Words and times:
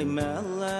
Hey, 0.00 0.06
Mella. 0.06 0.40
Uh, 0.40 0.79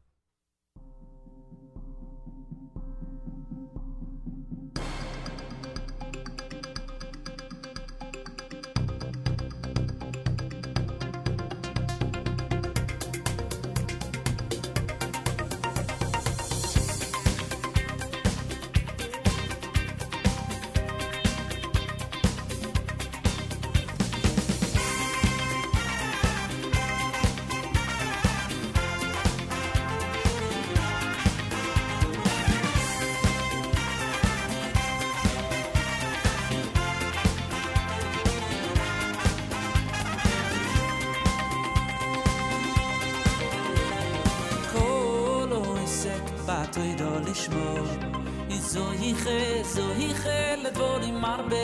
יחה, 49.70 49.70
זו 49.70 49.92
יחה 49.98 50.54
לדבורים 50.62 51.24
הרבה 51.24 51.56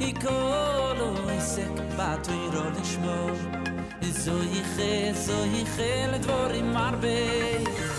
יקולו 0.00 1.14
עסק 1.30 1.70
בטוירו 1.98 2.70
לשמור 2.80 3.30
איזו 4.02 4.42
יחה, 4.42 5.12
זו 5.12 5.44
יחה 5.46 6.06
לדבורים 6.12 6.76
הרבה 6.76 7.08
יקולו 7.60 7.91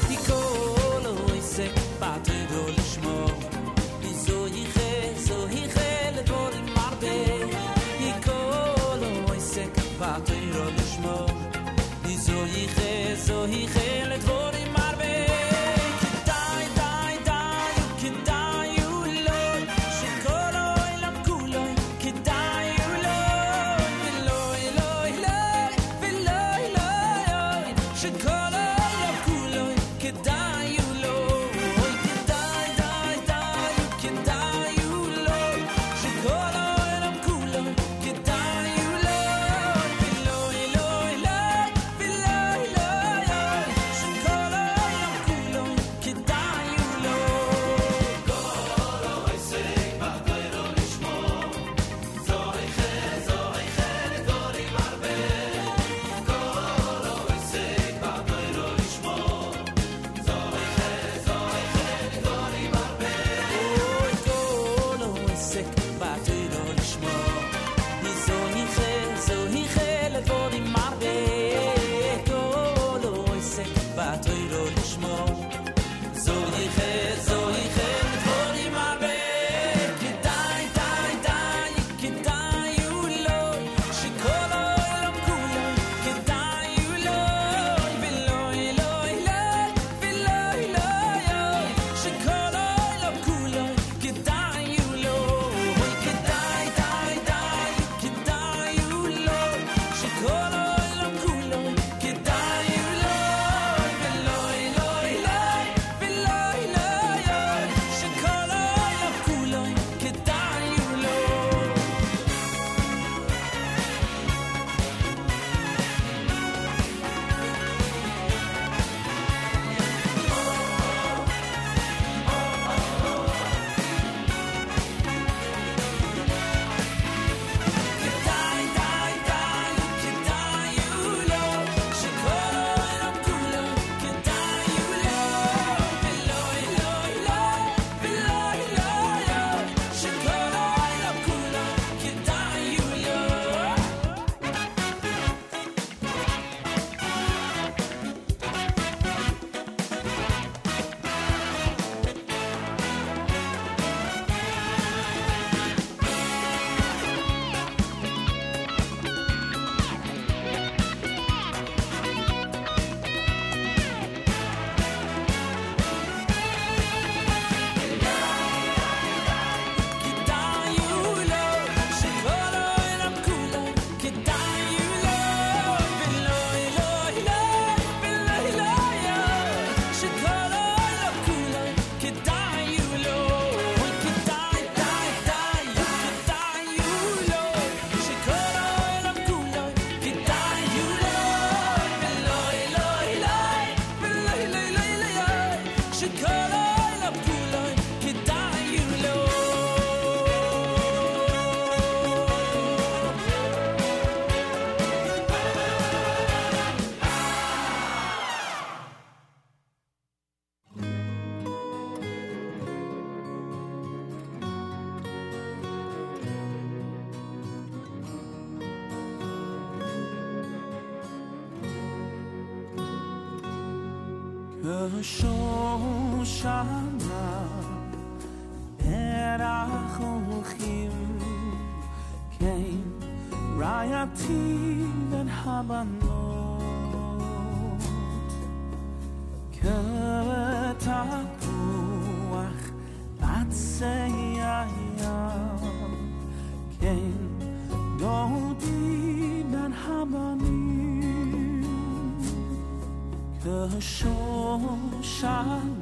time. 255.44 255.73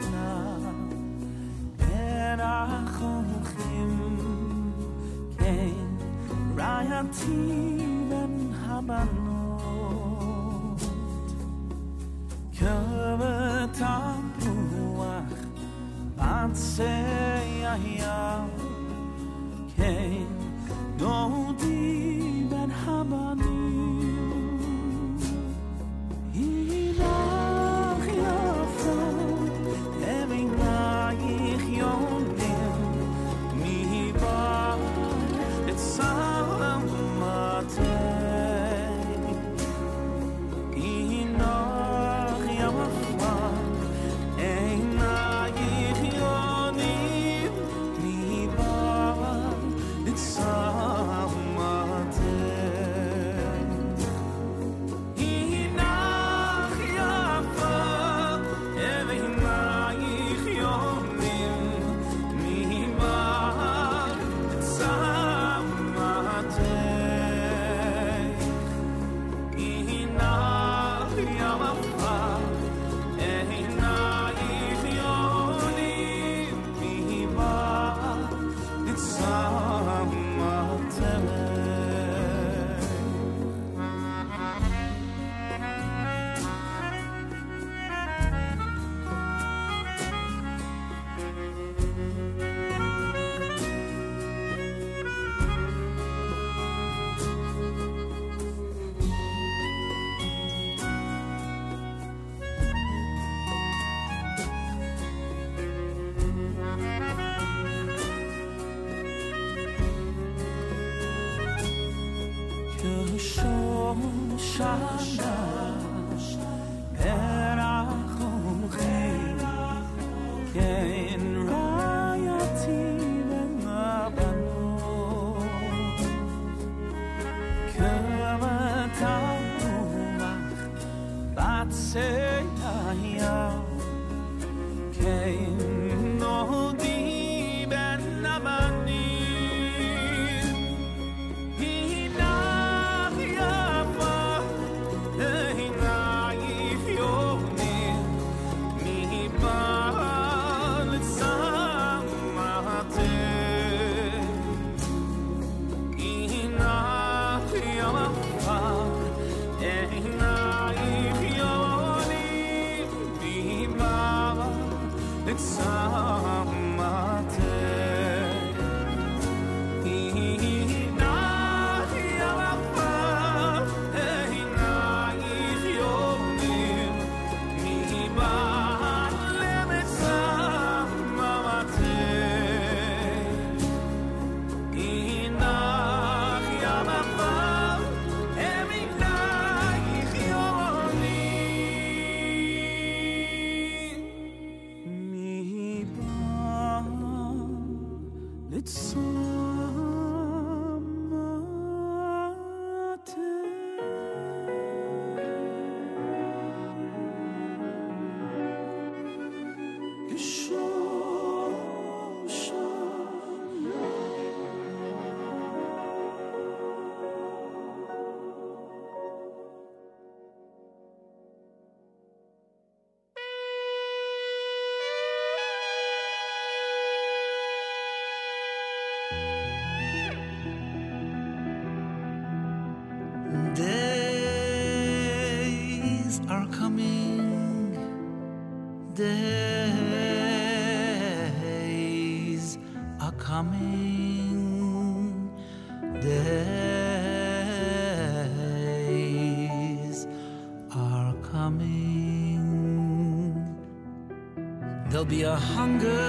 There'll 255.12 255.24
be 255.24 255.30
a 255.30 255.36
hunger 255.36 256.08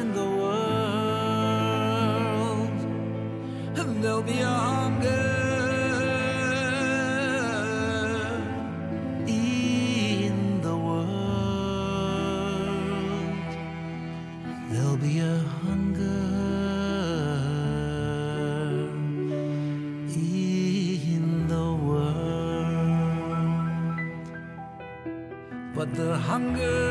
in 0.00 0.08
the 0.14 0.28
world. 0.40 1.58
And 3.76 4.02
there'll 4.02 4.22
be 4.22 4.40
a 4.40 4.46
hunger 4.46 5.26
in 9.26 10.62
the 10.62 10.74
world. 10.74 11.06
There'll 14.70 14.96
be 14.96 15.18
a 15.18 15.38
hunger. 15.38 16.26
the 25.96 26.18
hunger 26.18 26.85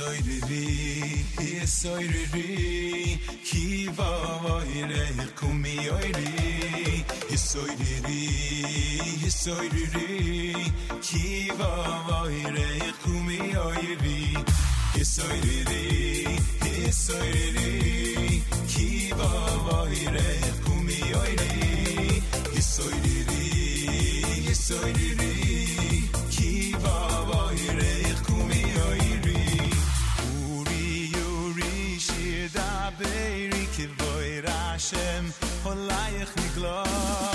soireri, 0.00 1.24
hi 1.38 1.66
soireri, 1.66 3.18
hi 3.48 3.88
va 3.98 4.10
vaire 4.44 5.26
kumi 5.40 5.76
oiri, 5.96 7.04
hi 7.30 7.36
soireri, 7.36 8.22
hi 9.22 9.30
soireri, 9.40 10.72
hi 11.08 11.26
va 11.58 11.72
vaire 12.08 12.68
kumi 13.02 13.40
oiri, 13.66 14.20
hi 14.94 15.04
soireri, 15.12 15.84
hi 16.64 16.92
soireri, 17.02 18.42
hi 18.76 18.88
va 19.20 19.30
vaire 19.68 20.30
kumi 20.64 21.00
oiri, 21.24 22.22
hi 22.54 22.62
soireri, 22.72 23.44
hi 24.48 24.54
soireri. 24.64 25.39
השם, 34.92 35.24
עולייך 35.62 36.34
נגלוש. 36.36 37.29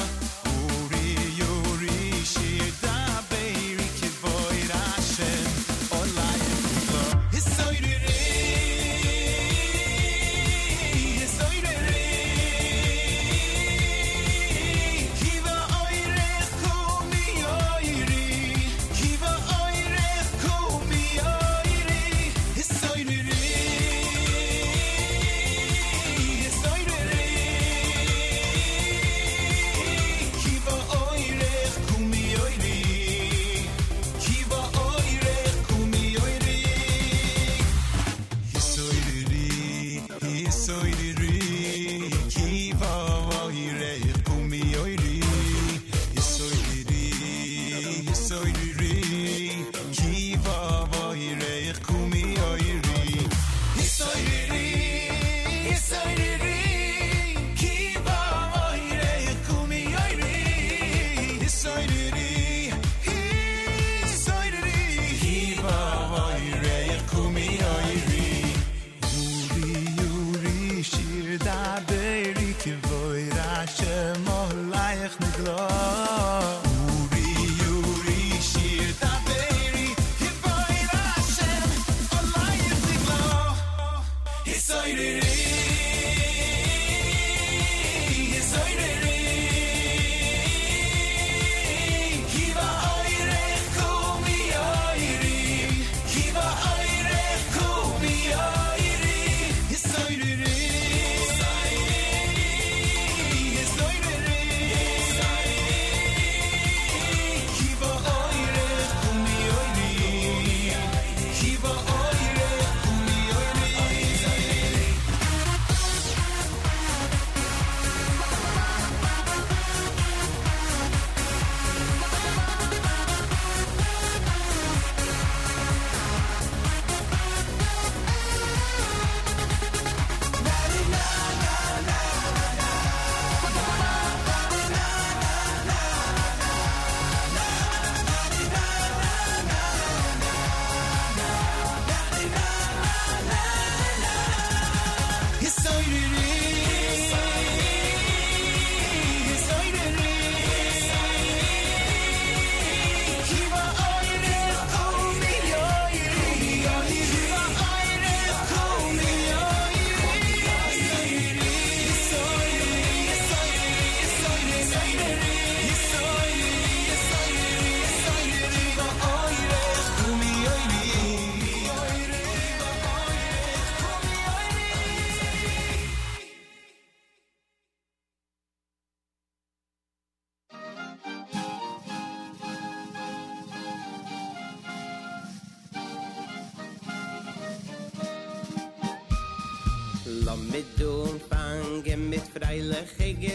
Freiliche 193.06 193.14
Gesangen, 193.14 193.35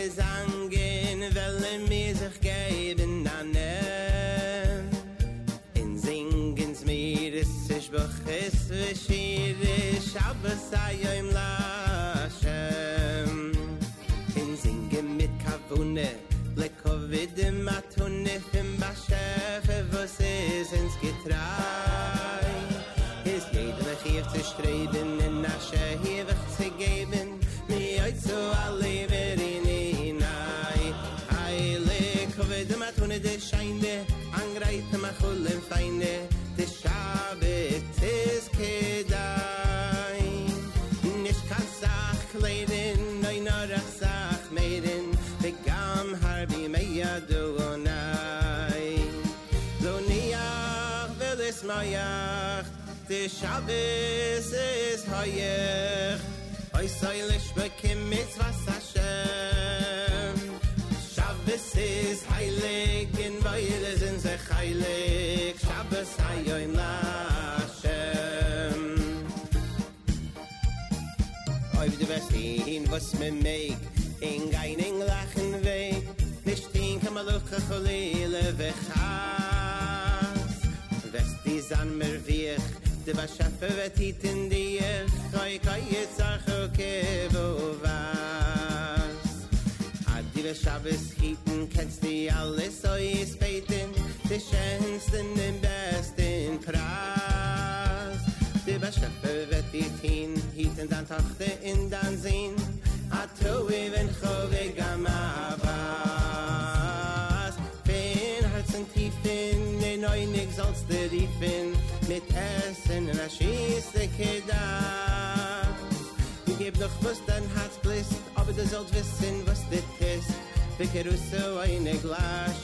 eine 121.76 121.96
glas 121.98 122.60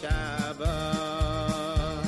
aber 0.53 2.03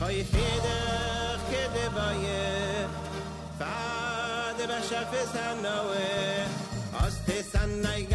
hoy 0.00 0.24
feder 0.32 1.38
kede 1.50 1.86
baye 1.96 2.86
fader 3.58 4.66
ba 4.72 4.78
shafes 4.88 5.32
anowe 5.48 6.10
aus 7.02 7.16
te 7.26 7.42
sanay 7.52 8.06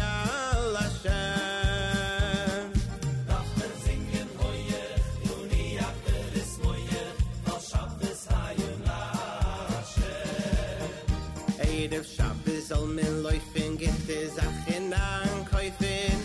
Jeder 11.90 12.04
Schab 12.04 12.46
ist 12.46 12.70
all 12.70 12.86
mein 12.86 13.22
Läufen, 13.22 13.78
gibt 13.78 14.10
es 14.10 14.36
auch 14.38 14.76
in 14.76 14.92
Ankäufen. 14.92 16.17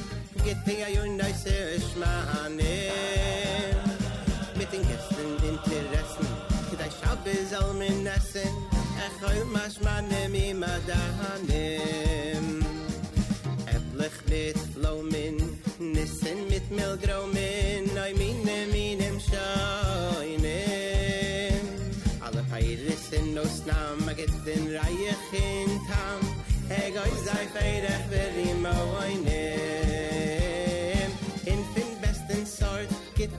Hey, 0.66 0.82
I 0.82 0.98
own 1.02 1.18
the 1.18 1.26
Serish 1.26 1.94
Mahane. 1.96 2.90
Mit 4.56 4.72
den 4.72 4.82
Gästen, 4.88 5.36
den 5.42 5.60
Terrassen, 5.68 6.28
mit 6.72 6.80
der 6.80 6.90
Schaube 6.90 7.36
soll 7.52 7.74
mir 7.74 7.92
nassen. 8.02 8.50
Ich 9.04 9.22
will 9.22 9.44
mich 9.44 9.82
mal 9.82 10.02
nehmen, 10.04 10.36
ich 10.36 10.54
mal 10.54 10.80
da 10.88 11.38
nehmen. 11.50 12.66
Äpplich 13.66 14.18
mit 14.30 14.58
Flomen, 14.74 15.60
nissen 15.80 16.48
mit 16.48 16.72
Milgromen, 16.72 17.84
neu 17.94 18.14
meine, 18.14 18.66
meine 18.72 19.20
Scheune. 19.20 20.60
Alle 22.22 22.44
Peiris 22.50 23.12
in 23.12 23.38
Osnam, 23.38 24.10
ich 24.12 24.16
geht 24.16 24.46
den 24.46 24.74
Reich 24.78 25.34
in 25.34 25.72
Tam. 25.90 26.22
Ich 26.70 26.94
will 26.94 27.26
sein 27.26 27.50
feirech, 27.54 28.10
will 28.10 28.46
ich 28.46 28.62
mal 28.62 29.10
nehmen. 29.26 29.83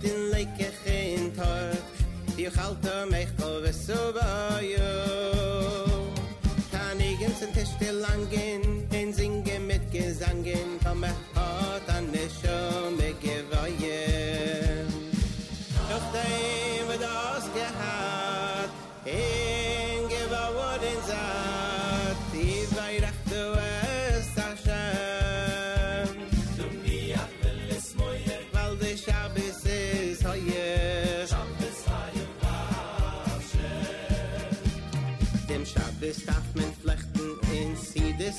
din 0.04 0.28
leike 0.30 0.68
geen 0.84 1.32
tart 1.36 1.84
die 2.36 2.48
halt 2.56 2.84
er 2.84 3.06
mich 3.06 3.30
vor 3.38 3.72
so 3.86 4.00
bei 4.16 4.62
jo 4.74 4.92
kann 6.72 7.00
ich 7.08 7.20
ins 7.26 7.40
tisch 7.54 7.74
dir 7.80 7.96
lang 8.04 8.22
gehen 8.30 8.64
den 8.92 9.12
singe 9.18 9.58
mit 9.70 9.84
Gesangen 9.92 10.44
gehen 10.44 10.72
von 10.82 11.00
mir 11.00 11.16
an 11.96 12.04
der 12.12 12.28
schon 12.38 12.96
mit 13.00 13.16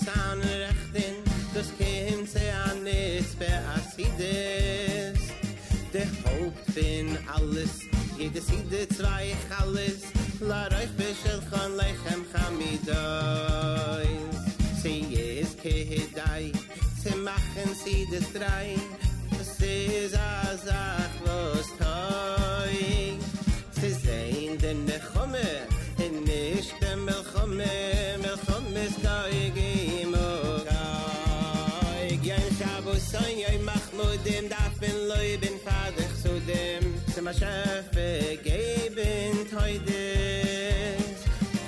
san 0.03 0.39
rechten 0.41 1.15
das 1.53 1.69
kem 1.77 2.25
ze 2.27 2.45
an 2.69 2.87
is 2.87 3.29
be 3.39 3.51
asides 3.75 5.21
de 5.93 6.03
haupt 6.23 6.71
fin 6.73 7.17
alles 7.35 7.73
jede 8.17 8.41
sinde 8.41 8.87
zwei 8.97 9.35
alles 9.61 9.99
la 10.39 10.67
reich 10.67 10.93
beschel 10.97 11.39
kan 11.51 11.71
lechem 11.79 12.21
khamidai 12.31 14.09
sie 14.81 15.01
is 15.39 15.51
ke 15.61 15.77
dai 16.19 16.51
ze 17.01 17.15
machen 17.27 17.69
sie 17.83 18.05
des 18.11 18.27
drei 18.33 18.75
das 19.37 19.59
is 19.59 20.13
a 20.13 20.57
sach 20.65 21.15
was 21.25 21.67
toi 21.79 22.75
sie 23.79 23.95
sein 24.05 24.57
denn 24.63 24.85
ne 24.85 24.99
khumme 25.09 25.49
in 26.05 26.23
nicht 26.23 26.75
dem 26.81 27.07
khumme 27.31 28.14
ma 37.25 37.33
schefe 37.33 38.37
geben 38.43 39.47
heute 39.59 40.01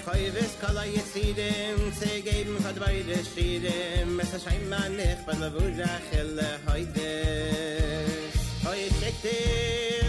Koyves 0.06 0.54
kala 0.62 0.84
yesidem 0.86 1.80
ze 2.00 2.22
geben 2.22 2.58
hat 2.64 2.78
bei 2.80 3.02
de 3.08 3.18
shidem 3.32 4.20
es 4.20 4.32
scheint 4.44 4.70
man 4.70 4.96
nicht 4.96 5.26
bei 5.26 5.34
der 5.42 5.50
buja 5.56 5.94
khelle 6.10 6.50
heute 6.70 7.10
hoy 8.66 8.84
tekte 9.02 9.38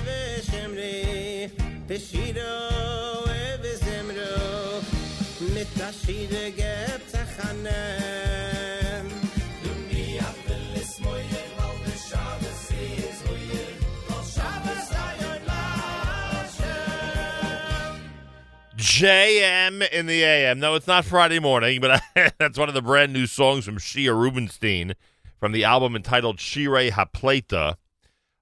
ve 0.06 0.20
shemre 0.48 0.96
de 1.88 1.98
ve 3.62 3.72
zemro 3.84 4.34
mit 5.54 5.70
da 5.78 5.88
shide 6.00 6.44
gebt 6.60 7.12
khane 7.36 8.37
JM 18.88 19.86
in 19.90 20.06
the 20.06 20.24
AM. 20.24 20.58
No, 20.58 20.74
it's 20.74 20.86
not 20.86 21.04
Friday 21.04 21.38
morning, 21.38 21.78
but 21.78 22.02
that's 22.38 22.58
one 22.58 22.68
of 22.68 22.74
the 22.74 22.80
brand 22.80 23.12
new 23.12 23.26
songs 23.26 23.66
from 23.66 23.76
Shia 23.76 24.18
Rubinstein 24.18 24.94
from 25.38 25.52
the 25.52 25.62
album 25.62 25.94
entitled 25.94 26.38
Shirei 26.38 26.90
Hapleta. 26.90 27.76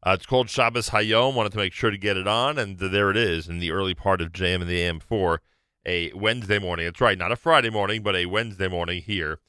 Uh, 0.06 0.10
it's 0.12 0.24
called 0.24 0.48
Shabbos 0.48 0.90
Hayom. 0.90 1.34
Wanted 1.34 1.50
to 1.52 1.58
make 1.58 1.72
sure 1.72 1.90
to 1.90 1.98
get 1.98 2.16
it 2.16 2.28
on, 2.28 2.58
and 2.58 2.78
there 2.78 3.10
it 3.10 3.16
is 3.16 3.48
in 3.48 3.58
the 3.58 3.72
early 3.72 3.92
part 3.92 4.20
of 4.20 4.32
JM 4.32 4.62
in 4.62 4.68
the 4.68 4.80
AM 4.80 5.00
for 5.00 5.42
a 5.84 6.12
Wednesday 6.12 6.60
morning. 6.60 6.86
That's 6.86 7.00
right, 7.00 7.18
not 7.18 7.32
a 7.32 7.36
Friday 7.36 7.68
morning, 7.68 8.04
but 8.04 8.14
a 8.14 8.26
Wednesday 8.26 8.68
morning 8.68 9.02
here 9.02 9.40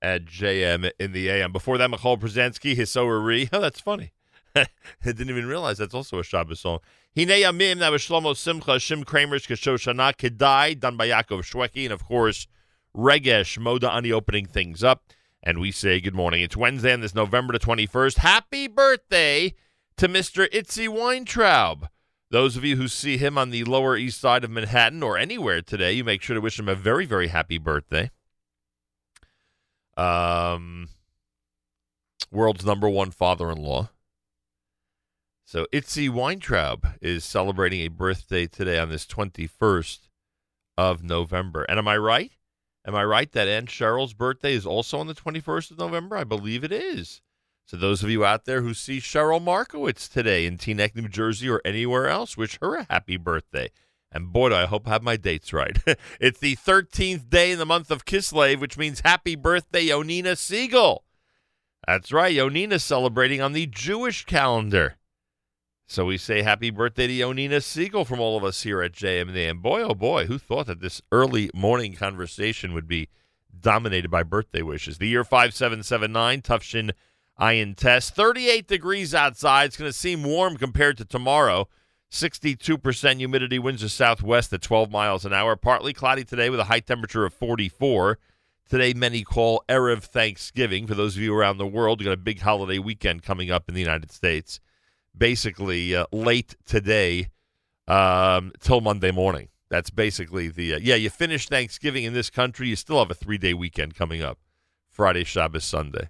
at 0.00 0.24
JM 0.24 0.90
in 0.98 1.12
the 1.12 1.28
AM. 1.28 1.52
Before 1.52 1.76
that, 1.76 1.90
Michal 1.90 2.16
Brzezinski, 2.16 2.74
Hisorari. 2.74 3.50
Oh, 3.52 3.60
that's 3.60 3.80
funny. 3.80 4.12
I 4.56 4.66
didn't 5.04 5.28
even 5.28 5.46
realize 5.46 5.76
that's 5.76 5.94
also 5.94 6.18
a 6.18 6.24
Shabbos 6.24 6.60
song. 6.60 6.78
Hine 7.16 7.28
Yamim, 7.28 7.78
that 7.80 7.90
was 7.90 8.02
Shlomo 8.02 8.36
Simcha, 8.36 8.72
Shim 8.72 9.04
Craimer's 9.04 9.46
Kashoshana 9.46 10.14
Kedai, 10.14 10.78
done 10.78 10.96
by 10.96 11.08
Yaakov 11.08 11.42
Shwekey, 11.42 11.84
and 11.84 11.92
of 11.92 12.04
course, 12.04 12.46
Regesh 12.96 13.58
Moda 13.58 13.92
Ani 13.92 14.12
opening 14.12 14.46
things 14.46 14.84
up. 14.84 15.04
And 15.42 15.58
we 15.58 15.70
say 15.70 16.00
good 16.00 16.14
morning. 16.14 16.42
It's 16.42 16.56
Wednesday 16.56 16.92
and 16.92 17.02
this 17.02 17.14
November 17.14 17.52
the 17.52 17.58
21st. 17.58 18.18
Happy 18.18 18.66
birthday 18.66 19.54
to 19.96 20.08
Mr. 20.08 20.48
Itzy 20.52 20.88
Weintraub. 20.88 21.88
Those 22.30 22.56
of 22.56 22.64
you 22.64 22.76
who 22.76 22.88
see 22.88 23.16
him 23.16 23.38
on 23.38 23.50
the 23.50 23.64
Lower 23.64 23.96
East 23.96 24.20
Side 24.20 24.44
of 24.44 24.50
Manhattan 24.50 25.02
or 25.02 25.16
anywhere 25.16 25.62
today, 25.62 25.92
you 25.92 26.04
make 26.04 26.22
sure 26.22 26.34
to 26.34 26.40
wish 26.40 26.58
him 26.58 26.68
a 26.68 26.74
very, 26.74 27.06
very 27.06 27.28
happy 27.28 27.56
birthday. 27.56 28.10
Um, 29.96 30.88
world's 32.30 32.66
number 32.66 32.88
one 32.88 33.10
father 33.10 33.50
in 33.50 33.58
law. 33.58 33.90
So 35.48 35.66
Itzy 35.72 36.10
Weintraub 36.10 36.86
is 37.00 37.24
celebrating 37.24 37.80
a 37.80 37.88
birthday 37.88 38.46
today 38.46 38.78
on 38.78 38.90
this 38.90 39.06
21st 39.06 40.00
of 40.76 41.02
November. 41.02 41.62
And 41.62 41.78
am 41.78 41.88
I 41.88 41.96
right? 41.96 42.32
Am 42.86 42.94
I 42.94 43.02
right 43.02 43.32
that 43.32 43.48
Aunt 43.48 43.70
Cheryl's 43.70 44.12
birthday 44.12 44.52
is 44.52 44.66
also 44.66 44.98
on 44.98 45.06
the 45.06 45.14
21st 45.14 45.70
of 45.70 45.78
November? 45.78 46.18
I 46.18 46.24
believe 46.24 46.64
it 46.64 46.70
is. 46.70 47.22
So 47.64 47.78
those 47.78 48.02
of 48.02 48.10
you 48.10 48.26
out 48.26 48.44
there 48.44 48.60
who 48.60 48.74
see 48.74 48.98
Cheryl 48.98 49.42
Markowitz 49.42 50.06
today 50.06 50.44
in 50.44 50.58
Teaneck, 50.58 50.94
New 50.94 51.08
Jersey, 51.08 51.48
or 51.48 51.62
anywhere 51.64 52.08
else, 52.08 52.36
wish 52.36 52.58
her 52.60 52.74
a 52.74 52.86
happy 52.90 53.16
birthday. 53.16 53.70
And 54.12 54.30
boy, 54.30 54.50
do 54.50 54.54
I 54.54 54.66
hope 54.66 54.86
I 54.86 54.90
have 54.90 55.02
my 55.02 55.16
dates 55.16 55.54
right. 55.54 55.78
it's 56.20 56.40
the 56.40 56.56
13th 56.56 57.30
day 57.30 57.52
in 57.52 57.58
the 57.58 57.64
month 57.64 57.90
of 57.90 58.04
Kislev, 58.04 58.60
which 58.60 58.76
means 58.76 59.00
happy 59.00 59.34
birthday, 59.34 59.86
Yonina 59.86 60.36
Siegel. 60.36 61.04
That's 61.86 62.12
right, 62.12 62.36
Yonina's 62.36 62.84
celebrating 62.84 63.40
on 63.40 63.54
the 63.54 63.64
Jewish 63.64 64.26
calendar. 64.26 64.97
So 65.90 66.04
we 66.04 66.18
say 66.18 66.42
happy 66.42 66.68
birthday 66.68 67.06
to 67.06 67.12
Yonina 67.14 67.62
Siegel 67.62 68.04
from 68.04 68.20
all 68.20 68.36
of 68.36 68.44
us 68.44 68.62
here 68.62 68.82
at 68.82 68.92
JMA. 68.92 69.48
And 69.50 69.62
boy, 69.62 69.80
oh 69.80 69.94
boy, 69.94 70.26
who 70.26 70.36
thought 70.36 70.66
that 70.66 70.82
this 70.82 71.00
early 71.10 71.50
morning 71.54 71.94
conversation 71.94 72.74
would 72.74 72.86
be 72.86 73.08
dominated 73.58 74.10
by 74.10 74.22
birthday 74.22 74.60
wishes? 74.60 74.98
The 74.98 75.08
year 75.08 75.24
5779, 75.24 76.42
Tufshin 76.42 76.90
Iron 77.38 77.74
Test. 77.74 78.14
38 78.14 78.68
degrees 78.68 79.14
outside. 79.14 79.64
It's 79.64 79.78
going 79.78 79.90
to 79.90 79.96
seem 79.96 80.24
warm 80.24 80.58
compared 80.58 80.98
to 80.98 81.06
tomorrow. 81.06 81.68
62% 82.10 83.16
humidity, 83.16 83.58
winds 83.58 83.82
are 83.82 83.88
southwest 83.88 84.52
at 84.52 84.60
12 84.60 84.90
miles 84.90 85.24
an 85.24 85.32
hour. 85.32 85.56
Partly 85.56 85.94
cloudy 85.94 86.22
today 86.22 86.50
with 86.50 86.60
a 86.60 86.64
high 86.64 86.80
temperature 86.80 87.24
of 87.24 87.32
44. 87.32 88.18
Today, 88.68 88.92
many 88.92 89.24
call 89.24 89.64
Erev 89.70 90.02
Thanksgiving. 90.02 90.86
For 90.86 90.94
those 90.94 91.16
of 91.16 91.22
you 91.22 91.34
around 91.34 91.56
the 91.56 91.66
world, 91.66 92.02
you 92.02 92.04
got 92.04 92.12
a 92.12 92.18
big 92.18 92.40
holiday 92.40 92.78
weekend 92.78 93.22
coming 93.22 93.50
up 93.50 93.70
in 93.70 93.74
the 93.74 93.80
United 93.80 94.12
States. 94.12 94.60
Basically, 95.18 95.94
uh, 95.96 96.06
late 96.12 96.56
today 96.64 97.28
um, 97.88 98.52
till 98.60 98.80
Monday 98.80 99.10
morning. 99.10 99.48
That's 99.70 99.90
basically 99.90 100.48
the 100.48 100.74
uh, 100.74 100.78
yeah. 100.80 100.94
You 100.94 101.10
finish 101.10 101.48
Thanksgiving 101.48 102.04
in 102.04 102.14
this 102.14 102.30
country, 102.30 102.68
you 102.68 102.76
still 102.76 102.98
have 102.98 103.10
a 103.10 103.14
three 103.14 103.38
day 103.38 103.54
weekend 103.54 103.94
coming 103.94 104.22
up, 104.22 104.38
Friday, 104.88 105.24
Shabbos, 105.24 105.64
Sunday. 105.64 106.08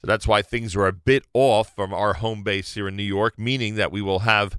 So 0.00 0.06
that's 0.06 0.26
why 0.26 0.42
things 0.42 0.76
are 0.76 0.86
a 0.86 0.92
bit 0.92 1.24
off 1.34 1.74
from 1.74 1.92
our 1.92 2.14
home 2.14 2.42
base 2.42 2.74
here 2.74 2.88
in 2.88 2.96
New 2.96 3.02
York, 3.02 3.38
meaning 3.38 3.76
that 3.76 3.92
we 3.92 4.02
will 4.02 4.20
have 4.20 4.58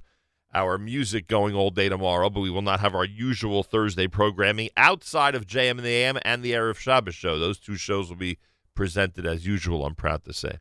our 0.54 0.78
music 0.78 1.28
going 1.28 1.54
all 1.54 1.70
day 1.70 1.88
tomorrow, 1.88 2.30
but 2.30 2.40
we 2.40 2.50
will 2.50 2.62
not 2.62 2.80
have 2.80 2.94
our 2.94 3.04
usual 3.04 3.62
Thursday 3.62 4.08
programming 4.08 4.70
outside 4.76 5.34
of 5.34 5.46
JM 5.46 5.72
and 5.72 5.80
the 5.80 5.88
AM 5.88 6.18
and 6.22 6.42
the 6.42 6.52
Erev 6.52 6.76
Shabbos 6.76 7.14
show. 7.14 7.38
Those 7.38 7.58
two 7.58 7.76
shows 7.76 8.08
will 8.08 8.16
be 8.16 8.38
presented 8.74 9.26
as 9.26 9.46
usual, 9.46 9.84
I'm 9.84 9.94
proud 9.94 10.24
to 10.24 10.32
say. 10.32 10.58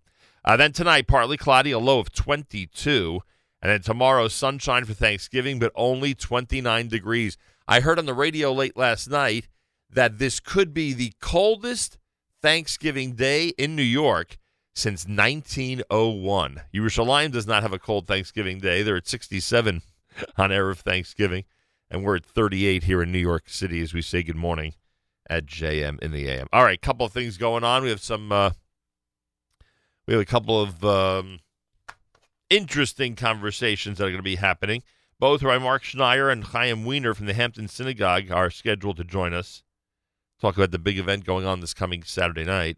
Uh, 0.48 0.56
then 0.56 0.72
tonight, 0.72 1.08
partly 1.08 1.36
cloudy, 1.36 1.72
a 1.72 1.78
low 1.78 2.00
of 2.00 2.14
22. 2.14 3.20
And 3.62 3.70
then 3.70 3.82
tomorrow, 3.82 4.30
sunshine 4.30 4.86
for 4.86 4.94
Thanksgiving, 4.94 5.60
but 5.60 5.74
only 5.76 6.16
29 6.16 6.88
degrees. 6.88 7.38
I 7.68 7.82
heard 7.82 8.00
on 8.00 8.06
the 8.06 8.14
radio 8.14 8.54
late 8.54 8.78
last 8.78 9.10
night 9.10 9.50
that 9.90 10.20
this 10.20 10.40
could 10.40 10.74
be 10.74 10.94
the 10.94 11.12
coldest 11.20 11.98
Thanksgiving 12.42 13.12
day 13.12 13.50
in 13.58 13.76
New 13.76 13.84
York 13.84 14.38
since 14.74 15.06
1901. 15.06 16.62
Yerushalayim 16.74 17.34
does 17.34 17.46
not 17.46 17.62
have 17.62 17.74
a 17.74 17.80
cold 17.80 18.08
Thanksgiving 18.08 18.60
day. 18.60 18.84
They're 18.84 18.96
at 18.96 19.06
67 19.06 19.82
on 20.38 20.50
Erev 20.52 20.78
Thanksgiving, 20.78 21.44
and 21.92 22.06
we're 22.06 22.16
at 22.16 22.26
38 22.26 22.84
here 22.84 23.04
in 23.04 23.12
New 23.12 23.20
York 23.20 23.50
City 23.50 23.82
as 23.82 23.94
we 23.94 24.02
say 24.02 24.24
good 24.24 24.38
morning 24.38 24.76
at 25.30 25.46
JM 25.46 26.02
in 26.02 26.14
the 26.14 26.30
AM. 26.30 26.48
All 26.54 26.64
right, 26.64 26.82
couple 26.82 27.06
of 27.06 27.12
things 27.12 27.36
going 27.36 27.66
on. 27.66 27.84
We 27.84 27.90
have 27.90 28.00
some, 28.00 28.32
uh, 28.32 28.52
we 30.08 30.14
have 30.14 30.22
a 30.22 30.26
couple 30.26 30.62
of 30.62 30.84
um, 30.84 31.40
interesting 32.50 33.16
conversations 33.16 33.98
that 33.98 34.06
are 34.06 34.10
going 34.10 34.18
to 34.18 34.24
be 34.24 34.38
happening. 34.38 34.84
Both 35.20 35.44
Rabbi 35.44 35.64
Marc 35.64 35.84
Schneier 35.84 36.32
and 36.32 36.44
Haim 36.46 36.86
Wiener 36.86 37.14
from 37.14 37.26
the 37.26 37.34
Hampton 37.34 37.68
Synagogue 37.68 38.32
are 38.32 38.50
scheduled 38.50 38.98
to 38.98 39.04
join 39.04 39.34
us. 39.34 39.64
Talk 40.40 40.56
about 40.56 40.72
the 40.72 40.80
big 40.80 41.00
event 41.00 41.26
going 41.26 41.46
on 41.46 41.60
this 41.60 41.74
coming 41.74 42.04
Saturday 42.04 42.44
night. 42.44 42.78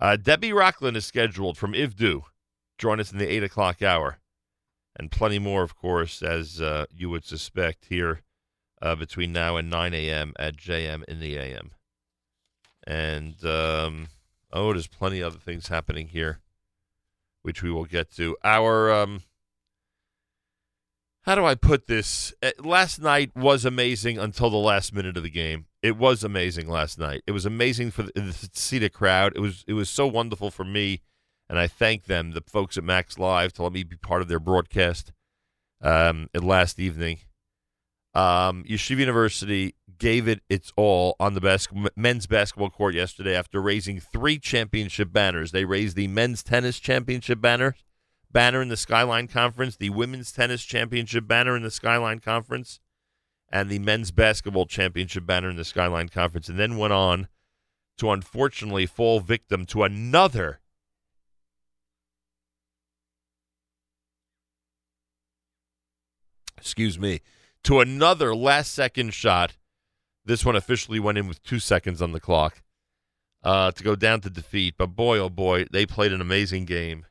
Uh, 0.00 0.16
Debbie 0.16 0.50
Rochlin 0.50 0.96
is 0.96 1.04
scheduled 1.04 1.58
from 1.58 1.72
IVDU. 1.72 2.22
Join 2.78 3.00
us 3.00 3.12
in 3.12 3.18
the 3.18 3.28
8 3.28 3.44
o'clock 3.44 3.82
hour. 3.82 4.18
And 4.96 5.10
plenty 5.10 5.38
more, 5.38 5.62
of 5.62 5.76
course, 5.76 6.22
as 6.22 6.60
uh, 6.60 6.86
you 6.94 7.10
would 7.10 7.24
suspect, 7.24 7.86
here 7.86 8.22
uh, 8.80 8.94
between 8.94 9.32
now 9.32 9.56
and 9.56 9.68
9 9.70 9.94
a.m. 9.94 10.32
at 10.38 10.56
JM 10.56 11.04
in 11.04 11.18
the 11.18 11.36
AM. 11.36 11.72
And, 12.86 13.44
um, 13.44 14.08
oh, 14.52 14.72
there's 14.72 14.86
plenty 14.86 15.20
of 15.20 15.32
other 15.32 15.40
things 15.40 15.68
happening 15.68 16.08
here, 16.08 16.40
which 17.42 17.62
we 17.62 17.70
will 17.70 17.84
get 17.84 18.10
to. 18.12 18.36
Our, 18.44 18.92
um, 18.92 19.22
how 21.22 21.34
do 21.34 21.44
I 21.44 21.54
put 21.54 21.86
this? 21.86 22.34
Uh, 22.42 22.50
last 22.58 23.00
night 23.00 23.30
was 23.36 23.64
amazing 23.64 24.18
until 24.18 24.50
the 24.50 24.56
last 24.56 24.92
minute 24.92 25.16
of 25.16 25.22
the 25.22 25.30
game. 25.30 25.66
It 25.80 25.96
was 25.96 26.24
amazing 26.24 26.68
last 26.68 26.98
night. 26.98 27.22
It 27.26 27.32
was 27.32 27.46
amazing 27.46 27.92
for 27.92 28.04
the, 28.04 28.12
to 28.12 28.50
see 28.54 28.78
the 28.78 28.90
crowd. 28.90 29.32
It 29.36 29.40
was 29.40 29.64
it 29.66 29.74
was 29.74 29.88
so 29.88 30.06
wonderful 30.06 30.50
for 30.50 30.64
me, 30.64 31.00
and 31.48 31.58
I 31.58 31.68
thank 31.68 32.04
them, 32.04 32.32
the 32.32 32.42
folks 32.46 32.76
at 32.76 32.84
Max 32.84 33.18
Live, 33.18 33.52
to 33.54 33.62
let 33.62 33.72
me 33.72 33.84
be 33.84 33.96
part 33.96 34.22
of 34.22 34.28
their 34.28 34.40
broadcast 34.40 35.12
um, 35.80 36.28
last 36.34 36.78
evening. 36.80 37.18
Um, 38.14 38.64
Yeshiva 38.64 38.98
University 38.98 39.74
gave 40.02 40.26
it 40.26 40.40
its 40.48 40.72
all 40.74 41.14
on 41.20 41.34
the 41.34 41.40
bas- 41.40 41.68
men's 41.94 42.26
basketball 42.26 42.70
court 42.70 42.92
yesterday 42.92 43.36
after 43.36 43.62
raising 43.62 44.00
three 44.00 44.36
championship 44.36 45.12
banners. 45.12 45.52
They 45.52 45.64
raised 45.64 45.94
the 45.94 46.08
men's 46.08 46.42
tennis 46.42 46.80
championship 46.80 47.40
banner, 47.40 47.76
banner 48.32 48.60
in 48.60 48.68
the 48.68 48.76
Skyline 48.76 49.28
Conference, 49.28 49.76
the 49.76 49.90
women's 49.90 50.32
tennis 50.32 50.64
championship 50.64 51.28
banner 51.28 51.56
in 51.56 51.62
the 51.62 51.70
Skyline 51.70 52.18
Conference, 52.18 52.80
and 53.48 53.70
the 53.70 53.78
men's 53.78 54.10
basketball 54.10 54.66
championship 54.66 55.24
banner 55.24 55.48
in 55.48 55.54
the 55.54 55.64
Skyline 55.64 56.08
Conference, 56.08 56.48
and 56.48 56.58
then 56.58 56.78
went 56.78 56.92
on 56.92 57.28
to 57.98 58.10
unfortunately 58.10 58.86
fall 58.86 59.20
victim 59.20 59.64
to 59.66 59.84
another 59.84 60.58
excuse 66.56 66.98
me, 66.98 67.20
to 67.62 67.80
another 67.80 68.34
last 68.34 68.72
second 68.72 69.14
shot. 69.14 69.56
This 70.24 70.44
one 70.44 70.56
officially 70.56 71.00
went 71.00 71.18
in 71.18 71.28
with 71.28 71.42
two 71.42 71.58
seconds 71.58 72.00
on 72.00 72.12
the 72.12 72.20
clock 72.20 72.62
uh, 73.42 73.72
to 73.72 73.84
go 73.84 73.96
down 73.96 74.20
to 74.20 74.30
defeat. 74.30 74.74
But 74.78 74.88
boy, 74.88 75.18
oh 75.18 75.28
boy, 75.28 75.66
they 75.70 75.86
played 75.86 76.12
an 76.12 76.20
amazing 76.20 76.64
game. 76.64 77.06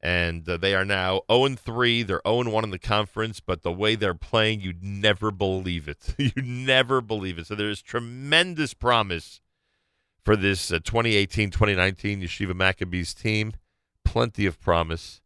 And 0.00 0.48
uh, 0.48 0.56
they 0.58 0.76
are 0.76 0.84
now 0.84 1.22
0 1.30 1.56
3. 1.56 2.04
They're 2.04 2.20
0 2.26 2.50
1 2.50 2.64
in 2.64 2.70
the 2.70 2.78
conference, 2.78 3.40
but 3.40 3.62
the 3.62 3.72
way 3.72 3.96
they're 3.96 4.14
playing, 4.14 4.60
you'd 4.60 4.84
never 4.84 5.32
believe 5.32 5.88
it. 5.88 6.14
you'd 6.18 6.46
never 6.46 7.00
believe 7.00 7.36
it. 7.38 7.48
So 7.48 7.56
there's 7.56 7.82
tremendous 7.82 8.74
promise 8.74 9.40
for 10.24 10.36
this 10.36 10.68
2018 10.68 11.50
2019 11.50 12.22
Yeshiva 12.22 12.54
Maccabees 12.54 13.12
team. 13.12 13.54
Plenty 14.04 14.46
of 14.46 14.60
promise. 14.60 15.20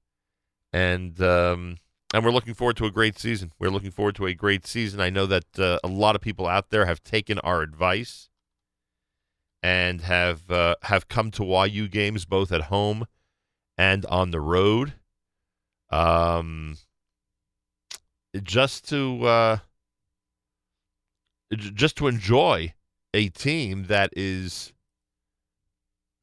And 0.72 1.20
um, 1.20 1.76
and 2.12 2.24
we're 2.24 2.30
looking 2.30 2.54
forward 2.54 2.76
to 2.76 2.84
a 2.84 2.90
great 2.90 3.18
season. 3.18 3.52
We're 3.58 3.70
looking 3.70 3.90
forward 3.90 4.16
to 4.16 4.26
a 4.26 4.34
great 4.34 4.66
season. 4.66 5.00
I 5.00 5.10
know 5.10 5.26
that 5.26 5.58
uh, 5.58 5.78
a 5.82 5.88
lot 5.88 6.14
of 6.14 6.20
people 6.20 6.46
out 6.46 6.70
there 6.70 6.86
have 6.86 7.02
taken 7.02 7.38
our 7.40 7.62
advice 7.62 8.28
and 9.62 10.02
have 10.02 10.50
uh, 10.50 10.74
have 10.82 11.08
come 11.08 11.30
to 11.32 11.44
YU 11.44 11.88
games 11.88 12.24
both 12.24 12.52
at 12.52 12.62
home 12.62 13.06
and 13.78 14.04
on 14.06 14.30
the 14.30 14.40
road. 14.40 14.94
Um, 15.90 16.76
just 18.42 18.88
to 18.88 19.24
uh, 19.26 19.56
just 21.56 21.96
to 21.96 22.08
enjoy 22.08 22.74
a 23.14 23.28
team 23.28 23.84
that 23.84 24.10
is 24.16 24.72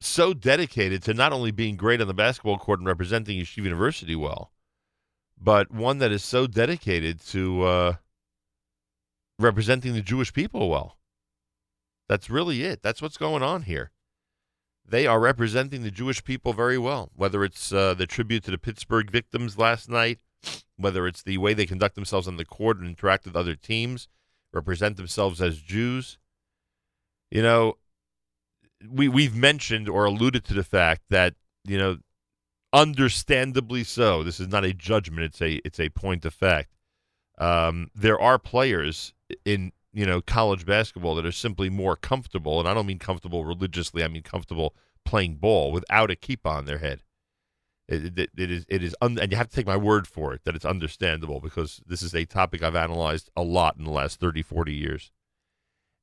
so 0.00 0.32
dedicated 0.32 1.02
to 1.04 1.14
not 1.14 1.32
only 1.32 1.50
being 1.50 1.76
great 1.76 2.00
on 2.00 2.08
the 2.08 2.14
basketball 2.14 2.58
court 2.58 2.80
and 2.80 2.88
representing 2.88 3.38
Yeshiva 3.38 3.64
University 3.64 4.16
well, 4.16 4.50
but 5.40 5.70
one 5.70 5.98
that 5.98 6.12
is 6.12 6.22
so 6.22 6.46
dedicated 6.46 7.20
to 7.28 7.62
uh, 7.62 7.92
representing 9.38 9.94
the 9.94 10.02
Jewish 10.02 10.32
people 10.32 10.68
well. 10.68 10.98
That's 12.08 12.28
really 12.28 12.62
it. 12.64 12.82
That's 12.82 13.00
what's 13.00 13.16
going 13.16 13.42
on 13.42 13.62
here. 13.62 13.90
They 14.86 15.06
are 15.06 15.20
representing 15.20 15.82
the 15.82 15.90
Jewish 15.90 16.24
people 16.24 16.52
very 16.52 16.76
well, 16.76 17.10
whether 17.14 17.44
it's 17.44 17.72
uh, 17.72 17.94
the 17.94 18.06
tribute 18.06 18.42
to 18.44 18.50
the 18.50 18.58
Pittsburgh 18.58 19.10
victims 19.10 19.56
last 19.56 19.88
night, 19.88 20.18
whether 20.76 21.06
it's 21.06 21.22
the 21.22 21.38
way 21.38 21.54
they 21.54 21.66
conduct 21.66 21.94
themselves 21.94 22.26
on 22.26 22.36
the 22.36 22.44
court 22.44 22.78
and 22.78 22.88
interact 22.88 23.24
with 23.24 23.36
other 23.36 23.54
teams, 23.54 24.08
represent 24.52 24.96
themselves 24.96 25.40
as 25.40 25.60
Jews. 25.60 26.18
You 27.30 27.42
know, 27.42 27.78
we 28.90 29.08
we've 29.08 29.36
mentioned 29.36 29.88
or 29.88 30.04
alluded 30.04 30.44
to 30.46 30.54
the 30.54 30.64
fact 30.64 31.02
that 31.10 31.34
you 31.64 31.78
know, 31.78 31.98
understandably 32.72 33.84
so. 33.84 34.22
This 34.22 34.40
is 34.40 34.48
not 34.48 34.64
a 34.64 34.72
judgment; 34.72 35.24
it's 35.24 35.40
a 35.40 35.60
it's 35.64 35.80
a 35.80 35.88
point 35.90 36.24
of 36.24 36.34
fact. 36.34 36.70
Um, 37.38 37.90
there 37.94 38.20
are 38.20 38.38
players 38.38 39.14
in 39.44 39.72
you 39.92 40.06
know 40.06 40.20
college 40.20 40.66
basketball 40.66 41.14
that 41.16 41.26
are 41.26 41.32
simply 41.32 41.70
more 41.70 41.96
comfortable, 41.96 42.58
and 42.58 42.68
I 42.68 42.74
don't 42.74 42.86
mean 42.86 42.98
comfortable 42.98 43.44
religiously. 43.44 44.04
I 44.04 44.08
mean 44.08 44.22
comfortable 44.22 44.74
playing 45.04 45.36
ball 45.36 45.72
without 45.72 46.10
a 46.10 46.16
keep 46.16 46.46
on 46.46 46.66
their 46.66 46.78
head. 46.78 47.02
It, 47.88 48.18
it, 48.18 48.30
it 48.36 48.50
is 48.50 48.64
it 48.68 48.82
is 48.84 48.94
un, 49.00 49.18
and 49.18 49.32
you 49.32 49.36
have 49.36 49.48
to 49.48 49.56
take 49.56 49.66
my 49.66 49.76
word 49.76 50.06
for 50.06 50.32
it 50.32 50.44
that 50.44 50.54
it's 50.54 50.64
understandable 50.64 51.40
because 51.40 51.80
this 51.86 52.02
is 52.02 52.14
a 52.14 52.24
topic 52.24 52.62
I've 52.62 52.76
analyzed 52.76 53.30
a 53.36 53.42
lot 53.42 53.76
in 53.76 53.84
the 53.84 53.90
last 53.90 54.20
30 54.20 54.42
40 54.42 54.72
years. 54.72 55.10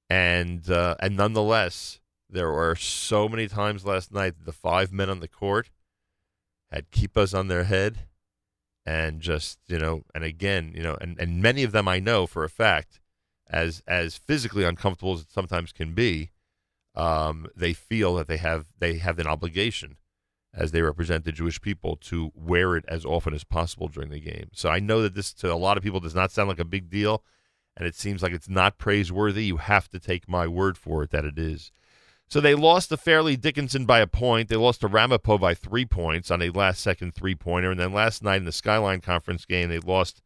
And 0.09 0.70
uh, 0.70 0.95
and 0.99 1.15
nonetheless, 1.15 2.01
there 2.30 2.51
were 2.51 2.76
so 2.76 3.30
many 3.30 3.47
times 3.47 3.86
last 3.86 4.11
night 4.11 4.34
the 4.43 4.51
five 4.51 4.91
men 4.91 5.09
on 5.09 5.22
the 5.22 5.28
court 5.30 5.70
had 6.72 6.91
kippahs 6.91 7.38
on 7.38 7.47
their 7.47 7.63
head 7.63 7.99
and 8.86 9.22
just, 9.22 9.59
you 9.68 9.78
know, 9.78 10.03
and 10.15 10.24
again, 10.24 10.74
you 10.76 10.84
know, 10.84 10.97
and, 10.99 11.20
and 11.20 11.41
many 11.41 11.63
of 11.63 11.72
them 11.72 11.88
I 11.88 11.99
know 11.99 12.26
for 12.26 12.43
a 12.43 12.49
fact 12.49 12.99
as 13.49 13.82
as 13.88 14.18
physically 14.18 14.63
uncomfortable 14.63 15.13
as 15.13 15.22
it 15.22 15.32
sometimes 15.32 15.72
can 15.72 15.93
be, 15.93 16.32
um, 16.95 17.47
they 17.55 17.74
feel 17.74 18.15
that 18.15 18.28
they 18.28 18.38
have 18.38 18.68
they 18.80 18.97
have 18.97 19.20
an 19.20 19.28
obligation 19.28 19.97
as 20.53 20.72
they 20.72 20.82
represent 20.82 21.24
the 21.24 21.32
Jewish 21.32 21.61
people 21.61 21.95
to 21.97 22.32
wear 22.34 22.76
it 22.76 22.86
as 22.88 23.05
often 23.05 23.34
as 23.34 23.43
possible 23.43 23.88
during 23.88 24.09
the 24.09 24.20
game. 24.20 24.49
So 24.53 24.70
I 24.70 24.80
know 24.80 25.01
that 25.01 25.13
this 25.13 25.34
to 25.36 25.53
a 25.53 25.55
lot 25.55 25.78
of 25.78 25.84
people 25.84 25.99
does 25.99 26.15
not 26.15 26.32
sound 26.32 26.49
like 26.49 26.59
a 26.59 26.65
big 26.65 26.89
deal, 26.89 27.24
and 27.76 27.88
it 27.88 27.95
seems 27.95 28.24
like 28.24 28.32
it's 28.32 28.49
not 28.49 28.78
praiseworthy. 28.78 29.45
You 29.45 29.57
have 29.57 29.88
to 29.89 29.99
take 29.99 30.28
my 30.28 30.47
word 30.47 30.78
for 30.78 31.03
it 31.03 31.11
that 31.11 31.26
it 31.26 31.38
is. 31.38 31.72
So 32.30 32.42
they 32.42 32.56
lost 32.56 32.90
to 32.90 32.98
Fairleigh 32.98 33.38
Dickinson 33.38 33.86
by 33.86 34.00
a 34.00 34.08
point. 34.08 34.50
They 34.50 34.58
lost 34.58 34.82
to 34.82 34.88
Ramapo 34.88 35.38
by 35.38 35.54
three 35.54 35.86
points 35.86 36.30
on 36.30 36.42
a 36.42 36.50
last 36.50 36.82
second 36.82 37.16
three 37.16 37.36
pointer. 37.36 37.72
And 37.72 37.80
then 37.80 37.94
last 37.94 38.22
night 38.22 38.38
in 38.38 38.46
the 38.46 38.52
Skyline 38.52 39.00
Conference 39.00 39.46
game, 39.46 39.70
they 39.70 39.80
lost 39.80 40.22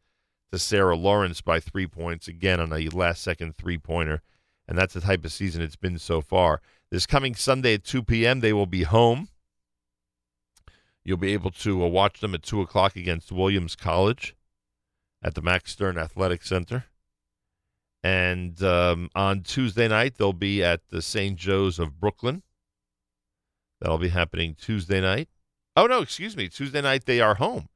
to 0.50 0.58
Sarah 0.58 0.96
Lawrence 0.96 1.40
by 1.40 1.60
three 1.60 1.86
points, 1.86 2.26
again 2.26 2.60
on 2.60 2.72
a 2.72 2.88
last 2.88 3.22
second 3.22 3.56
three 3.56 3.78
pointer. 3.78 4.20
And 4.66 4.76
that's 4.76 4.94
the 4.94 5.00
type 5.00 5.24
of 5.24 5.32
season 5.32 5.62
it's 5.62 5.76
been 5.76 5.98
so 5.98 6.20
far. 6.20 6.60
This 6.90 7.06
coming 7.06 7.34
Sunday 7.34 7.74
at 7.74 7.84
2 7.84 8.02
p.m., 8.02 8.40
they 8.40 8.52
will 8.52 8.66
be 8.66 8.82
home. 8.82 9.28
You'll 11.04 11.16
be 11.16 11.32
able 11.32 11.50
to 11.52 11.84
uh, 11.84 11.88
watch 11.88 12.20
them 12.20 12.34
at 12.34 12.42
2 12.42 12.60
o'clock 12.60 12.96
against 12.96 13.32
Williams 13.32 13.76
College 13.76 14.36
at 15.22 15.34
the 15.34 15.42
Max 15.42 15.72
Stern 15.72 15.98
Athletic 15.98 16.42
Center. 16.42 16.86
And 18.04 18.60
um, 18.62 19.10
on 19.14 19.42
Tuesday 19.42 19.86
night, 19.88 20.16
they'll 20.16 20.32
be 20.32 20.62
at 20.62 20.88
the 20.90 21.02
St. 21.02 21.36
Joe's 21.36 21.78
of 21.78 22.00
Brooklyn. 22.00 22.42
That'll 23.80 23.98
be 23.98 24.08
happening 24.08 24.56
Tuesday 24.60 25.00
night. 25.00 25.28
Oh, 25.76 25.86
no, 25.86 26.00
excuse 26.02 26.36
me. 26.36 26.48
Tuesday 26.48 26.80
night, 26.80 27.06
they 27.06 27.20
are 27.20 27.36
home. 27.36 27.68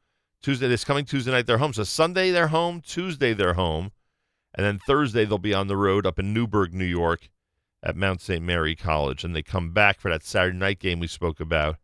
Tuesday, 0.43 0.69
this 0.69 0.85
coming 0.85 1.05
Tuesday 1.05 1.31
night, 1.31 1.47
they're 1.47 1.59
home. 1.59 1.73
So 1.73 1.85
Sunday, 1.85 2.31
they're 2.31 2.49
home. 2.49 2.81
Tuesday, 2.81 3.33
they're 3.33 3.55
home. 3.55 3.93
And 4.55 4.65
then 4.67 4.79
Thursday, 4.87 5.25
they'll 5.25 5.39
be 5.39 5.55
on 5.55 5.69
the 5.69 5.77
road 5.77 6.07
up 6.07 6.19
in 6.19 6.33
Newburgh, 6.33 6.75
New 6.75 6.85
York 6.85 7.29
at 7.83 7.97
Mount 7.97 8.21
St. 8.21 8.43
Mary 8.43 8.75
College. 8.75 9.25
And 9.25 9.35
they 9.35 9.43
come 9.43 9.73
back 9.73 10.01
for 10.01 10.11
that 10.11 10.25
Saturday 10.25 10.59
night 10.59 10.79
game 10.79 10.99
we 10.99 11.07
spoke 11.07 11.41
about 11.41 11.77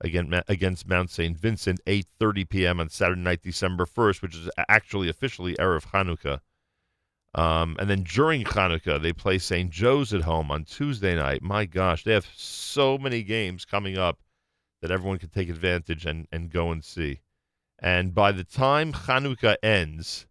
again 0.00 0.42
against 0.48 0.88
Mount 0.88 1.10
St. 1.10 1.36
Vincent, 1.36 1.80
8.30 1.86 2.48
p.m. 2.48 2.80
on 2.80 2.88
Saturday 2.88 3.20
night, 3.20 3.42
December 3.42 3.84
1st, 3.84 4.22
which 4.22 4.34
is 4.34 4.50
actually 4.68 5.08
officially 5.08 5.54
Erev 5.56 5.86
Hanukkah. 5.92 6.40
Um, 7.34 7.76
and 7.78 7.88
then 7.88 8.02
during 8.02 8.44
Hanukkah, 8.44 9.00
they 9.00 9.12
play 9.12 9.38
St. 9.38 9.70
Joe's 9.70 10.12
at 10.12 10.22
home 10.22 10.50
on 10.50 10.64
Tuesday 10.64 11.14
night. 11.14 11.42
My 11.42 11.64
gosh, 11.64 12.02
they 12.02 12.12
have 12.12 12.26
so 12.34 12.98
many 12.98 13.22
games 13.22 13.64
coming 13.64 13.96
up 13.96 14.18
that 14.82 14.90
everyone 14.90 15.18
can 15.18 15.28
take 15.28 15.48
advantage 15.48 16.06
and, 16.06 16.26
and 16.32 16.50
go 16.50 16.72
and 16.72 16.84
see. 16.84 17.20
And 17.78 18.14
by 18.14 18.32
the 18.32 18.44
time 18.44 18.92
Hanukkah 18.92 19.56
ends, 19.62 20.26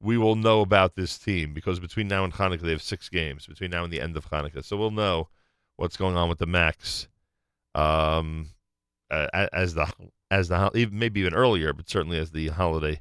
we 0.00 0.18
will 0.18 0.36
know 0.36 0.60
about 0.60 0.94
this 0.94 1.18
team 1.18 1.54
because 1.54 1.80
between 1.80 2.08
now 2.08 2.24
and 2.24 2.32
Hanukkah, 2.32 2.62
they 2.62 2.70
have 2.70 2.82
six 2.82 3.08
games 3.08 3.46
between 3.46 3.70
now 3.70 3.84
and 3.84 3.92
the 3.92 4.00
end 4.00 4.16
of 4.16 4.28
Hanukkah. 4.30 4.64
So 4.64 4.76
we'll 4.76 4.90
know 4.90 5.28
what's 5.76 5.96
going 5.96 6.16
on 6.16 6.28
with 6.28 6.38
the 6.38 6.46
Macs 6.46 7.08
um, 7.74 8.50
uh, 9.10 9.48
as 9.52 9.74
the 9.74 9.90
as 10.30 10.48
the 10.48 10.88
maybe 10.92 11.20
even 11.20 11.34
earlier, 11.34 11.72
but 11.72 11.88
certainly 11.88 12.18
as 12.18 12.30
the 12.30 12.48
holiday 12.48 13.00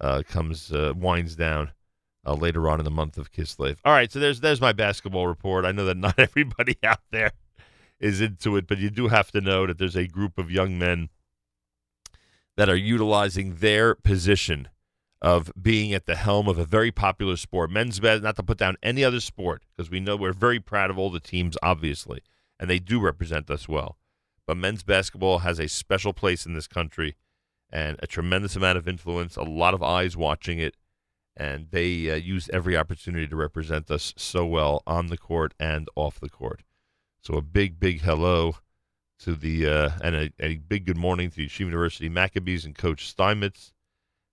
uh, 0.00 0.22
comes 0.28 0.72
uh, 0.72 0.92
winds 0.96 1.34
down 1.34 1.72
uh, 2.26 2.34
later 2.34 2.68
on 2.68 2.80
in 2.80 2.84
the 2.84 2.90
month 2.90 3.18
of 3.18 3.32
Kislev. 3.32 3.78
All 3.84 3.92
right, 3.92 4.10
so 4.10 4.18
there's 4.18 4.40
there's 4.40 4.60
my 4.60 4.72
basketball 4.72 5.26
report. 5.26 5.64
I 5.64 5.72
know 5.72 5.84
that 5.84 5.96
not 5.96 6.14
everybody 6.18 6.76
out 6.82 7.00
there 7.10 7.32
is 8.00 8.20
into 8.20 8.56
it, 8.56 8.66
but 8.66 8.78
you 8.78 8.90
do 8.90 9.08
have 9.08 9.30
to 9.32 9.40
know 9.40 9.66
that 9.66 9.78
there's 9.78 9.96
a 9.96 10.06
group 10.06 10.38
of 10.38 10.50
young 10.50 10.78
men 10.78 11.08
that 12.56 12.68
are 12.68 12.76
utilizing 12.76 13.56
their 13.56 13.94
position 13.94 14.68
of 15.20 15.50
being 15.60 15.92
at 15.92 16.06
the 16.06 16.14
helm 16.14 16.48
of 16.48 16.58
a 16.58 16.64
very 16.64 16.92
popular 16.92 17.36
sport. 17.36 17.70
Men's 17.70 17.98
bed, 17.98 18.22
not 18.22 18.36
to 18.36 18.42
put 18.42 18.58
down 18.58 18.76
any 18.82 19.04
other 19.04 19.20
sport, 19.20 19.64
because 19.76 19.90
we 19.90 20.00
know 20.00 20.16
we're 20.16 20.32
very 20.32 20.60
proud 20.60 20.90
of 20.90 20.98
all 20.98 21.10
the 21.10 21.20
teams, 21.20 21.56
obviously, 21.62 22.22
and 22.58 22.70
they 22.70 22.78
do 22.78 23.00
represent 23.00 23.50
us 23.50 23.68
well. 23.68 23.96
But 24.46 24.56
men's 24.56 24.82
basketball 24.82 25.40
has 25.40 25.58
a 25.58 25.68
special 25.68 26.12
place 26.12 26.46
in 26.46 26.54
this 26.54 26.68
country 26.68 27.16
and 27.70 27.96
a 28.02 28.06
tremendous 28.06 28.56
amount 28.56 28.78
of 28.78 28.88
influence, 28.88 29.36
a 29.36 29.42
lot 29.42 29.74
of 29.74 29.82
eyes 29.82 30.16
watching 30.16 30.58
it, 30.58 30.74
and 31.38 31.68
they 31.70 32.10
uh, 32.10 32.16
use 32.16 32.50
every 32.52 32.76
opportunity 32.76 33.28
to 33.28 33.36
represent 33.36 33.90
us 33.92 34.12
so 34.16 34.44
well 34.44 34.82
on 34.86 35.06
the 35.06 35.16
court 35.16 35.54
and 35.58 35.88
off 35.94 36.18
the 36.18 36.28
court. 36.28 36.64
So 37.20 37.34
a 37.34 37.42
big, 37.42 37.78
big 37.78 38.00
hello 38.00 38.56
to 39.20 39.34
the 39.34 39.66
uh, 39.66 39.90
and 40.02 40.16
a, 40.16 40.32
a 40.40 40.56
big 40.56 40.84
good 40.84 40.96
morning 40.96 41.30
to 41.30 41.36
the 41.36 41.46
Yeshiva 41.46 41.60
University 41.60 42.08
Maccabees 42.08 42.64
and 42.64 42.76
Coach 42.76 43.08
Steinmetz, 43.08 43.72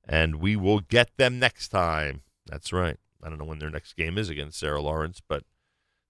and 0.07 0.37
we 0.37 0.55
will 0.55 0.79
get 0.79 1.15
them 1.17 1.37
next 1.37 1.69
time. 1.69 2.23
That's 2.47 2.73
right. 2.73 2.97
I 3.23 3.29
don't 3.29 3.37
know 3.37 3.45
when 3.45 3.59
their 3.59 3.69
next 3.69 3.93
game 3.93 4.17
is 4.17 4.29
against 4.29 4.59
Sarah 4.59 4.81
Lawrence, 4.81 5.21
but 5.25 5.43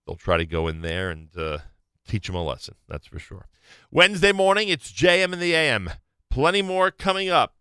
they'll 0.07 0.15
try 0.15 0.37
to 0.37 0.45
go 0.45 0.67
in 0.67 0.81
there 0.81 1.09
and 1.09 1.29
uh, 1.37 1.59
teach 2.07 2.27
them 2.27 2.35
a 2.35 2.43
lesson. 2.43 2.75
That's 2.87 3.07
for 3.07 3.19
sure. 3.19 3.47
Wednesday 3.91 4.31
morning, 4.31 4.69
it's 4.69 4.91
JM 4.91 5.33
and 5.33 5.41
the 5.41 5.55
AM. 5.55 5.89
Plenty 6.29 6.61
more 6.61 6.89
coming 6.91 7.29
up, 7.29 7.55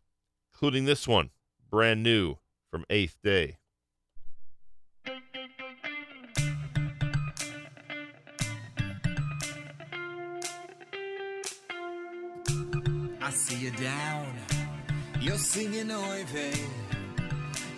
including 0.53 0.85
this 0.85 1.09
one, 1.09 1.31
brand 1.71 2.03
new 2.03 2.39
from 2.75 2.85
Eighth 2.91 3.17
Day. 3.23 3.57
I 13.23 13.31
see 13.31 13.59
you 13.65 13.71
down. 13.71 14.27
You're 15.21 15.39
singing 15.39 15.87
Oive. 15.87 16.59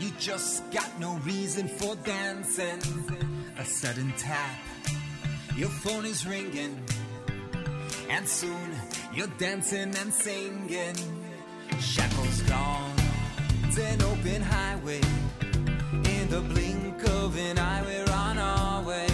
You 0.01 0.12
just 0.18 0.70
got 0.70 0.88
no 0.99 1.16
reason 1.26 1.68
for 1.68 1.94
dancing. 1.97 2.80
A 3.59 3.66
sudden 3.66 4.14
tap. 4.16 4.59
Your 5.59 5.68
phone 5.68 6.07
is 6.07 6.26
ringing. 6.26 6.82
And 8.09 8.26
soon 8.26 8.70
you're 9.12 9.34
dancing 9.36 9.94
and 9.94 10.11
singing. 10.11 10.97
Shackles 11.80 12.40
gone. 12.49 12.86
It's 13.79 13.85
an 13.93 14.03
open 14.09 14.41
highway. 14.41 15.03
In 15.93 16.31
the 16.31 16.41
blink 16.41 17.03
of 17.09 17.37
an 17.37 17.59
eye, 17.59 17.83
we're 17.85 18.11
on 18.11 18.39
our 18.39 18.83
way. 18.83 19.07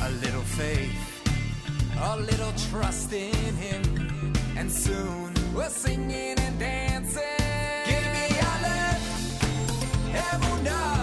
A 0.00 0.10
little 0.10 0.40
faith, 0.40 0.96
a 2.00 2.16
little 2.16 2.52
trust 2.70 3.12
in 3.12 3.54
Him. 3.56 3.82
And 4.56 4.72
soon 4.72 5.34
we're 5.54 5.68
singing 5.68 6.38
and 6.38 6.58
dancing. 6.58 7.22
Give 7.84 8.06
me 8.16 8.28
your 8.40 8.56
love, 8.64 9.02
emunah. 10.24 10.62
Give 10.64 11.01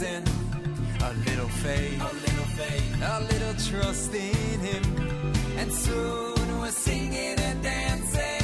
dancing. 0.00 0.24
A 1.00 1.12
little 1.28 1.48
faith, 1.48 2.00
a 2.00 2.14
little 2.14 2.44
faith, 2.56 3.02
a 3.02 3.20
little 3.20 3.54
trust 3.54 4.14
in 4.14 4.60
Him, 4.60 5.32
and 5.58 5.72
soon 5.72 6.60
we're 6.60 6.70
singing 6.70 7.38
and 7.38 7.62
dancing. 7.62 8.35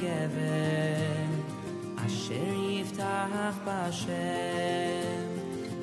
geben 0.00 1.30
a 2.04 2.06
shelift 2.08 2.98
ach 3.00 3.58
ba 3.66 3.80
shen 4.00 5.28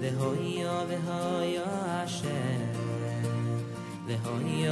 ve 0.01 0.09
hoyo 0.19 0.75
ve 0.89 0.97
hoyo 1.07 1.67
a 1.99 2.07
shen 2.17 2.69
ve 4.07 4.15
hoyo 4.25 4.64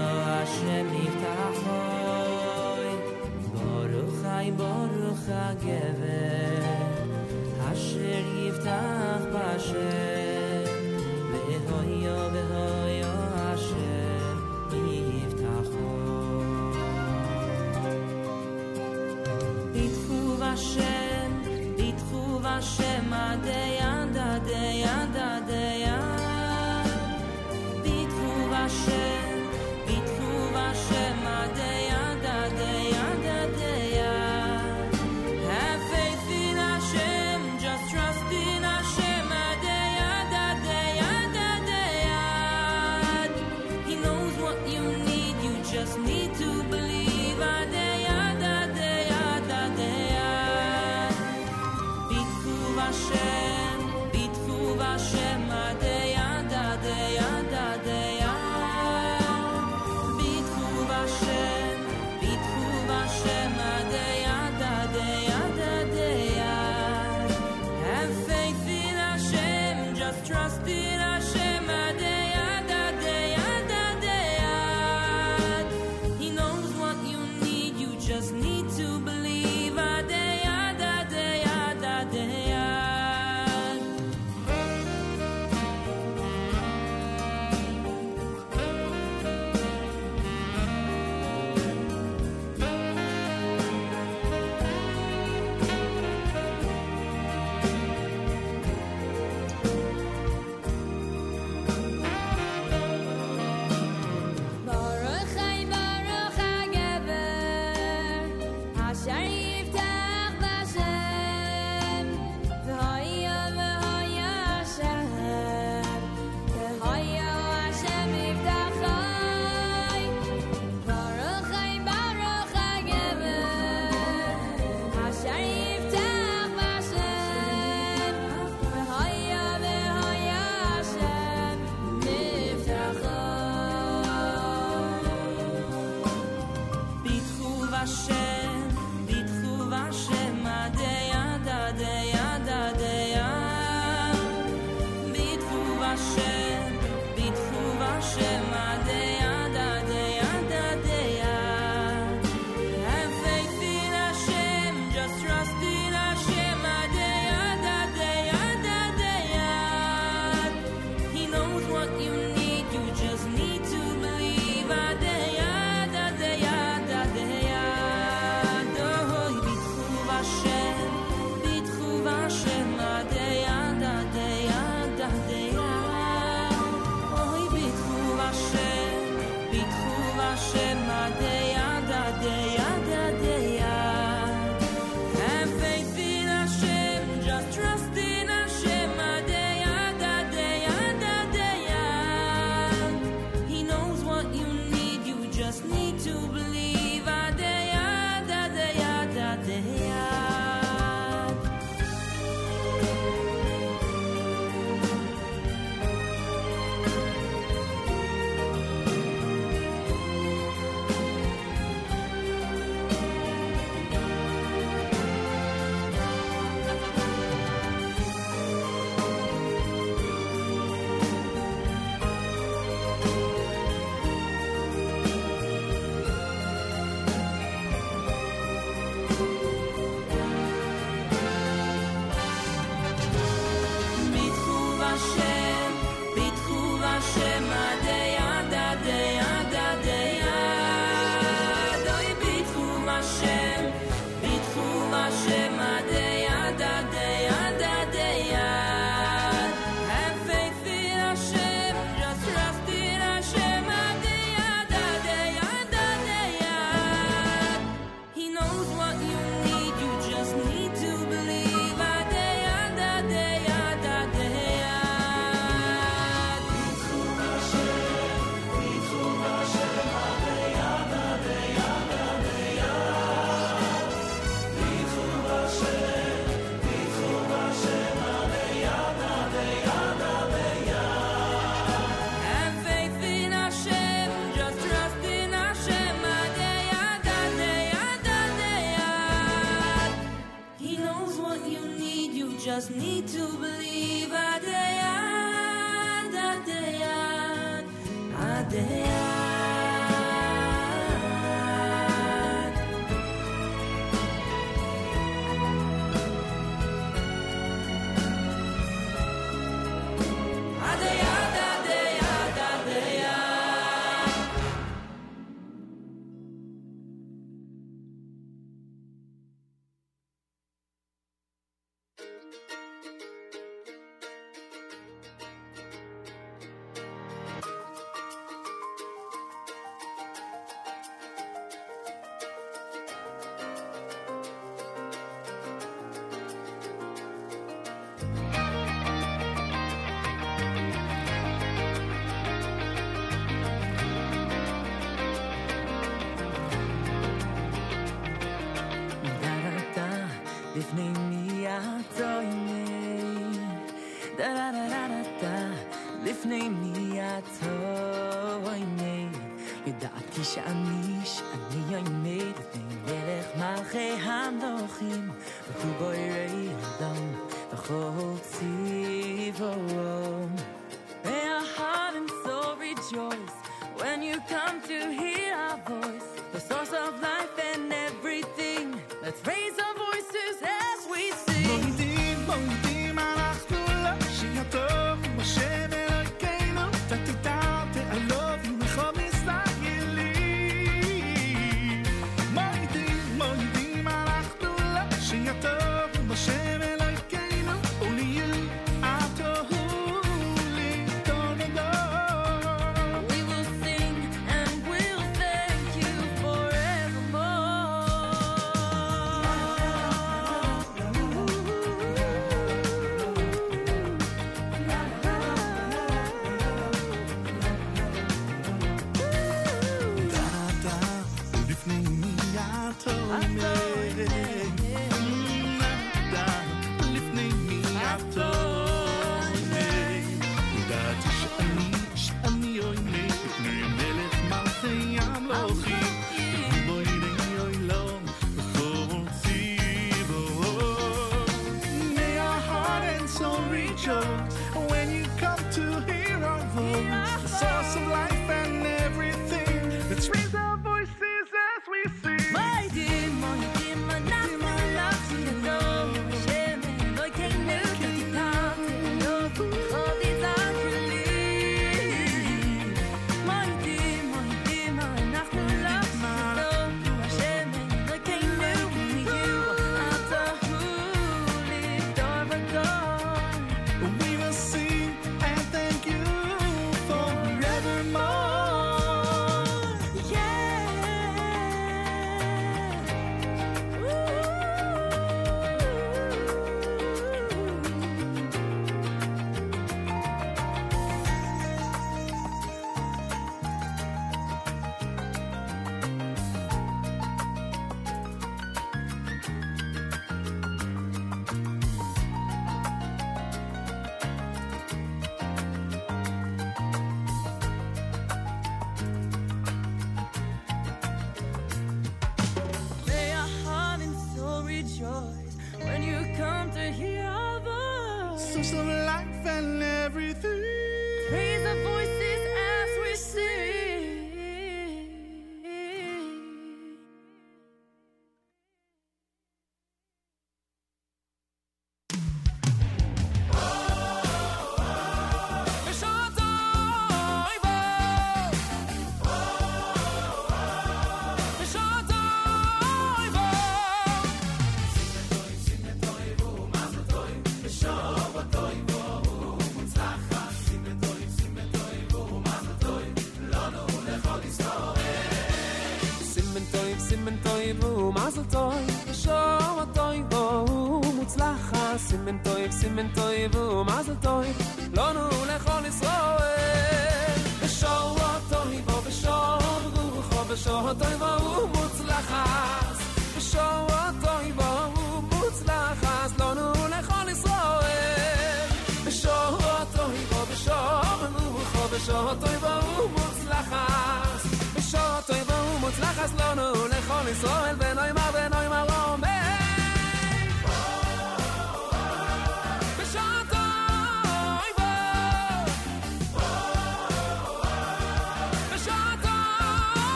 Shan. 360.34 360.63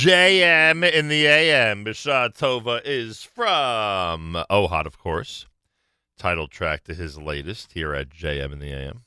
JM 0.00 0.90
in 0.90 1.08
the 1.08 1.26
AM. 1.26 1.84
Bashad 1.84 2.34
Tova 2.34 2.80
is 2.86 3.22
from 3.22 4.42
Ohad, 4.50 4.86
of 4.86 4.98
course. 4.98 5.44
Title 6.16 6.48
track 6.48 6.84
to 6.84 6.94
his 6.94 7.18
latest 7.18 7.72
here 7.72 7.92
at 7.92 8.08
JM 8.08 8.50
in 8.50 8.60
the 8.60 8.72
AM. 8.72 9.02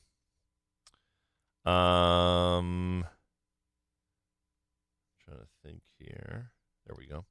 Um, 1.65 3.05
trying 5.25 5.39
to 5.39 5.47
think 5.63 5.81
here. 5.97 6.51
There 6.85 6.95
we 6.95 7.07
go. 7.07 7.25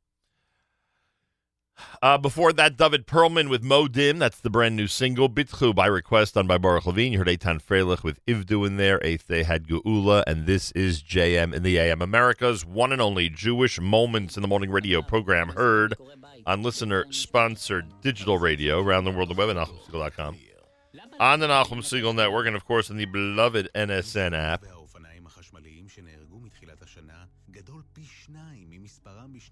Uh, 2.02 2.18
before 2.18 2.52
that, 2.52 2.76
David 2.76 3.06
Perlman 3.06 3.48
with 3.48 3.62
Mo 3.62 3.86
Dim. 3.86 4.18
That's 4.18 4.40
the 4.40 4.50
brand 4.50 4.74
new 4.74 4.88
single. 4.88 5.28
Bitchu 5.28 5.72
by 5.72 5.86
request 5.86 6.34
done 6.34 6.48
by 6.48 6.58
Baruch 6.58 6.84
Levine. 6.84 7.12
You 7.12 7.18
heard 7.18 7.28
Eitan 7.28 7.62
Freilich 7.62 8.02
with 8.02 8.18
IVDU 8.26 8.66
in 8.66 8.76
there. 8.76 8.98
Day 8.98 9.44
had 9.44 9.68
Geula. 9.68 10.24
And 10.26 10.44
this 10.44 10.72
is 10.72 11.00
JM 11.00 11.54
in 11.54 11.62
the 11.62 11.78
AM. 11.78 12.02
America's 12.02 12.66
one 12.66 12.90
and 12.90 13.00
only 13.00 13.28
Jewish 13.28 13.80
Moments 13.80 14.36
in 14.36 14.42
the 14.42 14.48
Morning 14.48 14.72
radio 14.72 15.00
program 15.00 15.50
heard 15.50 15.94
on 16.44 16.64
listener 16.64 17.06
sponsored 17.10 17.86
digital 18.00 18.36
radio 18.36 18.80
around 18.80 19.04
the 19.04 19.12
world, 19.12 19.30
the 19.30 19.34
web 19.34 19.50
at 19.50 19.56
NachumSegal.com. 19.56 20.36
On 21.20 21.38
the 21.38 21.46
Nachum 21.46 21.78
Segal 21.78 22.16
Network, 22.16 22.48
and 22.48 22.56
of 22.56 22.64
course 22.64 22.90
on 22.90 22.96
the 22.96 23.04
beloved 23.04 23.68
NSN 23.76 24.36
app. 24.36 24.64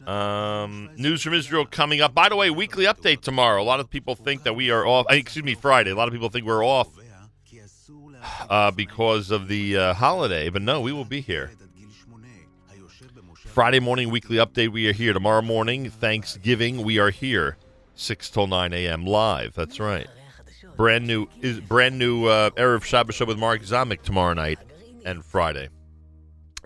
Um, 0.07 0.91
news 0.97 1.23
from 1.23 1.35
Israel 1.35 1.67
coming 1.67 2.01
up. 2.01 2.15
By 2.15 2.29
the 2.29 2.37
way, 2.37 2.51
weekly 2.51 2.85
update 2.85 3.21
tomorrow. 3.21 3.63
A 3.63 3.65
lot 3.65 3.81
of 3.81 3.91
people 3.91 4.15
think 4.15 4.43
that 4.45 4.55
we 4.55 4.71
are 4.71 4.87
off. 4.87 5.07
Eh, 5.11 5.17
excuse 5.17 5.45
me, 5.45 5.55
Friday. 5.55 5.91
A 5.91 5.95
lot 5.95 6.09
of 6.09 6.13
people 6.13 6.29
think 6.29 6.47
we're 6.47 6.65
off 6.65 6.89
uh, 8.49 8.71
because 8.71 9.31
of 9.31 9.49
the 9.49 9.77
uh, 9.77 9.95
holiday, 9.95 10.49
but 10.49 10.63
no, 10.63 10.81
we 10.81 10.93
will 10.93 11.05
be 11.05 11.21
here. 11.21 11.51
Friday 13.47 13.81
morning, 13.81 14.11
weekly 14.11 14.37
update. 14.37 14.69
We 14.69 14.89
are 14.89 14.93
here 14.93 15.13
tomorrow 15.13 15.43
morning. 15.43 15.91
Thanksgiving, 15.91 16.83
we 16.83 16.99
are 16.99 17.11
here, 17.11 17.57
six 17.95 18.31
till 18.31 18.47
nine 18.47 18.73
a.m. 18.73 19.05
live. 19.05 19.55
That's 19.55 19.81
right. 19.81 20.07
Brand 20.77 21.07
new 21.07 21.27
is 21.41 21.61
brand 21.61 21.99
new 21.99 22.27
uh, 22.27 22.51
erev 22.51 22.85
Shabbos 22.85 23.17
show 23.17 23.25
with 23.25 23.39
Mark 23.39 23.63
Zamek 23.63 24.03
tomorrow 24.03 24.35
night 24.35 24.59
and 25.05 25.25
Friday. 25.25 25.69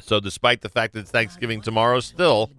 So, 0.01 0.21
despite 0.21 0.61
the 0.61 0.69
fact 0.69 0.93
that 0.93 1.01
it's 1.01 1.11
Thanksgiving 1.11 1.63
tomorrow, 1.63 2.01
still 2.01 2.51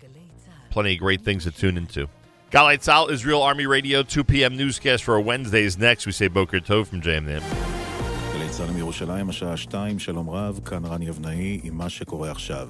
plenty 0.74 0.94
of 0.94 1.00
great 1.00 1.22
things 1.22 1.44
to 1.44 1.50
tune 1.50 1.76
into. 1.76 2.08
Galay 2.50 2.78
Tzal, 2.78 3.10
Israel 3.10 3.42
Army 3.42 3.66
Radio, 3.66 4.02
2 4.02 4.24
p.m. 4.24 4.56
newscast 4.56 5.04
for 5.04 5.20
Wednesdays. 5.20 5.78
Next, 5.78 6.06
we 6.06 6.12
say 6.12 6.28
Boker 6.28 6.60
Tov 6.60 6.86
from 6.88 7.00
JMN. 7.00 7.42
גלי 8.32 8.48
צה"ל 8.50 8.70
מירושלים, 8.70 9.28
השעה 9.28 9.56
שתיים, 9.56 9.98
שלום 9.98 10.30
רב, 10.30 10.60
כאן 10.64 10.84
רני 10.84 11.10
אבנאי 11.10 11.60
עם 11.62 11.76
מה 11.76 11.88
שקורה 11.88 12.30
עכשיו. 12.30 12.68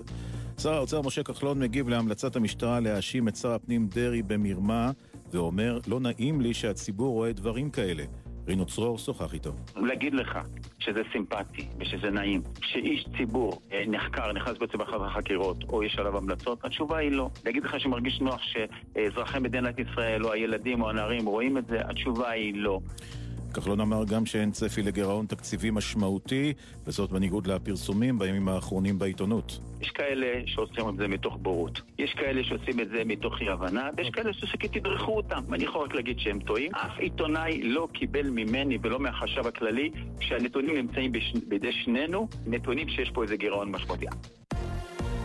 שר 0.58 0.74
האוצר 0.74 1.02
משה 1.02 1.22
כחלון 1.22 1.58
מגיב 1.58 1.88
להמלצת 1.88 2.36
המשטרה 2.36 2.80
להאשים 2.80 3.28
את 3.28 3.36
שר 3.36 3.52
הפנים 3.52 3.88
דרעי 3.88 4.22
במרמה, 4.22 4.90
ואומר, 5.32 5.78
לא 5.86 6.00
נעים 6.00 6.40
לי 6.40 6.54
שהציבור 6.54 7.12
רואה 7.12 7.32
דברים 7.32 7.70
כאלה. 7.70 8.04
רינו 8.47 8.65
צרור 8.65 8.97
שוחח 8.97 9.33
איתו. 9.33 9.51
להגיד 9.75 10.13
לך 10.13 10.39
שזה 10.79 11.01
סימפטי 11.11 11.67
ושזה 11.79 12.09
נעים, 12.09 12.41
שאיש 12.61 13.05
ציבור 13.17 13.61
אה, 13.71 13.83
נחקר, 13.87 14.31
נכנס 14.31 14.57
בעצם 14.57 14.81
אחת 14.81 15.01
החקירות, 15.01 15.63
או 15.69 15.83
יש 15.83 15.99
עליו 15.99 16.17
המלצות, 16.17 16.65
התשובה 16.65 16.97
היא 16.97 17.11
לא. 17.11 17.29
להגיד 17.45 17.63
לך 17.63 17.79
שמרגיש 17.79 18.21
נוח 18.21 18.41
שאזרחי 18.41 19.39
מדינת 19.39 19.79
ישראל, 19.79 20.25
או 20.25 20.33
הילדים 20.33 20.81
או 20.81 20.89
הנערים 20.89 21.25
רואים 21.25 21.57
את 21.57 21.65
זה, 21.67 21.81
התשובה 21.81 22.29
היא 22.29 22.53
לא. 22.55 22.79
כחלון 23.55 23.79
אמר 23.79 24.03
גם 24.05 24.25
שאין 24.25 24.51
צפי 24.51 24.81
לגירעון 24.81 25.25
תקציבי 25.25 25.71
משמעותי, 25.71 26.53
וזאת 26.85 27.11
בניגוד 27.11 27.47
לפרסומים 27.47 28.19
בימים 28.19 28.47
האחרונים 28.47 28.99
בעיתונות. 28.99 29.59
יש 29.81 29.89
כאלה 29.89 30.41
שעושים 30.45 30.89
את 30.89 30.97
זה 30.97 31.07
מתוך 31.07 31.37
בורות. 31.41 31.81
יש 31.99 32.13
כאלה 32.13 32.43
שעושים 32.43 32.79
את 32.79 32.89
זה 32.89 33.03
מתוך 33.05 33.41
אי 33.41 33.49
הבנה, 33.49 33.89
ויש 33.97 34.09
כאלה 34.09 34.33
שפשוט 34.33 34.65
תדרכו 34.77 35.11
אותם. 35.11 35.43
ואני 35.49 35.63
יכול 35.63 35.85
רק 35.85 35.95
להגיד 35.95 36.19
שהם 36.19 36.39
טועים. 36.39 36.75
אף 36.75 36.99
עיתונאי 36.99 37.63
לא 37.63 37.87
קיבל 37.93 38.29
ממני 38.29 38.77
ולא 38.81 38.99
מהחשב 38.99 39.47
הכללי, 39.47 39.91
כשהנתונים 40.19 40.77
נמצאים 40.77 41.11
בש... 41.11 41.33
בידי 41.47 41.71
שנינו, 41.83 42.27
נתונים 42.47 42.89
שיש 42.89 43.11
פה 43.13 43.23
איזה 43.23 43.35
גירעון 43.35 43.71
משמעותי. 43.71 44.05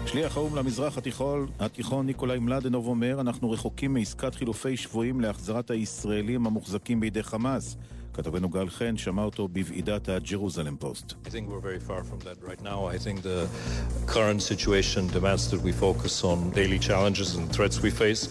שליח 0.06 0.36
האו"ם 0.36 0.56
למזרח 0.56 0.98
התיכון, 0.98 1.46
התיכון 1.60 2.06
ניקולאי 2.06 2.38
מלדנוב 2.38 2.86
אומר, 2.86 3.20
אנחנו 3.20 3.50
רחוקים 3.50 3.94
מעסקת 3.94 4.34
חילופי 4.34 4.76
שבויים 4.76 5.20
להחזרת 5.20 5.70
הישראלים 5.70 6.46
המוחזקים 6.46 7.00
בידי 7.00 7.22
חמאס. 7.22 7.76
כתבנו 8.14 8.48
גל 8.48 8.68
חן 8.68 8.96
שמע 8.96 9.22
אותו 9.22 9.48
בוועידת 9.48 10.08
הג'רוזלם 10.08 10.76
פוסט. 10.76 11.12
Right 12.50 12.62
now. 12.62 12.80
I 12.96 12.98
think 13.04 13.16
the 13.22 13.40
current 14.14 14.42
situation 14.52 15.02
demands 15.18 15.44
that 15.52 15.60
we 15.68 15.72
focus 15.86 16.14
on 16.30 16.38
daily 16.60 16.80
challenges 16.88 17.28
and 17.36 17.44
threats 17.56 17.76
we 17.86 17.90
face, 18.04 18.22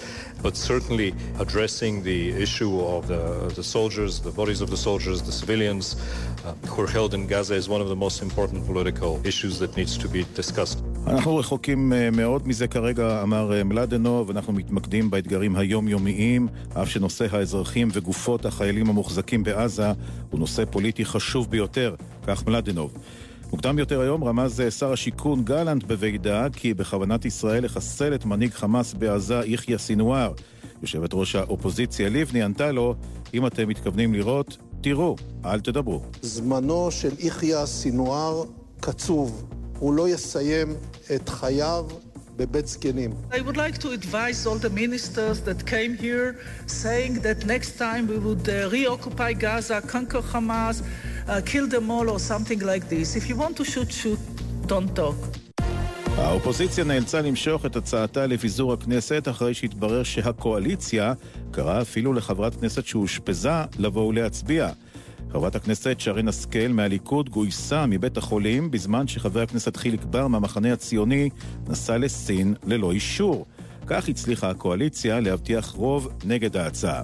but 0.45 0.53
certainly 0.71 1.09
addressing 1.43 1.93
the 2.11 2.21
issue 2.45 2.73
of 2.95 3.01
the, 3.11 3.23
the 3.59 3.65
soldiers, 3.75 4.11
the 4.29 4.35
bodies 4.41 4.61
of 4.65 4.69
the 4.73 4.81
soldiers, 4.87 5.17
the 5.31 5.35
civilians 5.41 5.85
uh, 5.95 6.53
who 6.71 6.77
are 6.85 6.91
held 6.97 7.11
in 7.17 7.23
Gaza 7.31 7.55
is 7.61 7.67
one 7.75 7.81
of 7.85 7.89
the 7.93 7.99
most 8.05 8.17
important 8.27 8.59
political 8.71 9.11
issues 9.31 9.53
that 9.61 9.71
needs 9.79 9.93
to 10.03 10.07
be 10.15 10.21
discussed. 10.41 10.79
אנחנו 11.07 11.35
רחוקים 11.35 11.93
אה, 11.93 12.11
מאוד 12.11 12.47
מזה 12.47 12.67
כרגע, 12.67 13.23
אמר 13.23 13.53
אה, 13.53 13.63
מלדנוב, 13.63 14.29
אנחנו 14.29 14.53
מתמקדים 14.53 15.09
באתגרים 15.09 15.55
היומיומיים, 15.55 16.47
אף 16.81 16.89
שנושא 16.89 17.25
האזרחים 17.31 17.87
וגופות 17.93 18.45
החיילים 18.45 18.89
המוחזקים 18.89 19.43
בעזה 19.43 19.68
הוא 20.29 20.39
נושא 20.39 20.65
פוליטי 20.65 21.05
חשוב 21.05 21.49
ביותר, 21.49 21.95
כך 22.27 22.47
מלדנוב. 22.47 22.93
מוקדם 23.51 23.79
יותר 23.79 24.01
היום 24.01 24.23
רמז 24.23 24.61
אה, 24.61 24.71
שר 24.71 24.93
השיכון 24.93 25.43
גלנט 25.43 25.83
בוועידה 25.83 26.47
כי 26.53 26.73
בכוונת 26.73 27.25
ישראל 27.25 27.65
לחסל 27.65 28.15
את 28.15 28.25
מנהיג 28.25 28.51
חמאס 28.51 28.93
בעזה 28.93 29.41
יחיא 29.45 29.77
סינואר. 29.77 30.33
יושבת 30.81 31.09
ראש 31.13 31.35
האופוזיציה 31.35 32.09
לבני 32.09 32.43
ענתה 32.43 32.71
לו, 32.71 32.95
אם 33.33 33.47
אתם 33.47 33.67
מתכוונים 33.67 34.13
לראות, 34.13 34.57
תראו, 34.81 35.15
אל 35.45 35.59
תדברו. 35.59 36.01
זמנו 36.21 36.91
של 36.91 37.11
יחיא 37.19 37.65
סינואר 37.65 38.43
קצוב. 38.79 39.45
הוא 39.79 39.93
לא 39.93 40.09
יסיים 40.09 40.75
את 41.15 41.29
חייו 41.29 41.85
בבית 42.39 42.67
זקנים. 42.67 43.11
I 43.31 43.41
would 43.41 43.57
like 43.57 43.77
to 43.83 43.89
advise 43.99 44.39
all 44.47 44.59
the 44.65 44.69
ministers 44.69 45.37
that 45.47 45.59
came 45.73 45.93
here 46.05 46.27
saying 46.67 47.13
that 47.27 47.39
next 47.45 47.71
time 47.77 48.03
we 48.11 48.17
would 48.25 48.45
uh, 48.49 48.69
reoccupy 48.77 49.31
Gaza, 49.43 49.81
conquer 49.93 50.23
Hamas, 50.33 50.77
uh, 50.81 51.41
kill 51.51 51.67
them 51.75 51.85
all 51.95 52.07
or 52.15 52.19
something 52.31 52.59
like 52.71 52.85
this. 52.93 53.07
If 53.19 53.23
you 53.29 53.35
want 53.43 53.55
to 53.59 53.65
shoot, 53.71 53.89
shoot, 54.01 54.21
don't 54.71 54.91
talk. 54.95 55.19
האופוזיציה 56.17 56.83
נאלצה 56.83 57.21
למשוך 57.21 57.65
את 57.65 57.75
הצעתה 57.75 58.27
לפיזור 58.27 58.73
הכנסת 58.73 59.27
אחרי 59.29 59.53
שהתברר 59.53 60.03
שהקואליציה 60.03 61.13
קראה 61.51 61.81
אפילו 61.81 62.13
לחברת 62.13 62.55
כנסת 62.55 62.85
שאושפזה 62.85 63.63
לבוא 63.79 64.07
ולהצביע. 64.07 64.69
חברת 65.31 65.55
הכנסת 65.55 65.99
שרן 65.99 66.27
השכל 66.27 66.67
מהליכוד 66.69 67.29
גויסה 67.29 67.85
מבית 67.85 68.17
החולים 68.17 68.71
בזמן 68.71 69.07
שחבר 69.07 69.41
הכנסת 69.41 69.75
חיליק 69.75 70.03
בר 70.03 70.27
מהמחנה 70.27 70.73
הציוני 70.73 71.29
נסע 71.67 71.97
לסין 71.97 72.53
ללא 72.63 72.91
אישור. 72.91 73.45
כך 73.87 74.09
הצליחה 74.09 74.49
הקואליציה 74.49 75.19
להבטיח 75.19 75.69
רוב 75.69 76.07
נגד 76.25 76.57
ההצעה. 76.57 77.01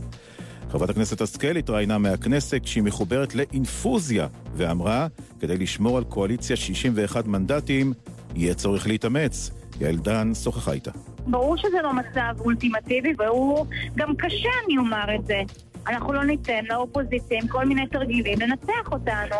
חברת 0.69 0.89
הכנסת 0.89 1.21
השכל 1.21 1.57
התראיינה 1.57 1.97
מהכנסת 1.97 2.59
כשהיא 2.63 2.83
מחוברת 2.83 3.35
לאינפוזיה 3.35 4.27
ואמרה, 4.53 5.07
כדי 5.39 5.57
לשמור 5.57 5.97
על 5.97 6.03
קואליציה 6.03 6.55
61 6.55 7.27
מנדטים, 7.27 7.93
יהיה 8.35 8.53
צורך 8.53 8.87
להתאמץ. 8.87 9.51
יעל 9.81 9.95
דן 9.95 10.33
שוחחה 10.33 10.71
איתה. 10.71 10.91
ברור 11.27 11.57
שזה 11.57 11.81
לא 11.83 11.93
מצב 11.93 12.39
אולטימטיבי, 12.39 13.13
והוא 13.17 13.65
גם 13.95 14.15
קשה, 14.15 14.49
אני 14.65 14.77
אומר 14.77 15.15
את 15.15 15.25
זה. 15.25 15.41
אנחנו 15.86 16.12
לא 16.12 16.24
ניתן 16.24 16.64
לאופוזיציה 16.68 17.38
עם 17.42 17.48
כל 17.48 17.64
מיני 17.64 17.86
תרגילים 17.86 18.40
לנצח 18.40 18.92
אותנו. 18.92 19.36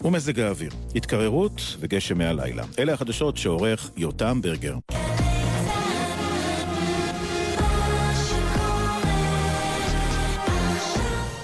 ומזג 0.00 0.40
האוויר, 0.40 0.70
התקררות 0.94 1.76
וגשם 1.80 2.18
מהלילה. 2.18 2.64
אלה 2.78 2.92
החדשות 2.92 3.36
שעורך 3.36 3.90
יותם 3.96 4.40
ברגר. 4.42 4.74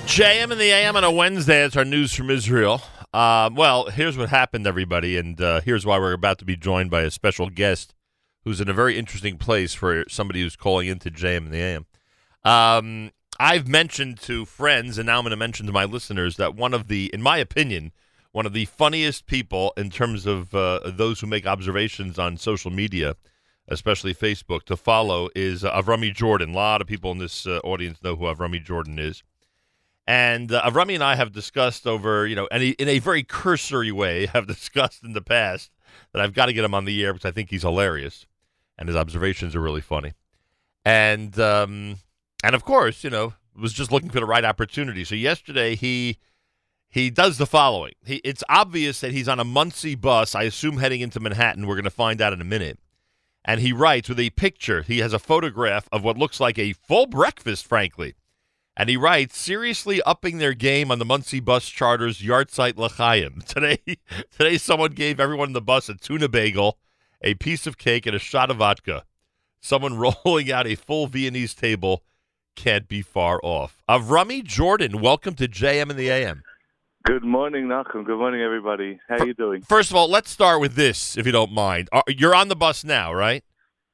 JM 0.07 0.53
and 0.53 0.61
the 0.61 0.71
AM 0.71 0.95
on 0.95 1.05
a 1.05 1.11
Wednesday. 1.11 1.65
It's 1.65 1.75
our 1.75 1.87
news 1.87 2.13
from 2.15 2.29
Israel. 2.29 2.83
Uh, 3.15 3.49
well, 3.55 3.87
here's 3.89 4.19
what 4.19 4.29
happened, 4.29 4.67
everybody, 4.67 5.17
and 5.17 5.41
uh, 5.41 5.63
here's 5.63 5.87
why 5.87 5.99
we're 5.99 6.13
about 6.13 6.39
to 6.41 6.45
be 6.45 6.55
joined 6.55 6.91
by 6.91 7.01
a 7.01 7.11
special 7.11 7.49
guest 7.49 7.95
who's 8.45 8.61
in 8.61 8.69
a 8.69 8.75
very 8.75 8.99
interesting 8.99 9.39
place 9.39 9.73
for 9.73 10.05
somebody 10.09 10.43
who's 10.43 10.55
calling 10.55 10.87
into 10.89 11.11
JM 11.11 11.47
and 11.47 11.53
the 11.53 11.63
AM. 11.63 11.87
Um, 12.45 13.11
I've 13.40 13.68
mentioned 13.68 14.20
to 14.22 14.46
friends, 14.46 14.98
and 14.98 15.06
now 15.06 15.18
I'm 15.18 15.24
going 15.24 15.32
to 15.32 15.38
mention 15.38 15.68
to 15.68 15.72
my 15.72 15.86
listeners 15.86 16.38
that 16.38 16.56
one 16.56 16.74
of 16.74 16.88
the, 16.88 17.12
in 17.14 17.22
my 17.22 17.38
opinion, 17.38 17.92
one 18.32 18.46
of 18.46 18.54
the 18.54 18.66
funniest 18.66 19.28
people 19.28 19.74
in 19.78 19.90
terms 19.90 20.26
of 20.26 20.56
uh, 20.56 20.80
those 20.86 21.20
who 21.20 21.28
make 21.28 21.46
observations 21.46 22.18
on 22.18 22.38
social 22.38 22.72
media, 22.72 23.16
especially 23.68 24.16
Facebook, 24.16 24.64
to 24.64 24.76
follow 24.76 25.30
is 25.36 25.64
uh, 25.64 25.72
Avrumy 25.72 26.14
Jordan. 26.14 26.52
A 26.52 26.54
lot 26.54 26.82
of 26.82 26.88
people 26.88 27.12
in 27.12 27.20
this 27.20 27.46
uh, 27.46 27.60
audience 27.64 28.02
know 28.04 28.16
who 28.16 28.26
Avrumy 28.26 28.64
Jordan 28.64 28.98
is. 28.98 29.24
And 30.08 30.52
uh, 30.52 30.62
Avrumy 30.64 30.96
and 30.96 31.04
I 31.04 31.16
have 31.16 31.32
discussed 31.32 31.86
over, 31.86 32.26
you 32.26 32.36
know, 32.36 32.48
and 32.50 32.64
in 32.64 32.88
a 32.88 33.00
very 33.00 33.24
cursory 33.24 33.92
way, 33.92 34.26
have 34.34 34.48
discussed 34.48 35.04
in 35.04 35.14
the 35.14 35.22
past 35.22 35.70
that 36.12 36.22
I've 36.22 36.34
got 36.34 36.48
to 36.48 36.54
get 36.54 36.64
him 36.64 36.74
on 36.74 36.86
the 36.86 37.04
air 37.06 37.14
because 37.14 37.28
I 37.28 37.32
think 37.32 37.50
he's 37.50 37.64
hilarious, 37.64 38.26
and 38.78 38.88
his 38.88 38.96
observations 38.96 39.56
are 39.56 39.62
really 39.62 39.82
funny. 39.82 40.14
And 40.86 41.38
um, 41.40 41.98
and 42.44 42.56
of 42.56 42.64
course, 42.64 43.04
you 43.04 43.10
know, 43.10 43.34
was 43.56 43.74
just 43.74 43.92
looking 43.92 44.10
for 44.10 44.20
the 44.20 44.26
right 44.26 44.46
opportunity. 44.46 45.04
So 45.04 45.16
yesterday 45.16 45.76
he 45.76 46.20
he 46.90 47.10
does 47.10 47.38
the 47.38 47.46
following. 47.46 47.94
He, 48.06 48.16
it's 48.24 48.44
obvious 48.48 49.02
that 49.02 49.12
he's 49.12 49.28
on 49.28 49.40
a 49.40 49.44
Monsey 49.44 49.96
bus. 49.96 50.36
I 50.36 50.44
assume 50.44 50.78
heading 50.78 51.02
into 51.02 51.20
Manhattan. 51.20 51.68
We're 51.68 51.76
going 51.76 51.84
to 51.84 51.90
find 51.90 52.22
out 52.22 52.34
in 52.34 52.42
a 52.42 52.46
minute. 52.46 52.80
And 53.44 53.62
he 53.62 53.74
writes 53.74 54.10
with 54.10 54.20
a 54.20 54.30
picture. 54.32 54.84
He 54.84 55.00
has 55.00 55.14
a 55.14 55.20
photograph 55.20 55.88
of 55.92 56.04
what 56.04 56.18
looks 56.18 56.40
like 56.40 56.58
a 56.58 56.74
full 56.74 57.06
breakfast, 57.06 57.66
frankly. 57.66 58.16
And 58.76 58.90
he 58.90 58.98
writes, 58.98 59.38
seriously 59.38 60.02
upping 60.04 60.38
their 60.38 60.54
game 60.54 60.92
on 60.92 61.00
the 61.00 61.06
Monsey 61.06 61.40
bus 61.40 61.68
charter's 61.68 62.22
yahrzeit 62.22 62.78
L'chaim. 62.78 63.42
Today, 63.48 63.80
today 64.38 64.58
someone 64.58 64.92
gave 64.92 65.20
everyone 65.20 65.50
in 65.50 65.54
the 65.54 65.62
bus 65.62 65.90
a 65.90 65.96
tuna 65.96 66.30
bagel, 66.30 66.78
a 67.22 67.34
piece 67.34 67.66
of 67.66 67.78
cake, 67.78 68.06
and 68.06 68.16
a 68.16 68.20
shot 68.20 68.52
of 68.52 68.58
vodka. 68.58 69.04
Someone 69.60 69.98
rolling 70.26 70.52
out 70.52 70.68
a 70.68 70.76
full 70.76 71.08
Viennese 71.08 71.56
table 71.56 72.04
can't 72.58 72.90
be 72.90 73.02
far 73.02 73.40
off. 73.44 73.78
Avrumy 73.88 74.44
Jordan, 74.44 75.00
welcome 75.00 75.36
to 75.36 75.48
JM 75.48 75.90
and 75.92 75.98
the 75.98 76.10
AM. 76.10 76.44
Good 77.06 77.24
morning, 77.24 77.68
Nachum. 77.68 78.04
Good 78.04 78.18
morning, 78.18 78.42
everybody. 78.42 79.00
How 79.08 79.20
are 79.20 79.28
you 79.28 79.34
doing? 79.34 79.62
First 79.62 79.92
of 79.92 79.96
all, 79.96 80.10
let's 80.10 80.30
start 80.30 80.60
with 80.60 80.74
this, 80.74 81.16
if 81.18 81.26
you 81.26 81.32
don't 81.32 81.54
mind. 81.54 81.88
You're 82.10 82.36
on 82.36 82.50
the 82.50 82.56
bus 82.56 82.84
now, 82.84 83.14
right? 83.14 83.44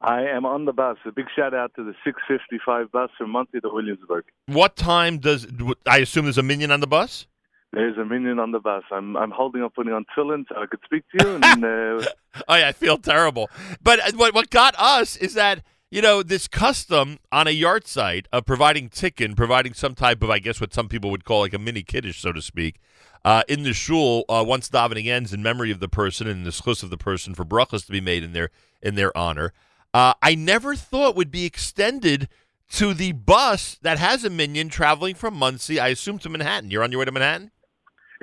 I 0.01 0.21
am 0.23 0.45
on 0.45 0.65
the 0.65 0.73
bus. 0.73 0.97
A 1.05 1.11
big 1.11 1.27
shout 1.35 1.53
out 1.53 1.73
to 1.75 1.83
the 1.83 1.93
655 2.03 2.91
bus 2.91 3.09
from 3.17 3.31
Monsey 3.31 3.59
to 3.59 3.69
Williamsburg. 3.71 4.25
What 4.47 4.75
time 4.75 5.19
does 5.19 5.45
I 5.85 5.99
assume 5.99 6.25
there's 6.25 6.37
a 6.37 6.43
minyan 6.43 6.71
on 6.71 6.79
the 6.79 6.87
bus? 6.87 7.27
There's 7.73 7.97
a 7.97 8.05
minyan 8.05 8.39
on 8.39 8.51
the 8.51 8.59
bus. 8.59 8.83
I'm 8.91 9.15
I'm 9.17 9.31
holding 9.31 9.63
up, 9.63 9.75
putting 9.75 9.93
on 9.93 10.05
tefillin 10.15 10.45
so 10.49 10.55
I 10.61 10.65
could 10.67 10.79
speak 10.85 11.03
to 11.17 11.25
you. 11.25 11.39
And 11.41 11.65
uh, 11.65 12.05
Oh 12.47 12.55
yeah, 12.55 12.67
I 12.67 12.71
feel 12.71 12.97
terrible. 12.97 13.49
But 13.81 13.99
uh, 13.99 14.11
what 14.15 14.33
what 14.33 14.49
got 14.49 14.75
us 14.77 15.15
is 15.17 15.33
that 15.35 15.63
you 15.93 16.01
know 16.01 16.23
this 16.23 16.47
custom 16.47 17.19
on 17.31 17.45
a 17.45 17.51
yard 17.51 17.85
site 17.85 18.27
of 18.33 18.47
providing 18.47 18.89
tikkun, 18.89 19.37
providing 19.37 19.75
some 19.75 19.93
type 19.93 20.23
of 20.23 20.29
I 20.31 20.39
guess 20.39 20.59
what 20.59 20.73
some 20.73 20.87
people 20.87 21.11
would 21.11 21.23
call 21.23 21.41
like 21.41 21.53
a 21.53 21.59
mini 21.59 21.83
kiddush, 21.83 22.19
so 22.19 22.31
to 22.31 22.41
speak, 22.41 22.79
uh, 23.23 23.43
in 23.47 23.61
the 23.61 23.73
shul 23.73 24.25
uh, 24.27 24.43
once 24.45 24.69
davening 24.69 25.07
ends 25.07 25.33
in 25.33 25.43
memory 25.43 25.69
of 25.69 25.79
the 25.79 25.87
person 25.87 26.27
and 26.27 26.47
the 26.47 26.49
schus 26.49 26.81
of 26.81 26.89
the 26.89 26.97
person 26.97 27.35
for 27.35 27.45
brachas 27.45 27.85
to 27.85 27.91
be 27.91 28.01
made 28.01 28.23
in 28.23 28.33
their 28.33 28.49
in 28.81 28.95
their 28.95 29.15
honor. 29.15 29.53
Uh, 29.93 30.15
I 30.19 30.33
never 30.33 30.73
thought 30.73 31.15
would 31.15 31.29
be 31.29 31.45
extended 31.45 32.27
to 32.71 32.95
the 32.95 33.11
bus 33.11 33.77
that 33.83 33.99
has 33.99 34.25
a 34.25 34.31
minyan 34.31 34.69
traveling 34.69 35.13
from 35.13 35.35
Monsey, 35.35 35.79
I 35.79 35.89
assume 35.89 36.17
to 36.19 36.29
Manhattan. 36.29 36.71
You're 36.71 36.83
on 36.83 36.91
your 36.91 37.01
way 37.01 37.05
to 37.05 37.11
Manhattan. 37.11 37.51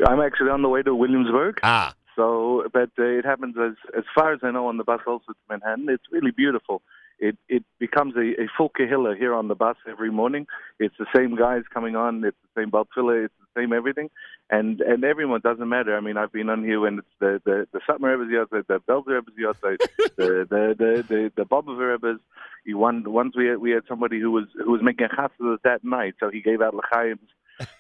I'm 0.05 0.21
actually 0.21 0.51
on 0.51 0.62
the 0.62 0.68
way 0.68 0.83
to 0.83 0.93
Williamsburg. 0.93 1.61
Ah. 1.62 1.95
So, 2.16 2.64
but 2.73 2.91
uh, 2.99 3.05
it 3.05 3.25
happens 3.25 3.55
as 3.57 3.75
as 3.97 4.03
far 4.12 4.33
as 4.33 4.41
I 4.43 4.51
know 4.51 4.66
on 4.66 4.77
the 4.77 4.83
bus 4.83 5.03
also 5.07 5.27
to 5.29 5.35
Manhattan. 5.49 5.89
It's 5.89 6.11
really 6.11 6.33
beautiful. 6.33 6.83
It 7.21 7.37
it 7.49 7.64
becomes 7.79 8.16
a, 8.16 8.43
a 8.43 8.49
full 8.57 8.71
kahila 8.71 9.16
here 9.16 9.35
on 9.35 9.49
the 9.49 9.55
bus 9.55 9.77
every 9.87 10.11
morning. 10.11 10.47
It's 10.79 10.95
the 10.99 11.07
same 11.14 11.37
guys 11.37 11.62
coming 11.73 11.95
on. 11.95 12.25
It's 12.25 12.37
the 12.43 12.62
same 12.62 12.71
Baal 12.71 12.87
Tefila. 12.87 13.27
It's 13.27 13.35
the 13.41 13.61
same 13.61 13.75
everything, 13.75 14.09
and 14.49 14.81
and 14.81 15.05
everyone 15.05 15.41
doesn't 15.43 15.68
matter. 15.68 15.95
I 15.97 16.01
mean, 16.01 16.16
I've 16.16 16.33
been 16.33 16.49
on 16.49 16.64
here 16.64 16.81
when 16.81 16.99
it's 16.99 17.14
the 17.18 17.41
the 17.45 17.66
the 17.73 17.81
Satmar 17.81 18.18
Rebbe's 18.18 18.35
outside, 18.41 18.64
the 18.68 18.81
Belzer 18.81 19.16
Rebbe's 19.16 19.35
outside, 19.47 19.81
the 20.16 20.47
the 20.49 20.75
the 20.79 21.05
the, 21.09 21.33
the 21.37 21.45
Bobber 21.45 21.77
Rebbe's. 21.77 22.21
He 22.64 22.73
one 22.75 23.05
once 23.11 23.37
we 23.37 23.49
had, 23.49 23.59
we 23.59 23.71
had 23.71 23.85
somebody 23.87 24.18
who 24.18 24.31
was 24.31 24.47
who 24.55 24.71
was 24.71 24.83
making 24.83 25.07
a 25.07 25.14
chatzos 25.14 25.59
that 25.64 25.85
night, 25.85 26.14
so 26.21 26.31
he 26.31 26.41
gave 26.41 26.62
out 26.62 26.75
lachaims. 26.75 27.18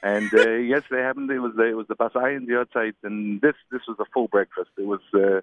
And 0.02 0.32
uh, 0.34 0.50
yesterday 0.74 1.02
happened. 1.02 1.30
It 1.30 1.38
was 1.38 1.52
the, 1.56 1.64
it 1.64 1.76
was 1.76 1.86
the 1.88 1.94
Bas 1.94 2.12
Ayin 2.12 2.46
the 2.46 2.60
outside, 2.60 2.94
and 3.02 3.40
this 3.40 3.54
this 3.72 3.82
was 3.88 3.96
a 4.00 4.04
full 4.12 4.28
breakfast. 4.28 4.70
It 4.76 4.86
was 4.86 5.00
uh, 5.14 5.40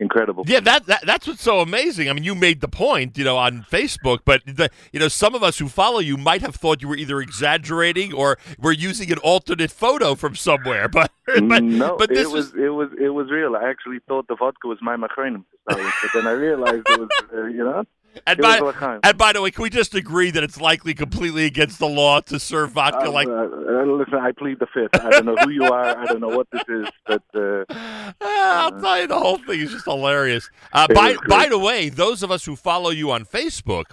incredible. 0.00 0.44
Yeah, 0.46 0.60
that, 0.60 0.86
that 0.86 1.04
that's 1.06 1.26
what's 1.26 1.42
so 1.42 1.60
amazing. 1.60 2.08
I 2.08 2.12
mean, 2.12 2.24
you 2.24 2.34
made 2.34 2.60
the 2.60 2.68
point, 2.68 3.16
you 3.16 3.24
know, 3.24 3.36
on 3.36 3.64
Facebook, 3.70 4.20
but 4.24 4.42
the, 4.46 4.70
you 4.92 4.98
know, 4.98 5.08
some 5.08 5.34
of 5.34 5.42
us 5.42 5.58
who 5.58 5.68
follow 5.68 6.00
you 6.00 6.16
might 6.16 6.40
have 6.40 6.56
thought 6.56 6.82
you 6.82 6.88
were 6.88 6.96
either 6.96 7.20
exaggerating 7.20 8.12
or 8.12 8.38
were 8.58 8.72
using 8.72 9.12
an 9.12 9.18
alternate 9.18 9.70
photo 9.70 10.14
from 10.14 10.34
somewhere. 10.34 10.88
But 11.00 11.12
but, 11.48 11.62
no, 11.62 11.96
but 11.96 12.08
this 12.08 12.26
it 12.26 12.30
was, 12.30 12.54
it 12.54 12.70
was 12.70 12.88
it 12.98 13.10
was 13.10 13.30
real. 13.30 13.54
I 13.54 13.68
actually 13.68 14.00
thought 14.08 14.26
the 14.26 14.34
vodka 14.34 14.66
was 14.66 14.78
my 14.82 14.96
machrenim 14.96 15.44
to 15.50 15.58
start 15.62 15.84
with, 15.84 15.94
but 16.02 16.10
then 16.12 16.26
I 16.26 16.32
realized 16.32 16.82
it 16.88 16.98
was 16.98 17.08
uh, 17.32 17.44
you 17.44 17.64
know. 17.64 17.84
And 18.26 18.38
by, 18.40 18.98
and 19.04 19.16
by 19.18 19.32
the 19.32 19.40
way, 19.40 19.50
can 19.50 19.62
we 19.62 19.70
just 19.70 19.94
agree 19.94 20.30
that 20.32 20.42
it's 20.42 20.60
likely 20.60 20.94
completely 20.94 21.46
against 21.46 21.78
the 21.78 21.86
law 21.88 22.20
to 22.22 22.38
serve 22.40 22.72
vodka 22.72 23.08
Uh, 23.08 23.12
like? 23.12 23.28
uh, 23.28 23.32
uh, 23.32 23.84
listen, 23.84 24.14
I 24.14 24.32
plead 24.32 24.58
the 24.58 24.66
fifth. 24.66 25.00
I 25.00 25.10
don't 25.10 25.26
know 25.26 25.36
who 25.36 25.50
you 25.50 25.64
are. 25.64 25.96
I 25.96 26.04
don't 26.06 26.20
know 26.20 26.28
what 26.36 26.48
this 26.50 26.62
is, 26.68 26.88
but 27.06 27.22
uh, 27.34 27.64
I'll 28.20 28.80
tell 28.80 29.00
you, 29.00 29.06
the 29.06 29.18
whole 29.18 29.38
thing 29.38 29.60
is 29.60 29.70
just 29.70 29.84
hilarious. 29.84 30.50
Uh, 30.72 30.88
by 30.88 31.16
by 31.28 31.48
the 31.48 31.58
way, 31.58 31.88
those 31.88 32.22
of 32.22 32.30
us 32.30 32.44
who 32.44 32.56
follow 32.56 32.90
you 32.90 33.10
on 33.10 33.24
Facebook 33.24 33.86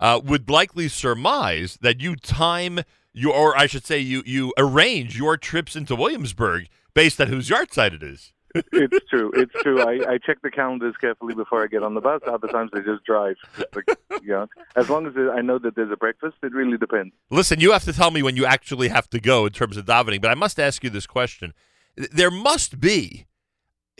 uh, 0.00 0.20
would 0.24 0.48
likely 0.48 0.88
surmise 0.88 1.78
that 1.80 2.00
you 2.00 2.16
time 2.16 2.80
your, 3.12 3.34
or 3.34 3.58
I 3.58 3.66
should 3.66 3.84
say, 3.84 3.98
you 3.98 4.22
you 4.26 4.52
arrange 4.58 5.18
your 5.18 5.36
trips 5.36 5.74
into 5.74 5.96
Williamsburg 5.96 6.68
based 6.94 7.20
on 7.20 7.28
whose 7.28 7.48
yahrzeit 7.48 7.94
it 7.94 8.02
is. 8.02 8.32
It's 8.54 9.08
true. 9.10 9.30
It's 9.34 9.52
true. 9.62 9.80
I, 9.82 10.12
I 10.12 10.18
check 10.18 10.40
the 10.42 10.50
calendars 10.50 10.94
carefully 11.00 11.34
before 11.34 11.62
I 11.62 11.66
get 11.66 11.82
on 11.82 11.94
the 11.94 12.00
bus. 12.00 12.22
Other 12.26 12.48
times 12.48 12.70
I 12.74 12.80
just 12.80 13.04
drive. 13.04 13.36
Like, 13.74 13.98
you 14.22 14.28
know, 14.28 14.46
as 14.76 14.88
long 14.88 15.06
as 15.06 15.14
I 15.16 15.42
know 15.42 15.58
that 15.58 15.76
there's 15.76 15.92
a 15.92 15.96
breakfast, 15.96 16.36
it 16.42 16.52
really 16.52 16.78
depends. 16.78 17.14
Listen, 17.30 17.60
you 17.60 17.72
have 17.72 17.84
to 17.84 17.92
tell 17.92 18.10
me 18.10 18.22
when 18.22 18.36
you 18.36 18.46
actually 18.46 18.88
have 18.88 19.10
to 19.10 19.20
go 19.20 19.46
in 19.46 19.52
terms 19.52 19.76
of 19.76 19.84
davening, 19.84 20.20
but 20.20 20.30
I 20.30 20.34
must 20.34 20.58
ask 20.58 20.82
you 20.84 20.90
this 20.90 21.06
question. 21.06 21.52
There 21.96 22.30
must 22.30 22.80
be 22.80 23.26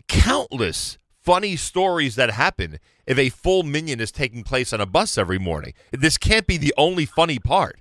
countless 0.08 0.98
funny 1.26 1.56
stories 1.56 2.14
that 2.14 2.30
happen 2.30 2.78
if 3.06 3.18
a 3.18 3.30
full 3.30 3.64
minyan 3.64 4.00
is 4.00 4.12
taking 4.12 4.44
place 4.44 4.72
on 4.72 4.80
a 4.80 4.86
bus 4.86 5.18
every 5.18 5.38
morning. 5.38 5.72
This 5.90 6.16
can't 6.16 6.46
be 6.46 6.56
the 6.56 6.72
only 6.76 7.04
funny 7.04 7.38
part. 7.38 7.80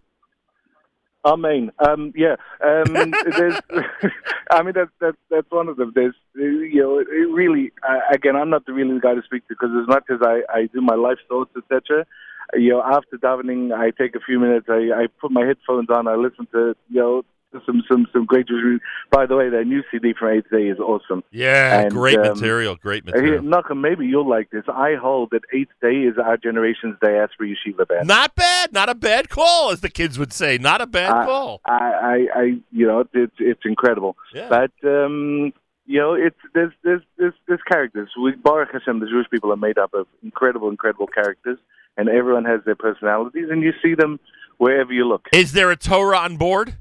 Amen. 1.26 1.71
Um, 1.80 2.13
yeah. 2.15 2.36
Um, 2.63 3.11
there's, 3.38 3.59
I 4.51 4.61
mean, 4.61 4.73
that's 4.76 4.91
that's 5.01 5.17
that's 5.30 5.49
one 5.49 5.67
of 5.67 5.78
them. 5.78 5.91
There's, 5.95 6.15
you 6.36 6.82
know, 6.82 6.99
it 6.99 7.34
really. 7.34 7.71
Uh, 7.88 7.99
again, 8.13 8.36
I'm 8.36 8.49
not 8.49 8.65
the 8.65 8.73
really 8.73 8.93
the 8.93 8.99
guy 8.99 9.15
to 9.15 9.23
speak 9.23 9.47
to 9.47 9.55
because 9.55 9.71
as 9.82 9.88
much 9.88 10.03
as 10.11 10.19
I 10.21 10.41
I 10.53 10.69
do 10.73 10.81
my 10.81 10.95
life 10.95 11.18
thoughts, 11.27 11.52
etc. 11.57 12.06
You 12.53 12.69
know, 12.69 12.84
after 12.84 13.18
davening, 13.18 13.73
I 13.73 13.89
take 13.89 14.15
a 14.15 14.19
few 14.19 14.39
minutes. 14.39 14.68
I 14.69 14.91
I 14.95 15.07
put 15.19 15.31
my 15.31 15.45
headphones 15.45 15.89
on. 15.89 16.07
I 16.07 16.15
listen 16.15 16.47
to 16.53 16.76
you 16.89 17.02
know 17.02 17.23
some 17.65 17.84
some 17.90 18.07
some 18.14 18.26
great 18.26 18.49
reviews. 18.49 18.82
By 19.11 19.26
the 19.26 19.36
way, 19.36 19.49
their 19.49 19.64
new 19.65 19.84
CD 19.91 20.14
from 20.18 20.30
Eighth 20.30 20.49
Day 20.49 20.68
is 20.68 20.80
awesome. 20.80 21.23
Yeah, 21.32 21.82
And, 21.82 21.91
great 21.91 22.18
um, 22.19 22.34
material, 22.34 22.76
great 22.76 23.03
Here, 23.06 23.15
material. 23.15 23.44
Nachum, 23.44 23.82
maybe 23.82 24.06
you'll 24.06 24.27
like 24.30 24.49
this. 24.52 24.64
I 24.68 24.95
hold 24.95 25.30
that 25.32 25.41
Eighth 25.53 25.72
Day 25.82 26.02
is 26.03 26.18
our 26.18 26.38
generation's 26.38 26.95
diaspora 27.02 27.48
yeshiva 27.48 27.88
band. 27.88 28.07
Not 28.07 28.36
bad, 28.36 28.73
not 28.73 28.90
a 28.90 28.95
bad 28.95 29.30
call, 29.30 29.72
as 29.72 29.82
the 29.82 29.90
kids 29.90 30.18
would 30.19 30.34
say. 30.34 30.57
Not 30.57 30.82
a 30.82 30.88
bad 30.88 31.11
I- 31.14 31.26
call. 31.26 31.61
I, 31.65 31.72
I, 31.73 32.40
I, 32.40 32.44
you 32.72 32.88
know, 32.88 33.06
it's 33.14 33.36
it's 33.40 33.61
incredible. 33.65 34.18
Yeah. 34.34 34.49
But 34.49 34.72
um, 34.88 35.53
you 35.86 35.99
know, 35.99 36.14
it's 36.14 36.38
there's 36.53 36.73
there's 36.84 37.02
there's, 37.18 37.34
there's 37.48 37.61
characters. 37.69 38.10
We 38.22 38.32
Baruch 38.34 38.69
Hashem, 38.73 38.99
the 38.99 39.07
Jewish 39.07 39.30
people 39.30 39.52
are 39.53 39.57
made 39.57 39.77
up 39.77 39.94
of 39.94 40.07
incredible, 40.23 40.69
incredible 40.69 41.07
characters, 41.07 41.57
and 41.98 42.10
everyone 42.10 42.45
has 42.45 42.61
their 42.65 42.76
personalities, 42.76 43.48
and 43.52 43.61
you 43.61 43.72
see 43.84 43.94
them 43.95 44.19
wherever 44.57 44.91
you 44.94 45.07
look. 45.07 45.27
Is 45.34 45.52
there 45.52 45.69
a 45.72 45.76
Torah 45.76 46.18
on 46.19 46.38
board? 46.38 46.76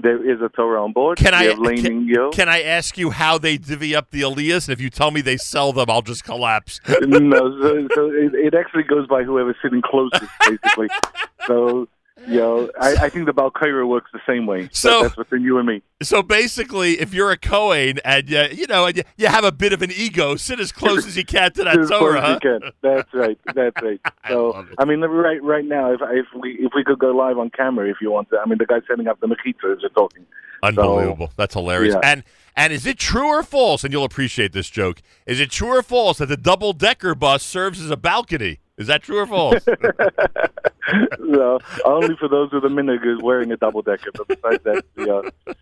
There 0.00 0.30
is 0.30 0.40
a 0.40 0.48
Torah 0.48 0.82
on 0.82 0.92
board. 0.92 1.18
Can 1.18 1.32
we 1.32 1.36
I 1.36 1.44
have 1.44 1.58
can, 1.82 2.30
can 2.32 2.48
I 2.48 2.62
ask 2.62 2.96
you 2.96 3.10
how 3.10 3.36
they 3.36 3.58
divvy 3.58 3.94
up 3.94 4.10
the 4.10 4.22
aliyahs? 4.22 4.66
And 4.66 4.72
if 4.72 4.80
you 4.80 4.88
tell 4.88 5.10
me 5.10 5.20
they 5.20 5.36
sell 5.36 5.72
them, 5.74 5.90
I'll 5.90 6.00
just 6.00 6.24
collapse. 6.24 6.80
no, 6.88 7.60
so, 7.60 7.88
so 7.94 8.10
it, 8.10 8.34
it 8.34 8.54
actually 8.54 8.84
goes 8.84 9.06
by 9.06 9.22
whoever's 9.22 9.56
sitting 9.62 9.82
closest, 9.82 10.30
basically. 10.40 10.88
so, 11.46 11.88
know, 12.26 12.70
I, 12.80 12.94
I 12.94 13.08
think 13.08 13.26
the 13.26 13.32
Baal 13.32 13.50
Koreh 13.50 13.86
works 13.86 14.10
the 14.12 14.20
same 14.26 14.46
way. 14.46 14.68
So- 14.72 15.02
that's 15.02 15.16
between 15.16 15.42
you 15.42 15.58
and 15.58 15.66
me. 15.66 15.82
So 16.02 16.20
basically, 16.20 17.00
if 17.00 17.14
you're 17.14 17.30
a 17.30 17.36
Cohen 17.36 18.00
and 18.04 18.28
you, 18.28 18.42
you 18.52 18.66
know 18.66 18.86
and 18.86 18.96
you, 18.96 19.02
you 19.16 19.28
have 19.28 19.44
a 19.44 19.52
bit 19.52 19.72
of 19.72 19.82
an 19.82 19.92
ego, 19.92 20.34
sit 20.34 20.58
as 20.58 20.72
close 20.72 21.06
as 21.06 21.16
you 21.16 21.24
can 21.24 21.52
to 21.52 21.64
that 21.64 21.78
As 21.78 21.90
Torah. 21.90 22.18
as 22.18 22.24
huh? 22.24 22.38
you 22.42 22.60
can. 22.60 22.72
That's 22.82 23.14
right. 23.14 23.38
That's 23.54 23.82
right. 23.82 24.00
So, 24.28 24.66
I, 24.78 24.84
mean, 24.84 25.00
right 25.00 25.42
right 25.42 25.64
now, 25.64 25.92
if 25.92 26.00
if 26.02 26.26
we 26.40 26.52
if 26.54 26.72
we 26.74 26.84
could 26.84 26.98
go 26.98 27.10
live 27.10 27.38
on 27.38 27.50
camera, 27.50 27.90
if 27.90 27.96
you 28.00 28.10
want 28.10 28.30
to, 28.30 28.38
I 28.38 28.46
mean, 28.46 28.58
the 28.58 28.66
guy 28.66 28.80
setting 28.88 29.08
up 29.08 29.20
the 29.20 29.26
mechitzas 29.26 29.84
are 29.84 29.88
talking. 29.90 30.24
Unbelievable. 30.62 31.30
That's 31.36 31.54
hilarious. 31.54 31.94
yeah. 31.94 32.08
And 32.10 32.24
and 32.56 32.72
is 32.72 32.86
it 32.86 32.98
true 32.98 33.26
or 33.26 33.42
false? 33.42 33.82
And 33.84 33.92
you'll 33.92 34.04
appreciate 34.04 34.52
this 34.52 34.70
joke. 34.70 35.02
Is 35.26 35.40
it 35.40 35.50
true 35.50 35.68
or 35.76 35.82
false 35.82 36.18
that 36.18 36.26
the 36.26 36.36
double 36.36 36.72
decker 36.72 37.14
bus 37.14 37.42
serves 37.42 37.80
as 37.80 37.90
a 37.90 37.96
balcony? 37.96 38.60
Is 38.82 38.86
that 38.88 39.02
true 39.02 39.18
or 39.18 39.26
false? 39.26 39.64
so, 39.64 41.58
only 41.84 42.16
for 42.16 42.28
those 42.28 42.52
with 42.52 42.64
a 42.64 42.68
minagis 42.68 43.22
wearing 43.22 43.50
a 43.52 43.56
double 43.56 43.82
decker. 43.82 44.10
But 44.14 44.28
besides 44.28 44.62
that, 44.64 44.84
yeah. 44.96 45.54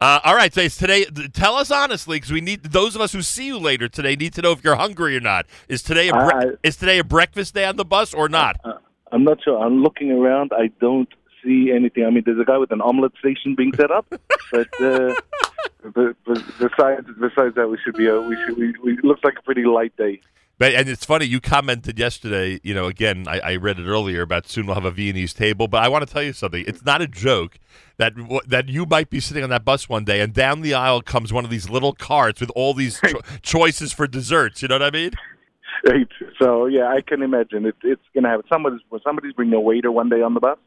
Uh, 0.00 0.20
all 0.24 0.34
right, 0.34 0.52
so 0.52 0.66
today. 0.68 1.04
Tell 1.32 1.54
us 1.54 1.70
honestly, 1.70 2.16
because 2.16 2.32
we 2.32 2.40
need 2.40 2.64
those 2.64 2.94
of 2.94 3.00
us 3.00 3.12
who 3.12 3.22
see 3.22 3.46
you 3.46 3.58
later 3.58 3.88
today 3.88 4.16
need 4.16 4.32
to 4.34 4.42
know 4.42 4.52
if 4.52 4.64
you're 4.64 4.76
hungry 4.76 5.16
or 5.16 5.20
not. 5.20 5.46
Is 5.68 5.82
today 5.82 6.08
a 6.08 6.12
bre- 6.12 6.18
I- 6.18 6.50
is 6.62 6.76
today 6.76 6.98
a 6.98 7.04
breakfast 7.04 7.54
day 7.54 7.64
on 7.64 7.76
the 7.76 7.84
bus 7.84 8.12
or 8.12 8.28
not? 8.28 8.56
I'm 9.12 9.22
not 9.24 9.42
sure. 9.42 9.64
I'm 9.64 9.82
looking 9.82 10.10
around. 10.10 10.52
I 10.52 10.68
don't 10.80 11.08
see 11.44 11.70
anything. 11.72 12.04
I 12.04 12.10
mean, 12.10 12.24
there's 12.26 12.40
a 12.40 12.44
guy 12.44 12.58
with 12.58 12.72
an 12.72 12.80
omelet 12.80 13.12
station 13.18 13.54
being 13.54 13.72
set 13.74 13.90
up, 13.90 14.06
but 14.50 14.80
uh, 14.80 15.14
but, 15.94 16.16
but 16.24 16.42
besides 16.58 17.06
besides 17.20 17.54
that, 17.54 17.68
we 17.68 17.78
should 17.84 17.94
be. 17.94 18.08
Uh, 18.08 18.20
we 18.20 18.36
should. 18.44 18.56
We, 18.56 18.74
we 18.82 18.92
it 18.94 19.04
looks 19.04 19.22
like 19.22 19.38
a 19.38 19.42
pretty 19.42 19.64
light 19.64 19.96
day. 19.96 20.20
But 20.56 20.74
and 20.74 20.88
it's 20.88 21.04
funny 21.04 21.24
you 21.24 21.40
commented 21.40 21.98
yesterday. 21.98 22.60
You 22.62 22.74
know, 22.74 22.86
again, 22.86 23.26
I, 23.26 23.40
I 23.40 23.56
read 23.56 23.78
it 23.78 23.86
earlier 23.86 24.22
about 24.22 24.48
soon 24.48 24.66
we'll 24.66 24.76
have 24.76 24.84
a 24.84 24.90
Viennese 24.90 25.34
table. 25.34 25.66
But 25.66 25.82
I 25.82 25.88
want 25.88 26.06
to 26.06 26.12
tell 26.12 26.22
you 26.22 26.32
something. 26.32 26.64
It's 26.66 26.84
not 26.84 27.02
a 27.02 27.08
joke 27.08 27.58
that 27.96 28.14
that 28.46 28.68
you 28.68 28.86
might 28.86 29.10
be 29.10 29.18
sitting 29.20 29.42
on 29.42 29.50
that 29.50 29.64
bus 29.64 29.88
one 29.88 30.04
day, 30.04 30.20
and 30.20 30.32
down 30.32 30.60
the 30.60 30.74
aisle 30.74 31.02
comes 31.02 31.32
one 31.32 31.44
of 31.44 31.50
these 31.50 31.68
little 31.68 31.92
carts 31.92 32.40
with 32.40 32.50
all 32.50 32.72
these 32.72 33.00
cho- 33.00 33.20
choices 33.42 33.92
for 33.92 34.06
desserts. 34.06 34.62
You 34.62 34.68
know 34.68 34.76
what 34.76 34.82
I 34.82 34.90
mean? 34.90 35.10
Right. 35.84 36.08
So 36.40 36.66
yeah, 36.66 36.86
I 36.86 37.00
can 37.00 37.22
imagine 37.22 37.66
it, 37.66 37.74
it's 37.82 38.02
going 38.14 38.24
to 38.24 38.30
have 38.30 38.42
somebody's 38.48 38.80
somebody's 39.04 39.32
bringing 39.32 39.54
a 39.54 39.60
waiter 39.60 39.90
one 39.90 40.08
day 40.08 40.22
on 40.22 40.34
the 40.34 40.40
bus, 40.40 40.58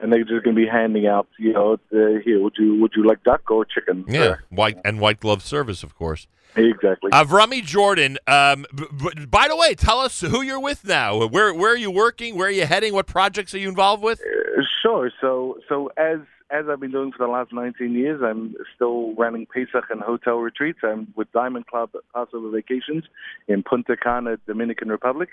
and 0.00 0.10
they're 0.10 0.24
just 0.24 0.42
going 0.42 0.56
to 0.56 0.62
be 0.62 0.66
handing 0.66 1.06
out. 1.06 1.28
You 1.38 1.52
know, 1.52 1.74
uh, 1.74 2.20
here 2.24 2.40
would 2.40 2.54
you 2.58 2.80
would 2.80 2.92
you 2.96 3.06
like 3.06 3.22
duck 3.24 3.50
or 3.50 3.66
chicken? 3.66 4.06
Yeah, 4.08 4.36
white 4.48 4.78
and 4.86 5.00
white 5.00 5.20
glove 5.20 5.42
service, 5.42 5.82
of 5.82 5.94
course. 5.94 6.26
Exactly. 6.56 7.10
Avrumy 7.12 7.62
Jordan. 7.64 8.18
Um, 8.26 8.66
b- 8.74 8.84
b- 8.96 9.26
by 9.26 9.48
the 9.48 9.56
way, 9.56 9.74
tell 9.74 9.98
us 10.00 10.20
who 10.20 10.42
you're 10.42 10.60
with 10.60 10.84
now. 10.84 11.26
Where 11.26 11.54
where 11.54 11.72
are 11.72 11.76
you 11.76 11.90
working? 11.90 12.36
Where 12.36 12.48
are 12.48 12.50
you 12.50 12.66
heading? 12.66 12.92
What 12.92 13.06
projects 13.06 13.54
are 13.54 13.58
you 13.58 13.68
involved 13.68 14.02
with? 14.02 14.20
Uh, 14.20 14.62
Sure. 14.82 15.10
So, 15.20 15.58
so 15.68 15.90
as 15.96 16.18
as 16.50 16.64
I've 16.68 16.80
been 16.80 16.90
doing 16.90 17.12
for 17.12 17.24
the 17.26 17.30
last 17.30 17.52
19 17.52 17.92
years, 17.92 18.20
I'm 18.24 18.54
still 18.74 19.14
running 19.14 19.46
Pesach 19.46 19.84
and 19.90 20.00
hotel 20.00 20.36
retreats. 20.38 20.80
I'm 20.82 21.12
with 21.14 21.30
Diamond 21.32 21.66
Club 21.66 21.90
Passover 22.14 22.50
Vacations 22.50 23.04
in 23.46 23.62
Punta 23.62 23.96
Cana, 23.96 24.38
Dominican 24.46 24.88
Republic, 24.88 25.28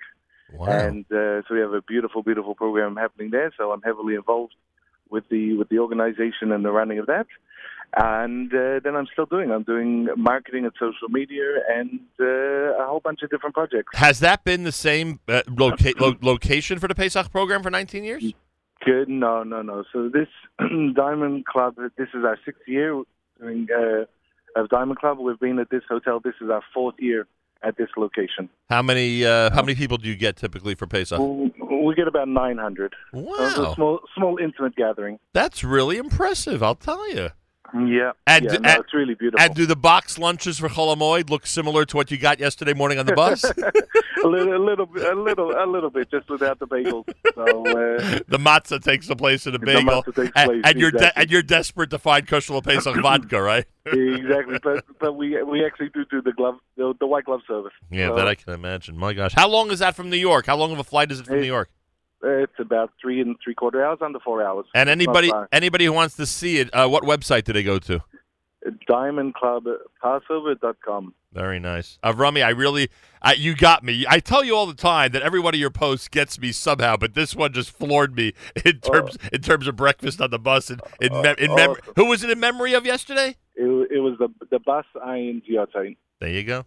Wow. 0.53 0.67
and 0.67 1.05
uh, 1.11 1.41
so 1.47 1.55
we 1.55 1.59
have 1.61 1.73
a 1.73 1.81
beautiful, 1.81 2.21
beautiful 2.23 2.55
program 2.55 2.95
happening 2.97 3.31
there. 3.31 3.51
So 3.57 3.71
I'm 3.71 3.81
heavily 3.81 4.15
involved 4.15 4.53
with 5.09 5.23
the 5.29 5.55
with 5.57 5.69
the 5.69 5.79
organization 5.79 6.51
and 6.51 6.63
the 6.63 6.71
running 6.71 6.99
of 6.99 7.07
that. 7.07 7.25
And 7.95 8.53
uh, 8.53 8.79
then 8.83 8.95
I'm 8.95 9.07
still 9.11 9.25
doing. 9.25 9.51
I'm 9.51 9.63
doing 9.63 10.07
marketing 10.17 10.65
and 10.65 10.73
social 10.79 11.09
media 11.09 11.43
and 11.69 11.99
uh, 12.19 12.25
a 12.83 12.85
whole 12.85 12.99
bunch 12.99 13.21
of 13.23 13.29
different 13.29 13.55
projects. 13.55 13.97
Has 13.97 14.19
that 14.19 14.43
been 14.43 14.63
the 14.63 14.71
same 14.71 15.19
uh, 15.27 15.41
loca- 15.47 15.93
lo- 15.99 16.15
location 16.21 16.79
for 16.79 16.87
the 16.87 16.95
Pesach 16.95 17.31
program 17.31 17.63
for 17.63 17.71
19 17.71 18.03
years? 18.03 18.33
Good. 18.85 19.09
No, 19.09 19.43
no, 19.43 19.61
no. 19.61 19.83
So 19.91 20.09
this 20.09 20.27
Diamond 20.95 21.45
Club, 21.45 21.75
this 21.97 22.09
is 22.13 22.23
our 22.23 22.37
sixth 22.45 22.61
year 22.67 23.01
doing 23.39 23.67
uh, 23.75 24.59
of 24.59 24.69
Diamond 24.69 24.99
Club. 24.99 25.17
We've 25.19 25.39
been 25.39 25.59
at 25.59 25.69
this 25.69 25.83
hotel. 25.89 26.19
This 26.19 26.35
is 26.41 26.49
our 26.49 26.61
fourth 26.73 26.95
year 26.99 27.25
at 27.63 27.77
this 27.77 27.89
location. 27.97 28.49
How 28.69 28.81
many 28.81 29.25
uh, 29.25 29.49
how 29.51 29.61
many 29.61 29.75
people 29.75 29.97
do 29.97 30.07
you 30.07 30.15
get 30.15 30.35
typically 30.35 30.75
for 30.75 30.85
Pesach? 30.87 31.19
We 31.19 31.51
we 31.85 31.95
get 31.95 32.07
about 32.07 32.27
900. 32.27 32.93
Wow. 33.13 33.49
So 33.55 33.73
small, 33.73 33.99
small, 34.15 34.37
intimate 34.37 34.75
gathering. 34.75 35.19
That's 35.33 35.63
really 35.63 35.97
impressive. 35.97 36.61
I'll 36.61 36.75
tell 36.75 37.09
you. 37.09 37.29
Yeah. 37.73 38.11
And, 38.25 38.45
yeah, 38.45 38.51
no, 38.53 38.69
and- 38.69 38.79
it's 38.83 38.93
really 38.93 39.13
beautiful. 39.15 39.43
And 39.45 39.53
do 39.55 39.65
the 39.65 39.75
box 39.75 40.17
lunches 40.17 40.57
for 40.59 40.69
Chol 40.69 40.95
Hamoed 40.95 41.29
look 41.29 41.45
similar 41.45 41.85
to 41.85 41.97
what 41.97 42.09
you 42.11 42.17
got 42.17 42.39
yesterday 42.39 42.73
morning 42.73 42.97
on 42.99 43.05
the 43.05 43.13
bus? 43.13 43.43
a 44.23 44.27
little, 44.27 44.55
a 44.55 44.63
little, 44.63 44.85
bit- 44.85 45.03
a 45.05 45.15
little, 45.15 45.51
a 45.51 45.65
little 45.65 45.89
bit, 45.89 46.09
just 46.09 46.29
without 46.29 46.59
the 46.59 46.67
bagels. 46.67 47.05
So 47.35 47.43
uh, 47.43 48.19
the 48.27 48.37
matzah 48.37 48.81
takes 48.81 49.07
the 49.07 49.15
place 49.15 49.45
of 49.45 49.53
the 49.53 49.59
The 49.59 49.65
bagel, 49.65 50.03
takes 50.03 50.31
and, 50.35 50.65
and 50.65 50.79
you're 50.79 50.91
de- 50.91 51.17
and 51.19 51.29
you're 51.29 51.43
desperate 51.43 51.89
to 51.91 51.99
find 51.99 52.27
kosher 52.27 52.59
Pesach 52.61 52.95
vodka, 53.01 53.41
right? 53.41 53.65
exactly. 53.85 54.59
But 54.63 54.85
but 54.99 55.13
we 55.13 55.41
we 55.43 55.65
actually 55.65 55.89
do 55.89 56.05
do 56.09 56.21
the 56.21 56.33
glove, 56.33 56.55
the, 56.75 56.93
the 56.99 57.07
white 57.07 57.25
glove 57.25 57.41
service. 57.47 57.73
Yeah, 57.89 58.09
So, 58.09 58.15
that 58.15 58.27
I 58.27 58.35
can 58.35 58.53
imagine. 58.53 58.97
My 58.97 59.13
gosh, 59.13 59.33
how 59.33 59.47
long 59.49 59.71
is 59.71 59.79
that 59.79 59.95
from 59.95 60.09
New 60.09 60.17
York? 60.17 60.45
How 60.45 60.55
long 60.57 60.71
of 60.71 60.79
a 60.79 60.83
flight 60.83 61.11
is 61.11 61.19
it 61.19 61.25
from 61.27 61.39
New 61.41 61.47
York? 61.47 61.69
Uh, 62.23 62.29
It's 62.43 62.59
about 62.59 62.91
three 63.01 63.21
and 63.21 63.35
three 63.43 63.55
quarter 63.55 63.85
hours, 63.85 63.99
under 64.01 64.19
four 64.19 64.43
hours. 64.43 64.65
And 64.73 64.89
anybody 64.89 65.31
anybody 65.51 65.85
who 65.85 65.93
wants 65.93 66.15
to 66.17 66.25
see 66.25 66.59
it, 66.59 66.69
uh, 66.73 66.87
what 66.87 67.03
website 67.03 67.43
do 67.43 67.53
they 67.53 67.63
go 67.63 67.79
to? 67.79 68.01
diamondclubpassover.com. 68.89 71.13
Very 71.33 71.59
nice, 71.59 71.99
Avrumy. 72.03 72.43
I 72.43 72.49
really, 72.49 72.89
I, 73.21 73.33
you 73.33 73.55
got 73.55 73.83
me. 73.83 74.05
I 74.09 74.19
tell 74.19 74.43
you 74.43 74.55
all 74.55 74.65
the 74.65 74.73
time 74.73 75.11
that 75.11 75.21
every 75.21 75.39
one 75.39 75.53
of 75.53 75.59
your 75.59 75.69
posts 75.69 76.07
gets 76.07 76.39
me 76.39 76.51
somehow, 76.51 76.97
but 76.97 77.13
this 77.13 77.35
one 77.35 77.53
just 77.53 77.71
floored 77.71 78.15
me 78.15 78.33
in 78.65 78.79
terms 78.79 79.17
in 79.31 79.41
terms 79.41 79.67
of 79.67 79.75
breakfast 79.75 80.19
on 80.21 80.31
the 80.31 80.39
bus. 80.39 80.69
And 80.69 80.81
in, 80.99 81.13
mem- 81.21 81.35
in 81.37 81.53
mem- 81.53 81.71
awesome. 81.71 81.93
who 81.95 82.05
was 82.05 82.23
it 82.23 82.29
in 82.29 82.39
memory 82.39 82.73
of 82.73 82.85
yesterday? 82.85 83.35
It, 83.55 83.91
it 83.91 83.99
was 83.99 84.17
the 84.19 84.29
the 84.49 84.59
Bas 84.59 84.85
Ayin 84.95 85.41
Giotine. 85.47 85.97
There 86.19 86.29
you 86.29 86.43
go. 86.43 86.65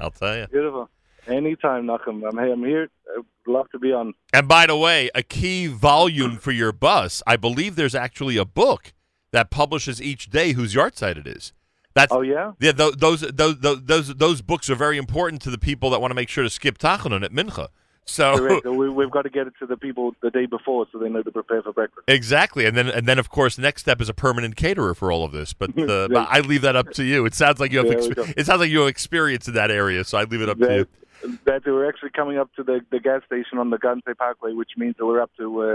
I'll 0.00 0.10
tell 0.10 0.36
you. 0.36 0.46
Beautiful. 0.46 0.88
Anytime, 1.26 1.86
Nachum. 1.86 2.22
I'm, 2.28 2.38
I'm 2.38 2.64
here. 2.64 2.88
I'd 3.16 3.24
love 3.46 3.70
to 3.70 3.78
be 3.78 3.92
on. 3.92 4.14
And 4.32 4.46
by 4.48 4.66
the 4.66 4.76
way, 4.76 5.10
a 5.14 5.22
key 5.22 5.66
volume 5.66 6.36
for 6.38 6.52
your 6.52 6.72
bus, 6.72 7.22
I 7.26 7.36
believe 7.36 7.76
there's 7.76 7.94
actually 7.94 8.36
a 8.36 8.44
book 8.44 8.92
that 9.32 9.50
publishes 9.50 10.00
each 10.00 10.30
day 10.30 10.52
whose 10.52 10.74
yahrzeit 10.74 11.16
it 11.16 11.26
is. 11.26 11.52
That's, 11.94 12.12
oh 12.12 12.20
yeah, 12.20 12.52
yeah. 12.60 12.72
tho- 12.72 12.90
Those 12.90 13.22
those 13.22 13.58
those 13.60 13.82
those 13.82 14.14
those 14.14 14.42
books 14.42 14.68
are 14.68 14.74
very 14.74 14.98
important 14.98 15.40
to 15.42 15.50
the 15.50 15.56
people 15.56 15.88
that 15.90 16.00
want 16.00 16.10
to 16.10 16.14
make 16.14 16.28
sure 16.28 16.44
to 16.44 16.50
skip 16.50 16.76
Tachanun 16.76 17.24
at 17.24 17.32
Mincha. 17.32 17.68
So 18.04 18.36
Correct. 18.36 18.66
we, 18.66 18.88
we've 18.90 19.10
got 19.10 19.22
to 19.22 19.30
get 19.30 19.46
it 19.46 19.54
to 19.60 19.66
the 19.66 19.78
people 19.78 20.14
the 20.22 20.30
day 20.30 20.44
before 20.46 20.86
so 20.92 20.98
they 20.98 21.08
know 21.08 21.22
to 21.22 21.30
prepare 21.32 21.62
for 21.62 21.72
breakfast. 21.72 22.04
exactly, 22.06 22.66
and 22.66 22.76
then 22.76 22.88
and 22.88 23.06
then 23.08 23.18
of 23.18 23.30
course, 23.30 23.56
next 23.56 23.80
step 23.80 24.00
is 24.02 24.10
a 24.10 24.14
permanent 24.14 24.56
caterer 24.56 24.94
for 24.94 25.10
all 25.10 25.24
of 25.24 25.32
this. 25.32 25.54
But, 25.54 25.70
uh, 25.78 26.08
but 26.12 26.28
I 26.30 26.40
leave 26.40 26.60
that 26.62 26.76
up 26.76 26.90
to 26.92 27.04
you. 27.04 27.24
It 27.24 27.34
sounds 27.34 27.60
like 27.60 27.72
you 27.72 27.78
have 27.78 27.88
There 27.88 27.98
we 27.98 28.10
ex- 28.10 28.34
it 28.36 28.46
sounds 28.46 28.60
like 28.60 28.70
you 28.70 28.80
have 28.80 28.88
experience 28.88 29.48
in 29.48 29.54
that 29.54 29.70
area, 29.70 30.04
so 30.04 30.18
I 30.18 30.24
leave 30.24 30.42
it 30.42 30.48
up 30.50 30.58
to 30.58 30.74
you. 30.76 30.86
That, 31.22 31.64
that 31.64 31.66
we're 31.66 31.88
actually 31.88 32.10
coming 32.10 32.38
up 32.38 32.52
to 32.56 32.62
the, 32.62 32.80
the 32.90 33.00
gas 33.00 33.22
station 33.26 33.58
on 33.58 33.70
the 33.70 33.78
Gante 33.78 34.16
Parkway, 34.16 34.52
which 34.52 34.70
means 34.76 34.96
that 34.98 35.06
we're 35.06 35.20
up 35.20 35.30
to, 35.38 35.60
uh, 35.62 35.66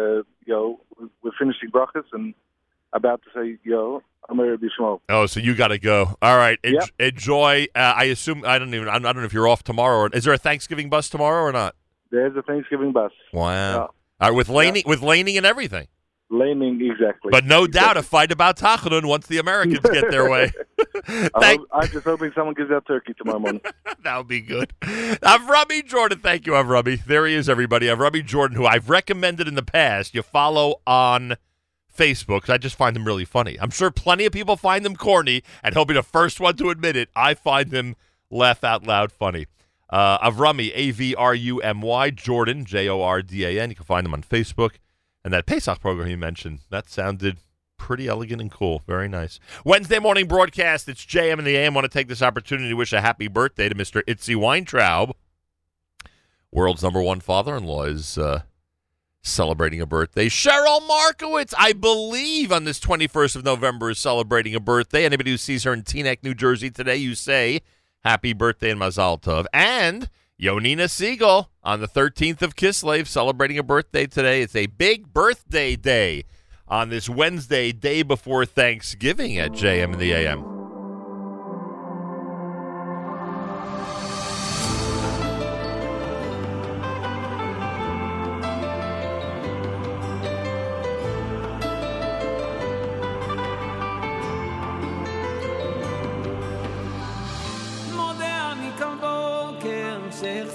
you 0.45 0.53
know, 0.53 0.79
we're 1.23 1.31
finishing 1.37 1.69
brachas 1.71 2.03
and 2.13 2.33
about 2.93 3.21
to 3.23 3.29
say, 3.33 3.57
yo, 3.63 4.01
I'm 4.29 4.39
ready 4.39 4.51
to 4.53 4.57
be 4.57 4.69
smoked. 4.77 5.05
Oh, 5.09 5.25
so 5.25 5.39
you 5.39 5.55
got 5.55 5.69
to 5.69 5.79
go. 5.79 6.15
All 6.21 6.37
right. 6.37 6.59
En- 6.63 6.73
Yep. 6.75 6.89
Enjoy. 6.99 7.67
Uh, 7.75 7.79
I 7.95 8.03
assume 8.05 8.43
I 8.45 8.59
don't 8.59 8.73
even. 8.73 8.87
I 8.87 8.99
don't 8.99 9.15
know 9.15 9.23
if 9.23 9.33
you're 9.33 9.47
off 9.47 9.63
tomorrow. 9.63 9.97
Or, 10.01 10.09
is 10.13 10.23
there 10.25 10.33
a 10.33 10.37
Thanksgiving 10.37 10.89
bus 10.89 11.09
tomorrow 11.09 11.41
or 11.43 11.51
not? 11.51 11.75
There's 12.11 12.35
a 12.35 12.41
Thanksgiving 12.41 12.91
bus. 12.91 13.11
Wow. 13.33 13.49
Yeah. 13.51 13.77
All 13.77 13.93
right, 14.29 14.31
with 14.31 14.49
leining, 14.49 14.83
with 14.85 15.01
leining 15.01 15.37
and 15.37 15.45
everything. 15.45 15.87
Leining, 16.31 16.81
exactly. 16.81 17.29
But 17.29 17.45
no 17.45 17.67
doubt 17.67 17.97
a 17.97 18.03
fight 18.03 18.31
about 18.31 18.57
Tachanun 18.57 19.05
once 19.05 19.27
the 19.27 19.37
Americans 19.37 19.81
get 19.81 20.09
their 20.09 20.29
way. 20.29 20.51
Hope, 21.07 21.67
I'm 21.71 21.87
just 21.89 22.05
hoping 22.05 22.31
someone 22.33 22.53
gives 22.53 22.71
out 22.71 22.85
turkey 22.85 23.13
tomorrow 23.13 23.39
morning. 23.39 23.61
that 24.03 24.17
would 24.17 24.27
be 24.27 24.41
good. 24.41 24.73
Avrumy 24.81 25.85
Jordan, 25.85 26.19
thank 26.19 26.45
you, 26.45 26.53
Avrumy. 26.53 27.03
There 27.03 27.27
he 27.27 27.35
is, 27.35 27.49
everybody. 27.49 27.87
Avrumy 27.87 28.25
Jordan, 28.25 28.57
who 28.57 28.65
I've 28.65 28.89
recommended 28.89 29.47
in 29.47 29.55
the 29.55 29.63
past. 29.63 30.13
You 30.13 30.21
follow 30.21 30.81
on 30.85 31.35
Facebook 31.95 32.49
I 32.49 32.57
just 32.57 32.75
find 32.75 32.95
them 32.95 33.05
really 33.05 33.25
funny. 33.25 33.59
I'm 33.59 33.69
sure 33.69 33.91
plenty 33.91 34.25
of 34.25 34.33
people 34.33 34.55
find 34.55 34.83
them 34.85 34.95
corny, 34.95 35.43
and 35.63 35.75
he'll 35.75 35.85
be 35.85 35.93
the 35.93 36.03
first 36.03 36.39
one 36.39 36.55
to 36.57 36.69
admit 36.69 36.95
it. 36.95 37.09
I 37.15 37.33
find 37.33 37.69
them 37.69 37.95
laugh 38.29 38.63
out 38.63 38.87
loud 38.87 39.11
funny. 39.11 39.47
Uh, 39.89 40.17
Avrumy, 40.19 40.71
A 40.73 40.91
V 40.91 41.15
R 41.15 41.35
U 41.35 41.59
M 41.59 41.81
Y, 41.81 42.09
Jordan, 42.11 42.65
J 42.65 42.87
O 42.87 43.01
R 43.01 43.21
D 43.21 43.43
A 43.43 43.61
N. 43.61 43.69
You 43.69 43.75
can 43.75 43.85
find 43.85 44.05
them 44.05 44.13
on 44.13 44.23
Facebook. 44.23 44.75
And 45.23 45.33
that 45.33 45.45
Pesach 45.45 45.79
program 45.79 46.07
you 46.07 46.17
mentioned, 46.17 46.59
that 46.69 46.89
sounded 46.89 47.37
pretty 47.77 48.07
elegant 48.07 48.41
and 48.41 48.51
cool. 48.51 48.83
Very 48.87 49.07
nice. 49.07 49.39
Wednesday 49.65 49.99
morning 49.99 50.27
broadcast. 50.27 50.87
It's 50.87 51.05
JM 51.05 51.39
and 51.39 51.47
the 51.47 51.57
AM. 51.57 51.73
want 51.73 51.85
to 51.85 51.89
take 51.89 52.07
this 52.07 52.21
opportunity 52.21 52.69
to 52.69 52.75
wish 52.75 52.93
a 52.93 53.01
happy 53.01 53.27
birthday 53.27 53.69
to 53.69 53.75
Mr. 53.75 54.01
Itzy 54.07 54.35
Weintraub. 54.35 55.15
World's 56.51 56.83
number 56.83 57.01
one 57.01 57.21
father 57.21 57.55
in 57.55 57.63
law 57.63 57.83
is 57.83 58.17
uh, 58.17 58.41
celebrating 59.23 59.81
a 59.81 59.85
birthday. 59.85 60.27
Cheryl 60.27 60.85
Markowitz, 60.87 61.53
I 61.57 61.73
believe, 61.73 62.51
on 62.51 62.65
this 62.65 62.79
21st 62.79 63.37
of 63.37 63.45
November 63.45 63.91
is 63.91 63.99
celebrating 63.99 64.53
a 64.53 64.59
birthday. 64.59 65.05
Anybody 65.05 65.31
who 65.31 65.37
sees 65.37 65.63
her 65.63 65.73
in 65.73 65.83
Teaneck, 65.83 66.23
New 66.23 66.33
Jersey 66.33 66.69
today, 66.69 66.97
you 66.97 67.15
say 67.15 67.61
happy 68.03 68.33
birthday 68.33 68.71
and 68.71 68.81
Mazal 68.81 69.21
Tov. 69.21 69.45
And 69.53 70.09
Yonina 70.41 70.89
Siegel 70.89 71.51
on 71.63 71.81
the 71.81 71.87
13th 71.87 72.41
of 72.41 72.55
Kislev 72.55 73.05
celebrating 73.05 73.59
a 73.59 73.63
birthday 73.63 74.07
today. 74.07 74.41
It's 74.41 74.55
a 74.55 74.65
big 74.65 75.13
birthday 75.13 75.75
day 75.75 76.23
on 76.67 76.89
this 76.89 77.07
Wednesday, 77.07 77.71
day 77.71 78.01
before 78.01 78.47
Thanksgiving 78.47 79.37
at 79.37 79.51
JM 79.51 79.93
in 79.93 79.99
the 79.99 80.13
AM. 80.13 80.50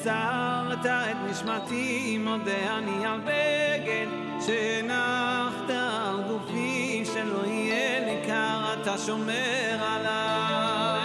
שהחזרת 0.07 0.87
את 0.87 1.16
נשמתי 1.31 2.19
מודה 2.19 2.78
אני 2.78 3.07
על 3.07 3.20
בגד 3.20 4.07
שהנחת 4.47 5.70
על 5.70 6.23
גופי 6.28 7.05
שלא 7.15 7.47
יהיה 7.47 8.01
לי 8.07 8.27
קר 8.27 8.74
אתה 8.83 8.99
שומר 8.99 9.78
עליי 9.81 10.95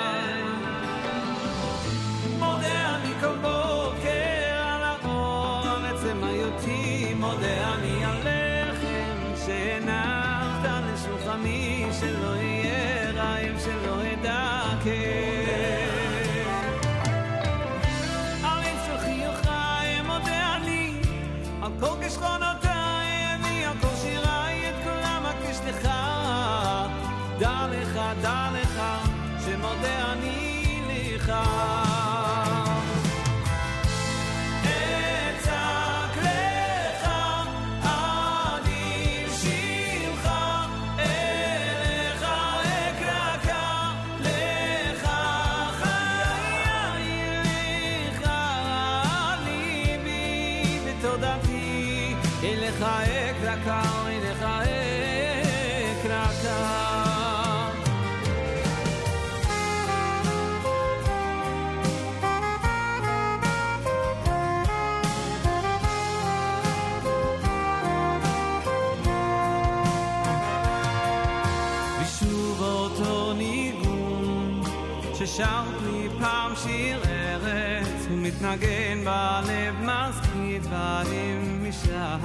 ומתנגן 78.52 79.04
בלב 79.04 79.76
מזכיר 79.82 80.62
דברים 80.62 81.70
משם. 81.70 82.20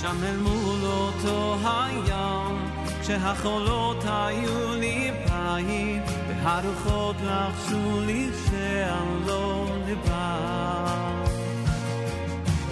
שם 0.00 0.24
אל 0.24 0.36
מול 0.36 0.84
אותו 0.84 1.56
הים 1.64 2.58
כשהחולות 3.02 4.04
היו 4.04 4.74
לי 4.74 5.10
בית 5.10 6.02
והרוחות 6.28 7.16
לחשו 7.24 8.00
לי 8.06 8.28
שאני 8.46 9.26
לא 9.26 9.66
לבד. 9.86 11.24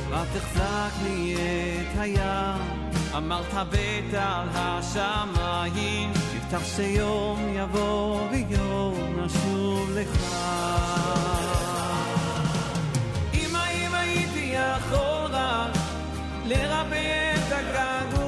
ותחזק 0.09 0.93
לי 1.03 1.37
את 1.37 1.99
הים 1.99 2.82
אמרת 3.17 3.55
בית 3.71 4.15
על 4.15 4.49
השמיים 4.55 6.13
הבטח 6.35 6.65
שיום 6.77 7.49
יבוא 7.55 8.21
ויום 8.31 9.21
נשוב 9.25 9.91
לך. 9.95 10.35
אם 13.35 13.57
האם 13.57 13.95
הייתי 13.95 14.55
יכול 14.55 15.31
רק 15.31 15.71
לרפא 16.45 17.35
את 17.35 17.53
הגעגוע 17.53 18.22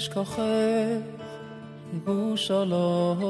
אשכחך 0.00 0.42
ירושלים, 2.06 3.29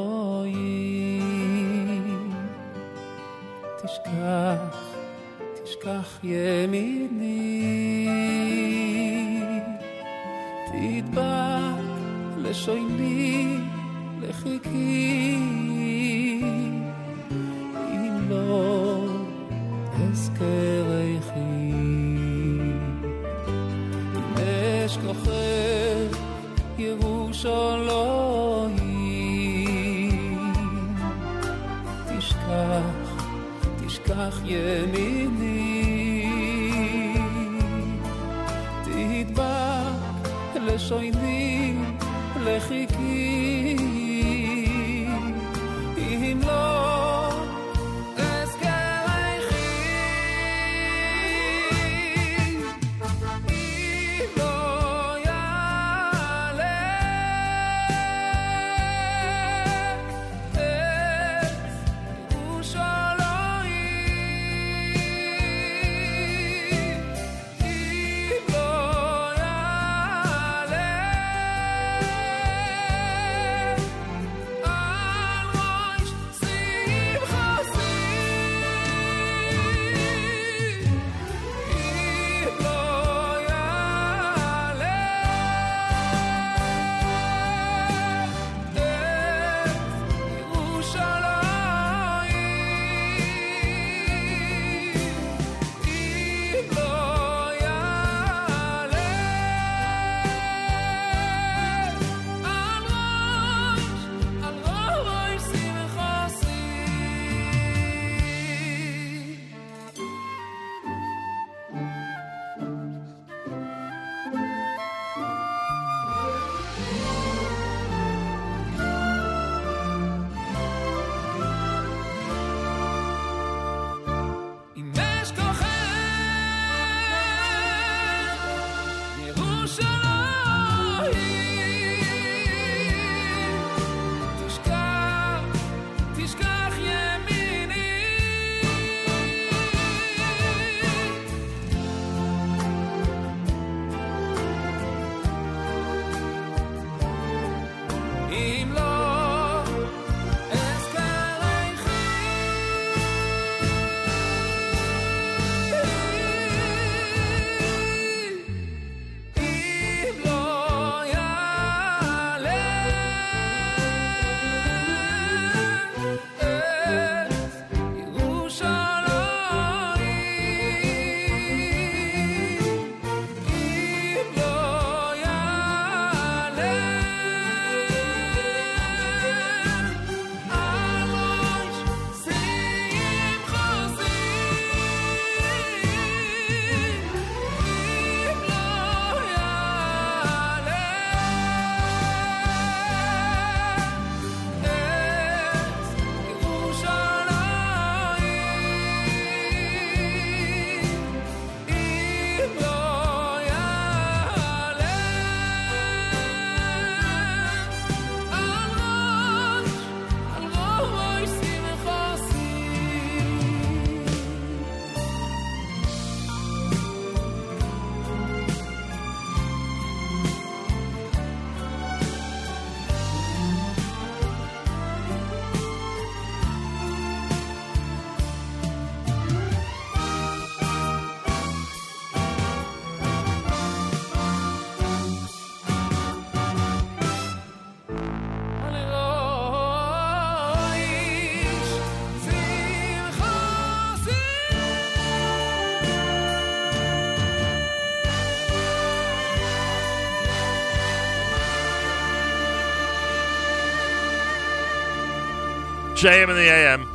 JM 256.01 256.29
in 256.29 256.35
the 256.35 256.49
AM. 256.49 256.87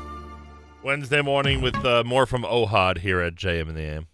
Wednesday 0.82 1.22
morning 1.22 1.60
with 1.60 1.76
uh, 1.84 2.02
more 2.02 2.26
from 2.26 2.42
Ohad 2.42 2.98
here 2.98 3.20
at 3.20 3.36
JM 3.36 3.68
in 3.68 3.76
the 3.76 3.82
AM. 3.82 4.08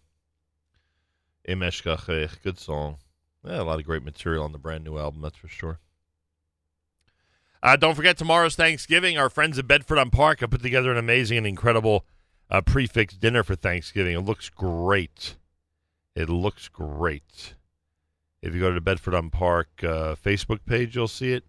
Imesh 1.49 1.83
Gachech, 1.83 2.43
good 2.43 2.59
song. 2.59 2.99
Yeah, 3.43 3.63
a 3.63 3.65
lot 3.65 3.79
of 3.79 3.87
great 3.87 4.03
material 4.03 4.45
on 4.45 4.53
the 4.53 4.59
brand 4.59 4.85
new 4.85 4.99
album, 4.99 5.23
that's 5.23 5.39
for 5.39 5.49
sure. 5.49 5.81
Uh, 7.63 7.77
don't 7.77 7.95
forget 7.95 8.19
tomorrow's 8.19 8.55
Thanksgiving. 8.55 9.17
Our 9.17 9.31
friends 9.31 9.59
at 9.59 9.67
Bedford 9.67 9.97
on 9.97 10.11
Park 10.11 10.41
have 10.41 10.51
put 10.51 10.61
together 10.61 10.93
an 10.93 10.99
amazing 10.99 11.39
and 11.39 11.47
incredible 11.47 12.05
uh, 12.51 12.61
prix 12.61 12.87
fixe 12.87 13.15
dinner 13.15 13.43
for 13.43 13.55
Thanksgiving. 13.55 14.15
It 14.15 14.21
looks 14.21 14.51
great. 14.51 15.37
It 16.15 16.29
looks 16.29 16.69
great. 16.69 17.55
If 18.43 18.55
you 18.55 18.61
go 18.61 18.69
to 18.69 18.75
the 18.75 18.83
Bedford 18.83 19.15
on 19.15 19.31
Park 19.31 19.69
uh, 19.83 20.17
Facebook 20.17 20.67
page, 20.67 20.95
you'll 20.95 21.09
see 21.09 21.33
it. 21.33 21.45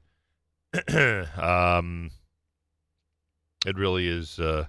um, 1.38 2.12
it 3.66 3.78
really 3.78 4.08
is, 4.08 4.40
uh, 4.40 4.66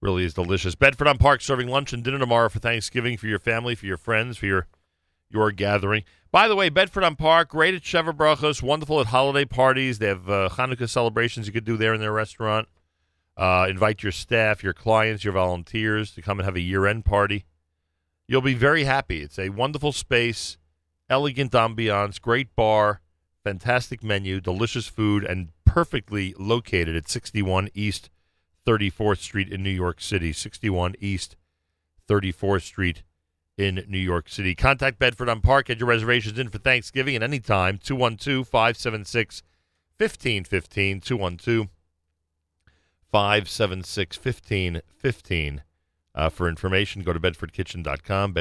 really 0.00 0.24
is 0.24 0.34
delicious. 0.34 0.74
Bedford 0.74 1.08
on 1.08 1.18
Park 1.18 1.40
serving 1.40 1.68
lunch 1.68 1.92
and 1.92 2.02
dinner 2.02 2.18
tomorrow 2.18 2.48
for 2.48 2.58
Thanksgiving 2.58 3.16
for 3.16 3.26
your 3.26 3.38
family, 3.38 3.74
for 3.74 3.86
your 3.86 3.96
friends, 3.96 4.36
for 4.36 4.46
your 4.46 4.66
your 5.30 5.50
gathering. 5.50 6.04
By 6.30 6.48
the 6.48 6.56
way, 6.56 6.68
Bedford 6.68 7.04
on 7.04 7.16
Park, 7.16 7.48
great 7.48 7.74
at 7.74 7.82
Sheva 7.82 8.12
Brachos, 8.12 8.62
wonderful 8.62 9.00
at 9.00 9.06
holiday 9.08 9.44
parties. 9.44 9.98
They 9.98 10.06
have 10.06 10.28
uh, 10.28 10.48
Hanukkah 10.52 10.88
celebrations 10.88 11.46
you 11.46 11.52
could 11.52 11.64
do 11.64 11.76
there 11.76 11.94
in 11.94 12.00
their 12.00 12.12
restaurant. 12.12 12.68
Uh, 13.36 13.66
invite 13.68 14.02
your 14.02 14.12
staff, 14.12 14.62
your 14.62 14.72
clients, 14.72 15.24
your 15.24 15.32
volunteers 15.32 16.12
to 16.12 16.22
come 16.22 16.38
and 16.38 16.44
have 16.44 16.56
a 16.56 16.60
year-end 16.60 17.04
party. 17.04 17.44
You'll 18.28 18.42
be 18.42 18.54
very 18.54 18.84
happy. 18.84 19.22
It's 19.22 19.38
a 19.38 19.48
wonderful 19.48 19.92
space, 19.92 20.56
elegant 21.10 21.52
ambiance, 21.52 22.20
great 22.20 22.54
bar, 22.54 23.00
fantastic 23.44 24.02
menu, 24.02 24.40
delicious 24.40 24.88
food, 24.88 25.22
and 25.22 25.50
perfectly 25.64 26.34
located 26.38 26.96
at 26.96 27.08
61 27.08 27.68
East 27.74 28.10
34th 28.66 29.18
Street 29.18 29.52
in 29.52 29.62
New 29.62 29.70
York 29.70 30.00
City. 30.00 30.32
61 30.32 30.94
East 30.98 31.36
34th 32.08 32.62
Street 32.62 33.02
in 33.56 33.84
New 33.88 33.98
York 33.98 34.28
City. 34.28 34.54
Contact 34.54 34.98
Bedford 34.98 35.28
on 35.28 35.40
Park. 35.40 35.66
Get 35.66 35.78
your 35.78 35.88
reservations 35.88 36.38
in 36.38 36.48
for 36.48 36.58
Thanksgiving 36.58 37.14
at 37.14 37.22
any 37.22 37.38
time. 37.38 37.78
212 37.78 38.48
576 38.48 39.42
1515. 39.98 41.00
212 41.00 41.68
576 43.12 44.16
1515. 44.16 45.62
Uh, 46.16 46.28
for 46.28 46.48
information, 46.48 47.02
go 47.02 47.12
to 47.12 47.18
bedfordkitchen.com, 47.18 48.32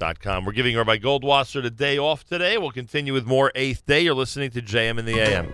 We're 0.00 0.52
giving 0.52 0.74
Rabbi 0.78 0.96
Goldwasser 0.96 1.62
the 1.62 1.68
day 1.68 1.98
off 1.98 2.24
today. 2.24 2.56
We'll 2.56 2.70
continue 2.70 3.12
with 3.12 3.26
more 3.26 3.52
Eighth 3.54 3.84
Day. 3.84 4.00
You're 4.00 4.14
listening 4.14 4.50
to 4.52 4.62
JM 4.62 4.98
in 4.98 5.04
the 5.04 5.20
AM. 5.20 5.46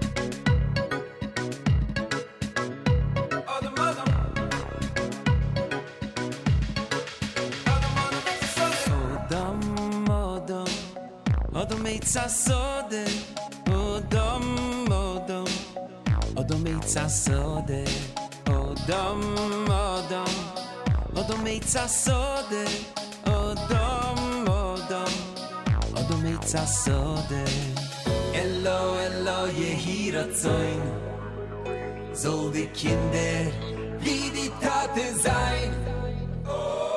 Odom, 9.26 10.06
Odom, 10.06 10.70
Odom 11.52 11.84
Eitz 11.88 12.14
HaSode, 12.14 13.04
Odom, 13.64 14.86
Odom, 14.86 15.48
Odom 16.36 16.64
Eitz 16.68 16.94
HaSode, 16.94 17.84
Odom, 18.44 19.22
Odom, 19.66 20.30
Odom 21.14 21.46
Eitz 21.48 21.74
HaSode, 21.74 22.64
Odom, 22.64 23.05
Adam 24.86 25.12
Adam 25.98 26.22
mit 26.22 26.48
sa 26.48 26.62
sode. 26.64 27.42
Elo 28.34 28.94
elo 29.02 29.50
je 29.50 29.74
hier 29.74 30.18
azoin 30.18 30.82
Zol 32.14 32.52
di 32.52 32.70
kinder 32.70 33.50
Wie 33.98 34.30
di 34.30 34.46
tate 34.60 35.10
sein? 35.18 35.74
Oh 36.46 36.95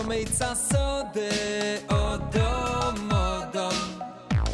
Odo 0.00 0.08
meitsa 0.08 0.54
sode, 0.54 1.30
odo 1.90 2.92
modom 3.10 3.78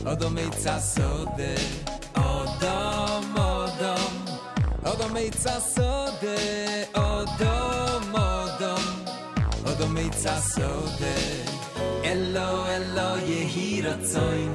Odo 0.05 0.31
meitsa 0.31 0.81
sode, 0.81 1.55
odo 2.17 3.23
modom 3.33 4.13
Odo 4.85 5.09
meitsa 5.15 5.61
sode, 5.61 6.89
odo 6.97 8.01
modom 8.11 8.85
Odo 9.71 9.87
meitsa 9.87 10.35
sode, 10.41 11.15
elo 12.03 12.67
elo 12.77 13.09
yehi 13.31 13.83
ratzoin 13.83 14.53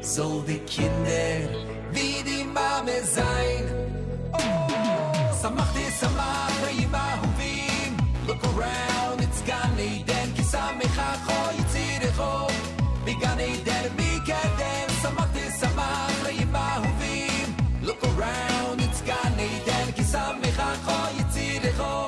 Zol 0.00 0.44
di 0.46 0.58
kinder, 0.64 1.44
vidi 1.92 2.42
mame 2.44 3.00
zayn 3.02 3.57
Kisamecha 20.58 20.76
cho 20.86 21.16
yitzirecho 21.16 22.06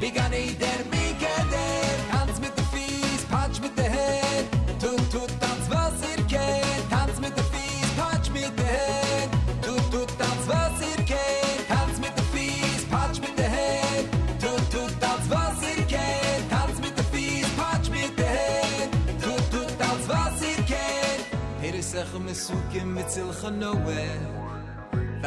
Began 0.00 0.32
Eden 0.32 0.88
mikadem 0.90 2.00
Tanz 2.10 2.40
mit 2.40 2.56
de 2.56 2.62
Fies, 2.72 3.24
patsch 3.30 3.60
mit 3.60 3.76
de 3.76 3.82
Head 3.82 4.46
Tut, 4.80 5.10
tut, 5.10 5.30
tanz 5.40 5.68
was 5.68 5.92
ihr 6.10 6.24
kennt. 6.24 6.90
Tanz 6.90 7.20
mit 7.20 7.36
de 7.36 7.42
Fies, 7.52 7.90
patsch 7.96 8.30
mit 8.30 8.56
de 8.56 8.64
Head 8.64 9.28
Tut, 9.60 9.90
tut, 9.90 10.18
tanz 10.18 10.46
was 10.48 10.80
ihr 10.80 11.04
kennt. 11.04 11.68
Tanz 11.68 11.98
mit 12.00 12.16
de 12.16 12.22
Fies, 12.32 12.84
patsch 12.90 13.20
mit 13.20 13.36
de 13.36 13.44
Head 13.44 14.06
Tut, 14.40 14.70
tut, 14.70 15.00
tanz 15.00 15.28
was 15.28 15.62
ihr 15.76 15.84
kennt. 15.84 16.50
Tanz 16.50 16.78
mit 16.80 16.96
de 16.96 17.04
Fies, 17.12 17.48
patsch 17.58 17.90
mit 17.90 18.16
de 18.16 18.24
Head 18.24 18.90
Tut, 19.22 19.50
tut, 19.52 19.78
tanz 19.78 20.08
was 20.08 20.40
ihr 20.40 20.62
kennt. 20.64 21.24
Hier 21.60 21.74
ist 21.74 21.94
ech 21.94 22.12
mesukim 22.18 22.94
mit 22.94 23.10
Zilchanoe 23.10 24.41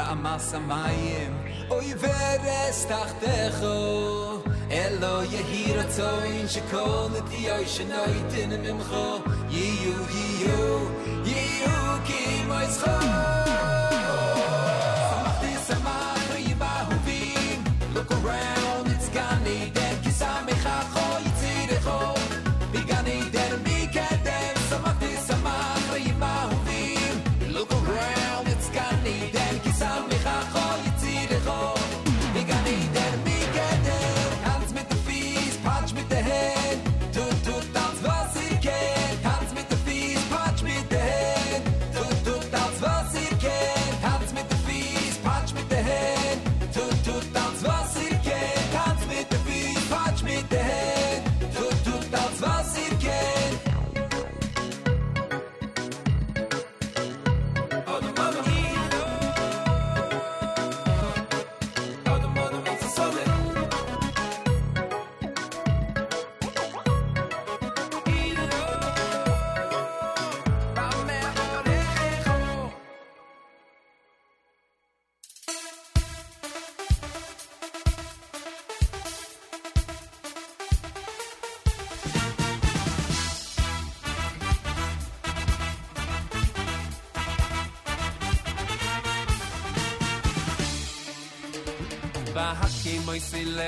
ועמס 0.04 0.54
המים, 0.54 1.44
אוי 1.70 1.94
ורס 2.00 2.86
תחתיכו. 2.86 4.20
אלו 4.70 5.22
יהי 5.22 5.74
רצון 5.76 6.48
שכל 6.48 7.06
נטיוי 7.18 7.66
שנויתן 7.66 8.50
ממכו, 8.62 9.18
יהיו, 9.50 9.92
יהיו, 10.10 10.78
יהיו 11.24 11.96
כמו 12.06 12.54
יצחו. 12.64 13.43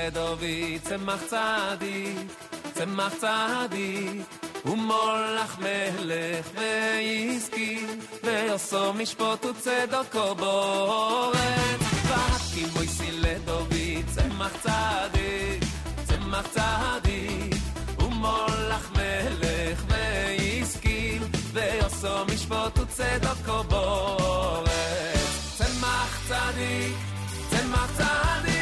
לדובי 0.08 0.78
צמח 0.82 1.20
צדיק, 1.26 2.16
צמח 2.74 3.12
צדיק, 3.14 4.22
ומולך 4.64 5.58
מלך 5.58 6.46
ויסקי, 6.54 7.86
ויוסו 8.24 8.92
משפוט 8.92 9.44
וצדוקו 9.44 10.34
בורץ. 10.34 11.80
והקים 12.08 12.68
מויסי 12.74 13.12
לדובי 13.12 14.02
צמח 14.14 14.52
צדיק, 14.62 15.62
צמח 16.04 16.46
צדיק, 16.46 17.62
ומולך 17.98 18.90
מלך 18.92 19.84
ויסקי, 19.88 21.18
ויוסו 21.52 22.24
משפוט 22.34 22.78
וצדוקו 22.78 23.64
בורץ. 23.64 24.68
צמח 25.58 26.28
צדיק, 26.28 26.96
צמח 27.50 27.90
צדיק, 27.96 28.57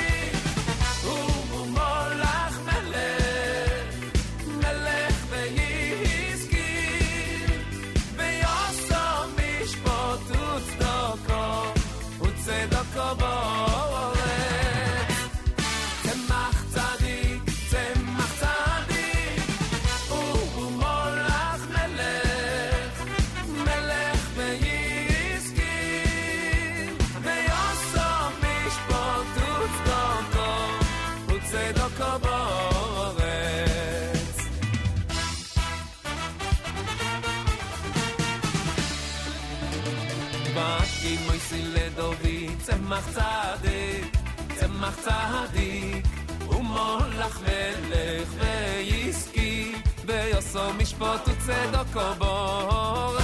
צדיק 45.06 46.06
ומולך 46.50 47.40
מלך 47.42 48.30
ויסקי 48.40 49.76
ויוסו 50.06 50.74
משפוט 50.78 51.22
וצדוקו 51.28 52.14
בורץ 52.18 53.22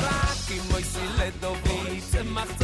ואקי 0.00 0.60
מויסי 0.70 1.06
לדובי 1.18 2.00
צמח 2.00 2.48
צדיק, 2.58 2.63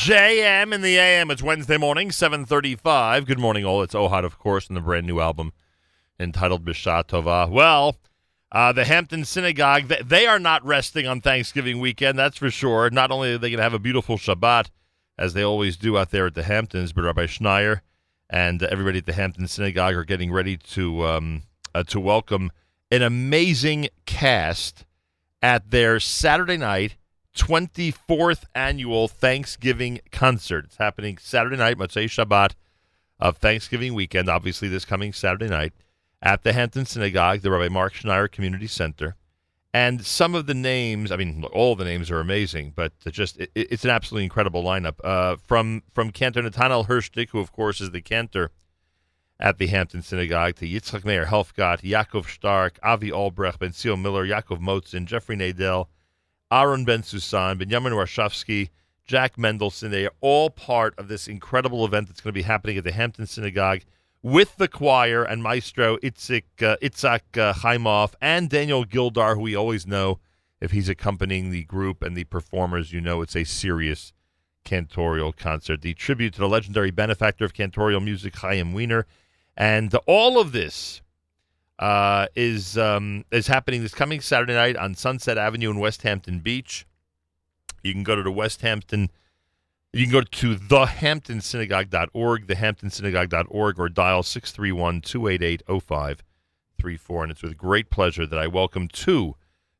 JM 0.00 0.72
in 0.72 0.80
the 0.80 0.96
AM. 0.96 1.30
It's 1.30 1.42
Wednesday 1.42 1.76
morning, 1.76 2.10
735. 2.10 3.26
Good 3.26 3.38
morning, 3.38 3.66
all. 3.66 3.82
It's 3.82 3.92
Ohad, 3.92 4.24
of 4.24 4.38
course, 4.38 4.66
and 4.66 4.74
the 4.74 4.80
brand 4.80 5.06
new 5.06 5.20
album 5.20 5.52
entitled 6.18 6.64
Bishat 6.64 7.08
Tova. 7.08 7.50
Well, 7.50 7.96
uh, 8.50 8.72
the 8.72 8.86
Hampton 8.86 9.26
Synagogue, 9.26 9.88
they, 9.88 10.00
they 10.02 10.26
are 10.26 10.38
not 10.38 10.64
resting 10.64 11.06
on 11.06 11.20
Thanksgiving 11.20 11.80
weekend, 11.80 12.18
that's 12.18 12.38
for 12.38 12.50
sure. 12.50 12.88
Not 12.88 13.10
only 13.10 13.34
are 13.34 13.38
they 13.38 13.50
going 13.50 13.58
to 13.58 13.62
have 13.62 13.74
a 13.74 13.78
beautiful 13.78 14.16
Shabbat, 14.16 14.70
as 15.18 15.34
they 15.34 15.42
always 15.42 15.76
do 15.76 15.98
out 15.98 16.12
there 16.12 16.24
at 16.24 16.34
the 16.34 16.44
Hamptons, 16.44 16.94
but 16.94 17.04
Rabbi 17.04 17.26
Schneier 17.26 17.82
and 18.30 18.62
everybody 18.62 19.00
at 19.00 19.06
the 19.06 19.12
Hampton 19.12 19.48
Synagogue 19.48 19.94
are 19.94 20.04
getting 20.04 20.32
ready 20.32 20.56
to 20.56 21.04
um, 21.04 21.42
uh, 21.74 21.82
to 21.82 22.00
welcome 22.00 22.50
an 22.90 23.02
amazing 23.02 23.88
cast 24.06 24.86
at 25.42 25.70
their 25.70 26.00
Saturday 26.00 26.56
night 26.56 26.96
24th 27.36 28.44
annual 28.54 29.08
Thanksgiving 29.08 30.00
concert. 30.10 30.66
It's 30.66 30.76
happening 30.76 31.18
Saturday 31.18 31.56
night, 31.56 31.78
Motzei 31.78 32.04
Shabbat 32.04 32.52
of 33.18 33.36
Thanksgiving 33.36 33.94
weekend, 33.94 34.28
obviously 34.28 34.68
this 34.68 34.84
coming 34.84 35.12
Saturday 35.12 35.48
night, 35.48 35.72
at 36.22 36.42
the 36.42 36.52
Hampton 36.52 36.86
Synagogue, 36.86 37.40
the 37.40 37.50
Rabbi 37.50 37.68
Marc 37.68 37.94
Schneier 37.94 38.30
Community 38.30 38.66
Center. 38.66 39.16
And 39.72 40.04
some 40.04 40.34
of 40.34 40.46
the 40.46 40.54
names, 40.54 41.12
I 41.12 41.16
mean, 41.16 41.44
all 41.52 41.76
the 41.76 41.84
names 41.84 42.10
are 42.10 42.18
amazing, 42.18 42.72
but 42.74 42.92
just 43.10 43.38
it, 43.38 43.50
it's 43.54 43.84
an 43.84 43.90
absolutely 43.90 44.24
incredible 44.24 44.64
lineup. 44.64 44.96
Uh, 45.04 45.36
from 45.36 45.84
from 45.92 46.10
Cantor 46.10 46.42
Nathaniel 46.42 46.86
Hershtik, 46.86 47.28
who 47.30 47.38
of 47.38 47.52
course 47.52 47.80
is 47.80 47.92
the 47.92 48.00
cantor 48.00 48.50
at 49.38 49.58
the 49.58 49.68
Hampton 49.68 50.02
Synagogue, 50.02 50.56
to 50.56 50.66
Yitzchak 50.66 51.04
Meir 51.04 51.26
Helfgott, 51.26 51.82
Yaakov 51.82 52.28
Stark, 52.28 52.80
Avi 52.82 53.12
Albrecht, 53.12 53.60
Benzion 53.60 54.02
Miller, 54.02 54.26
Yaakov 54.26 54.60
Motzen, 54.60 55.04
Jeffrey 55.06 55.36
Nadell, 55.36 55.86
Aaron 56.52 56.84
Bensoussan, 56.84 57.58
Benjamin 57.58 57.92
Warshawski, 57.92 58.70
Jack 59.06 59.36
Mendelson. 59.36 59.90
They 59.90 60.06
are 60.06 60.12
all 60.20 60.50
part 60.50 60.98
of 60.98 61.08
this 61.08 61.28
incredible 61.28 61.84
event 61.84 62.08
that's 62.08 62.20
going 62.20 62.32
to 62.32 62.38
be 62.38 62.42
happening 62.42 62.76
at 62.76 62.84
the 62.84 62.92
Hampton 62.92 63.26
Synagogue 63.26 63.82
with 64.22 64.56
the 64.56 64.68
choir 64.68 65.22
and 65.24 65.42
maestro 65.42 65.96
Itzik, 65.98 66.44
uh, 66.60 66.76
Itzhak 66.82 67.38
uh, 67.38 67.52
Chaimov 67.54 68.14
and 68.20 68.50
Daniel 68.50 68.84
Gildar, 68.84 69.34
who 69.34 69.40
we 69.40 69.54
always 69.54 69.86
know 69.86 70.18
if 70.60 70.72
he's 70.72 70.88
accompanying 70.88 71.50
the 71.50 71.64
group 71.64 72.02
and 72.02 72.16
the 72.16 72.24
performers, 72.24 72.92
you 72.92 73.00
know 73.00 73.22
it's 73.22 73.36
a 73.36 73.44
serious 73.44 74.12
cantorial 74.64 75.34
concert. 75.34 75.80
The 75.80 75.94
tribute 75.94 76.34
to 76.34 76.40
the 76.40 76.48
legendary 76.48 76.90
benefactor 76.90 77.44
of 77.44 77.54
cantorial 77.54 78.04
music, 78.04 78.36
Haim 78.36 78.72
Wiener. 78.72 79.06
And 79.56 79.94
all 80.06 80.38
of 80.38 80.52
this 80.52 81.00
uh, 81.80 82.28
is 82.36 82.78
um, 82.78 83.24
is 83.32 83.48
happening 83.48 83.82
this 83.82 83.94
coming 83.94 84.20
Saturday 84.20 84.52
night 84.52 84.76
on 84.76 84.94
Sunset 84.94 85.38
Avenue 85.38 85.70
in 85.70 85.78
Westhampton 85.78 86.40
Beach. 86.40 86.86
You 87.82 87.94
can 87.94 88.04
go 88.04 88.14
to 88.14 88.22
the 88.22 88.30
Westhampton. 88.30 89.10
You 89.92 90.04
can 90.04 90.12
go 90.12 90.20
to 90.20 90.54
thehamptonsynagogue.org, 90.54 92.46
thehamptonsynagogue.org, 92.46 93.80
or 93.80 93.88
dial 93.88 94.22
631-288-0534. 94.22 97.22
And 97.22 97.32
it's 97.32 97.42
with 97.42 97.56
great 97.56 97.90
pleasure 97.90 98.24
that 98.24 98.38
I 98.38 98.46
welcome 98.46 98.86
two 98.86 99.34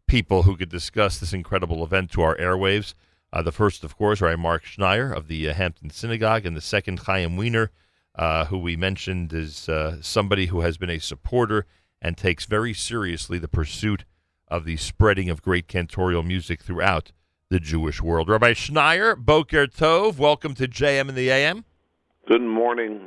people 0.08 0.42
who 0.42 0.56
could 0.56 0.70
discuss 0.70 1.20
this 1.20 1.32
incredible 1.32 1.84
event 1.84 2.10
to 2.12 2.22
our 2.22 2.36
airwaves. 2.38 2.94
Uh, 3.32 3.42
the 3.42 3.52
first, 3.52 3.84
of 3.84 3.96
course, 3.96 4.20
Rabbi 4.20 4.34
Marc 4.40 4.64
Schneier 4.64 5.16
of 5.16 5.28
the 5.28 5.48
uh, 5.48 5.54
Hampton 5.54 5.90
Synagogue, 5.90 6.44
and 6.44 6.56
the 6.56 6.60
second, 6.60 6.98
Haim 7.00 7.36
Wiener, 7.36 7.70
uh, 8.16 8.46
who 8.46 8.58
we 8.58 8.76
mentioned 8.76 9.32
is 9.32 9.68
uh, 9.68 10.02
somebody 10.02 10.46
who 10.46 10.62
has 10.62 10.76
been 10.76 10.90
a 10.90 10.98
supporter 10.98 11.66
and 12.02 12.16
takes 12.16 12.44
very 12.46 12.72
seriously 12.72 13.38
the 13.38 13.48
pursuit 13.48 14.04
of 14.48 14.64
the 14.64 14.76
spreading 14.76 15.28
of 15.28 15.42
great 15.42 15.68
cantorial 15.68 16.24
music 16.26 16.62
throughout 16.62 17.12
the 17.50 17.60
Jewish 17.60 18.00
world. 18.00 18.28
Rabbi 18.28 18.52
Schneier, 18.52 19.16
Boker 19.16 19.66
Tov, 19.66 20.18
welcome 20.18 20.54
to 20.54 20.66
JM 20.66 21.08
in 21.08 21.14
the 21.14 21.30
AM. 21.30 21.64
Good 22.28 22.42
morning, 22.42 23.00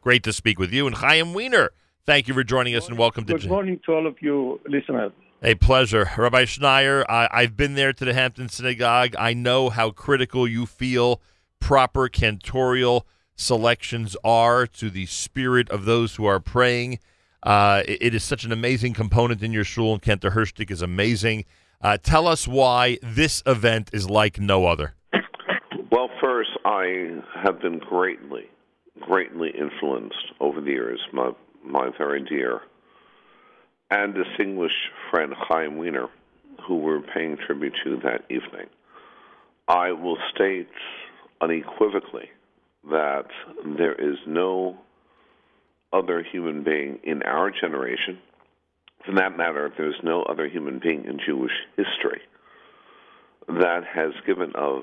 Great 0.00 0.22
to 0.24 0.32
speak 0.32 0.58
with 0.58 0.72
you. 0.72 0.86
And 0.86 0.96
Haim 0.96 1.34
Wiener, 1.34 1.70
thank 2.04 2.26
you 2.26 2.34
for 2.34 2.42
joining 2.42 2.74
us 2.74 2.88
and 2.88 2.98
welcome 2.98 3.24
to 3.26 3.34
Good 3.34 3.42
J- 3.42 3.48
morning 3.48 3.80
to 3.86 3.92
all 3.92 4.06
of 4.06 4.16
you 4.20 4.60
listeners. 4.66 5.12
A 5.42 5.54
pleasure. 5.54 6.10
Rabbi 6.16 6.44
Schneier, 6.44 7.04
I, 7.08 7.28
I've 7.30 7.56
been 7.56 7.74
there 7.74 7.92
to 7.92 8.04
the 8.04 8.12
Hampton 8.12 8.48
Synagogue. 8.48 9.14
I 9.18 9.34
know 9.34 9.70
how 9.70 9.90
critical 9.90 10.46
you 10.48 10.66
feel 10.66 11.20
proper 11.60 12.08
cantorial 12.08 13.02
selections 13.36 14.16
are 14.24 14.66
to 14.66 14.90
the 14.90 15.06
spirit 15.06 15.70
of 15.70 15.84
those 15.84 16.16
who 16.16 16.26
are 16.26 16.40
praying. 16.40 16.98
Uh, 17.42 17.82
it, 17.86 17.98
it 18.02 18.14
is 18.14 18.24
such 18.24 18.44
an 18.44 18.52
amazing 18.52 18.92
component 18.94 19.42
in 19.42 19.52
your 19.52 19.64
shul, 19.64 19.92
and 19.92 20.02
Cantor 20.02 20.30
Hershtik 20.30 20.70
is 20.70 20.82
amazing. 20.82 21.44
Uh, 21.80 21.96
tell 21.96 22.26
us 22.26 22.46
why 22.46 22.98
this 23.02 23.42
event 23.46 23.90
is 23.92 24.08
like 24.10 24.38
no 24.38 24.66
other. 24.66 24.94
Well, 25.90 26.10
first, 26.20 26.50
I 26.64 27.22
have 27.42 27.60
been 27.60 27.78
greatly, 27.78 28.48
greatly 29.00 29.50
influenced 29.50 30.32
over 30.40 30.60
the 30.60 30.70
years. 30.70 31.00
My 31.12 31.32
my 31.64 31.90
very 31.98 32.22
dear 32.22 32.62
and 33.90 34.14
distinguished 34.14 34.88
friend 35.10 35.34
Haim 35.36 35.76
Wiener, 35.76 36.08
who 36.66 36.76
we're 36.76 37.00
paying 37.00 37.36
tribute 37.36 37.74
to 37.84 37.96
that 38.04 38.24
evening. 38.30 38.66
I 39.68 39.92
will 39.92 40.16
state 40.34 40.68
unequivocally 41.40 42.30
that 42.90 43.26
there 43.76 43.94
is 43.94 44.16
no 44.26 44.78
other 45.92 46.22
human 46.22 46.62
being 46.62 46.98
in 47.04 47.22
our 47.22 47.50
generation 47.50 48.18
For 49.04 49.14
that 49.14 49.36
matter, 49.36 49.72
there's 49.76 49.98
no 50.02 50.22
other 50.22 50.46
human 50.46 50.78
being 50.78 51.04
in 51.06 51.18
Jewish 51.24 51.52
history 51.76 52.20
that 53.48 53.80
has 53.92 54.12
given 54.26 54.52
of 54.54 54.82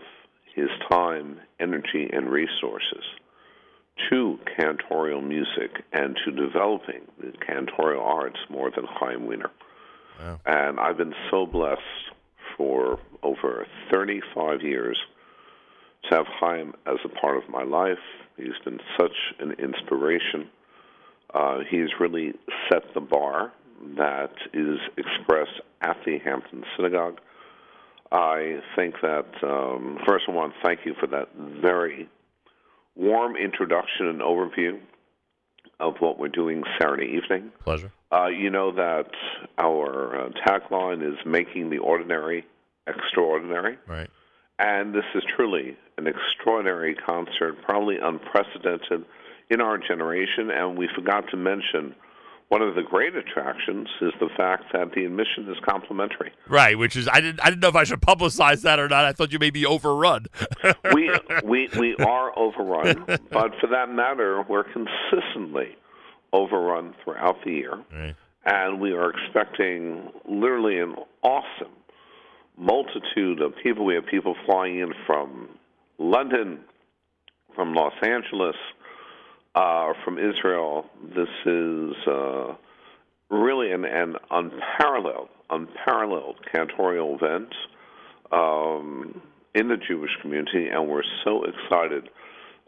his 0.55 0.69
time, 0.89 1.39
energy, 1.59 2.09
and 2.11 2.29
resources 2.29 3.03
to 4.09 4.39
cantorial 4.59 5.25
music 5.25 5.83
and 5.93 6.17
to 6.25 6.31
developing 6.31 7.01
the 7.19 7.31
cantorial 7.47 8.01
arts 8.01 8.39
more 8.49 8.71
than 8.75 8.85
Haim 8.85 9.27
Wiener. 9.27 9.51
And 10.45 10.79
I've 10.79 10.97
been 10.97 11.13
so 11.29 11.45
blessed 11.45 11.81
for 12.57 12.99
over 13.21 13.67
35 13.91 14.61
years 14.63 14.97
to 16.09 16.15
have 16.15 16.25
Chaim 16.39 16.73
as 16.87 16.97
a 17.05 17.09
part 17.09 17.37
of 17.37 17.49
my 17.49 17.63
life. 17.63 17.99
He's 18.35 18.57
been 18.65 18.79
such 18.99 19.15
an 19.39 19.51
inspiration. 19.53 20.49
Uh, 21.33 21.59
he's 21.69 21.89
really 21.99 22.33
set 22.69 22.83
the 22.93 23.01
bar 23.01 23.53
that 23.97 24.33
is 24.53 24.79
expressed 24.97 25.61
at 25.81 25.97
the 26.05 26.19
Hampton 26.19 26.63
Synagogue. 26.75 27.19
I 28.11 28.59
think 28.75 28.95
that, 29.01 29.27
um, 29.43 29.99
first, 30.07 30.25
I 30.27 30.31
want 30.31 30.53
to 30.53 30.59
thank 30.63 30.85
you 30.85 30.95
for 30.99 31.07
that 31.07 31.29
very 31.35 32.09
warm 32.95 33.35
introduction 33.35 34.07
and 34.07 34.21
overview 34.21 34.79
of 35.79 35.95
what 35.99 36.17
we're 36.17 36.29
doing 36.29 36.63
Saturday 36.79 37.19
evening. 37.21 37.51
Pleasure. 37.63 37.91
Uh, 38.11 38.27
you 38.27 38.49
know 38.49 38.71
that 38.71 39.11
our 39.57 40.25
uh, 40.25 40.29
tagline 40.47 41.07
is 41.07 41.17
making 41.25 41.69
the 41.69 41.77
ordinary 41.77 42.45
extraordinary. 42.87 43.77
Right. 43.85 44.09
And 44.59 44.93
this 44.93 45.03
is 45.13 45.23
truly 45.35 45.77
an 45.97 46.07
extraordinary 46.07 46.95
concert, 46.95 47.61
probably 47.63 47.97
unprecedented 48.01 49.05
in 49.49 49.61
our 49.61 49.77
generation. 49.77 50.51
And 50.51 50.77
we 50.77 50.89
forgot 50.95 51.25
to 51.31 51.37
mention 51.37 51.95
one 52.49 52.61
of 52.61 52.75
the 52.75 52.81
great 52.81 53.13
attractions 53.15 53.89
is 54.01 54.13
the 54.21 54.29
fact 54.37 54.65
that 54.71 54.93
the 54.95 55.03
admission 55.03 55.49
is 55.49 55.57
complimentary. 55.67 56.31
Right, 56.47 56.77
which 56.77 56.95
is 56.95 57.07
I 57.11 57.19
didn't 57.19 57.41
I 57.41 57.49
didn't 57.49 57.61
know 57.61 57.67
if 57.67 57.75
I 57.75 57.83
should 57.83 57.99
publicize 58.01 58.61
that 58.61 58.79
or 58.79 58.87
not. 58.87 59.03
I 59.03 59.11
thought 59.11 59.33
you 59.33 59.39
may 59.39 59.49
be 59.49 59.65
overrun. 59.65 60.27
we 60.93 61.11
we 61.43 61.69
we 61.77 61.95
are 61.97 62.37
overrun, 62.39 63.03
but 63.31 63.51
for 63.59 63.67
that 63.71 63.89
matter, 63.91 64.43
we're 64.47 64.63
consistently 64.63 65.75
overrun 66.33 66.93
throughout 67.03 67.37
the 67.43 67.51
year, 67.51 67.79
Right. 67.91 68.15
and 68.45 68.79
we 68.79 68.93
are 68.93 69.09
expecting 69.11 70.09
literally 70.29 70.79
an 70.79 70.95
awesome 71.23 71.71
multitude 72.57 73.41
of 73.41 73.53
people. 73.61 73.85
We 73.85 73.95
have 73.95 74.05
people 74.05 74.35
flying 74.45 74.79
in 74.79 74.93
from 75.05 75.49
London, 75.99 76.59
from 77.55 77.73
Los 77.73 77.93
Angeles, 78.01 78.55
uh, 79.57 79.93
from 80.05 80.19
Israel. 80.19 80.85
This 81.15 81.33
is 81.45 81.95
uh, 82.07 82.53
really 83.29 83.71
an, 83.71 83.85
an 83.85 84.15
unparalleled, 84.29 85.29
unparalleled 85.49 86.37
cantorial 86.53 87.15
event 87.15 87.53
um, 88.31 89.19
in 89.55 89.67
the 89.67 89.77
Jewish 89.77 90.11
community, 90.21 90.67
and 90.67 90.87
we're 90.87 91.01
so 91.23 91.43
excited 91.43 92.09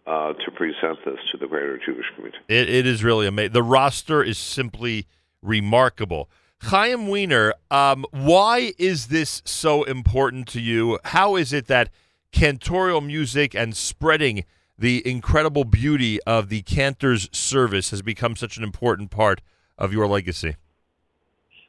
uh, 0.07 0.33
to 0.33 0.51
present 0.51 0.97
this 1.05 1.19
to 1.31 1.37
the 1.37 1.45
greater 1.45 1.77
Jewish 1.77 2.05
community. 2.15 2.43
It, 2.47 2.69
it 2.69 2.87
is 2.87 3.03
really 3.03 3.27
amazing. 3.27 3.53
The 3.53 3.61
roster 3.61 4.23
is 4.23 4.39
simply 4.39 5.05
remarkable. 5.43 6.27
Haim 6.63 7.07
Wiener, 7.07 7.53
um, 7.69 8.03
why 8.11 8.73
is 8.79 9.07
this 9.07 9.43
so 9.45 9.83
important 9.83 10.47
to 10.49 10.59
you? 10.59 10.97
How 11.05 11.35
is 11.35 11.53
it 11.53 11.67
that 11.67 11.89
cantorial 12.33 13.05
music 13.05 13.53
and 13.53 13.77
spreading 13.77 14.43
the 14.79 15.05
incredible 15.05 15.65
beauty 15.65 16.21
of 16.23 16.47
the 16.47 16.61
cantor's 16.61 17.29
service 17.33 17.91
has 17.91 18.01
become 18.01 18.35
such 18.35 18.57
an 18.57 18.63
important 18.63 19.11
part 19.11 19.41
of 19.77 19.91
your 19.91 20.07
legacy? 20.07 20.55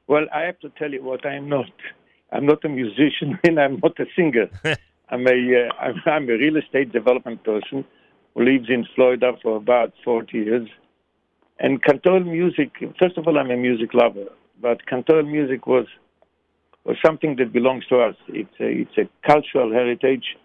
Well, 0.07 0.27
I 0.33 0.43
have 0.43 0.59
to 0.61 0.71
tell 0.71 0.93
you 0.93 1.03
what 1.03 1.27
I'm 1.27 1.49
not. 1.49 1.71
I'm 2.33 2.47
not 2.47 2.65
a 2.65 2.69
musician 2.69 3.39
and 3.45 3.59
I'm 3.59 3.81
not 3.83 3.99
a 3.99 4.07
singer. 4.17 4.49
I'm 5.11 5.27
a 5.27 5.31
uh, 5.31 5.75
I'm, 5.83 5.95
I'm 6.07 6.29
a 6.29 6.35
real 6.35 6.57
estate 6.57 6.93
development 6.93 7.43
person 7.43 7.85
who 8.35 8.45
lives 8.45 8.69
in 8.69 8.87
Florida 8.95 9.33
for 9.43 9.57
about 9.57 9.93
40 10.05 10.39
years. 10.39 10.69
And 11.59 11.83
cantorial 11.83 12.27
music, 12.27 12.71
first 12.99 13.19
of 13.19 13.27
all, 13.27 13.39
I'm 13.39 13.51
a 13.51 13.57
music 13.57 13.93
lover, 13.93 14.27
but 14.63 14.87
cantorial 14.87 15.31
music 15.31 15.67
was 15.67 15.87
was 16.85 16.97
something 17.05 17.37
that 17.37 17.53
belongs 17.53 17.87
to 17.89 18.01
us. 18.01 18.15
It's 18.29 18.55
a, 18.61 18.69
it's 18.69 18.97
a 18.97 19.29
cultural 19.29 19.73
heritage, 19.73 20.37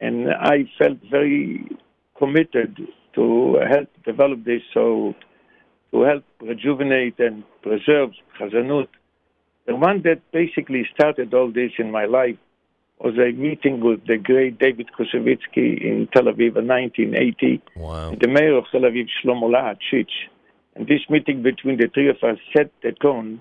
and 0.00 0.28
I 0.30 0.70
felt 0.78 0.98
very 1.10 1.64
committed 2.18 2.76
to 3.14 3.58
help 3.70 3.88
develop 4.04 4.44
this, 4.44 4.62
so 4.74 5.14
to 5.92 6.02
help 6.02 6.24
rejuvenate 6.40 7.18
and 7.18 7.44
preserve 7.62 8.10
Chazanut. 8.38 8.88
The 9.66 9.76
one 9.76 10.02
that 10.02 10.20
basically 10.32 10.86
started 10.94 11.34
all 11.34 11.50
this 11.52 11.72
in 11.78 11.90
my 11.90 12.06
life 12.06 12.36
was 13.00 13.14
a 13.16 13.32
meeting 13.32 13.80
with 13.80 14.06
the 14.06 14.16
great 14.16 14.58
David 14.58 14.88
Koussevitzky 14.98 15.80
in 15.80 16.08
Tel 16.12 16.24
Aviv 16.24 16.56
in 16.56 16.66
1980. 16.66 17.62
Wow. 17.76 18.14
The 18.20 18.28
mayor 18.28 18.56
of 18.56 18.64
Tel 18.72 18.80
Aviv, 18.82 19.06
Shlomo 19.22 19.48
Lahachich. 19.48 20.10
And 20.74 20.86
this 20.86 21.00
meeting 21.08 21.42
between 21.42 21.76
the 21.76 21.88
three 21.92 22.08
of 22.08 22.16
us 22.22 22.38
set 22.56 22.70
the 22.82 22.92
tone 22.92 23.40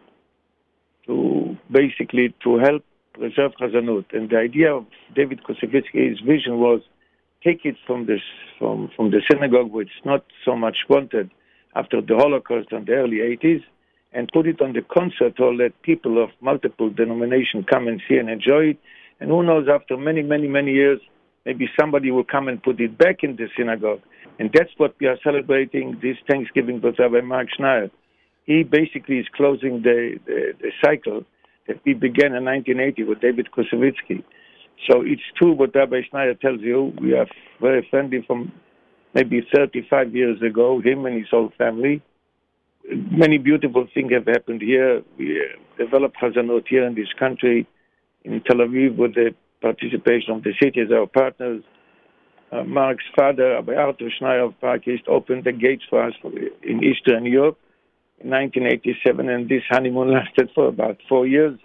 to 1.08 1.58
basically 1.72 2.36
to 2.44 2.58
help 2.58 2.84
preserve 3.14 3.54
Chazanut. 3.60 4.06
And 4.12 4.30
the 4.30 4.38
idea 4.38 4.74
of 4.74 4.86
David 5.16 5.42
Koussevitzky's 5.44 6.20
vision 6.20 6.60
was 6.60 6.82
take 7.48 7.64
it 7.64 7.76
from 7.86 8.06
this 8.06 8.22
from, 8.60 8.90
from 8.96 9.12
the 9.12 9.22
synagogue, 9.30 9.72
which 9.72 9.88
is 9.88 10.06
not 10.06 10.24
so 10.44 10.56
much 10.56 10.78
wanted 10.90 11.30
after 11.76 12.02
the 12.02 12.16
Holocaust 12.16 12.72
in 12.72 12.86
the 12.86 12.94
early 12.94 13.18
80s, 13.18 13.64
and 14.12 14.30
put 14.34 14.48
it 14.48 14.62
on 14.62 14.74
the 14.74 14.82
concert 14.82 15.38
hall 15.38 15.56
that 15.58 15.80
people 15.84 16.22
of 16.24 16.30
multiple 16.42 16.90
denominations 16.90 17.66
come 17.72 17.88
and 17.88 18.02
see 18.08 18.16
and 18.16 18.30
enjoy 18.30 18.72
it. 18.72 18.80
And 19.20 19.30
who 19.30 19.44
knows, 19.44 19.68
after 19.72 19.96
many, 19.96 20.24
many, 20.24 20.48
many 20.48 20.72
years, 20.72 21.00
maybe 21.46 21.68
somebody 21.80 22.10
will 22.12 22.24
come 22.24 22.48
and 22.48 22.62
put 22.62 22.80
it 22.80 22.98
back 22.98 23.18
in 23.22 23.36
the 23.36 23.48
synagogue. 23.56 24.02
And 24.40 24.50
that's 24.54 24.72
what 24.78 24.96
we 25.00 25.08
are 25.08 25.18
celebrating 25.24 26.00
this 26.02 26.18
Thanksgiving 26.30 26.82
with 26.82 27.00
Rabbi 27.00 27.22
Marc 27.22 27.48
Schneier. 27.58 27.90
He 28.46 28.64
basically 28.64 29.18
is 29.18 29.28
closing 29.36 29.82
the, 29.84 30.20
the, 30.26 30.54
the 30.62 30.72
cycle 30.84 31.24
that 31.68 31.80
we 31.86 31.94
began 31.94 32.34
in 32.34 32.46
1980 32.46 33.04
with 33.04 33.22
David 33.22 33.50
Koussevitzky. 33.52 34.24
So 34.86 35.02
it's 35.02 35.22
true 35.36 35.54
what 35.54 35.76
Rabbi 35.76 36.02
Schneier 36.12 36.40
tells 36.40 36.62
you. 36.62 36.94
We 37.02 37.14
are 37.14 37.28
very 37.60 37.86
friendly 37.90 38.24
from 38.26 38.52
maybe 39.14 39.42
35 39.54 40.16
years 40.16 40.42
ago, 40.42 40.82
him 40.84 41.06
and 41.06 41.18
his 41.18 41.28
whole 41.30 41.52
family. 41.58 42.02
Many 42.90 43.38
beautiful 43.38 43.88
things 43.94 44.14
have 44.14 44.28
happened 44.28 44.62
here. 44.62 45.02
We 45.18 45.42
uh, 45.42 45.84
developed 45.84 46.18
Chazanut 46.22 46.68
here 46.68 46.86
in 46.86 46.96
this 46.96 47.12
country, 47.20 47.68
in 48.24 48.42
Tel 48.42 48.58
Aviv, 48.58 48.96
with 48.96 49.16
the 49.16 49.34
participation 49.62 50.32
of 50.36 50.44
the 50.44 50.54
city 50.62 50.82
as 50.82 50.92
our 50.92 51.08
partners. 51.08 51.64
Uh, 52.52 52.64
Marc's 52.64 53.04
father, 53.16 53.56
Rabbi 53.56 53.74
Arthur 53.74 54.10
Schneier 54.22 54.48
of 54.48 54.88
East, 54.88 55.04
opened 55.08 55.44
the 55.44 55.52
gates 55.52 55.84
for 55.90 56.02
us 56.02 56.14
in 56.64 56.82
Eastern 56.84 57.26
Europe 57.26 57.58
in 58.20 58.30
1987, 58.30 59.30
and 59.30 59.50
this 59.50 59.64
honeymoon 59.70 60.14
lasted 60.14 60.50
for 60.56 60.68
about 60.68 60.98
four 61.10 61.28
years, 61.28 61.60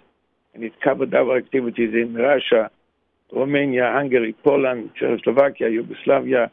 and 0.53 0.63
it 0.63 0.73
covered 0.81 1.13
our 1.13 1.37
activities 1.37 1.93
in 1.93 2.13
Russia, 2.15 2.69
Romania, 3.35 3.91
Hungary, 3.93 4.35
Poland, 4.43 4.91
Czechoslovakia, 4.99 5.69
Yugoslavia, 5.69 6.51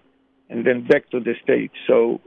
and 0.48 0.66
then 0.66 0.86
back 0.86 1.08
to 1.10 1.20
the 1.20 1.34
States. 1.42 1.74
So 1.86 2.20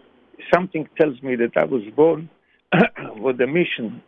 something 0.53 0.88
tells 0.99 1.21
me 1.21 1.35
that 1.35 1.57
I 1.57 1.65
was 1.65 1.84
born 1.95 2.30
with 3.17 3.41
a 3.41 3.47
mission 3.47 4.01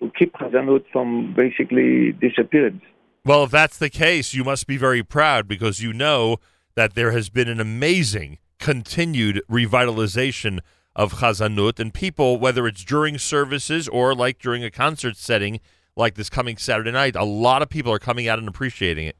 to 0.00 0.10
keep 0.18 0.32
Hazanut 0.34 0.84
from 0.92 1.34
basically 1.36 2.12
disappearance. 2.12 2.82
Well, 3.24 3.44
if 3.44 3.50
that's 3.50 3.78
the 3.78 3.90
case, 3.90 4.34
you 4.34 4.44
must 4.44 4.66
be 4.66 4.76
very 4.76 5.02
proud 5.02 5.46
because 5.46 5.82
you 5.82 5.92
know 5.92 6.38
that 6.74 6.94
there 6.94 7.12
has 7.12 7.28
been 7.28 7.48
an 7.48 7.60
amazing 7.60 8.38
continued 8.58 9.42
revitalization 9.50 10.60
of 10.96 11.14
Chazanut, 11.14 11.78
and 11.78 11.94
people, 11.94 12.38
whether 12.38 12.66
it's 12.66 12.84
during 12.84 13.18
services 13.18 13.88
or 13.88 14.14
like 14.14 14.38
during 14.38 14.64
a 14.64 14.70
concert 14.70 15.16
setting 15.16 15.60
like 15.96 16.14
this 16.14 16.28
coming 16.28 16.56
Saturday 16.56 16.90
night, 16.90 17.14
a 17.14 17.24
lot 17.24 17.62
of 17.62 17.68
people 17.68 17.92
are 17.92 17.98
coming 17.98 18.26
out 18.26 18.38
and 18.38 18.48
appreciating 18.48 19.06
it. 19.06 19.16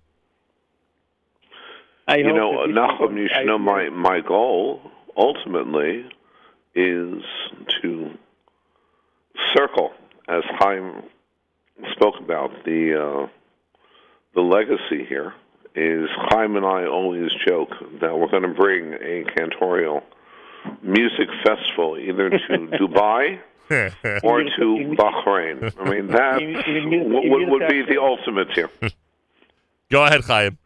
I 2.10 2.16
you 2.16 2.24
hope 2.24 2.34
know, 2.36 2.66
that 2.66 2.68
this 2.68 2.76
Nachum, 2.76 3.16
you 3.16 3.28
should 3.28 3.46
know 3.46 3.58
my, 3.58 3.88
my 3.90 4.20
goal 4.20 4.80
ultimately 5.16 6.04
is 6.74 7.22
to 7.82 8.10
circle, 9.54 9.92
as 10.28 10.42
Chaim 10.58 11.04
spoke 11.92 12.16
about, 12.18 12.50
the 12.64 13.00
uh, 13.00 13.28
the 14.34 14.40
legacy 14.40 15.04
here. 15.08 15.34
Is 15.76 16.08
Chaim 16.30 16.56
and 16.56 16.66
I 16.66 16.86
always 16.86 17.30
joke 17.46 17.70
that 18.00 18.18
we're 18.18 18.28
going 18.28 18.42
to 18.42 18.54
bring 18.54 18.92
a 18.94 19.24
cantorial 19.36 20.02
music 20.82 21.28
festival 21.44 21.96
either 21.96 22.28
to 22.28 22.36
Dubai 22.80 23.38
or 24.24 24.42
to 24.42 24.96
Bahrain. 24.98 25.72
I 25.78 25.88
mean, 25.88 26.08
that 26.08 26.40
would, 26.42 27.48
would 27.48 27.68
be 27.68 27.82
the 27.82 28.00
ultimate 28.02 28.50
here. 28.52 28.68
Go 29.90 30.04
ahead, 30.04 30.24
Chaim. 30.24 30.58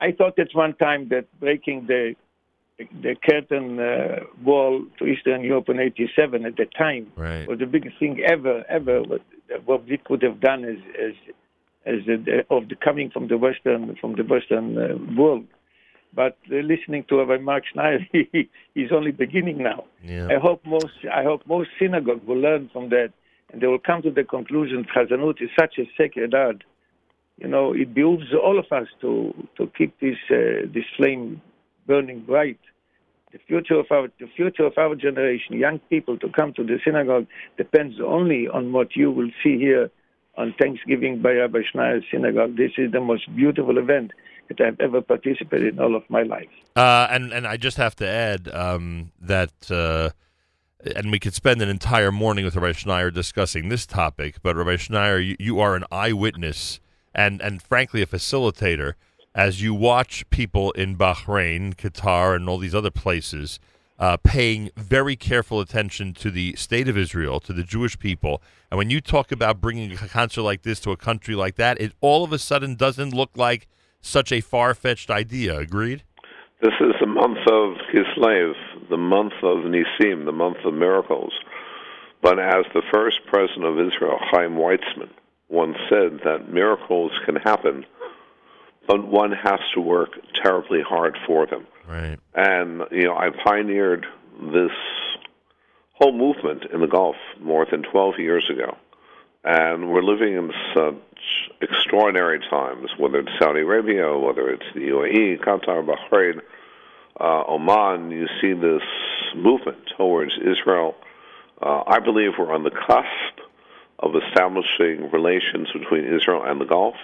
I 0.00 0.12
thought 0.12 0.38
at 0.38 0.48
one 0.52 0.74
time 0.74 1.08
that 1.10 1.26
breaking 1.40 1.86
the 1.86 2.14
the, 2.78 3.14
curtain 3.22 3.78
uh, 3.78 4.24
wall 4.44 4.84
to 4.98 5.06
Eastern 5.06 5.42
Europe 5.44 5.68
in 5.68 5.78
'87 5.78 6.44
at 6.44 6.56
the 6.56 6.66
time 6.76 7.12
Right. 7.16 7.46
was 7.46 7.60
the 7.60 7.66
biggest 7.66 7.98
thing 7.98 8.20
ever, 8.20 8.64
ever. 8.68 9.02
What, 9.02 9.22
what 9.64 9.86
we 9.86 9.96
could 9.98 10.22
have 10.22 10.40
done 10.40 10.64
as 10.64 10.78
as 11.00 11.14
as 11.86 12.04
the, 12.06 12.44
of 12.50 12.68
the 12.68 12.76
coming 12.76 13.10
from 13.10 13.28
the 13.28 13.38
Western 13.38 13.96
from 14.00 14.16
the 14.16 14.24
Western 14.24 14.76
uh, 14.76 14.96
world. 15.16 15.46
But 16.14 16.36
uh, 16.50 16.56
listening 16.56 17.04
to 17.08 17.18
Rabbi 17.18 17.42
Marc 17.42 17.64
Schneier, 17.74 17.98
he, 18.12 18.48
he's 18.74 18.92
only 18.92 19.10
beginning 19.10 19.58
now. 19.58 19.84
Yeah. 20.02 20.28
I 20.30 20.38
hope 20.40 20.64
most 20.64 20.94
I 21.12 21.22
hope 21.22 21.42
most 21.46 21.70
synagogues 21.78 22.26
will 22.26 22.38
learn 22.40 22.70
from 22.72 22.88
that, 22.90 23.12
and 23.52 23.60
they 23.60 23.66
will 23.66 23.78
come 23.78 24.02
to 24.02 24.10
the 24.10 24.24
conclusion 24.24 24.86
that 24.94 25.08
Chazanut 25.10 25.42
is 25.42 25.50
such 25.58 25.78
a 25.78 25.84
sacred 25.96 26.34
art. 26.34 26.64
You 27.38 27.48
know, 27.48 27.72
it 27.72 27.94
behooves 27.94 28.32
all 28.32 28.58
of 28.58 28.66
us 28.70 28.88
to 29.00 29.34
to 29.56 29.70
keep 29.76 29.98
this 30.00 30.16
uh, 30.30 30.66
this 30.72 30.84
flame 30.96 31.42
burning 31.86 32.20
bright. 32.20 32.60
The 33.32 33.38
future 33.48 33.74
of 33.74 33.86
our 33.90 34.08
the 34.20 34.28
future 34.36 34.64
of 34.64 34.78
our 34.78 34.94
generation, 34.94 35.58
young 35.58 35.80
people 35.90 36.16
to 36.18 36.28
come 36.28 36.52
to 36.54 36.62
the 36.62 36.78
synagogue, 36.84 37.26
depends 37.56 37.96
only 38.00 38.46
on 38.48 38.72
what 38.72 38.94
you 38.94 39.10
will 39.10 39.30
see 39.42 39.58
here 39.58 39.90
on 40.36 40.54
Thanksgiving 40.60 41.22
by 41.22 41.32
Rabbi 41.32 41.60
Schneier's 41.72 42.04
synagogue. 42.10 42.56
This 42.56 42.72
is 42.78 42.92
the 42.92 43.00
most 43.00 43.34
beautiful 43.34 43.78
event 43.78 44.12
that 44.48 44.60
I've 44.60 44.78
ever 44.80 45.00
participated 45.00 45.74
in 45.74 45.80
all 45.80 45.96
of 45.96 46.02
my 46.08 46.22
life. 46.22 46.48
Uh, 46.76 47.08
and 47.10 47.32
and 47.32 47.46
I 47.46 47.56
just 47.56 47.76
have 47.76 47.96
to 47.96 48.08
add 48.08 48.48
um, 48.48 49.12
that, 49.20 49.52
uh, 49.70 50.10
and 50.94 51.10
we 51.10 51.18
could 51.18 51.34
spend 51.34 51.62
an 51.62 51.68
entire 51.68 52.12
morning 52.12 52.44
with 52.44 52.54
Rabbi 52.54 52.72
Schneier 52.72 53.12
discussing 53.12 53.68
this 53.68 53.86
topic. 53.86 54.36
But 54.42 54.56
Rabbi 54.56 54.76
Schneier, 54.76 55.24
you, 55.24 55.36
you 55.38 55.60
are 55.60 55.74
an 55.74 55.84
eyewitness 55.90 56.80
and 57.14 57.40
and 57.40 57.62
frankly 57.62 58.02
a 58.02 58.06
facilitator 58.06 58.94
as 59.34 59.62
you 59.62 59.74
watch 59.74 60.28
people 60.30 60.70
in 60.72 60.96
Bahrain, 60.96 61.74
Qatar, 61.74 62.36
and 62.36 62.48
all 62.48 62.58
these 62.58 62.74
other 62.74 62.90
places. 62.90 63.58
Uh, 63.96 64.16
paying 64.16 64.70
very 64.76 65.14
careful 65.14 65.60
attention 65.60 66.12
to 66.12 66.28
the 66.28 66.56
state 66.56 66.88
of 66.88 66.98
Israel, 66.98 67.38
to 67.38 67.52
the 67.52 67.62
Jewish 67.62 67.96
people, 67.96 68.42
and 68.68 68.76
when 68.76 68.90
you 68.90 69.00
talk 69.00 69.30
about 69.30 69.60
bringing 69.60 69.92
a 69.92 69.96
concert 70.08 70.42
like 70.42 70.62
this 70.62 70.80
to 70.80 70.90
a 70.90 70.96
country 70.96 71.36
like 71.36 71.54
that, 71.54 71.80
it 71.80 71.92
all 72.00 72.24
of 72.24 72.32
a 72.32 72.38
sudden 72.40 72.74
doesn't 72.74 73.14
look 73.14 73.30
like 73.36 73.68
such 74.00 74.32
a 74.32 74.40
far-fetched 74.40 75.10
idea. 75.10 75.56
Agreed? 75.58 76.02
This 76.60 76.72
is 76.80 76.94
the 77.00 77.06
month 77.06 77.38
of 77.46 77.76
Kislev, 77.92 78.54
the 78.90 78.96
month 78.96 79.34
of 79.44 79.58
Nisim, 79.58 80.24
the 80.24 80.32
month 80.32 80.56
of 80.64 80.74
miracles. 80.74 81.32
But 82.20 82.40
as 82.40 82.64
the 82.74 82.82
first 82.92 83.20
president 83.26 83.64
of 83.66 83.78
Israel, 83.78 84.18
Chaim 84.18 84.56
Weizmann, 84.56 85.10
once 85.48 85.76
said 85.88 86.20
that 86.24 86.52
miracles 86.52 87.12
can 87.24 87.36
happen, 87.36 87.84
but 88.86 89.06
one 89.06 89.32
has 89.32 89.60
to 89.74 89.80
work 89.80 90.10
terribly 90.42 90.82
hard 90.82 91.16
for 91.26 91.46
them. 91.46 91.66
Right. 91.88 92.18
And, 92.34 92.82
you 92.90 93.04
know, 93.04 93.16
I 93.16 93.30
pioneered 93.44 94.06
this 94.52 94.72
whole 95.94 96.12
movement 96.12 96.64
in 96.72 96.80
the 96.80 96.86
Gulf 96.86 97.16
more 97.40 97.66
than 97.70 97.82
12 97.82 98.18
years 98.18 98.50
ago. 98.50 98.76
And 99.44 99.90
we're 99.90 100.02
living 100.02 100.34
in 100.34 100.52
such 100.74 100.94
extraordinary 101.60 102.40
times, 102.50 102.90
whether 102.98 103.18
it's 103.18 103.30
Saudi 103.38 103.60
Arabia, 103.60 104.16
whether 104.18 104.48
it's 104.48 104.64
the 104.74 104.80
UAE, 104.80 105.40
Qatar, 105.44 105.84
Bahrain, 105.84 106.40
uh, 107.20 107.44
Oman, 107.46 108.10
you 108.10 108.26
see 108.40 108.54
this 108.54 108.82
movement 109.36 109.78
towards 109.96 110.32
Israel. 110.38 110.94
Uh, 111.60 111.82
I 111.86 112.00
believe 112.00 112.32
we're 112.38 112.52
on 112.52 112.64
the 112.64 112.70
cusp 112.70 113.43
of 113.98 114.14
establishing 114.16 115.10
relations 115.10 115.68
between 115.72 116.04
Israel 116.04 116.42
and 116.44 116.60
the 116.60 116.64
Gulf. 116.64 116.96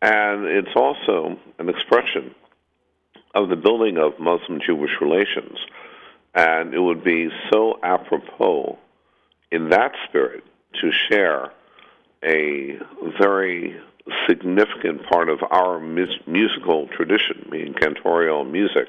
And 0.00 0.44
it's 0.46 0.74
also 0.74 1.38
an 1.58 1.68
expression 1.68 2.34
of 3.34 3.48
the 3.48 3.56
building 3.56 3.98
of 3.98 4.18
Muslim 4.18 4.60
Jewish 4.64 4.90
relations. 5.00 5.58
And 6.34 6.74
it 6.74 6.80
would 6.80 7.04
be 7.04 7.28
so 7.52 7.78
apropos 7.82 8.78
in 9.50 9.70
that 9.70 9.92
spirit 10.08 10.44
to 10.80 10.90
share 11.08 11.52
a 12.24 12.78
very 13.20 13.80
significant 14.28 15.04
part 15.08 15.28
of 15.28 15.40
our 15.50 15.78
mus- 15.78 16.20
musical 16.26 16.88
tradition, 16.88 17.46
meaning 17.50 17.74
cantorial 17.74 18.48
music, 18.50 18.88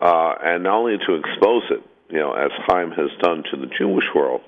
uh, 0.00 0.34
and 0.42 0.64
not 0.64 0.78
only 0.78 0.98
to 0.98 1.14
expose 1.14 1.64
it, 1.70 1.82
you 2.08 2.18
know, 2.18 2.32
as 2.32 2.50
Chaim 2.66 2.90
has 2.92 3.10
done 3.20 3.44
to 3.50 3.56
the 3.56 3.66
Jewish 3.66 4.06
world, 4.14 4.42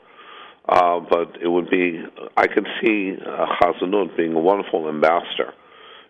uh, 0.69 1.01
but 1.01 1.37
it 1.41 1.49
would 1.49 1.69
be, 1.69 2.03
I 2.37 2.47
could 2.47 2.67
see 2.81 3.17
uh, 3.17 3.47
Chazanut 3.61 4.17
being 4.17 4.35
a 4.35 4.41
wonderful 4.41 4.89
ambassador 4.89 5.53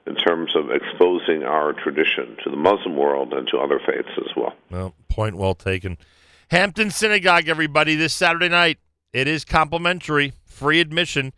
in 0.06 0.16
terms 0.16 0.54
of 0.56 0.70
exposing 0.70 1.44
our 1.44 1.72
tradition 1.72 2.36
to 2.44 2.50
the 2.50 2.56
Muslim 2.56 2.96
world 2.96 3.32
and 3.32 3.46
to 3.48 3.58
other 3.58 3.78
faiths 3.78 4.10
as 4.18 4.36
well. 4.36 4.54
Well, 4.70 4.94
point 5.08 5.36
well 5.36 5.54
taken. 5.54 5.96
Hampton 6.50 6.90
Synagogue, 6.90 7.48
everybody, 7.48 7.94
this 7.94 8.12
Saturday 8.12 8.48
night. 8.48 8.78
It 9.12 9.28
is 9.28 9.44
complimentary, 9.44 10.32
free 10.44 10.80
admission. 10.80 11.32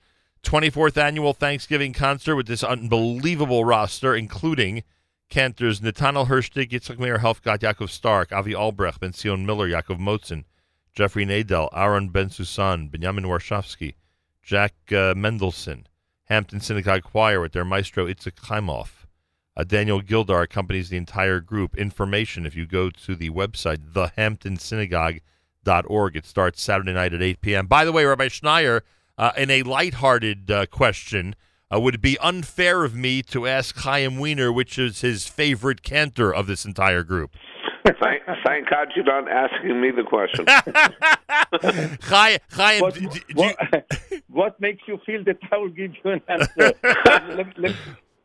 24th 0.45 0.97
annual 0.97 1.33
Thanksgiving 1.33 1.93
concert 1.93 2.37
with 2.37 2.47
this 2.47 2.63
unbelievable 2.63 3.65
roster, 3.65 4.15
including 4.15 4.83
Cantors 5.31 5.81
Nathaniel 5.81 6.27
Hershtik, 6.27 6.71
Yitzchak 6.71 6.99
Meir 6.99 7.19
Helfgott, 7.19 7.61
Yaakov 7.61 7.89
Stark, 7.91 8.31
Avi 8.31 8.55
Albrecht, 8.55 9.01
Benzion 9.01 9.45
Miller, 9.45 9.69
Yaakov 9.69 9.99
Motzen, 9.99 10.45
Jeffrey 10.95 11.27
Nadel, 11.27 11.69
Aaron 11.75 12.11
Bensoussan, 12.11 12.91
Benjamin 12.91 13.25
Warshawski, 13.25 13.95
Jack 14.43 14.75
uh, 14.89 15.15
Mendelson, 15.15 15.85
Hampton 16.27 16.61
Synagogue 16.61 17.03
Choir 17.03 17.41
with 17.41 17.53
their 17.53 17.65
maestro 17.65 18.07
Itzik 18.07 18.37
Chaimoff. 18.37 19.07
Uh, 19.57 19.65
Daniel 19.65 20.01
Gildar 20.01 20.43
accompanies 20.43 20.89
the 20.89 20.97
entire 20.97 21.41
group. 21.41 21.77
Information 21.77 22.47
if 22.47 22.55
you 22.55 22.65
go 22.67 22.91
to 22.91 23.17
the 23.17 23.31
website, 23.31 23.93
thehamptonsynagogue.org. 23.93 26.17
It 26.17 26.27
starts 26.27 26.63
Saturday 26.63 26.93
night 26.93 27.15
at 27.15 27.23
8 27.23 27.41
p.m. 27.41 27.67
By 27.67 27.85
the 27.85 27.93
way, 27.93 28.05
Rabbi 28.05 28.29
Schneier, 28.29 28.83
uh, 29.19 29.33
in 29.37 29.51
a 29.51 29.63
lighthearted 29.63 30.51
uh, 30.51 30.67
question, 30.67 31.35
uh, 31.73 31.81
would 31.81 31.95
it 31.97 32.03
be 32.03 32.19
unfair 32.19 32.85
of 32.85 32.95
me 32.95 33.23
to 33.23 33.47
ask 33.47 33.77
Haim 33.79 34.19
Wiener 34.19 34.53
which 34.53 34.79
is 34.79 35.01
his 35.01 35.27
favorite 35.27 35.83
cantor 35.83 36.33
of 36.33 36.47
this 36.47 36.65
entire 36.65 37.03
group? 37.03 37.35
Thank, 37.85 38.23
thank 38.47 38.71
God 38.71 38.89
you're 38.97 39.05
not 39.05 39.29
asking 39.31 39.79
me 39.81 39.91
the 39.91 40.05
question. 40.05 40.47
Chaim, 42.03 42.39
Chaim 42.51 42.81
what, 42.81 42.95
d- 42.95 43.01
d- 43.07 43.21
do 43.29 43.35
what, 43.35 43.57
what 44.29 44.61
makes 44.61 44.83
you 44.89 44.99
feel 45.05 45.23
that 45.25 45.37
I 45.53 45.59
will 45.59 45.69
give 45.69 45.93
you 46.03 46.11
an 46.13 46.23
answer? 46.29 46.73
let, 47.37 47.59
let- 47.59 47.77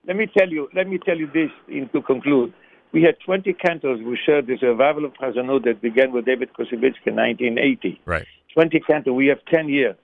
let 0.06 0.16
me 0.16 0.28
tell 0.36 0.50
you. 0.50 0.70
Let 0.74 0.88
me 0.88 0.98
tell 0.98 1.18
you 1.18 1.28
this. 1.28 1.52
In, 1.68 1.90
to 1.90 2.02
conclude, 2.02 2.54
we 2.94 3.04
had 3.04 3.16
20 3.26 3.52
cantors 3.54 4.00
who 4.00 4.16
shared 4.26 4.48
this 4.48 4.62
revival 4.64 5.06
of 5.06 5.14
Chazanut 5.14 5.66
that 5.66 5.82
began 5.82 6.12
with 6.14 6.26
David 6.26 6.50
Koussevitzky 6.54 7.08
in 7.08 7.16
1980. 7.18 8.02
Right. 8.06 8.26
20 8.54 8.80
cantors. 8.80 9.14
We 9.14 9.28
have 9.28 9.40
10 9.54 9.70
years. 9.70 9.96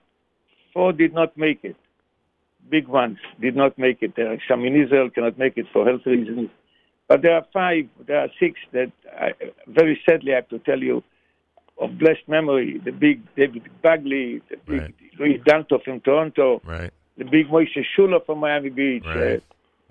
Four 0.73 0.91
did 0.94 1.14
not 1.14 1.36
make 1.38 1.64
it. 1.64 1.76
Big 2.69 2.88
ones 2.88 3.18
did 3.41 3.56
not 3.56 3.77
make 3.80 4.02
it. 4.02 4.11
Uh, 4.11 4.14
there 4.18 4.34
are 4.34 4.38
some 4.49 4.65
in 4.65 4.76
Israel 4.80 5.10
cannot 5.10 5.40
make 5.40 5.57
it 5.57 5.65
for 5.72 5.86
health 5.86 6.02
reasons. 6.06 6.49
But 7.07 7.22
there 7.22 7.36
are 7.36 7.45
five, 7.53 7.86
there 8.07 8.19
are 8.19 8.30
six 8.40 8.60
that 8.72 8.91
I, 9.19 9.32
very 9.68 10.02
sadly 10.07 10.34
I 10.34 10.38
have 10.38 10.49
to 10.49 10.60
tell 10.60 10.80
you 10.80 11.03
of 11.80 11.98
blessed 11.99 12.27
memory. 12.27 12.82
The 12.84 12.91
big 12.91 13.22
David 13.36 13.64
Bagley, 13.84 14.41
the 14.49 14.57
big 14.65 14.94
Louis 15.19 15.40
Danto 15.45 15.84
from 15.84 15.99
Toronto, 16.02 16.61
right. 16.65 16.91
the 17.18 17.26
big 17.26 17.48
Moshe 17.49 17.84
Schuler 17.95 18.19
from 18.26 18.40
Miami 18.40 18.69
Beach, 18.69 19.03
Right. 19.06 19.44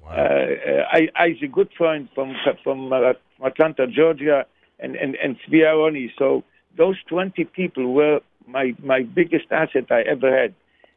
uh, 0.04 0.08
uh, 0.08 0.10
uh, 0.10 0.84
I- 0.92 1.10
Isaac 1.16 1.52
Goodfriend 1.52 2.08
from 2.14 2.34
from 2.62 2.92
uh, 2.92 3.12
Atlanta, 3.44 3.86
Georgia, 3.86 4.44
and 4.80 4.96
and 4.96 5.14
and 5.16 5.36
Tzvi 5.40 5.60
Aaroni. 5.62 6.10
So 6.18 6.42
those 6.76 6.96
20 7.08 7.44
people 7.44 7.92
were 7.92 8.20
my 8.48 8.74
my 8.82 9.02
biggest 9.02 9.46
asset 9.52 9.84
I 9.90 10.02
ever 10.02 10.36
had, 10.36 10.54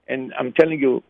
and 0.08 0.34
I'm 0.40 0.52
telling 0.54 0.80
you, 0.80 1.04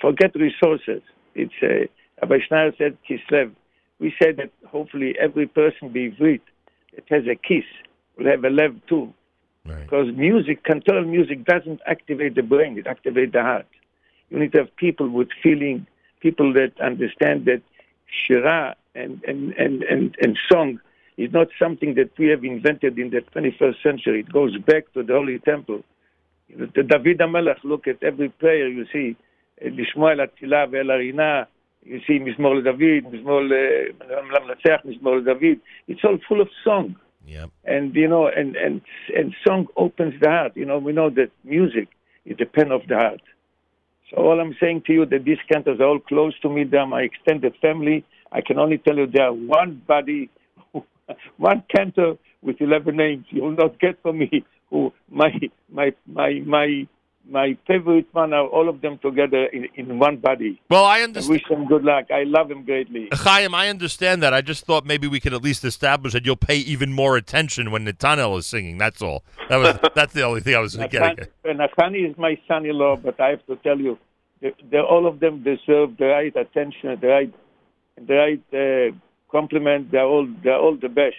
forget 0.00 0.34
resources. 0.34 1.02
It's 1.34 1.52
uh, 1.62 1.86
Rabbi 2.26 2.38
said 2.78 2.96
Kislev 3.08 3.52
we 3.98 4.14
said 4.22 4.36
that 4.36 4.50
hopefully 4.68 5.16
every 5.18 5.46
person 5.46 5.88
be 5.90 6.08
with 6.20 6.40
it 6.92 7.04
has 7.08 7.24
a 7.26 7.34
kiss 7.34 7.64
will 8.16 8.26
have 8.26 8.44
a 8.44 8.50
love 8.50 8.74
too. 8.88 9.12
Right. 9.64 9.82
Because 9.82 10.08
music, 10.14 10.64
cantorial 10.64 11.06
music, 11.06 11.44
doesn't 11.44 11.80
activate 11.86 12.34
the 12.34 12.42
brain; 12.42 12.78
it 12.78 12.86
activates 12.86 13.32
the 13.32 13.42
heart. 13.42 13.66
You 14.30 14.38
need 14.38 14.52
to 14.52 14.58
have 14.58 14.76
people 14.76 15.08
with 15.08 15.28
feeling, 15.42 15.86
people 16.20 16.52
that 16.54 16.72
understand 16.80 17.44
that 17.46 17.62
shira 18.06 18.76
and, 18.94 19.22
and, 19.24 19.52
and, 19.54 19.82
and, 19.82 20.16
and 20.20 20.38
song 20.50 20.80
is 21.16 21.32
not 21.32 21.48
something 21.58 21.94
that 21.94 22.10
we 22.18 22.28
have 22.28 22.44
invented 22.44 22.98
in 22.98 23.10
the 23.10 23.20
21st 23.34 23.82
century. 23.82 24.20
It 24.20 24.32
goes 24.32 24.56
back 24.58 24.92
to 24.94 25.02
the 25.02 25.12
Holy 25.12 25.38
Temple. 25.38 25.82
The 26.48 26.82
David 26.82 27.20
Amalek, 27.20 27.58
look 27.64 27.88
at 27.88 28.02
every 28.02 28.28
prayer 28.28 28.68
you 28.68 28.86
see, 28.92 29.16
Lishmael 29.62 30.26
Atila 30.26 30.68
VeLarina 30.70 31.46
see 32.06 32.18
Mizmor 32.18 32.62
David, 32.64 33.04
Mizmor 33.06 33.48
Lamnatzeach, 34.00 34.84
Mizmor 34.84 35.24
David. 35.24 35.60
It's 35.88 36.00
all 36.04 36.18
full 36.28 36.40
of 36.40 36.48
song. 36.64 36.96
And 37.64 37.94
you 37.94 38.08
know, 38.08 38.28
and 38.28 38.56
and 38.56 38.80
and 39.16 39.34
song 39.46 39.66
opens 39.76 40.14
the 40.20 40.28
heart. 40.28 40.52
You 40.54 40.64
know, 40.64 40.78
we 40.78 40.92
know 40.92 41.10
that 41.10 41.30
music 41.44 41.88
is 42.24 42.36
the 42.38 42.46
pen 42.46 42.70
of 42.70 42.82
the 42.88 42.94
heart. 42.94 43.20
So 44.10 44.18
all 44.18 44.40
I'm 44.40 44.54
saying 44.60 44.82
to 44.86 44.92
you 44.92 45.06
that 45.06 45.24
these 45.24 45.38
cantors 45.50 45.80
are 45.80 45.86
all 45.86 45.98
close 45.98 46.38
to 46.40 46.48
me. 46.48 46.64
They're 46.64 46.86
my 46.86 47.02
extended 47.02 47.54
family. 47.60 48.04
I 48.30 48.40
can 48.40 48.58
only 48.58 48.78
tell 48.78 48.96
you 48.96 49.06
they 49.06 49.20
are 49.20 49.32
one 49.32 49.82
body, 49.86 50.30
one 51.36 51.64
cantor 51.74 52.16
with 52.42 52.60
eleven 52.60 52.96
names. 52.96 53.26
You 53.30 53.42
will 53.42 53.56
not 53.56 53.80
get 53.80 54.00
from 54.02 54.18
me 54.18 54.44
who 54.70 54.92
my 55.10 55.30
my 55.70 55.92
my 56.06 56.40
my 56.44 56.86
my 57.28 57.56
favorite 57.66 58.06
one 58.12 58.32
are 58.32 58.46
all 58.46 58.68
of 58.68 58.80
them 58.80 58.98
together 58.98 59.44
in, 59.46 59.68
in 59.74 59.98
one 59.98 60.16
body. 60.16 60.60
Well, 60.70 60.84
I 60.84 60.98
I 60.98 61.02
understand. 61.02 61.30
wish 61.30 61.48
them 61.48 61.66
good 61.66 61.84
luck. 61.84 62.10
I 62.10 62.24
love 62.24 62.48
them 62.48 62.64
greatly. 62.64 63.08
Chaim, 63.12 63.54
I 63.54 63.68
understand 63.68 64.22
that. 64.22 64.32
I 64.32 64.40
just 64.40 64.64
thought 64.64 64.86
maybe 64.86 65.06
we 65.06 65.20
could 65.20 65.34
at 65.34 65.42
least 65.42 65.64
establish 65.64 66.12
that 66.12 66.24
you'll 66.24 66.36
pay 66.36 66.56
even 66.56 66.92
more 66.92 67.16
attention 67.16 67.70
when 67.70 67.84
Netanel 67.84 68.38
is 68.38 68.46
singing. 68.46 68.78
That's 68.78 69.02
all. 69.02 69.24
That 69.48 69.56
was 69.56 69.78
that's 69.94 70.12
the 70.12 70.22
only 70.22 70.40
thing 70.40 70.54
I 70.54 70.60
was 70.60 70.76
getting. 70.76 71.02
at. 71.02 71.30
Nathan- 71.44 71.94
is 71.94 72.16
my 72.16 72.38
son-in-law, 72.48 72.96
but 72.96 73.20
I 73.20 73.30
have 73.30 73.46
to 73.46 73.56
tell 73.56 73.78
you, 73.78 73.98
they, 74.40 74.54
they, 74.70 74.78
all 74.78 75.06
of 75.06 75.20
them 75.20 75.42
deserve 75.42 75.96
the 75.98 76.06
right 76.06 76.34
attention, 76.36 76.98
the 77.00 77.08
right, 77.08 77.34
the 78.06 78.14
right 78.14 78.44
uh, 78.92 78.96
compliment. 79.30 79.90
They're 79.90 80.04
all, 80.04 80.26
they're 80.42 80.58
all 80.58 80.76
the 80.76 80.88
best. 80.88 81.16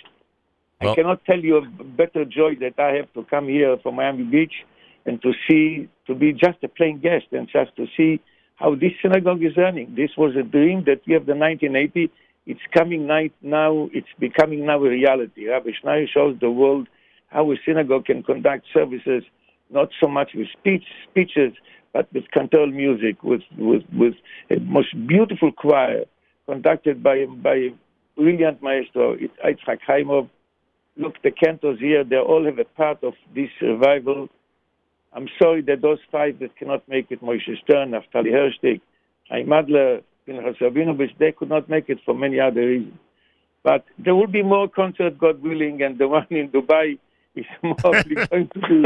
I 0.79 0.93
cannot 0.93 1.25
tell 1.25 1.39
you 1.39 1.57
a 1.57 1.83
better 1.83 2.23
joy 2.23 2.55
that 2.59 2.79
I 2.79 2.95
have 2.97 3.11
to 3.13 3.23
come 3.23 3.47
here 3.47 3.77
from 3.81 3.95
Miami 3.95 4.23
Beach 4.23 4.53
and 5.07 5.21
to 5.21 5.31
see, 5.49 5.89
to 6.07 6.15
be 6.15 6.33
just 6.33 6.63
a 6.63 6.67
plain 6.67 6.99
guest 6.99 7.25
and 7.31 7.47
just 7.51 7.75
to 7.75 7.85
see 7.95 8.21
how 8.55 8.73
this 8.75 8.91
synagogue 9.01 9.43
is 9.43 9.55
running. 9.55 9.93
This 9.95 10.11
was 10.17 10.35
a 10.35 10.43
dream 10.43 10.83
that 10.85 11.01
we 11.05 11.13
have 11.13 11.25
the 11.25 11.35
1980. 11.35 12.11
It's 12.47 12.59
coming 12.73 13.05
night 13.05 13.33
now. 13.41 13.89
It's 13.93 14.07
becoming 14.19 14.65
now 14.65 14.83
a 14.83 14.89
reality. 14.89 15.47
Rabbi 15.47 15.71
Schneier 15.83 16.07
shows 16.11 16.37
the 16.39 16.49
world 16.49 16.87
how 17.27 17.51
a 17.51 17.55
synagogue 17.65 18.05
can 18.05 18.23
conduct 18.23 18.65
services, 18.73 19.23
not 19.69 19.89
so 20.01 20.07
much 20.07 20.31
with 20.33 20.47
speech, 20.57 20.83
speeches, 21.09 21.53
but 21.93 22.11
with 22.13 22.23
cantor 22.31 22.67
music, 22.67 23.21
with, 23.23 23.41
with, 23.57 23.83
with 23.93 24.13
a 24.49 24.59
most 24.61 24.89
beautiful 25.07 25.51
choir 25.51 26.05
conducted 26.47 27.03
by, 27.03 27.25
by 27.25 27.55
a 27.55 27.69
brilliant 28.15 28.61
maestro, 28.63 29.15
Yitzhak 29.15 29.79
Haimov. 29.87 30.29
Look, 30.95 31.21
the 31.23 31.31
cantors 31.31 31.79
here, 31.79 32.03
they 32.03 32.17
all 32.17 32.45
have 32.45 32.57
a 32.57 32.65
part 32.65 33.03
of 33.03 33.13
this 33.35 33.49
revival. 33.61 34.29
I'm 35.17 35.27
sorry 35.41 35.63
that 35.63 35.81
those 35.81 35.97
five 36.11 36.37
that 36.39 36.55
cannot 36.57 36.87
make 36.87 37.07
it, 37.09 37.23
Moshe 37.23 37.59
Stern, 37.63 37.89
Naftali 37.89 38.31
Hershtik, 38.31 38.81
Chaim 39.29 39.51
Adler, 39.51 40.01
Pinchas 40.27 40.57
Rabinovich, 40.61 41.17
they 41.17 41.31
could 41.31 41.49
not 41.49 41.67
make 41.67 41.89
it 41.89 41.97
for 42.05 42.13
many 42.13 42.39
other 42.39 42.61
reasons. 42.61 42.99
But 43.63 43.83
there 43.97 44.13
will 44.13 44.27
be 44.27 44.43
more 44.43 44.67
concert, 44.69 45.17
God 45.17 45.41
willing, 45.41 45.81
and 45.81 45.97
the 45.97 46.07
one 46.19 46.27
in 46.29 46.49
Dubai 46.49 46.99
is 47.35 47.45
probably 47.79 48.15
going 48.29 48.47
to 48.53 48.59
be 48.59 48.85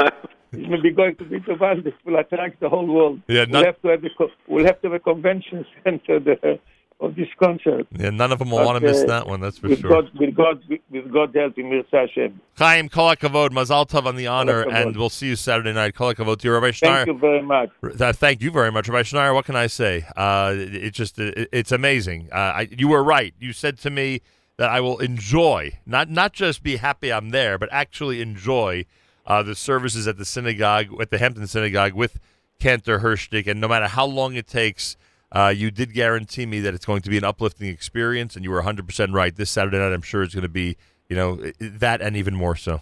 is 0.57 0.67
maybe 0.69 0.91
going 0.91 1.17
to 1.17 1.25
be 1.25 1.39
the 1.39 1.55
one 1.55 1.83
that 1.83 1.93
will 2.05 2.17
attract 2.17 2.61
the 2.61 2.69
whole 2.69 2.87
world. 2.87 3.21
Yeah, 3.27 3.45
we'll 3.49 3.65
have 3.65 3.81
to 3.81 3.89
have 3.89 4.03
a 4.05 4.09
we'll 4.47 4.65
have 4.65 4.81
to 4.81 4.87
have 4.87 4.93
a 4.93 4.99
convention 4.99 5.65
center 5.83 6.19
there 6.21 6.59
of 7.01 7.15
this 7.15 7.27
concert. 7.39 7.87
Yeah, 7.97 8.11
none 8.11 8.31
of 8.31 8.39
them 8.39 8.51
will 8.51 8.59
But, 8.59 8.65
want 8.67 8.81
to 8.81 8.87
miss 8.87 9.01
uh, 9.01 9.07
that 9.07 9.27
one. 9.27 9.41
That's 9.41 9.57
for 9.57 9.67
with 9.67 9.81
sure. 9.81 9.89
God, 9.89 10.11
with 10.17 10.35
God, 10.35 10.63
with 10.91 11.11
God 11.11 11.35
helping 11.35 11.69
Mirza 11.69 11.87
Hashem. 11.91 12.39
Chaim, 12.57 12.89
kol 12.89 13.09
hakavod, 13.09 13.49
mazal 13.49 13.89
tov 13.89 14.05
on 14.05 14.15
the 14.15 14.27
honor, 14.27 14.61
and 14.61 14.95
we'll 14.95 15.09
see 15.09 15.27
you 15.27 15.35
Saturday 15.35 15.73
night. 15.73 15.95
Kol 15.95 16.13
hakavod 16.13 16.37
to 16.39 16.47
you, 16.47 16.53
Rabbi 16.53 16.69
Schneier. 16.69 16.79
Thank 16.79 17.07
you 17.07 17.17
very 17.17 17.41
much. 17.41 17.69
Uh, 17.83 18.13
thank 18.13 18.41
you 18.41 18.51
very 18.51 18.71
much, 18.71 18.87
Rabbi 18.87 19.01
Schneier. 19.01 19.33
What 19.33 19.45
can 19.45 19.55
I 19.55 19.67
say? 19.67 20.05
Uh, 20.15 20.53
it, 20.55 20.75
it 20.75 20.93
just 20.93 21.17
it, 21.17 21.49
it's 21.51 21.71
amazing. 21.71 22.29
Uh, 22.31 22.35
I, 22.35 22.67
you 22.71 22.87
were 22.87 23.03
right. 23.03 23.33
You 23.39 23.51
said 23.51 23.79
to 23.79 23.89
me 23.89 24.21
that 24.57 24.69
I 24.69 24.79
will 24.79 24.99
enjoy 24.99 25.79
not 25.87 26.09
not 26.09 26.33
just 26.33 26.61
be 26.61 26.77
happy 26.77 27.11
I'm 27.11 27.31
there, 27.31 27.57
but 27.57 27.69
actually 27.71 28.21
enjoy 28.21 28.85
uh, 29.25 29.41
the 29.41 29.55
services 29.55 30.07
at 30.07 30.17
the 30.17 30.25
synagogue 30.25 31.01
at 31.01 31.09
the 31.09 31.17
Hampton 31.17 31.47
Synagogue 31.47 31.93
with 31.93 32.19
Cantor 32.59 32.99
Hershtik. 32.99 33.47
And 33.47 33.59
no 33.59 33.67
matter 33.67 33.87
how 33.87 34.05
long 34.05 34.35
it 34.35 34.45
takes, 34.45 34.97
uh, 35.31 35.53
you 35.55 35.71
did 35.71 35.93
guarantee 35.93 36.45
me 36.45 36.59
that 36.61 36.73
it's 36.73 36.85
going 36.85 37.01
to 37.01 37.09
be 37.09 37.17
an 37.17 37.23
uplifting 37.23 37.67
experience, 37.67 38.35
and 38.35 38.43
you 38.43 38.51
were 38.51 38.57
100 38.57 38.85
percent 38.85 39.13
right. 39.13 39.35
This 39.35 39.49
Saturday 39.49 39.77
night, 39.77 39.93
I'm 39.93 40.01
sure 40.01 40.23
it's 40.23 40.33
going 40.33 40.43
to 40.43 40.49
be 40.49 40.77
you 41.09 41.15
know 41.15 41.35
that 41.59 42.01
and 42.01 42.15
even 42.15 42.35
more 42.35 42.55
so. 42.55 42.81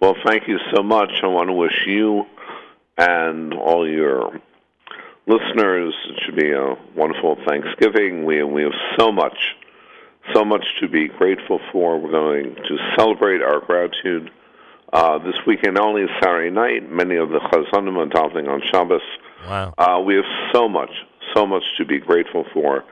Well, 0.00 0.16
thank 0.26 0.48
you 0.48 0.58
so 0.74 0.82
much. 0.82 1.10
I 1.22 1.28
want 1.28 1.48
to 1.48 1.52
wish 1.52 1.86
you 1.86 2.24
and 2.98 3.54
all 3.54 3.88
your 3.88 4.32
listeners 5.26 5.94
it 6.08 6.20
should 6.24 6.36
be 6.36 6.50
a 6.50 6.74
wonderful 6.96 7.36
Thanksgiving. 7.46 8.24
We 8.24 8.42
we 8.42 8.62
have 8.62 8.72
so 8.98 9.12
much, 9.12 9.38
so 10.34 10.44
much 10.44 10.64
to 10.80 10.88
be 10.88 11.08
grateful 11.08 11.60
for. 11.70 11.98
We're 11.98 12.10
going 12.10 12.54
to 12.54 12.76
celebrate 12.96 13.42
our 13.42 13.60
gratitude 13.60 14.30
uh, 14.92 15.18
this 15.18 15.36
weekend. 15.46 15.78
Only 15.78 16.06
Saturday 16.20 16.50
night. 16.50 16.90
Many 16.90 17.16
of 17.16 17.30
the 17.30 17.38
chazanim 17.38 17.96
are 17.96 18.08
davening 18.08 18.48
on 18.48 18.60
Shabbos. 18.70 19.00
Wow. 19.46 19.74
Uh, 19.78 20.00
we 20.04 20.16
have 20.16 20.24
so 20.52 20.68
much, 20.68 20.90
so 21.34 21.46
much 21.46 21.64
to 21.78 21.84
be 21.84 21.98
grateful 21.98 22.44
for. 22.52 22.84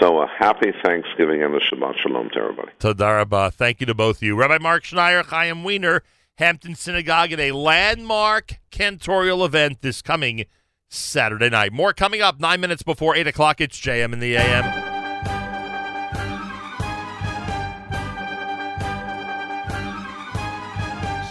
So 0.00 0.22
a 0.22 0.26
happy 0.26 0.72
Thanksgiving 0.84 1.42
and 1.42 1.54
a 1.54 1.60
Shabbat 1.60 1.98
Shalom 1.98 2.30
to 2.30 2.38
everybody. 2.38 2.70
Tadarabah. 2.80 3.52
Thank 3.52 3.80
you 3.80 3.86
to 3.86 3.94
both 3.94 4.16
of 4.16 4.22
you. 4.22 4.34
Rabbi 4.34 4.58
Marc 4.58 4.84
Schneier, 4.84 5.24
Haim 5.26 5.64
Wiener, 5.64 6.02
Hampton 6.36 6.74
Synagogue 6.74 7.32
at 7.32 7.40
a 7.40 7.52
landmark 7.52 8.54
cantorial 8.70 9.44
event 9.44 9.82
this 9.82 10.00
coming 10.00 10.46
Saturday 10.88 11.50
night. 11.50 11.72
More 11.72 11.92
coming 11.92 12.22
up 12.22 12.40
nine 12.40 12.60
minutes 12.60 12.82
before 12.82 13.14
8 13.14 13.26
o'clock. 13.26 13.60
It's 13.60 13.78
JM 13.78 14.12
in 14.12 14.20
the 14.20 14.36
AM. 14.36 14.64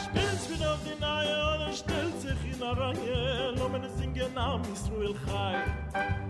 Spitz 0.04 0.50
mit 0.50 0.66
auf 0.66 0.80
die 0.84 1.00
Nahe 1.00 1.66
und 1.66 1.76
stellt 1.76 2.22
sich 2.22 2.54
in 2.54 2.60
der 2.60 2.78
Reihe, 2.78 3.54
lo 3.58 3.70
men 3.70 3.84
singen 3.98 4.38
am 4.38 4.62
Israel 4.72 5.16
Chai. 5.26 6.21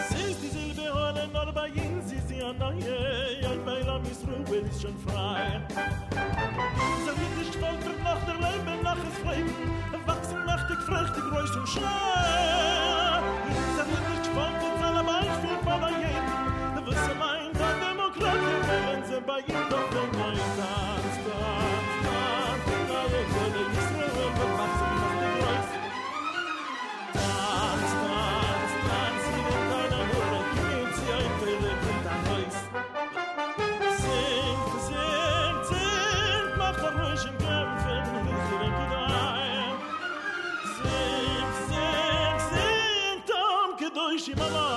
Siehst 0.00 0.42
die 0.42 0.48
Silberhörner 0.48 1.26
noch 1.28 1.52
bei 1.52 1.68
ihnen, 1.68 2.02
sie 2.06 2.20
sie 2.28 2.42
an 2.42 2.56
neue, 2.58 3.48
ein 3.50 3.66
Weil 3.66 3.88
am 3.88 4.02
Israel 4.04 4.64
ist 4.70 4.82
schon 4.82 4.96
frei. 4.98 5.60
So 7.04 7.12
wird 7.20 7.38
nicht 7.38 7.54
foltert 7.54 8.02
nach 8.04 8.24
der 8.24 8.34
Leben, 8.34 8.82
nach 8.82 8.96
es 8.96 9.36
Leben, 9.36 10.06
wachsen 10.06 10.44
nach 10.46 10.68
die 10.68 10.76
Früchte, 10.76 11.20
Geräusch 11.20 11.56
und 11.56 11.68
Schrei. 11.68 12.87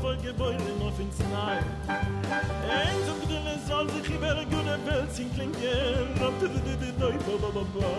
voll 0.00 0.16
gebäude 0.16 0.72
noch 0.78 0.98
ins 0.98 1.18
nein. 1.18 1.64
Eins 1.88 3.06
und 3.12 3.22
du 3.30 3.36
lässt 3.44 3.70
all 3.70 3.86
die 3.86 4.02
gune 4.50 4.78
Welt 4.86 5.12
sing 5.14 5.30
klingen 5.34 6.08
ob 6.26 6.38
du 6.40 6.48
du 6.48 6.60
du 6.66 6.74
du 6.80 6.90
du 7.00 7.08
ba 7.26 7.34
ba 7.42 7.50
ba 7.56 7.64
ba 7.74 7.90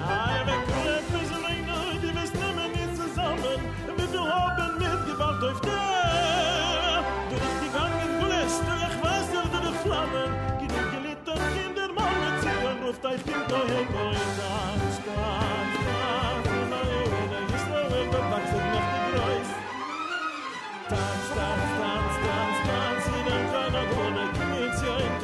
i 0.00 0.40
am 0.40 0.48
a 0.48 0.58
christmas 0.70 1.30
rein, 1.44 1.62
no 1.68 1.76
du 2.00 2.10
bist 2.16 2.34
nimmer 2.34 2.68
nicht 2.76 2.94
zusammen. 2.96 3.60
Wir 3.96 4.08
du 4.14 4.20
haben 4.34 4.72
mit 4.78 5.00
gewalt 5.06 5.42
auf 5.44 5.60
der. 5.60 7.04
Du 7.30 7.36
bist 7.42 7.58
die 7.62 7.72
Gangen 7.76 8.10
bullest 8.18 8.62
du 8.66 8.74
ich 8.86 8.96
weiß 9.02 9.26
du 9.34 9.40
du 9.66 9.72
flammen. 9.82 10.30
Gib 10.60 10.72
dir 10.92 11.02
die 11.06 11.16
tochter 11.26 11.86
mal 11.96 12.14
mit 12.22 12.36
sie 12.42 12.56
ruft 12.82 13.04
ich 13.16 13.24
Kind, 13.24 13.46
da 13.50 13.60
hin 13.72 13.88
bei 13.92 14.10
dir 14.12 14.89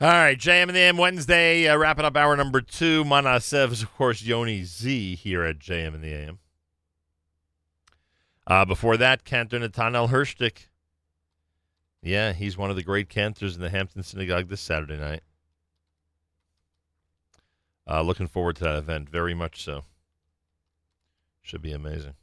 All 0.00 0.06
right, 0.06 0.38
JM 0.38 0.68
in 0.68 0.74
the 0.74 0.80
AM 0.80 0.96
Wednesday, 0.96 1.66
uh, 1.66 1.76
wrapping 1.76 2.04
up 2.04 2.16
hour 2.16 2.36
number 2.36 2.60
two. 2.60 3.02
Manasev 3.02 3.72
is, 3.72 3.82
of 3.82 3.92
course, 3.96 4.22
Yoni 4.22 4.62
Z 4.62 5.16
here 5.16 5.42
at 5.42 5.58
JM 5.58 5.92
in 5.92 6.00
the 6.00 6.12
AM. 6.14 6.38
Uh, 8.46 8.64
before 8.64 8.96
that, 8.96 9.24
Cantor 9.24 9.58
Nathaniel 9.58 10.06
Hershtik. 10.06 10.68
Yeah, 12.00 12.32
he's 12.32 12.56
one 12.56 12.70
of 12.70 12.76
the 12.76 12.84
great 12.84 13.08
cantors 13.08 13.56
in 13.56 13.60
the 13.60 13.70
Hampton 13.70 14.04
Synagogue 14.04 14.48
this 14.48 14.60
Saturday 14.60 14.96
night. 14.96 15.22
Uh, 17.84 18.02
looking 18.02 18.28
forward 18.28 18.54
to 18.56 18.64
that 18.64 18.78
event 18.78 19.08
very 19.08 19.34
much 19.34 19.64
so. 19.64 19.82
Should 21.42 21.62
be 21.62 21.72
amazing. 21.72 22.14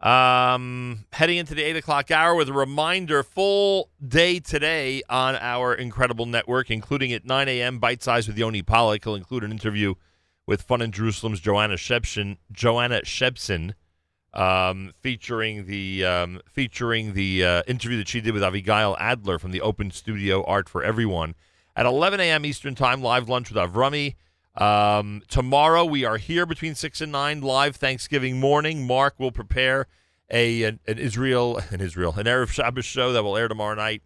Um, 0.00 1.04
heading 1.12 1.36
into 1.36 1.54
the 1.54 1.62
eight 1.62 1.76
o'clock 1.76 2.10
hour 2.10 2.34
with 2.34 2.48
a 2.48 2.54
reminder: 2.54 3.22
full 3.22 3.90
day 4.06 4.40
today 4.40 5.02
on 5.10 5.36
our 5.36 5.74
incredible 5.74 6.24
network, 6.24 6.70
including 6.70 7.12
at 7.12 7.26
9 7.26 7.48
a.m. 7.48 7.78
Bite 7.78 8.02
Size 8.02 8.26
with 8.26 8.38
Yoni 8.38 8.62
Pollock. 8.62 9.04
He'll 9.04 9.14
include 9.14 9.44
an 9.44 9.52
interview 9.52 9.94
with 10.46 10.62
Fun 10.62 10.80
in 10.80 10.90
Jerusalem's 10.90 11.40
Joanna 11.40 11.74
Shebson, 11.74 12.38
Joanna 12.50 13.02
Shebson, 13.02 13.74
um, 14.32 14.92
featuring 15.00 15.66
the 15.66 16.04
um, 16.06 16.40
featuring 16.50 17.12
the 17.12 17.44
uh, 17.44 17.62
interview 17.66 17.98
that 17.98 18.08
she 18.08 18.22
did 18.22 18.32
with 18.32 18.42
Avigail 18.42 18.96
Adler 18.98 19.38
from 19.38 19.50
the 19.50 19.60
Open 19.60 19.90
Studio 19.90 20.42
Art 20.44 20.66
for 20.66 20.82
Everyone 20.82 21.34
at 21.76 21.84
11 21.84 22.20
a.m. 22.20 22.46
Eastern 22.46 22.74
Time. 22.74 23.02
Live 23.02 23.28
lunch 23.28 23.50
with 23.52 23.58
Avrumy. 23.62 24.14
Um, 24.56 25.22
tomorrow 25.28 25.84
we 25.84 26.04
are 26.04 26.16
here 26.16 26.44
between 26.44 26.74
six 26.74 27.00
and 27.00 27.12
nine 27.12 27.40
live 27.40 27.76
Thanksgiving 27.76 28.40
morning. 28.40 28.86
Mark 28.86 29.18
will 29.18 29.32
prepare 29.32 29.86
a 30.30 30.64
an, 30.64 30.80
an 30.86 30.98
Israel 30.98 31.60
an 31.70 31.80
Israel 31.80 32.14
an 32.16 32.26
Erev 32.26 32.50
Shabbos 32.50 32.84
show 32.84 33.12
that 33.12 33.22
will 33.22 33.36
air 33.36 33.48
tomorrow 33.48 33.74
night 33.74 34.02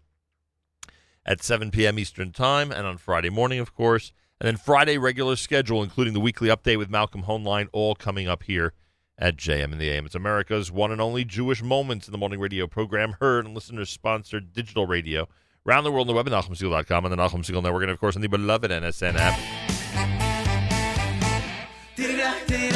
at 1.27 1.43
7 1.43 1.71
p.m. 1.71 1.99
Eastern 1.99 2.33
Time 2.33 2.71
and 2.71 2.87
on 2.87 2.99
Friday 2.99 3.31
morning, 3.31 3.59
of 3.59 3.75
course. 3.75 4.13
And 4.41 4.47
then 4.47 4.57
Friday 4.57 4.99
regular 4.99 5.37
schedule, 5.37 5.83
including 5.83 6.13
the 6.13 6.21
weekly 6.21 6.49
update 6.49 6.77
with 6.77 6.91
Malcolm 6.91 7.23
Hoenlein, 7.23 7.69
all 7.73 7.95
coming 7.95 8.29
up 8.29 8.43
here 8.43 8.75
at 9.17 9.37
JM 9.37 9.73
in 9.73 9.79
the 9.79 9.89
AM. 9.91 10.07
It's 10.07 10.15
America's 10.15 10.71
one 10.71 10.93
and 10.93 11.01
only 11.01 11.25
Jewish 11.25 11.63
Moments 11.63 12.09
in 12.09 12.13
the 12.13 12.19
Morning 12.19 12.41
Radio 12.41 12.67
program, 12.67 13.17
heard 13.21 13.47
and 13.47 13.55
listener-sponsored 13.55 14.53
digital 14.53 14.87
radio 14.87 15.29
around 15.67 15.85
the 15.85 15.93
world 15.93 16.09
on 16.09 16.15
the 16.15 16.17
web 16.17 16.27
at 16.27 16.33
NachumSegal.com 16.33 17.05
and 17.07 17.13
the 17.13 17.17
Nachum 17.17 17.45
Segal 17.45 17.63
Network, 17.63 17.85
and 17.85 17.93
of 17.93 18.01
course 18.01 18.17
on 18.17 18.23
the 18.23 18.29
beloved 18.29 18.71
NSN 18.71 19.15
app. 19.15 19.74
Atzileni 21.97 22.74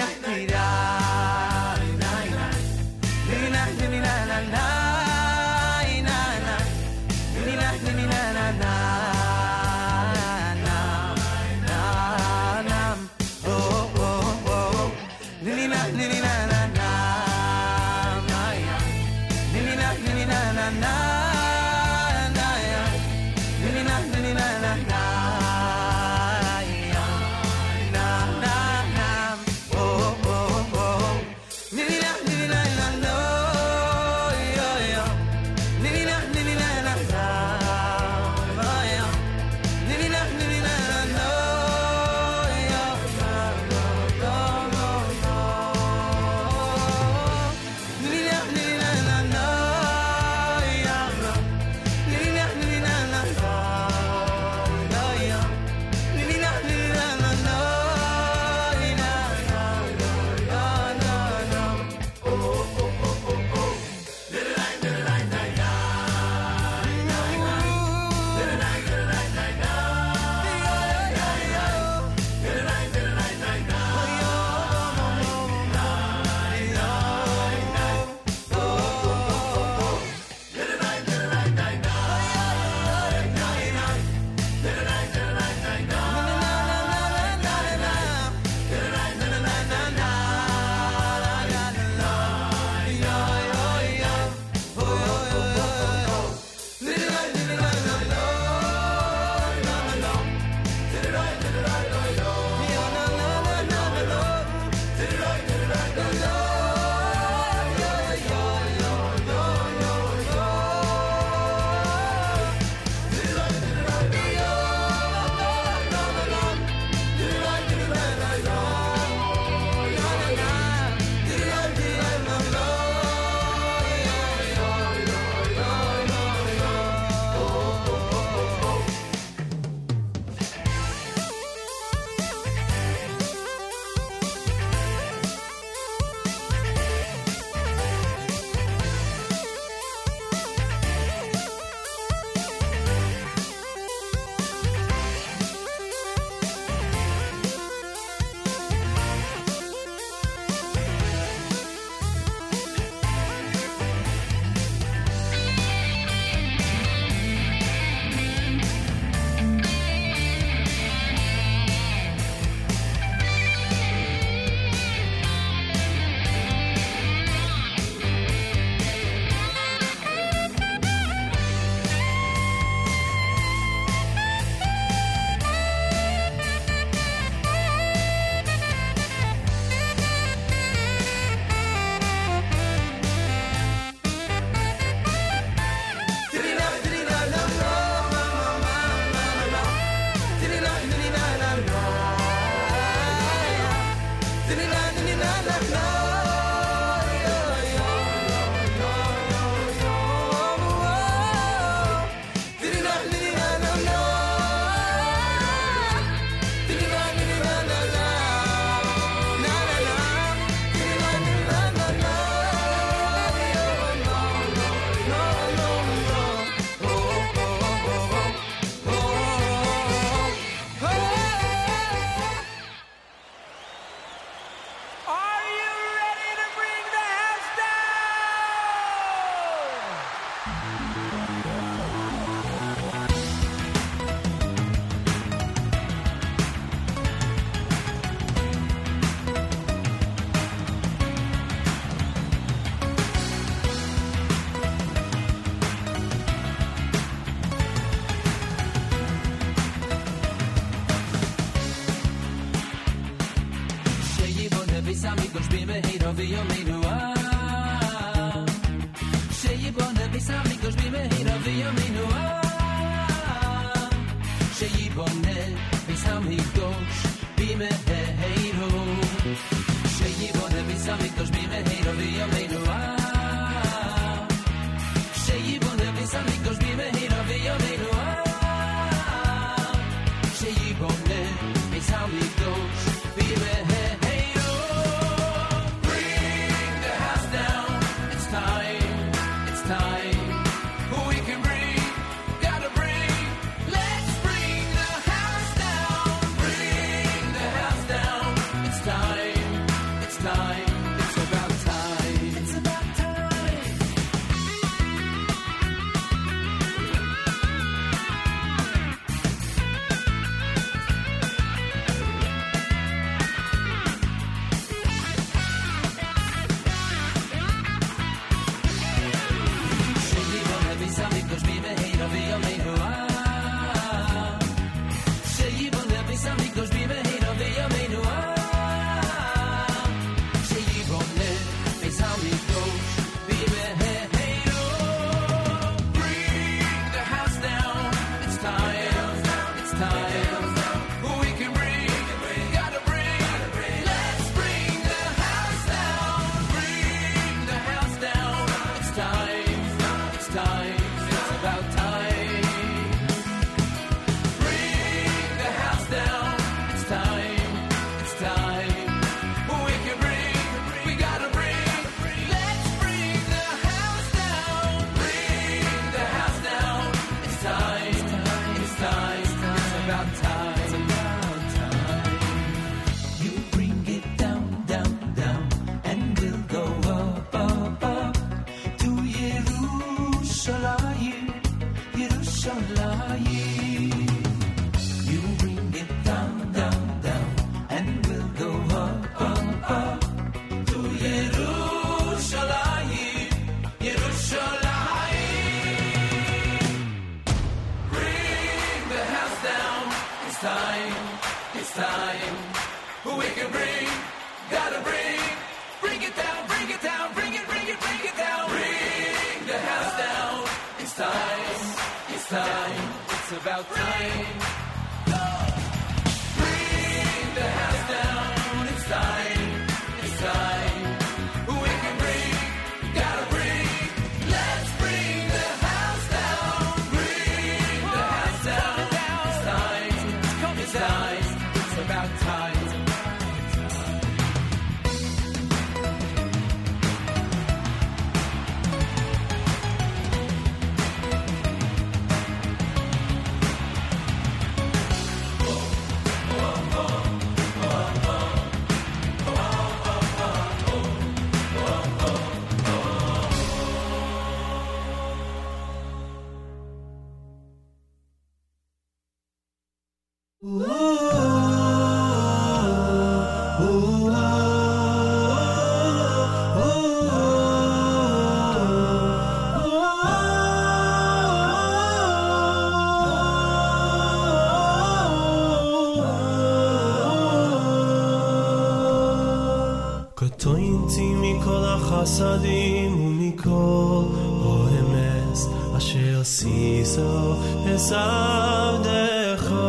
sav 487.89 488.75
de 488.85 489.05
kho 489.45 489.69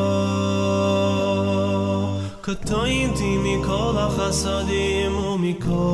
kotoynti 2.45 3.31
mi 3.43 3.53
kol 5.63 5.88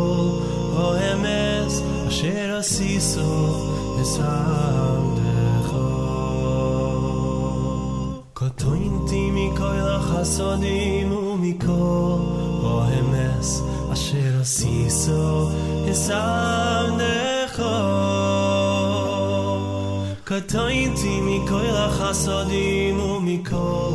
ותוינתי 20.45 21.21
מכל 21.21 21.65
החסדים 21.65 22.99
ומכל, 22.99 23.91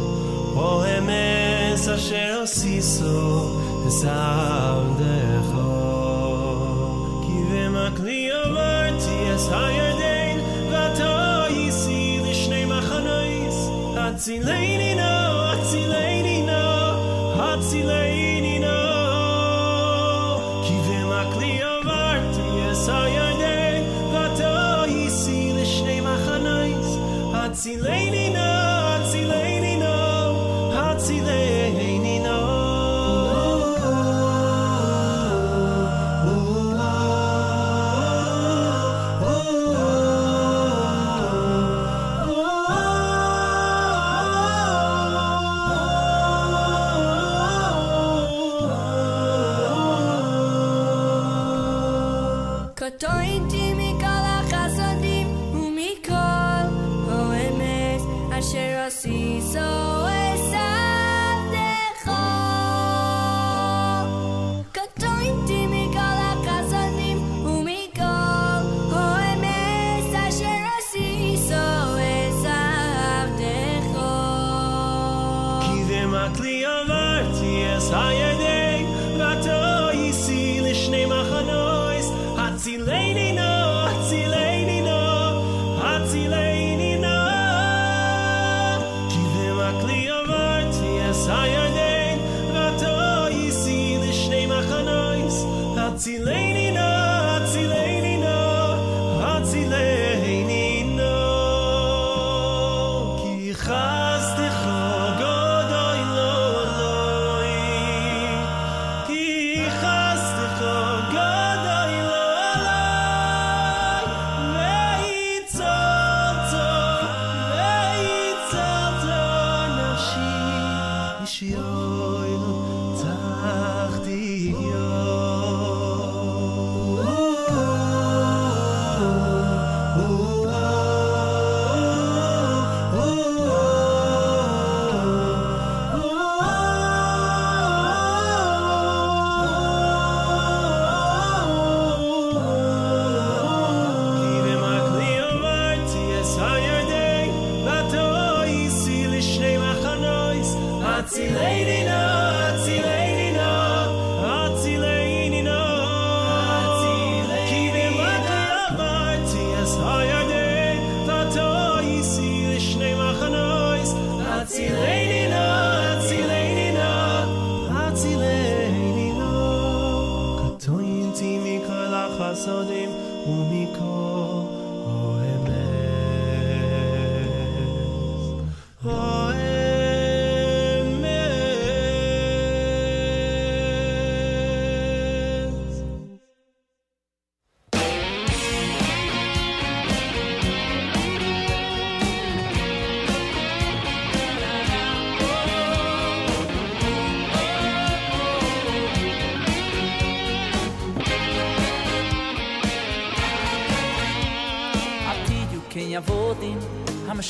או 0.57 0.83
אמס 0.99 1.89
אשר 1.89 2.41
עשיסו, 2.43 3.61
וזהב. 3.87 4.80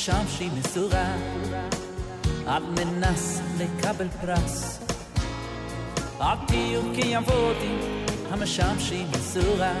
שם 0.05 0.23
שהיא 0.27 0.49
מסורה. 0.59 1.15
את 2.43 2.61
מנס 2.79 3.41
לקבל 3.57 4.07
פרס. 4.21 4.79
עתיו 6.19 6.81
כי 6.95 7.01
יבודי 7.01 7.75
המשם 8.31 8.79
שהיא 8.79 9.05
מסורה. 9.11 9.73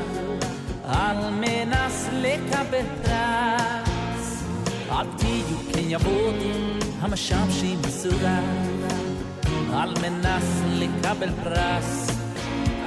על 0.83 1.29
מנס 1.29 2.09
לקבל 2.13 2.85
פרס. 3.03 4.43
עתיו 4.89 5.45
כי 5.73 5.79
יבודי 5.79 6.79
המשם 6.99 7.51
שהיא 7.51 7.77
מסורה. 7.87 8.39
על 9.73 9.93
מנס 10.01 10.61
לקבל 10.69 11.29
פרס. 11.43 12.07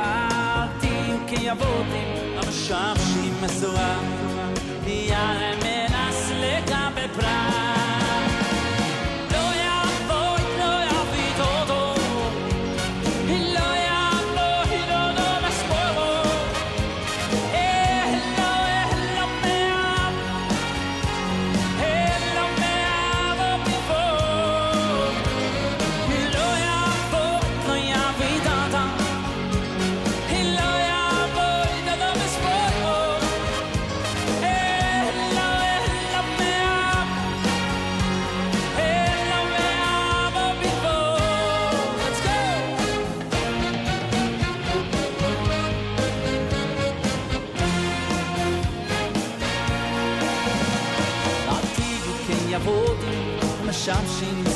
עתיו 0.01 1.17
כי 1.27 1.37
יבודי 1.41 2.37
המשם 2.37 2.95
שהיא 2.97 3.33
מסורה. 3.43 4.14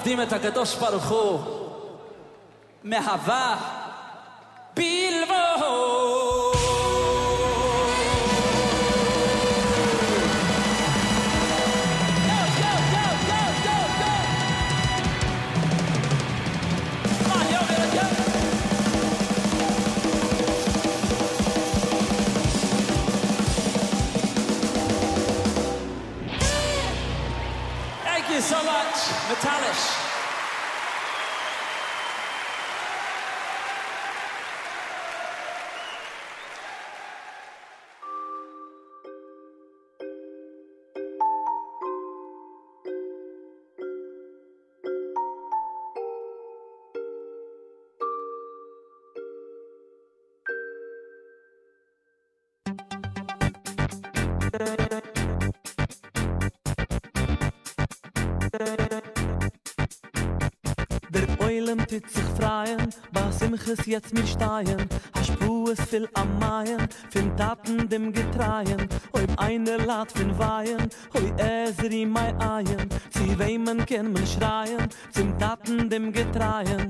עובדים 0.00 0.22
את 0.22 0.32
הקדוש 0.32 0.74
ברוך 0.74 1.08
הוא, 1.08 1.40
מהווה 2.84 3.56
es 63.70 63.86
jetzt 63.86 64.12
mit 64.12 64.28
Steien, 64.28 64.88
hast 65.14 65.32
du 65.40 65.70
es 65.70 65.80
viel 65.88 66.08
am 66.14 66.38
Maien, 66.38 66.88
fin 67.10 67.36
Taten 67.36 67.88
dem 67.88 68.12
Getreien, 68.12 68.88
oi 69.12 69.24
eine 69.36 69.76
Lat 69.76 70.12
fin 70.12 70.36
Weien, 70.38 70.88
oi 71.14 71.32
Ezri 71.38 72.02
in 72.02 72.10
mei 72.10 72.34
Eien, 72.40 72.88
zieh 73.10 73.38
wem 73.38 73.64
man 73.64 73.86
kann 73.86 74.12
man 74.12 74.26
schreien, 74.26 74.88
zum 75.12 75.38
Taten 75.38 75.88
dem 75.88 76.12
Getreien. 76.12 76.88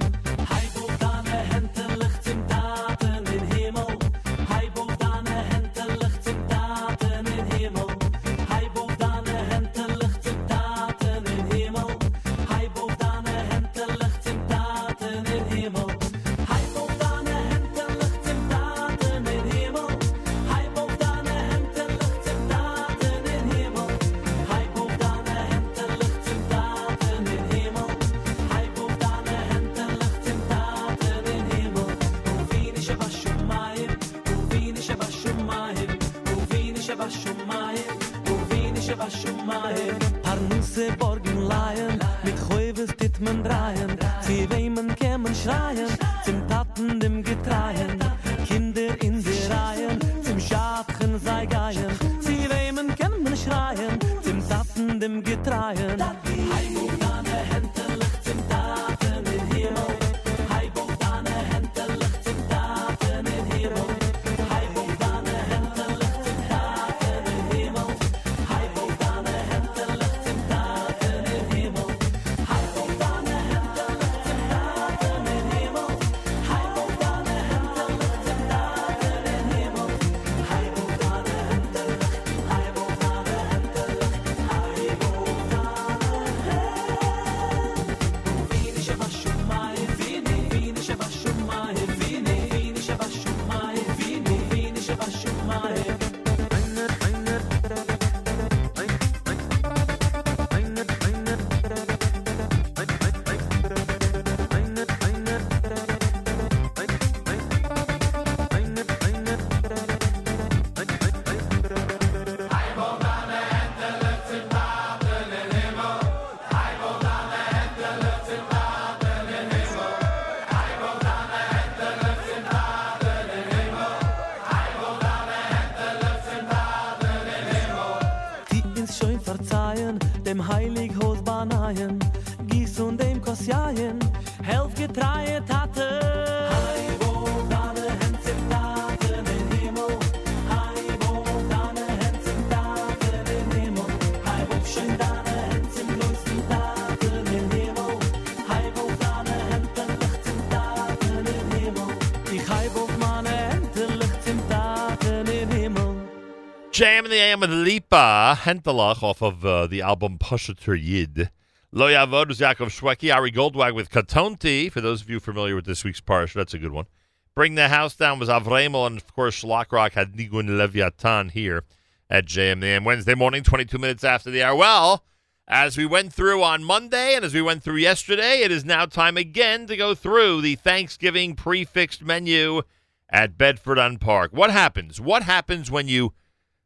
Lipa 158.47 158.71
Hentelach 158.71 159.03
off 159.03 159.23
of 159.23 159.45
uh, 159.45 159.67
the 159.67 159.83
album 159.83 160.19
Pusheter 160.19 160.81
Yid. 160.81 161.31
Lo 161.73 161.89
Yavod 161.89 162.27
Yaakov 162.27 162.69
Shwekey, 162.69 163.15
Ari 163.15 163.33
Goldwag 163.33 163.75
with 163.75 163.91
Katonti. 163.91 164.71
For 164.71 164.81
those 164.81 165.03
of 165.03 165.11
you 165.11 165.21
familiar 165.21 165.55
with 165.55 165.67
this 165.67 165.85
week's 165.85 166.01
parsha, 166.01 166.35
that's 166.35 166.55
a 166.55 166.59
good 166.59 166.73
one. 166.73 166.87
Bring 167.35 167.55
the 167.55 167.69
House 167.69 167.95
Down 167.95 168.19
was 168.19 168.29
Avremel, 168.29 168.87
and 168.87 168.97
of 168.97 169.15
course 169.15 169.43
Shlock 169.43 169.73
Rock 169.73 169.93
had 169.93 170.15
Nigun 170.15 170.49
Leviatan 170.49 171.31
here 171.31 171.65
at 172.09 172.27
JM 172.27 172.85
Wednesday 172.85 173.15
morning, 173.15 173.43
22 173.43 173.79
minutes 173.79 174.05
after 174.05 174.31
the 174.31 174.43
hour. 174.43 174.57
Well, 174.57 175.05
as 175.47 175.77
we 175.77 175.87
went 175.87 176.13
through 176.13 176.43
on 176.43 176.65
Monday 176.65 177.15
and 177.15 177.25
as 177.25 177.35
we 177.35 177.43
went 177.43 177.63
through 177.63 177.77
yesterday, 177.77 178.41
it 178.41 178.51
is 178.51 178.65
now 178.65 178.87
time 178.87 179.17
again 179.17 179.67
to 179.67 179.77
go 179.77 179.95
through 179.95 180.41
the 180.41 180.57
Thanksgiving 180.57 181.35
prix 181.35 181.65
fixe 181.65 182.01
menu 182.01 182.63
at 183.11 183.39
Bedford 183.39 183.79
on 183.79 183.99
Park. 183.99 184.33
What 184.33 184.51
happens? 184.51 185.01
What 185.01 185.25
happens 185.25 185.71
when 185.71 185.89
you 185.89 186.15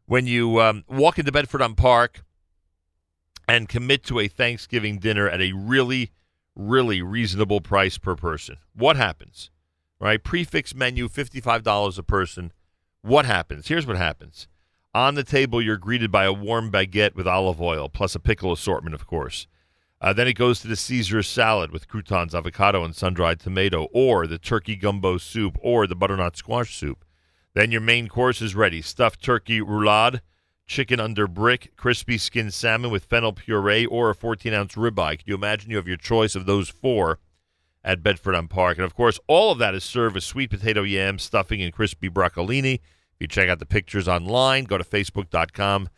when 0.07 0.26
you 0.26 0.60
um, 0.60 0.84
walk 0.89 1.18
into 1.18 1.33
Bedford 1.33 1.62
on 1.62 1.74
Park 1.74 2.24
and 3.49 3.68
commit 3.68 4.02
to 4.05 4.18
a 4.18 4.28
Thanksgiving 4.28 4.99
dinner 4.99 5.28
at 5.28 5.41
a 5.41 5.52
really, 5.52 6.10
really 6.55 7.02
reasonable 7.02 7.60
price 7.60 7.99
per 7.99 8.15
person? 8.15 8.57
What 8.74 8.97
happens? 8.97 9.50
Right? 10.00 10.23
Prix 10.23 10.44
fixe 10.44 10.74
menu, 10.74 11.08
$55 11.08 11.99
a 11.99 12.02
person. 12.02 12.52
What 13.02 13.26
happens? 13.26 13.68
Here's 13.68 13.86
what 13.86 13.97
happens. 13.97 14.49
On 14.94 15.15
the 15.15 15.24
table, 15.24 15.60
you're 15.60 15.76
greeted 15.76 16.12
by 16.12 16.24
a 16.24 16.33
warm 16.33 16.70
baguette 16.70 17.15
with 17.15 17.26
olive 17.26 17.60
oil, 17.60 17.89
plus 17.89 18.15
a 18.15 18.20
pickle 18.20 18.52
assortment, 18.52 18.94
of 18.94 19.07
course. 19.07 19.47
Uh, 20.00 20.12
then 20.12 20.28
it 20.28 20.34
goes 20.34 20.60
to 20.60 20.68
the 20.68 20.76
Caesar 20.76 21.23
salad 21.23 21.73
with 21.73 21.89
croutons, 21.89 22.34
avocado, 22.34 22.84
and 22.84 22.94
sun 22.94 23.15
dried 23.15 23.41
tomato, 23.41 23.89
or 23.92 24.26
the 24.26 24.39
turkey 24.39 24.76
gumbo 24.76 25.18
soup, 25.18 25.57
or 25.62 25.86
the 25.86 25.97
butternut 25.97 26.36
squash 26.36 26.76
soup. 26.76 27.05
Then 27.55 27.70
your 27.70 27.81
main 27.81 28.08
course 28.08 28.42
is 28.42 28.55
ready 28.55 28.83
stuffed 28.83 29.23
turkey 29.23 29.60
roulade, 29.60 30.20
chicken 30.66 30.99
under 30.99 31.28
brick, 31.28 31.76
crispy 31.76 32.18
skinned 32.18 32.52
salmon 32.52 32.91
with 32.91 33.05
fennel 33.05 33.33
puree, 33.33 33.86
or 33.86 34.10
a 34.10 34.15
14 34.15 34.52
ounce 34.52 34.74
ribeye. 34.74 35.18
Can 35.18 35.24
you 35.26 35.34
imagine 35.34 35.70
you 35.70 35.76
have 35.76 35.89
your 35.89 35.97
choice 35.97 36.34
of 36.34 36.47
those 36.47 36.68
four 36.68 37.20
at 37.84 38.02
Bedford 38.02 38.34
on 38.34 38.49
Park? 38.49 38.76
And 38.76 38.84
of 38.84 38.94
course, 38.94 39.20
all 39.28 39.52
of 39.52 39.58
that 39.58 39.74
is 39.74 39.84
served 39.84 40.16
with 40.16 40.24
sweet 40.24 40.50
potato 40.50 40.83
yam, 40.83 41.18
stuffing, 41.18 41.62
and 41.62 41.73
crispy 41.73 42.10
broccolini. 42.10 42.74
If 42.74 43.20
you 43.20 43.28
check 43.28 43.49
out 43.49 43.60
the 43.60 43.66
pictures 43.66 44.08
online, 44.08 44.65
go 44.65 44.76
to 44.76 44.84
facebook.com 44.84 45.89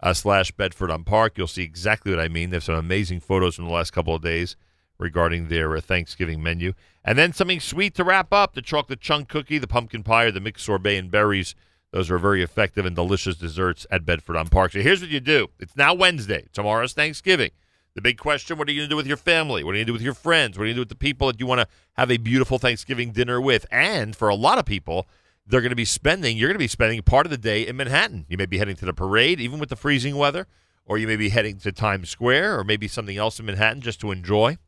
uh, 0.00 0.12
slash 0.12 0.52
Bedford 0.52 0.90
on 0.90 1.04
Park. 1.04 1.38
You'll 1.38 1.46
see 1.46 1.62
exactly 1.62 2.12
what 2.12 2.20
I 2.20 2.28
mean. 2.28 2.50
There's 2.50 2.64
some 2.64 2.74
amazing 2.74 3.20
photos 3.20 3.54
from 3.54 3.64
the 3.64 3.72
last 3.72 3.92
couple 3.92 4.14
of 4.14 4.22
days 4.22 4.56
regarding 4.98 5.48
their 5.48 5.76
uh, 5.76 5.80
Thanksgiving 5.80 6.42
menu. 6.42 6.72
And 7.04 7.16
then 7.16 7.32
something 7.32 7.60
sweet 7.60 7.94
to 7.94 8.04
wrap 8.04 8.32
up 8.32 8.54
the 8.54 8.62
chocolate 8.62 9.00
chunk 9.00 9.28
cookie, 9.28 9.58
the 9.58 9.66
pumpkin 9.66 10.02
pie, 10.02 10.24
or 10.24 10.30
the 10.30 10.40
mixed 10.40 10.64
sorbet 10.64 10.96
and 10.96 11.10
berries. 11.10 11.54
Those 11.92 12.10
are 12.10 12.18
very 12.18 12.42
effective 12.42 12.84
and 12.84 12.96
delicious 12.96 13.36
desserts 13.36 13.86
at 13.90 14.04
Bedford 14.04 14.36
on 14.36 14.48
Park. 14.48 14.72
So 14.72 14.80
here's 14.80 15.00
what 15.00 15.10
you 15.10 15.20
do 15.20 15.48
it's 15.58 15.76
now 15.76 15.94
Wednesday. 15.94 16.46
Tomorrow's 16.52 16.92
Thanksgiving. 16.92 17.50
The 17.94 18.02
big 18.02 18.18
question 18.18 18.58
what 18.58 18.68
are 18.68 18.72
you 18.72 18.80
going 18.80 18.88
to 18.88 18.92
do 18.92 18.96
with 18.96 19.06
your 19.06 19.16
family? 19.16 19.64
What 19.64 19.74
are 19.74 19.78
you 19.78 19.84
going 19.84 19.86
to 19.86 19.90
do 19.90 19.94
with 19.94 20.02
your 20.02 20.14
friends? 20.14 20.58
What 20.58 20.64
are 20.64 20.66
you 20.66 20.74
going 20.74 20.84
to 20.84 20.84
do 20.84 20.88
with 20.88 21.00
the 21.00 21.06
people 21.06 21.28
that 21.28 21.40
you 21.40 21.46
want 21.46 21.62
to 21.62 21.68
have 21.94 22.10
a 22.10 22.18
beautiful 22.18 22.58
Thanksgiving 22.58 23.12
dinner 23.12 23.40
with? 23.40 23.64
And 23.70 24.14
for 24.14 24.28
a 24.28 24.34
lot 24.34 24.58
of 24.58 24.66
people, 24.66 25.06
they're 25.46 25.62
going 25.62 25.70
to 25.70 25.76
be 25.76 25.86
spending, 25.86 26.36
you're 26.36 26.48
going 26.48 26.56
to 26.56 26.58
be 26.58 26.68
spending 26.68 27.00
part 27.02 27.24
of 27.24 27.30
the 27.30 27.38
day 27.38 27.66
in 27.66 27.76
Manhattan. 27.76 28.26
You 28.28 28.36
may 28.36 28.46
be 28.46 28.58
heading 28.58 28.76
to 28.76 28.84
the 28.84 28.92
parade, 28.92 29.40
even 29.40 29.58
with 29.58 29.70
the 29.70 29.76
freezing 29.76 30.16
weather, 30.16 30.46
or 30.84 30.98
you 30.98 31.06
may 31.06 31.16
be 31.16 31.30
heading 31.30 31.58
to 31.60 31.72
Times 31.72 32.10
Square, 32.10 32.58
or 32.58 32.64
maybe 32.64 32.88
something 32.88 33.16
else 33.16 33.38
in 33.38 33.46
Manhattan 33.46 33.80
just 33.80 34.00
to 34.00 34.10
enjoy. 34.10 34.58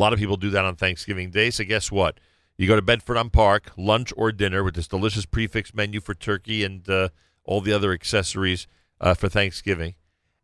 A 0.00 0.02
lot 0.02 0.14
of 0.14 0.18
people 0.18 0.38
do 0.38 0.48
that 0.48 0.64
on 0.64 0.76
Thanksgiving 0.76 1.30
Day. 1.30 1.50
So 1.50 1.62
guess 1.62 1.92
what? 1.92 2.20
You 2.56 2.66
go 2.66 2.74
to 2.74 2.80
Bedford 2.80 3.18
on 3.18 3.28
Park, 3.28 3.70
lunch 3.76 4.14
or 4.16 4.32
dinner 4.32 4.64
with 4.64 4.74
this 4.74 4.88
delicious 4.88 5.26
prix 5.26 5.46
fixe 5.46 5.74
menu 5.74 6.00
for 6.00 6.14
turkey 6.14 6.64
and 6.64 6.88
uh, 6.88 7.10
all 7.44 7.60
the 7.60 7.74
other 7.74 7.92
accessories 7.92 8.66
uh, 8.98 9.12
for 9.12 9.28
Thanksgiving, 9.28 9.96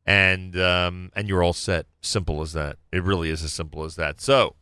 and 0.04 0.60
um, 0.60 1.10
and 1.16 1.26
you're 1.26 1.42
all 1.42 1.54
set. 1.54 1.86
Simple 2.02 2.42
as 2.42 2.52
that. 2.52 2.76
It 2.92 3.02
really 3.02 3.30
is 3.30 3.42
as 3.42 3.54
simple 3.54 3.84
as 3.84 3.96
that. 3.96 4.20
So 4.20 4.56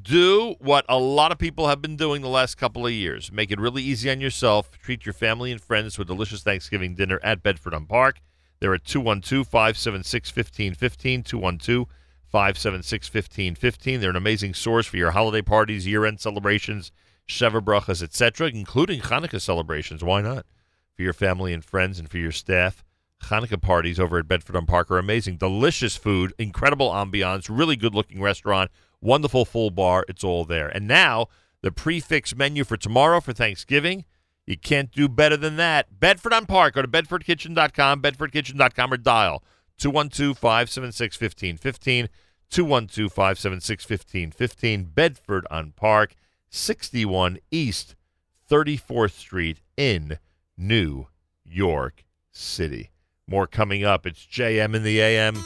do 0.00 0.54
what 0.60 0.86
a 0.88 0.98
lot 0.98 1.30
of 1.30 1.36
people 1.36 1.68
have 1.68 1.82
been 1.82 1.96
doing 1.96 2.22
the 2.22 2.28
last 2.30 2.54
couple 2.54 2.86
of 2.86 2.92
years. 2.92 3.30
Make 3.30 3.50
it 3.50 3.60
really 3.60 3.82
easy 3.82 4.10
on 4.10 4.22
yourself. 4.22 4.78
Treat 4.78 5.04
your 5.04 5.12
family 5.12 5.52
and 5.52 5.60
friends 5.60 5.96
to 5.96 6.02
a 6.02 6.06
delicious 6.06 6.42
Thanksgiving 6.42 6.94
dinner 6.94 7.20
at 7.22 7.42
Bedford 7.42 7.74
on 7.74 7.84
Park. 7.84 8.22
They're 8.60 8.72
at 8.72 8.86
212 8.86 9.46
576 9.46 10.30
1515. 10.34 11.22
212 11.22 11.86
576 12.30 13.08
1515. 13.12 14.00
They're 14.00 14.10
an 14.10 14.16
amazing 14.16 14.54
source 14.54 14.86
for 14.86 14.96
your 14.96 15.12
holiday 15.12 15.42
parties, 15.42 15.86
year 15.86 16.04
end 16.04 16.20
celebrations, 16.20 16.92
Sheva 17.28 17.60
Brachas, 17.60 18.02
etc., 18.02 18.48
including 18.48 19.00
Hanukkah 19.00 19.40
celebrations. 19.40 20.04
Why 20.04 20.20
not? 20.20 20.46
For 20.94 21.02
your 21.02 21.12
family 21.12 21.52
and 21.52 21.64
friends 21.64 21.98
and 21.98 22.10
for 22.10 22.18
your 22.18 22.32
staff. 22.32 22.84
Hanukkah 23.24 23.60
parties 23.60 23.98
over 23.98 24.18
at 24.18 24.28
Bedford 24.28 24.56
on 24.56 24.66
Park 24.66 24.90
are 24.90 24.98
amazing. 24.98 25.36
Delicious 25.36 25.96
food, 25.96 26.32
incredible 26.38 26.90
ambiance, 26.90 27.48
really 27.50 27.76
good 27.76 27.94
looking 27.94 28.20
restaurant, 28.20 28.70
wonderful 29.00 29.44
full 29.44 29.70
bar. 29.70 30.04
It's 30.08 30.24
all 30.24 30.44
there. 30.44 30.68
And 30.68 30.86
now, 30.86 31.26
the 31.62 31.72
prix 31.72 32.00
fixe 32.00 32.36
menu 32.36 32.64
for 32.64 32.76
tomorrow 32.76 33.20
for 33.20 33.32
Thanksgiving. 33.32 34.04
You 34.46 34.56
can't 34.56 34.90
do 34.92 35.08
better 35.08 35.36
than 35.36 35.56
that. 35.56 36.00
Bedford 36.00 36.32
on 36.32 36.46
Park. 36.46 36.74
Go 36.74 36.82
to 36.82 36.88
bedfordkitchen.com, 36.88 38.00
bedfordkitchen.com, 38.00 38.92
or 38.92 38.96
dial 38.96 39.42
212 39.78 40.36
576 40.36 41.20
1515. 41.20 42.08
212 42.50 43.12
576 43.12 43.88
1515. 43.88 44.84
Bedford 44.94 45.46
on 45.50 45.72
Park, 45.72 46.14
61 46.50 47.38
East 47.50 47.94
34th 48.50 49.12
Street 49.12 49.60
in 49.76 50.18
New 50.56 51.06
York 51.44 52.04
City. 52.30 52.90
More 53.26 53.46
coming 53.46 53.84
up. 53.84 54.06
It's 54.06 54.24
JM 54.24 54.74
in 54.74 54.82
the 54.82 55.00
AM. 55.00 55.36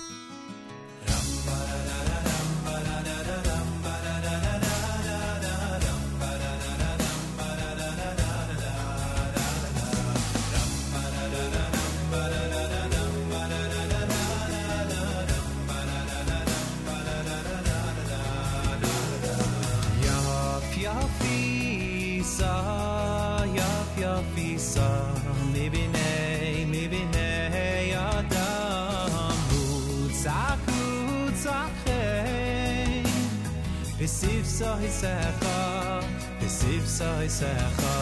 soy 34.62 34.88
secha 34.88 36.00
Besiv 36.40 36.84
soy 36.86 37.28
secha. 37.28 37.96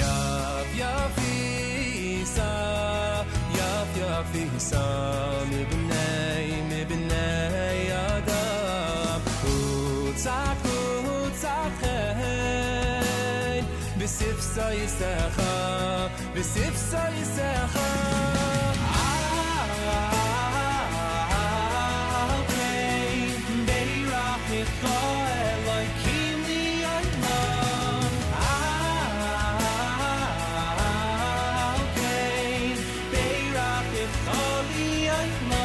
Yav 0.00 0.68
yav 0.80 1.16
isa 2.20 2.52
Yav 3.58 3.90
yav 4.02 4.32
isa 4.56 4.84
Mi 5.50 5.62
b'nei 5.70 6.50
mi 6.70 6.80
b'nei 6.90 7.82
adam. 8.08 9.20
Utsak 9.54 10.60
utsak 11.16 11.80
hein 11.82 13.64
Besiv 13.98 14.38
soy 14.54 14.80
secha 14.98 15.54
Besiv 16.34 16.74
soy 16.90 17.16
sai 17.24 17.33
Ah 35.26 35.63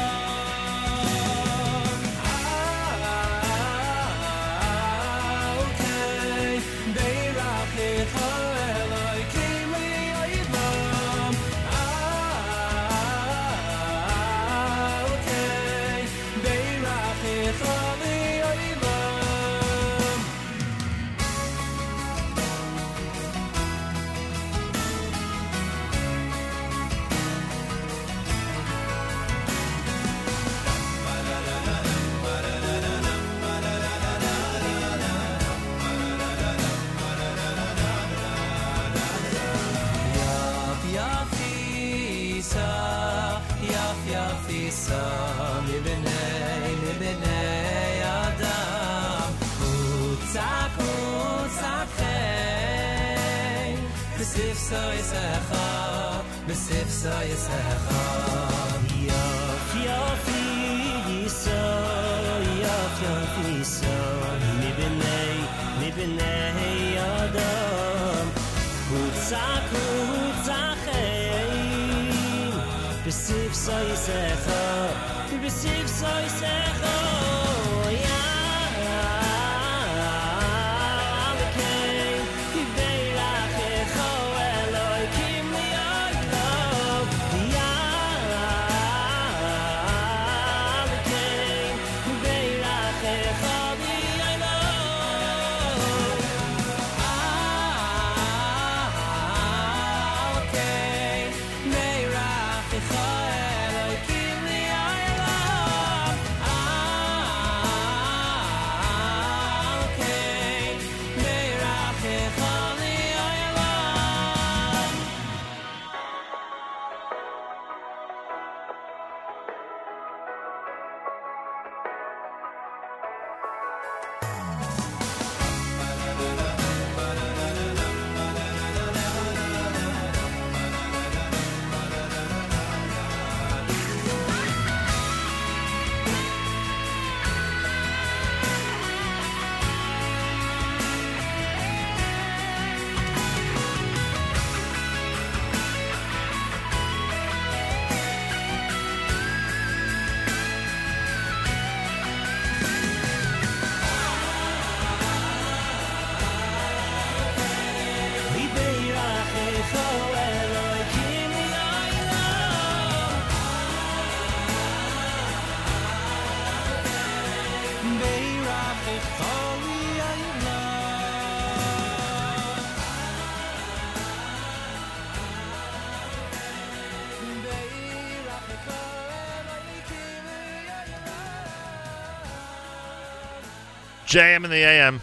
JM 184.10 184.44
in 184.44 184.50
the 184.50 184.56
AM. 184.56 185.00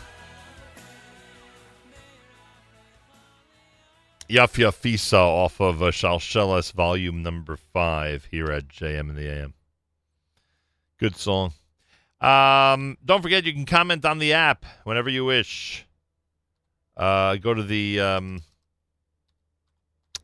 Yaf 4.29 4.55
Yafisa 4.55 5.13
off 5.13 5.61
of 5.61 5.81
uh, 5.81 5.91
Shalsheles 5.91 6.73
volume 6.73 7.23
number 7.23 7.55
five 7.55 8.25
here 8.25 8.51
at 8.51 8.67
JM 8.67 9.09
in 9.09 9.15
the 9.15 9.29
AM. 9.29 9.53
Good 10.97 11.15
song. 11.15 11.53
Um, 12.19 12.97
don't 13.05 13.21
forget 13.21 13.45
you 13.45 13.53
can 13.53 13.65
comment 13.65 14.03
on 14.03 14.19
the 14.19 14.33
app 14.33 14.65
whenever 14.83 15.09
you 15.09 15.23
wish. 15.23 15.85
Uh, 16.97 17.37
go 17.37 17.53
to 17.53 17.63
the 17.63 18.01
um, 18.01 18.41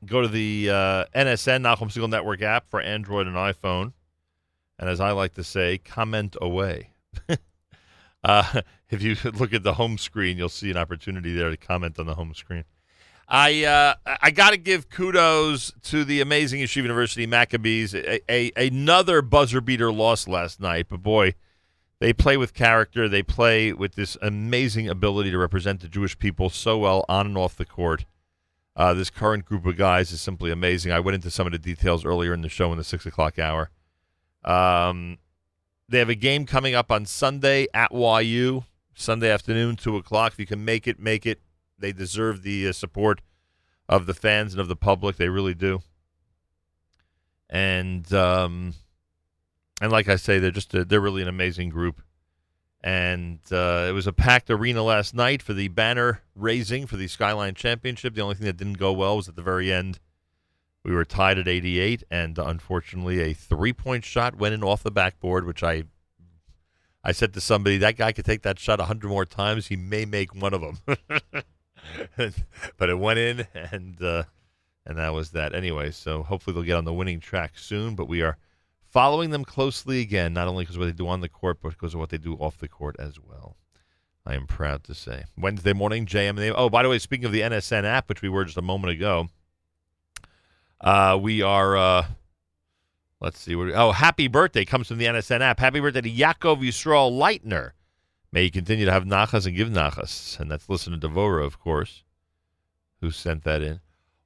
go 0.06 0.24
to 0.24 0.28
the 0.28 0.70
uh, 0.70 1.06
NSN 1.16 1.62
Nachum 1.62 1.90
Segal 1.90 2.10
Network 2.10 2.42
app 2.42 2.70
for 2.70 2.82
Android 2.82 3.28
and 3.28 3.38
iPhone, 3.38 3.94
and 4.78 4.90
as 4.90 5.00
I 5.00 5.12
like 5.12 5.36
to 5.36 5.44
say, 5.46 5.78
comment 5.78 6.36
away. 6.42 6.90
Uh, 8.24 8.62
if 8.90 9.02
you 9.02 9.16
look 9.34 9.54
at 9.54 9.64
the 9.64 9.76
home 9.76 9.98
screen, 9.98 10.38
you'll 10.38 10.50
see 10.50 10.72
an 10.72 10.78
opportunity 10.78 11.34
there 11.34 11.50
to 11.50 11.58
comment 11.58 12.00
on 12.00 12.06
the 12.06 12.16
home 12.16 12.34
screen. 12.34 12.64
I 13.28 13.64
uh, 13.64 13.96
I 14.22 14.32
got 14.32 14.52
to 14.52 14.58
give 14.58 14.90
kudos 14.90 15.72
to 15.84 16.04
the 16.04 16.20
amazing 16.20 16.60
Yeshiva 16.60 16.84
University 16.84 17.26
Maccabees. 17.26 17.96
A, 17.96 18.20
a, 18.30 18.52
another 18.56 19.22
buzzer 19.22 19.62
beater 19.62 19.92
loss 19.94 20.28
last 20.28 20.60
night, 20.60 20.88
but 20.90 21.02
boy, 21.02 21.34
they 22.00 22.12
play 22.12 22.36
with 22.36 22.54
character. 22.54 23.08
They 23.08 23.24
play 23.24 23.72
with 23.72 23.96
this 23.96 24.18
amazing 24.22 24.90
ability 24.90 25.32
to 25.32 25.38
represent 25.38 25.80
the 25.80 25.88
Jewish 25.88 26.20
people 26.20 26.50
so 26.50 26.78
well 26.78 27.06
on 27.08 27.28
and 27.28 27.38
off 27.38 27.56
the 27.56 27.66
court. 27.66 28.06
Uh, 28.76 28.94
this 28.94 29.10
current 29.10 29.46
group 29.46 29.66
of 29.66 29.78
guys 29.78 30.12
is 30.12 30.20
simply 30.20 30.52
amazing. 30.52 30.92
I 30.92 31.00
went 31.00 31.16
into 31.16 31.32
some 31.32 31.46
of 31.46 31.54
the 31.54 31.60
details 31.60 32.04
earlier 32.04 32.34
in 32.34 32.42
the 32.42 32.50
show 32.50 32.72
in 32.72 32.78
the 32.78 32.84
six 32.84 33.06
o'clock 33.06 33.40
hour. 33.40 33.70
Um, 34.44 35.20
they 35.90 36.00
have 36.00 36.10
a 36.10 36.16
game 36.16 36.46
coming 36.46 36.76
up 36.76 36.92
on 36.92 37.06
Sunday 37.06 37.68
at 37.74 37.92
YU, 37.92 38.64
Sunday 38.96 39.30
afternoon, 39.30 39.76
2 39.76 39.98
o'clock. 39.98 40.34
If 40.34 40.40
you 40.40 40.46
can 40.46 40.64
make 40.64 40.88
it, 40.88 41.00
make 41.00 41.26
it. 41.26 41.42
They 41.78 41.92
deserve 41.92 42.44
the 42.44 42.70
uh, 42.70 42.72
support 42.72 43.22
of 43.90 44.06
the 44.06 44.14
fans 44.14 44.54
and 44.54 44.62
of 44.62 44.68
the 44.68 44.76
public. 44.76 45.18
They 45.18 45.30
really 45.30 45.54
do. 45.54 45.82
And 47.50 48.12
um, 48.14 48.74
and 49.82 49.92
like 49.92 50.08
I 50.08 50.16
say, 50.16 50.40
they're 50.40 50.52
just 50.52 50.74
a, 50.74 50.86
they're 50.86 51.02
really 51.02 51.22
an 51.22 51.28
amazing 51.28 51.70
group. 51.70 52.02
And 52.82 53.40
uh, 53.52 53.86
it 53.88 53.94
was 53.94 54.08
a 54.08 54.14
packed 54.14 54.50
arena 54.50 54.84
last 54.84 55.14
night 55.14 55.42
for 55.42 55.54
the 55.54 55.70
banner 55.70 56.22
raising 56.36 56.86
for 56.86 56.98
the 56.98 57.08
Skyline 57.08 57.54
Championship. 57.54 58.14
The 58.14 58.22
only 58.22 58.36
thing 58.36 58.46
that 58.46 58.58
didn't 58.58 58.78
go 58.78 58.92
well 58.92 59.18
was 59.18 59.30
at 59.30 59.36
the 59.36 59.42
very 59.42 59.72
end. 59.72 60.00
We 60.84 60.94
were 60.94 61.06
tied 61.06 61.38
at 61.38 61.48
88, 61.48 62.04
and 62.12 62.38
unfortunately, 62.38 63.22
a 63.22 63.34
three-point 63.34 64.04
shot 64.04 64.36
went 64.36 64.54
in 64.54 64.64
off 64.64 64.84
the 64.84 64.92
backboard, 64.92 65.46
which 65.46 65.64
I 65.64 65.84
I 67.04 67.12
said 67.12 67.34
to 67.34 67.42
somebody, 67.42 67.78
that 67.80 67.98
guy 67.98 68.14
could 68.14 68.26
take 68.26 68.44
that 68.44 68.60
shot 68.60 68.80
a 68.80 68.86
hundred 68.86 69.10
more 69.10 69.26
times. 69.26 69.68
He 69.68 69.76
may 69.76 70.06
make 70.06 70.34
one 70.34 70.54
of 70.54 70.62
them. 70.62 70.98
but 72.78 72.90
it 72.90 72.98
went 72.98 73.20
in, 73.20 73.48
and 73.54 74.02
uh, 74.02 74.24
and 74.86 74.98
that 74.98 75.14
was 75.14 75.32
that. 75.32 75.54
Anyway, 75.54 75.92
so 75.92 76.24
hopefully 76.24 76.54
they'll 76.54 76.64
get 76.64 76.78
on 76.78 76.86
the 76.86 76.94
winning 76.94 77.20
track 77.20 77.58
soon. 77.58 77.96
But 77.96 78.08
we 78.08 78.22
are 78.22 78.38
following 78.90 79.32
them 79.32 79.44
closely 79.44 80.00
again, 80.00 80.34
not 80.34 80.48
only 80.48 80.64
because 80.64 80.78
what 80.78 80.86
they 80.86 80.92
do 80.92 81.08
on 81.08 81.20
the 81.20 81.30
court, 81.30 81.60
but 81.62 81.70
because 81.70 81.94
of 81.94 82.00
what 82.00 82.10
they 82.10 82.18
do 82.18 82.36
off 82.36 82.58
the 82.58 82.70
court 82.70 82.96
as 83.00 83.20
well. 83.20 83.58
I 84.26 84.36
am 84.36 84.48
proud 84.48 84.86
to 84.86 84.94
say. 84.94 85.26
Wednesday 85.38 85.74
morning, 85.74 86.06
JM. 86.06 86.54
Oh, 86.56 86.70
by 86.70 86.84
the 86.84 86.90
way, 86.90 87.00
speaking 87.00 87.26
of 87.26 87.34
the 87.34 87.42
NSN 87.42 87.84
app, 87.84 88.08
which 88.08 88.22
we 88.22 88.30
were 88.30 88.46
just 88.46 88.58
a 88.58 88.62
moment 88.62 88.94
ago, 88.94 89.28
uh, 90.84 91.18
we 91.20 91.42
are. 91.42 91.78
Uh, 91.78 92.06
let's 93.20 93.40
see. 93.40 93.56
What, 93.56 93.72
oh, 93.74 93.92
happy 93.92 94.28
birthday 94.28 94.66
comes 94.66 94.88
from 94.88 94.98
the 94.98 95.06
NSN 95.06 95.42
app. 95.42 95.60
Happy 95.60 95.80
birthday 95.80 96.02
to 96.02 96.12
Yaakov 96.12 96.60
Yisrael 96.60 97.12
Leitner. 97.12 97.72
May 98.32 98.44
you 98.44 98.52
continue 98.52 98.86
to 98.86 98.92
have 98.92 99.06
nachas 99.06 99.46
and 99.46 99.56
give 99.56 99.70
nachas. 99.70 100.40
And 100.40 100.52
that's 100.52 100.68
listener 100.68 100.98
Devora, 100.98 101.46
of 101.46 101.60
course, 101.60 102.04
who 103.00 103.12
sent 103.12 103.44
that 103.44 103.62
in. 103.62 103.80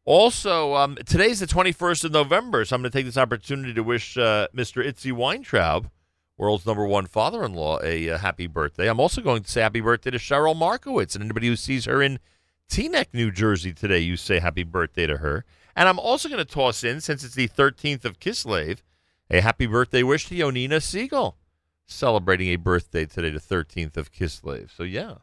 Also, 0.06 0.74
um, 0.74 0.98
today's 1.06 1.42
the 1.42 1.45
21st 1.45 2.06
of 2.06 2.11
November, 2.14 2.64
so 2.64 2.74
I'm 2.74 2.82
going 2.82 2.90
to 2.90 2.98
take 2.98 3.06
this 3.06 3.18
opportunity 3.18 3.74
to 3.74 3.84
wish 3.84 4.18
uh, 4.18 4.48
Mr. 4.56 4.82
Itzi 4.82 5.11
Weintraub, 5.11 5.90
world's 6.38 6.66
number 6.66 6.86
one 6.86 7.08
father-in-law, 7.08 7.82
a 7.84 8.11
uh, 8.11 8.18
happy 8.18 8.48
birthday. 8.48 8.90
I'm 8.90 9.02
also 9.02 9.19
going 9.19 9.44
to 9.44 9.52
say 9.52 9.60
happy 9.60 9.82
birthday 9.82 10.11
to 10.11 10.18
Cheryl 10.18 10.56
Markowitz, 10.56 11.14
and 11.14 11.26
anybody 11.26 11.48
who 11.48 11.58
sees 11.58 11.84
her 11.84 12.02
in 12.02 12.19
Teaneck, 12.69 13.08
New 13.11 13.32
Jersey 13.32 13.74
today, 13.74 14.00
you 14.00 14.16
say 14.16 14.40
happy 14.40 14.64
birthday 14.64 15.08
to 15.08 15.18
her. 15.18 15.44
And 15.78 15.88
I'm 15.88 16.00
also 16.00 16.28
going 16.28 16.44
to 16.44 16.54
toss 16.54 16.84
in, 16.84 17.02
since 17.02 17.24
it's 17.24 17.36
the 17.36 17.48
13th 17.48 18.04
of 18.04 18.20
Kislev, 18.20 18.80
a 19.30 19.42
happy 19.42 19.68
birthday 19.68 20.02
wish 20.02 20.28
to 20.28 20.36
Yonina 20.36 20.82
Siegel, 20.82 21.38
celebrating 21.86 22.48
a 22.48 22.56
birthday 22.56 23.06
today, 23.06 23.30
the 23.30 23.40
13th 23.40 23.96
of 23.96 24.12
Kislev. 24.12 24.76
So, 24.76 24.82
yeah, 24.82 25.18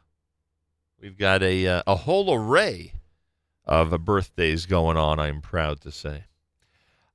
we've 1.01 1.19
got 1.19 1.43
a, 1.43 1.67
uh, 1.67 1.83
a 1.89 1.97
whole 1.97 2.33
array 2.33 2.93
of 3.65 3.93
uh, 3.93 3.99
birthdays 3.99 4.65
going 4.65 4.97
on, 4.97 5.19
I'm 5.19 5.41
proud 5.41 5.81
to 5.81 5.91
say. 5.91 6.27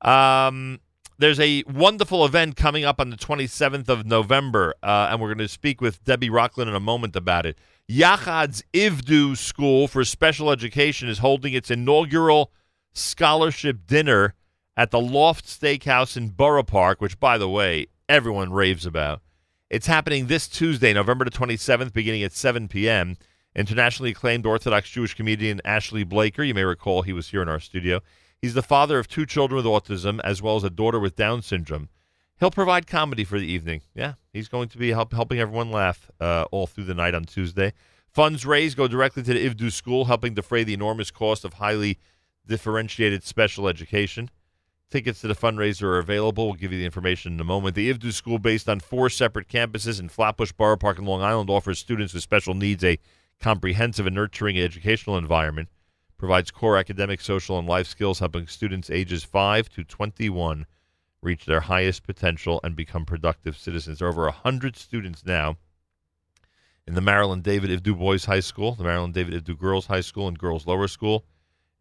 Um, 0.01 0.81
there's 1.17 1.39
a 1.39 1.63
wonderful 1.63 2.25
event 2.25 2.57
coming 2.57 2.83
up 2.83 2.99
on 2.99 3.09
the 3.09 3.15
27th 3.15 3.87
of 3.87 4.05
November, 4.05 4.73
uh, 4.83 5.07
and 5.11 5.21
we're 5.21 5.33
going 5.33 5.37
to 5.37 5.47
speak 5.47 5.79
with 5.79 6.03
Debbie 6.03 6.29
Rochlin 6.29 6.67
in 6.67 6.75
a 6.75 6.79
moment 6.81 7.15
about 7.15 7.45
it. 7.45 7.57
Yachad's 7.89 8.65
Ivdu 8.73 9.37
School 9.37 9.87
for 9.87 10.03
Special 10.03 10.51
Education 10.51 11.07
is 11.07 11.19
holding 11.19 11.53
its 11.53 11.71
inaugural 11.71 12.51
scholarship 12.93 13.85
dinner 13.85 14.35
at 14.75 14.91
the 14.91 14.99
Loft 14.99 15.45
Steakhouse 15.45 16.15
in 16.15 16.29
Borough 16.29 16.63
Park, 16.63 17.01
which, 17.01 17.19
by 17.19 17.37
the 17.37 17.49
way, 17.49 17.87
everyone 18.07 18.51
raves 18.51 18.85
about. 18.85 19.21
It's 19.69 19.87
happening 19.87 20.27
this 20.27 20.47
Tuesday, 20.47 20.93
November 20.93 21.25
the 21.25 21.31
27th, 21.31 21.93
beginning 21.93 22.23
at 22.23 22.31
7 22.31 22.67
p.m. 22.67 23.17
Internationally 23.55 24.11
acclaimed 24.11 24.45
Orthodox 24.45 24.89
Jewish 24.89 25.13
comedian 25.13 25.59
Ashley 25.65 26.03
Blaker, 26.03 26.43
you 26.43 26.53
may 26.53 26.63
recall 26.63 27.01
he 27.01 27.13
was 27.13 27.29
here 27.29 27.41
in 27.41 27.49
our 27.49 27.59
studio. 27.59 27.99
He's 28.41 28.53
the 28.53 28.63
father 28.63 28.99
of 28.99 29.07
two 29.07 29.25
children 29.25 29.57
with 29.57 29.65
autism, 29.65 30.19
as 30.23 30.41
well 30.41 30.55
as 30.55 30.63
a 30.63 30.69
daughter 30.69 30.99
with 30.99 31.15
Down 31.15 31.41
syndrome. 31.41 31.89
He'll 32.39 32.51
provide 32.51 32.87
comedy 32.87 33.25
for 33.25 33.37
the 33.37 33.45
evening. 33.45 33.81
Yeah, 33.93 34.13
he's 34.31 34.47
going 34.47 34.69
to 34.69 34.77
be 34.77 34.91
help, 34.91 35.11
helping 35.11 35.39
everyone 35.39 35.71
laugh 35.71 36.09
uh, 36.21 36.45
all 36.51 36.67
through 36.67 36.85
the 36.85 36.93
night 36.93 37.13
on 37.13 37.25
Tuesday. 37.25 37.73
Funds 38.07 38.45
raised 38.45 38.77
go 38.77 38.87
directly 38.87 39.23
to 39.23 39.33
the 39.33 39.49
Ivdu 39.49 39.71
School, 39.71 40.05
helping 40.05 40.33
defray 40.33 40.63
the 40.63 40.73
enormous 40.73 41.11
cost 41.11 41.43
of 41.43 41.55
highly 41.55 41.99
differentiated 42.45 43.23
special 43.23 43.67
education. 43.67 44.29
Tickets 44.89 45.21
to 45.21 45.27
the 45.27 45.35
fundraiser 45.35 45.83
are 45.83 45.99
available. 45.99 46.47
We'll 46.47 46.55
give 46.55 46.71
you 46.71 46.79
the 46.79 46.85
information 46.85 47.33
in 47.33 47.39
a 47.39 47.43
moment. 47.43 47.75
The 47.75 47.93
Ivdu 47.93 48.11
School, 48.11 48.39
based 48.39 48.67
on 48.67 48.79
four 48.79 49.09
separate 49.09 49.47
campuses 49.47 49.99
in 49.99 50.09
Flatbush 50.09 50.51
Borough 50.51 50.77
Park 50.77 50.97
and 50.97 51.07
Long 51.07 51.21
Island, 51.21 51.49
offers 51.49 51.77
students 51.77 52.13
with 52.13 52.23
special 52.23 52.55
needs 52.55 52.83
a 52.83 52.97
comprehensive 53.39 54.07
and 54.07 54.15
nurturing 54.15 54.59
educational 54.59 55.17
environment, 55.17 55.69
provides 56.17 56.51
core 56.51 56.77
academic, 56.77 57.21
social, 57.21 57.57
and 57.59 57.67
life 57.67 57.87
skills, 57.87 58.19
helping 58.19 58.47
students 58.47 58.89
ages 58.89 59.23
5 59.23 59.69
to 59.69 59.83
21 59.83 60.65
reach 61.21 61.45
their 61.45 61.61
highest 61.61 62.03
potential 62.03 62.59
and 62.63 62.75
become 62.75 63.05
productive 63.05 63.57
citizens. 63.57 63.99
There 63.99 64.07
are 64.07 64.11
over 64.11 64.23
100 64.23 64.75
students 64.75 65.25
now 65.25 65.57
in 66.87 66.95
the 66.95 67.01
Maryland 67.01 67.43
David 67.43 67.69
Ivdu 67.69 67.97
Boys 67.97 68.25
High 68.25 68.39
School, 68.39 68.75
the 68.75 68.83
Maryland 68.83 69.13
David 69.13 69.45
Ivdu 69.45 69.57
Girls 69.57 69.85
High 69.85 70.01
School, 70.01 70.27
and 70.27 70.39
Girls 70.39 70.65
Lower 70.65 70.87
School. 70.87 71.25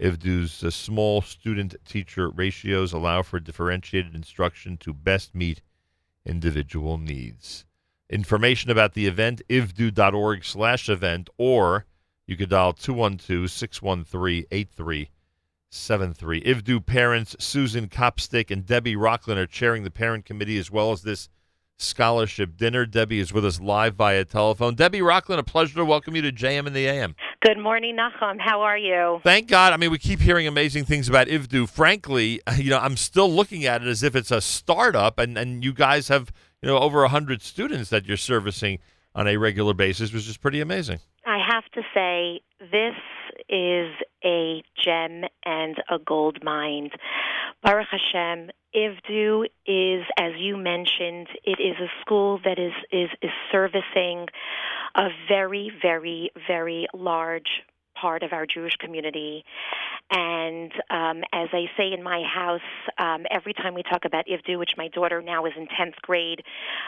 Ivdu's 0.01 0.62
uh, 0.62 0.70
small 0.70 1.23
student 1.23 1.75
teacher 1.85 2.31
ratios 2.31 2.93
allow 2.93 3.23
for 3.23 3.41
differentiated 3.41 4.15
instruction 4.15 4.77
to 4.78 4.93
best 4.93 5.35
meet 5.35 5.60
individual 6.25 6.99
needs. 6.99 7.65
Information 8.09 8.70
about 8.70 8.94
the 8.94 9.07
event, 9.07 9.43
ivdu.org 9.49 10.44
slash 10.44 10.89
event, 10.89 11.28
or 11.36 11.85
you 12.27 12.36
could 12.36 12.51
dial 12.51 12.73
212 12.73 13.51
613 13.51 14.44
8373. 14.51 16.43
Ivdu 16.43 16.86
parents 16.86 17.36
Susan 17.39 17.89
Kopstick 17.89 18.51
and 18.51 18.65
Debbie 18.65 18.97
Rochlin 18.97 19.36
are 19.36 19.47
chairing 19.47 19.83
the 19.83 19.91
parent 19.91 20.25
committee 20.25 20.59
as 20.59 20.70
well 20.70 20.93
as 20.93 21.02
this 21.02 21.28
scholarship 21.78 22.57
dinner. 22.57 22.84
Debbie 22.84 23.20
is 23.20 23.32
with 23.32 23.44
us 23.44 23.60
live 23.60 23.94
via 23.94 24.24
telephone. 24.24 24.74
Debbie 24.74 25.00
Rochlin, 25.00 25.39
a 25.39 25.42
pleasure 25.42 25.76
to 25.76 25.84
welcome 25.84 26.16
you 26.16 26.23
to 26.23 26.32
JM 26.32 26.66
in 26.66 26.73
the 26.73 26.86
AM. 26.86 27.15
Good 27.40 27.58
morning, 27.58 27.97
Nachum. 27.97 28.40
How 28.40 28.62
are 28.62 28.76
you? 28.76 29.20
Thank 29.23 29.48
God. 29.48 29.73
I 29.73 29.76
mean, 29.76 29.90
we 29.90 29.98
keep 29.98 30.20
hearing 30.20 30.47
amazing 30.47 30.84
things 30.84 31.08
about 31.08 31.28
Ivdu. 31.28 31.68
Frankly, 31.68 32.40
you 32.57 32.70
know, 32.70 32.78
I'm 32.78 32.97
still 32.97 33.31
looking 33.31 33.65
at 33.65 33.82
it 33.82 33.89
as 33.89 34.02
if 34.02 34.16
it's 34.16 34.31
a 34.31 34.40
startup, 34.40 35.18
and, 35.18 35.39
and 35.39 35.65
you 35.65 35.73
guys 35.73 36.08
have, 36.08 36.32
you 36.62 36.68
know, 36.68 36.78
over 36.78 37.00
100 37.02 37.42
students 37.42 37.90
that 37.90 38.07
you're 38.07 38.16
servicing 38.16 38.81
on 39.15 39.28
a 39.28 39.36
regular 39.36 39.74
basis, 39.74 40.12
which 40.12 40.28
is 40.28 40.36
pretty 40.36 40.60
amazing. 40.60 40.98
Have 41.49 41.65
to 41.73 41.83
say, 41.94 42.43
this 42.60 42.94
is 43.49 43.89
a 44.23 44.62
gem 44.85 45.25
and 45.47 45.77
a 45.89 45.99
gold 45.99 46.44
mine. 46.44 46.91
Baruch 47.62 47.89
Hashem, 47.91 48.51
Ivdu 48.77 49.47
is, 49.67 50.05
as 50.18 50.33
you 50.36 50.59
mentioned, 50.59 51.28
it 51.44 51.59
is 51.59 51.77
a 51.81 51.89
school 52.02 52.39
that 52.44 52.59
is, 52.59 52.75
is, 52.93 53.09
is 53.23 53.31
servicing 53.51 54.27
a 54.94 55.09
very, 55.27 55.73
very, 55.81 56.31
very 56.47 56.86
large 56.93 57.62
part 58.01 58.23
of 58.23 58.33
our 58.33 58.47
Jewish 58.47 58.77
community. 58.77 59.44
And 60.10 60.73
um, 60.91 61.23
as 61.33 61.49
I 61.52 61.67
say 61.77 61.93
in 61.93 62.02
my 62.02 62.23
house, 62.23 62.60
um, 62.99 63.27
every 63.31 63.52
time 63.52 63.75
we 63.75 63.83
talk 63.83 64.05
about 64.05 64.27
Ivdu, 64.27 64.59
which 64.59 64.73
my 64.77 64.89
daughter 64.89 65.20
now 65.20 65.44
is 65.47 65.52
in 65.57 65.67
10th 65.67 65.97
grade, 66.02 66.43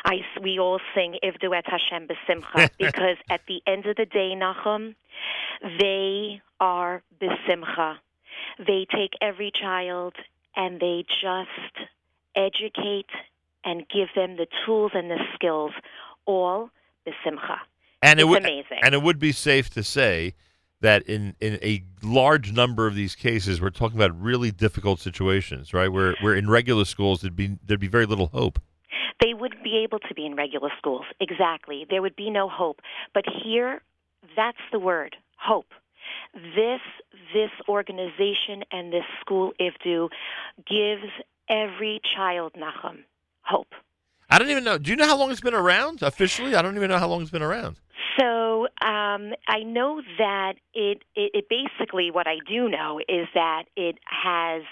I, 0.04 0.20
we 0.42 0.58
all 0.58 0.80
sing 0.94 1.16
Ivdu 1.22 1.56
et 1.56 1.64
Hashem 1.66 2.08
besimcha 2.08 2.70
because 2.78 3.16
at 3.28 3.42
the 3.46 3.62
end 3.66 3.86
of 3.86 3.96
the 3.96 4.06
day, 4.06 4.34
Nachum, 4.34 4.94
they 5.78 6.40
are 6.60 7.02
besimcha. 7.20 7.96
They 8.58 8.86
take 8.90 9.12
every 9.20 9.52
child 9.60 10.14
and 10.56 10.80
they 10.80 11.04
just 11.22 11.88
educate 12.34 13.10
and 13.64 13.86
give 13.88 14.08
them 14.14 14.36
the 14.36 14.46
tools 14.64 14.92
and 14.94 15.10
the 15.10 15.18
skills, 15.34 15.72
all 16.26 16.70
besimcha. 17.06 17.58
And 18.02 18.18
it's 18.18 18.26
it 18.26 18.28
would, 18.28 18.42
amazing. 18.42 18.78
And 18.82 18.94
it 18.94 19.02
would 19.02 19.18
be 19.18 19.32
safe 19.32 19.68
to 19.70 19.82
say 19.82 20.34
that 20.80 21.02
in, 21.02 21.34
in 21.40 21.58
a 21.62 21.82
large 22.02 22.52
number 22.52 22.86
of 22.86 22.94
these 22.94 23.14
cases, 23.14 23.60
we're 23.60 23.70
talking 23.70 23.98
about 23.98 24.18
really 24.20 24.50
difficult 24.50 25.00
situations, 25.00 25.74
right? 25.74 25.88
Where 25.88 26.14
where 26.20 26.34
in 26.34 26.48
regular 26.48 26.84
schools 26.84 27.20
there'd 27.20 27.36
be 27.36 27.58
there'd 27.66 27.80
be 27.80 27.88
very 27.88 28.06
little 28.06 28.28
hope. 28.28 28.60
They 29.22 29.34
wouldn't 29.34 29.62
be 29.62 29.82
able 29.84 29.98
to 30.00 30.14
be 30.14 30.24
in 30.24 30.34
regular 30.34 30.70
schools. 30.78 31.04
Exactly. 31.20 31.86
There 31.88 32.00
would 32.00 32.16
be 32.16 32.30
no 32.30 32.48
hope. 32.48 32.80
But 33.12 33.24
here, 33.44 33.82
that's 34.34 34.58
the 34.72 34.78
word, 34.78 35.16
hope. 35.36 35.72
This 36.34 36.80
this 37.34 37.50
organization 37.68 38.64
and 38.72 38.92
this 38.92 39.04
school 39.20 39.52
IVDU 39.60 40.08
gives 40.66 41.12
every 41.48 42.00
child 42.16 42.52
Nachum 42.54 43.04
hope. 43.42 43.74
I 44.30 44.38
don't 44.38 44.48
even 44.48 44.62
know. 44.62 44.78
Do 44.78 44.90
you 44.90 44.96
know 44.96 45.06
how 45.06 45.18
long 45.18 45.30
it's 45.32 45.40
been 45.40 45.54
around 45.54 46.02
officially? 46.02 46.54
I 46.54 46.62
don't 46.62 46.76
even 46.76 46.88
know 46.88 46.98
how 46.98 47.08
long 47.08 47.20
it's 47.20 47.32
been 47.32 47.42
around. 47.42 47.80
So 48.20 48.64
um, 48.82 49.32
I 49.48 49.62
know 49.64 50.02
that 50.18 50.54
it, 50.74 51.02
it, 51.16 51.30
it 51.34 51.44
basically 51.48 52.10
what 52.10 52.26
I 52.26 52.36
do 52.46 52.68
know 52.68 53.00
is 53.08 53.26
that 53.34 53.64
it 53.76 53.96
has 54.04 54.62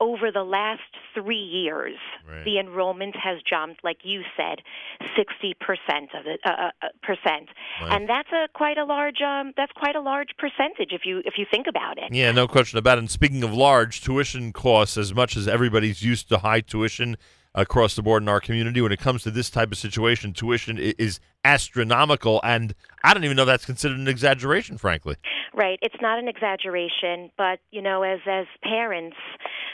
over 0.00 0.32
the 0.32 0.42
last 0.42 0.80
three 1.14 1.36
years 1.36 1.96
the 2.44 2.58
enrollment 2.58 3.14
has 3.16 3.38
jumped, 3.48 3.84
like 3.84 3.98
you 4.02 4.22
said, 4.36 4.58
sixty 5.16 5.54
percent 5.54 6.10
of 6.18 6.26
it 6.26 6.40
uh, 6.44 6.50
uh, 6.50 6.70
uh, 6.82 6.88
percent, 7.02 7.48
and 7.80 8.08
that's 8.08 8.30
a 8.32 8.48
quite 8.52 8.76
a 8.78 8.84
large 8.84 9.20
um, 9.22 9.52
that's 9.56 9.72
quite 9.72 9.94
a 9.94 10.00
large 10.00 10.30
percentage 10.38 10.92
if 10.92 11.02
you 11.04 11.22
if 11.24 11.34
you 11.38 11.46
think 11.48 11.66
about 11.68 11.98
it. 11.98 12.12
Yeah, 12.12 12.32
no 12.32 12.48
question 12.48 12.78
about 12.78 12.98
it. 12.98 13.02
And 13.02 13.10
speaking 13.10 13.42
of 13.44 13.54
large, 13.54 14.00
tuition 14.00 14.52
costs 14.52 14.96
as 14.96 15.14
much 15.14 15.36
as 15.36 15.46
everybody's 15.46 16.02
used 16.02 16.28
to 16.30 16.38
high 16.38 16.60
tuition 16.60 17.16
across 17.56 17.96
the 17.96 18.02
board 18.02 18.22
in 18.22 18.28
our 18.28 18.40
community. 18.40 18.80
When 18.80 18.92
it 18.92 19.00
comes 19.00 19.22
to 19.24 19.30
this 19.30 19.50
type 19.50 19.72
of 19.72 19.78
situation, 19.78 20.32
tuition 20.32 20.78
is 20.78 21.18
astronomical, 21.44 22.40
and 22.44 22.74
I 23.02 23.14
don't 23.14 23.24
even 23.24 23.36
know 23.36 23.46
that's 23.46 23.64
considered 23.64 23.98
an 23.98 24.08
exaggeration, 24.08 24.78
frankly. 24.78 25.16
Right. 25.54 25.78
It's 25.80 25.96
not 26.02 26.18
an 26.18 26.28
exaggeration, 26.28 27.30
but 27.38 27.60
you 27.70 27.80
know, 27.80 28.02
as 28.02 28.20
as 28.26 28.44
parents, 28.62 29.16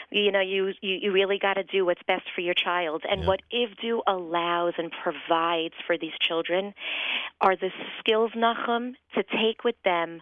you 0.09 0.31
know, 0.31 0.39
you 0.39 0.71
you, 0.81 0.97
you 1.01 1.11
really 1.11 1.37
got 1.37 1.55
to 1.55 1.63
do 1.63 1.85
what's 1.85 2.01
best 2.07 2.23
for 2.33 2.39
your 2.39 2.53
child. 2.53 3.03
And 3.09 3.27
what 3.27 3.41
IVDU 3.53 3.99
allows 4.07 4.73
and 4.77 4.91
provides 5.03 5.73
for 5.85 5.97
these 5.97 6.13
children 6.21 6.73
are 7.41 7.57
the 7.57 7.69
skills, 7.99 8.31
Nachum, 8.31 8.93
to 9.15 9.23
take 9.23 9.65
with 9.65 9.75
them 9.83 10.21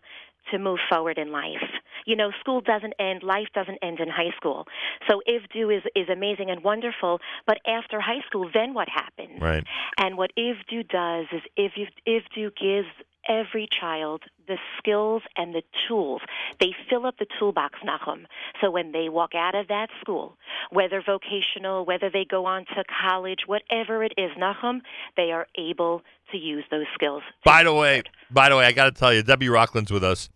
to 0.52 0.60
move 0.60 0.80
forward 0.90 1.18
in 1.18 1.32
life. 1.32 1.64
You 2.06 2.16
know, 2.16 2.32
school 2.40 2.62
doesn't 2.62 2.94
end, 3.00 3.24
life 3.24 3.48
doesn't 3.54 3.78
end 3.82 4.00
in 4.00 4.10
high 4.10 4.34
school. 4.36 4.66
So 5.10 5.22
IVDU 5.28 5.78
is 5.78 5.84
is 5.96 6.10
amazing 6.10 6.50
and 6.50 6.64
wonderful, 6.64 7.20
but 7.46 7.58
after 7.68 8.02
high 8.02 8.22
school, 8.28 8.50
then 8.54 8.74
what 8.74 8.88
happens? 8.90 9.40
Right. 9.40 9.64
And 9.98 10.18
what 10.18 10.32
IVDU 10.38 10.88
does 10.90 11.28
is 11.32 11.42
if 11.56 11.74
if 11.78 12.24
IVDU 12.36 12.52
gives 12.56 12.90
every 13.28 13.68
child 13.80 14.24
the 14.48 14.58
skills 14.78 15.22
and 15.38 15.54
the 15.56 15.64
tools. 15.88 16.22
They 16.60 16.74
fill 16.90 17.06
up 17.06 17.18
the 17.18 17.28
toolbox, 17.40 17.80
Nachum. 17.86 18.26
So 18.60 18.70
when 18.70 18.92
they 18.92 19.08
walk 19.10 19.36
out 19.36 19.56
of 19.56 19.68
that 19.70 19.90
school, 20.02 20.38
whether 20.72 21.02
vocational, 21.02 21.86
whether 21.86 22.10
they 22.10 22.26
go 22.26 22.46
on 22.46 22.66
to 22.76 22.84
college, 23.02 23.42
whatever 23.48 24.04
it 24.04 24.14
is, 24.18 24.32
Nachum, 24.38 24.82
they 25.16 25.32
are 25.32 25.48
able 25.58 26.02
to 26.32 26.38
use 26.38 26.64
those 26.72 26.86
skills. 26.94 27.24
By 27.46 27.64
the 27.64 27.74
way, 27.74 28.04
by 28.30 28.50
the 28.50 28.58
way, 28.58 28.66
I 28.66 28.72
got 28.72 28.86
to 28.86 28.92
tell 28.92 29.14
you, 29.14 29.24
Debbie 29.24 29.48
Rochlin's 29.48 29.92
with 29.92 30.04
us. 30.04 30.30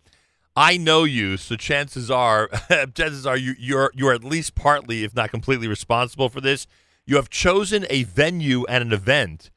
I 0.58 0.78
know 0.78 1.04
you, 1.04 1.36
so 1.36 1.56
chances 1.56 2.10
are, 2.10 2.48
chances 2.94 3.26
are 3.26 3.36
you, 3.36 3.54
you're 3.58 3.90
you're 3.94 4.14
at 4.14 4.24
least 4.24 4.54
partly, 4.54 5.04
if 5.04 5.14
not 5.14 5.30
completely, 5.30 5.68
responsible 5.68 6.30
for 6.30 6.40
this. 6.40 6.66
You 7.04 7.16
have 7.16 7.28
chosen 7.28 7.86
a 7.90 8.04
venue 8.04 8.64
and 8.64 8.82
an 8.82 8.92
event 8.92 9.50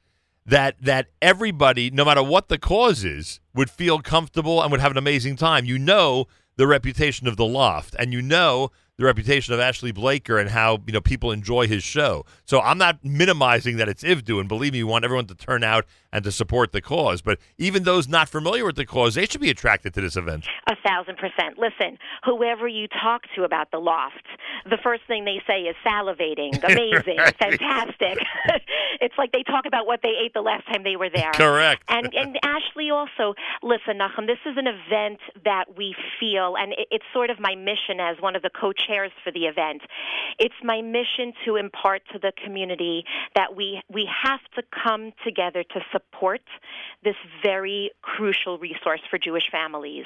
that 0.50 0.76
that 0.82 1.08
everybody, 1.22 1.92
no 1.92 2.03
matter 2.03 2.24
what 2.24 2.50
the 2.50 2.58
cause 2.58 3.03
is, 3.03 3.40
would 3.53 3.69
feel 3.69 4.00
comfortable 4.00 4.61
and 4.61 4.72
would 4.72 4.82
have 4.82 4.92
an 4.92 4.98
amazing 4.98 5.36
time. 5.36 5.66
You 5.66 5.78
know 5.78 6.28
the 6.58 6.68
reputation 6.68 7.28
of 7.28 7.38
the 7.38 7.45
loft, 7.45 7.95
and 8.00 8.11
you 8.11 8.22
know 8.22 8.72
the 9.00 9.06
reputation 9.06 9.53
of 9.53 9.61
Ashley 9.61 9.94
Blaker 9.94 10.38
and 10.38 10.50
how 10.50 10.80
you 10.86 10.92
know 10.92 11.00
people 11.02 11.32
enjoy 11.32 11.68
his 11.68 11.84
show. 11.84 12.26
So 12.45 12.60
I'm 12.60 12.78
not 12.78 13.03
minimizing 13.03 13.78
that 13.78 13.88
it's 13.88 14.03
Ivdu, 14.03 14.40
and 14.40 14.50
believe 14.50 14.74
me, 14.74 14.84
we 14.84 14.90
want 14.92 15.06
everyone 15.06 15.26
to 15.28 15.36
turn 15.36 15.64
out 15.64 15.86
and 16.11 16.24
to 16.26 16.32
support 16.32 16.74
the 16.74 16.82
cause. 16.82 17.22
But 17.22 17.40
even 17.58 17.84
those 17.84 18.08
not 18.10 18.28
familiar 18.28 18.66
with 18.66 18.76
the 18.76 18.86
cause, 18.86 19.16
they 19.16 19.26
should 19.26 19.40
be 19.42 19.50
attracted 19.50 19.94
to 19.94 20.02
this 20.02 20.18
event. 20.18 20.45
A 20.68 20.76
thousand 20.86 21.16
percent. 21.18 21.58
Listen, 21.58 21.98
whoever 22.26 22.68
you 22.68 22.88
talk 23.02 23.22
to 23.36 23.44
about 23.44 23.72
the 23.72 23.78
loft, 23.80 24.26
the 24.69 24.78
first 24.84 25.03
thing 25.08 25.24
they 25.24 25.42
say 25.48 25.61
is 25.61 25.76
salivating, 25.86 26.61
amazing, 26.69 27.18
Right. 27.18 27.36
fantastic. 27.40 28.18
it's 29.00 29.16
like 29.18 29.32
they 29.32 29.44
talk 29.44 29.66
about 29.66 29.88
what 29.88 30.02
they 30.03 30.14
ate 30.24 30.34
the 30.34 30.42
last 30.42 30.66
time 30.68 30.84
they 30.84 30.98
were 30.98 31.10
there. 31.10 31.32
Correct. 31.32 31.84
And 31.88 32.14
and 32.14 32.38
Ashley 32.44 32.90
also, 32.92 33.34
listen, 33.64 33.98
Nachum, 34.00 34.28
this 34.28 34.40
is 34.45 34.58
an 34.58 34.68
event 34.68 35.19
that 35.45 35.78
we 35.78 35.95
feel, 36.19 36.56
and 36.60 36.74
it, 36.74 36.88
it's 36.92 37.06
sort 37.14 37.30
of 37.30 37.40
my 37.40 37.56
mission 37.56 38.00
as 38.02 38.18
one 38.19 38.36
of 38.36 38.42
the 38.42 38.50
co-chairs 38.90 39.11
for 39.24 39.32
the 39.32 39.45
event. 39.45 39.82
It's 40.38 40.56
my 40.64 40.82
mission 40.82 41.34
to 41.45 41.56
impart 41.56 42.01
to 42.14 42.19
the 42.19 42.32
community 42.43 43.03
that 43.35 43.56
we 43.56 43.82
we 43.92 44.08
have 44.24 44.40
to 44.56 44.64
come 44.84 45.11
together 45.26 45.64
to 45.64 45.80
support 45.92 46.42
this 47.03 47.16
very 47.43 47.92
crucial 48.01 48.58
resource 48.58 49.01
for 49.09 49.18
Jewish 49.18 49.50
families. 49.51 50.06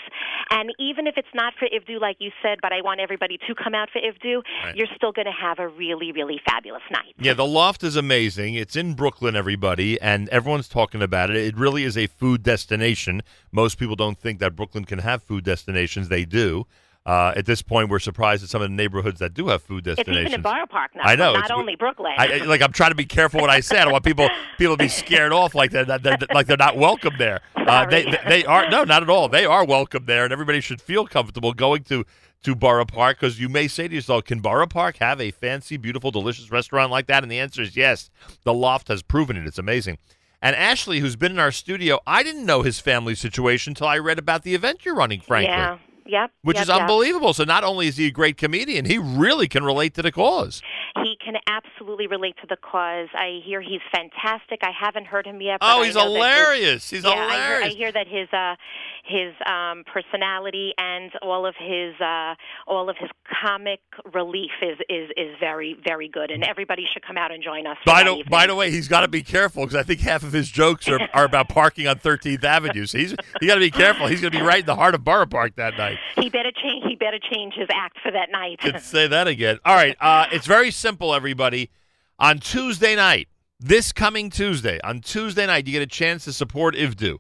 And 0.50 0.72
even 0.80 1.08
if 1.08 1.16
it's 1.18 1.34
not 1.34 1.54
for 1.58 1.68
Ivdu, 1.68 2.00
like 2.00 2.18
you 2.20 2.32
said, 2.42 2.60
but 2.62 2.72
I 2.72 2.82
want 2.82 3.00
everybody 3.00 3.38
to 3.48 3.56
come 3.56 3.74
out 3.74 3.90
for 3.92 4.00
Ivdu, 4.00 4.42
Right. 4.64 4.76
you're 4.76 4.88
still 4.96 5.12
going 5.12 5.26
to 5.26 5.32
have 5.32 5.60
a 5.60 5.68
really, 5.68 6.12
really 6.12 6.40
fabulous 6.46 6.84
night. 6.92 7.14
Yeah, 7.20 7.34
the 7.34 7.46
loft 7.46 7.84
is 7.84 7.96
amazing. 7.96 8.54
It's 8.56 8.76
in 8.76 8.94
Brooklyn, 8.94 9.36
everybody, 9.36 10.00
and 10.02 10.30
everyone's 10.30 10.68
talking 10.68 11.02
about 11.02 11.30
it. 11.30 11.38
It 11.38 11.58
really 11.58 11.84
is 11.84 11.98
a 11.98 12.08
food 12.08 12.44
destination. 12.44 13.22
Most 13.52 13.78
people 13.78 13.96
don't 13.96 14.18
think 14.18 14.40
that 14.40 14.56
Brooklyn 14.56 14.86
can 14.86 15.00
have 15.00 15.24
food 15.24 15.44
destinations. 15.44 16.10
They 16.10 16.26
do. 16.26 16.66
Uh, 17.06 17.34
at 17.36 17.46
this 17.46 17.62
point, 17.62 17.90
we're 17.90 18.00
surprised 18.00 18.44
at 18.44 18.50
some 18.50 18.62
of 18.62 18.70
the 18.70 18.74
neighborhoods 18.76 19.20
that 19.20 19.34
do 19.34 19.50
have 19.50 19.62
food 19.62 19.84
destinations. 19.84 20.18
It's 20.26 20.28
even 20.28 20.40
in 20.40 20.42
Borough 20.42 20.66
Park 20.68 20.92
now. 20.96 21.02
I 21.04 21.16
know, 21.18 21.34
Not 21.34 21.52
only 21.52 21.76
Brooklyn. 21.76 22.14
I, 22.18 22.40
I- 22.40 22.46
like 22.46 22.62
I'm 22.62 22.72
trying 22.72 22.92
to 22.92 22.96
be 22.96 23.04
careful 23.06 23.42
what 23.42 23.50
I 23.50 23.60
say. 23.60 23.78
I 23.78 23.84
don't 23.84 23.92
want 23.92 24.06
people 24.06 24.30
people 24.58 24.78
to 24.78 24.84
be 24.84 24.88
scared 24.88 25.34
off 25.34 25.54
like 25.54 25.72
they're, 25.72 25.84
they're 25.84 26.18
like 26.34 26.48
they're 26.48 26.56
not 26.58 26.78
welcome 26.78 27.14
there. 27.18 27.42
Uh, 27.64 27.86
they 27.86 28.04
they 28.28 28.44
are 28.44 28.70
no, 28.70 28.84
not 28.84 29.04
at 29.04 29.10
all. 29.10 29.30
They 29.30 29.46
are 29.46 29.64
welcome 29.64 30.04
there, 30.06 30.26
and 30.26 30.34
everybody 30.34 30.60
should 30.60 30.82
feel 30.82 31.08
comfortable 31.08 31.54
going 31.54 31.84
to 31.86 32.04
to 32.44 32.56
Borough 32.56 32.84
Park 32.86 33.18
because 33.22 33.40
you 33.40 33.48
may 33.48 33.70
say 33.70 33.88
to 33.88 33.96
yourself, 33.96 34.26
"Can 34.26 34.42
Borough 34.42 34.68
Park 34.68 34.98
have 34.98 35.22
a 35.22 35.32
fancy, 35.32 35.78
beautiful, 35.78 36.12
delicious 36.12 36.52
restaurant 36.52 36.92
like 36.92 37.08
that?" 37.08 37.24
And 37.24 37.32
the 37.32 37.40
answer 37.40 37.62
is 37.62 37.78
yes. 37.78 38.10
The 38.44 38.54
Loft 38.54 38.90
has 38.90 39.02
proven 39.02 39.38
it. 39.38 39.48
It's 39.48 39.58
amazing. 39.58 39.98
And 40.42 40.58
Ashley, 40.58 41.00
who's 41.00 41.16
been 41.16 41.32
in 41.32 41.40
our 41.40 41.54
studio, 41.54 42.02
I 42.06 42.22
didn't 42.22 42.46
know 42.46 42.64
his 42.64 42.82
family 42.82 43.16
situation 43.16 43.72
until 43.72 43.88
I 43.88 43.98
read 43.98 44.20
about 44.20 44.44
the 44.44 44.56
event 44.56 44.84
you're 44.84 44.94
running. 44.96 45.22
Frankly, 45.22 45.48
Yeah. 45.54 45.78
Yep. 46.06 46.32
which 46.42 46.56
yep, 46.56 46.64
is 46.64 46.70
yep. 46.70 46.82
unbelievable. 46.82 47.34
So 47.34 47.44
not 47.44 47.64
only 47.64 47.88
is 47.88 47.98
he 47.98 48.08
a 48.08 48.12
great 48.12 48.38
comedian, 48.38 48.86
he 48.86 48.98
really 48.98 49.48
can 49.48 49.64
relate 49.64 49.94
to 49.96 50.02
the 50.02 50.12
cause. 50.12 50.62
He 51.04 51.18
can 51.24 51.36
absolutely 51.54 52.08
relate 52.08 52.36
to 52.42 52.48
the 52.48 52.58
cause. 52.58 53.10
I 53.14 53.40
hear 53.46 53.62
he's 53.62 53.82
fantastic. 53.92 54.60
I 54.64 54.72
haven't 54.78 55.06
heard 55.06 55.26
him 55.26 55.42
yet. 55.42 55.60
Oh, 55.62 55.84
he's 55.84 55.94
that 55.94 56.06
his- 56.06 56.14
hilarious. 56.14 56.90
He's 56.90 57.04
yeah, 57.04 57.12
I 57.12 57.48
hear. 57.48 57.62
I 57.64 57.70
hear 57.70 57.92
that 57.92 58.08
his 58.08 58.28
uh, 58.34 58.56
his 59.04 59.34
um, 59.46 59.84
personality 59.92 60.74
and 60.78 61.12
all 61.22 61.46
of 61.46 61.56
his 61.60 61.94
uh, 62.00 62.36
all 62.68 62.90
of 62.90 62.96
his 62.98 63.10
comic 63.42 63.82
relief 64.14 64.52
is 64.62 64.78
is 64.90 65.10
is 65.18 65.36
very 65.40 65.76
very 65.84 66.08
good, 66.08 66.32
and 66.32 66.44
everybody 66.44 66.86
should 66.92 67.04
come 67.06 67.18
out 67.18 67.32
and 67.32 67.44
join 67.44 67.68
us. 67.68 67.78
By 67.86 68.04
the, 68.04 68.24
by 68.30 68.48
the 68.48 68.56
way, 68.56 68.72
he's 68.72 68.88
got 68.88 69.02
to 69.02 69.08
be 69.08 69.24
careful 69.24 69.64
because 69.64 69.76
I 69.76 69.84
think 69.84 70.00
half 70.00 70.24
of 70.24 70.34
his 70.34 70.50
jokes 70.50 70.88
are, 70.88 71.00
are 71.14 71.26
about 71.26 71.50
parking 71.50 71.88
on 71.88 71.98
13th 71.98 72.44
Avenue. 72.44 72.86
So 72.86 72.98
he's 72.98 73.16
he 73.40 73.48
got 73.48 73.56
to 73.56 73.60
be 73.60 73.72
careful. 73.72 74.08
He's 74.08 74.22
going 74.22 74.32
to 74.32 74.40
be 74.40 74.44
right 74.44 74.62
in 74.62 74.66
the 74.66 74.76
heart 74.76 74.96
of 74.96 75.04
Borough 75.04 75.26
Park 75.26 75.56
that 75.58 75.78
night. 75.78 75.98
he 76.16 76.30
better 76.30 76.52
change. 76.52 76.86
He 76.88 76.96
better 76.96 77.20
change 77.20 77.54
his 77.56 77.68
act 77.74 77.98
for 78.02 78.12
that 78.12 78.32
night. 78.32 78.60
Could 78.60 78.80
say 78.82 79.08
that 79.08 79.28
again. 79.28 79.60
All 79.66 79.76
right, 79.76 79.96
uh, 80.00 80.28
it's 80.32 80.48
very 80.48 80.72
simple, 80.72 81.14
everybody. 81.14 81.43
On 82.20 82.38
Tuesday 82.40 82.96
night, 82.96 83.28
this 83.60 83.92
coming 83.92 84.30
Tuesday, 84.30 84.80
on 84.84 85.02
Tuesday 85.02 85.46
night, 85.46 85.68
you 85.68 85.74
get 85.74 85.82
a 85.82 85.88
chance 85.88 86.24
to 86.26 86.34
support 86.34 86.76
IVDU 86.76 87.18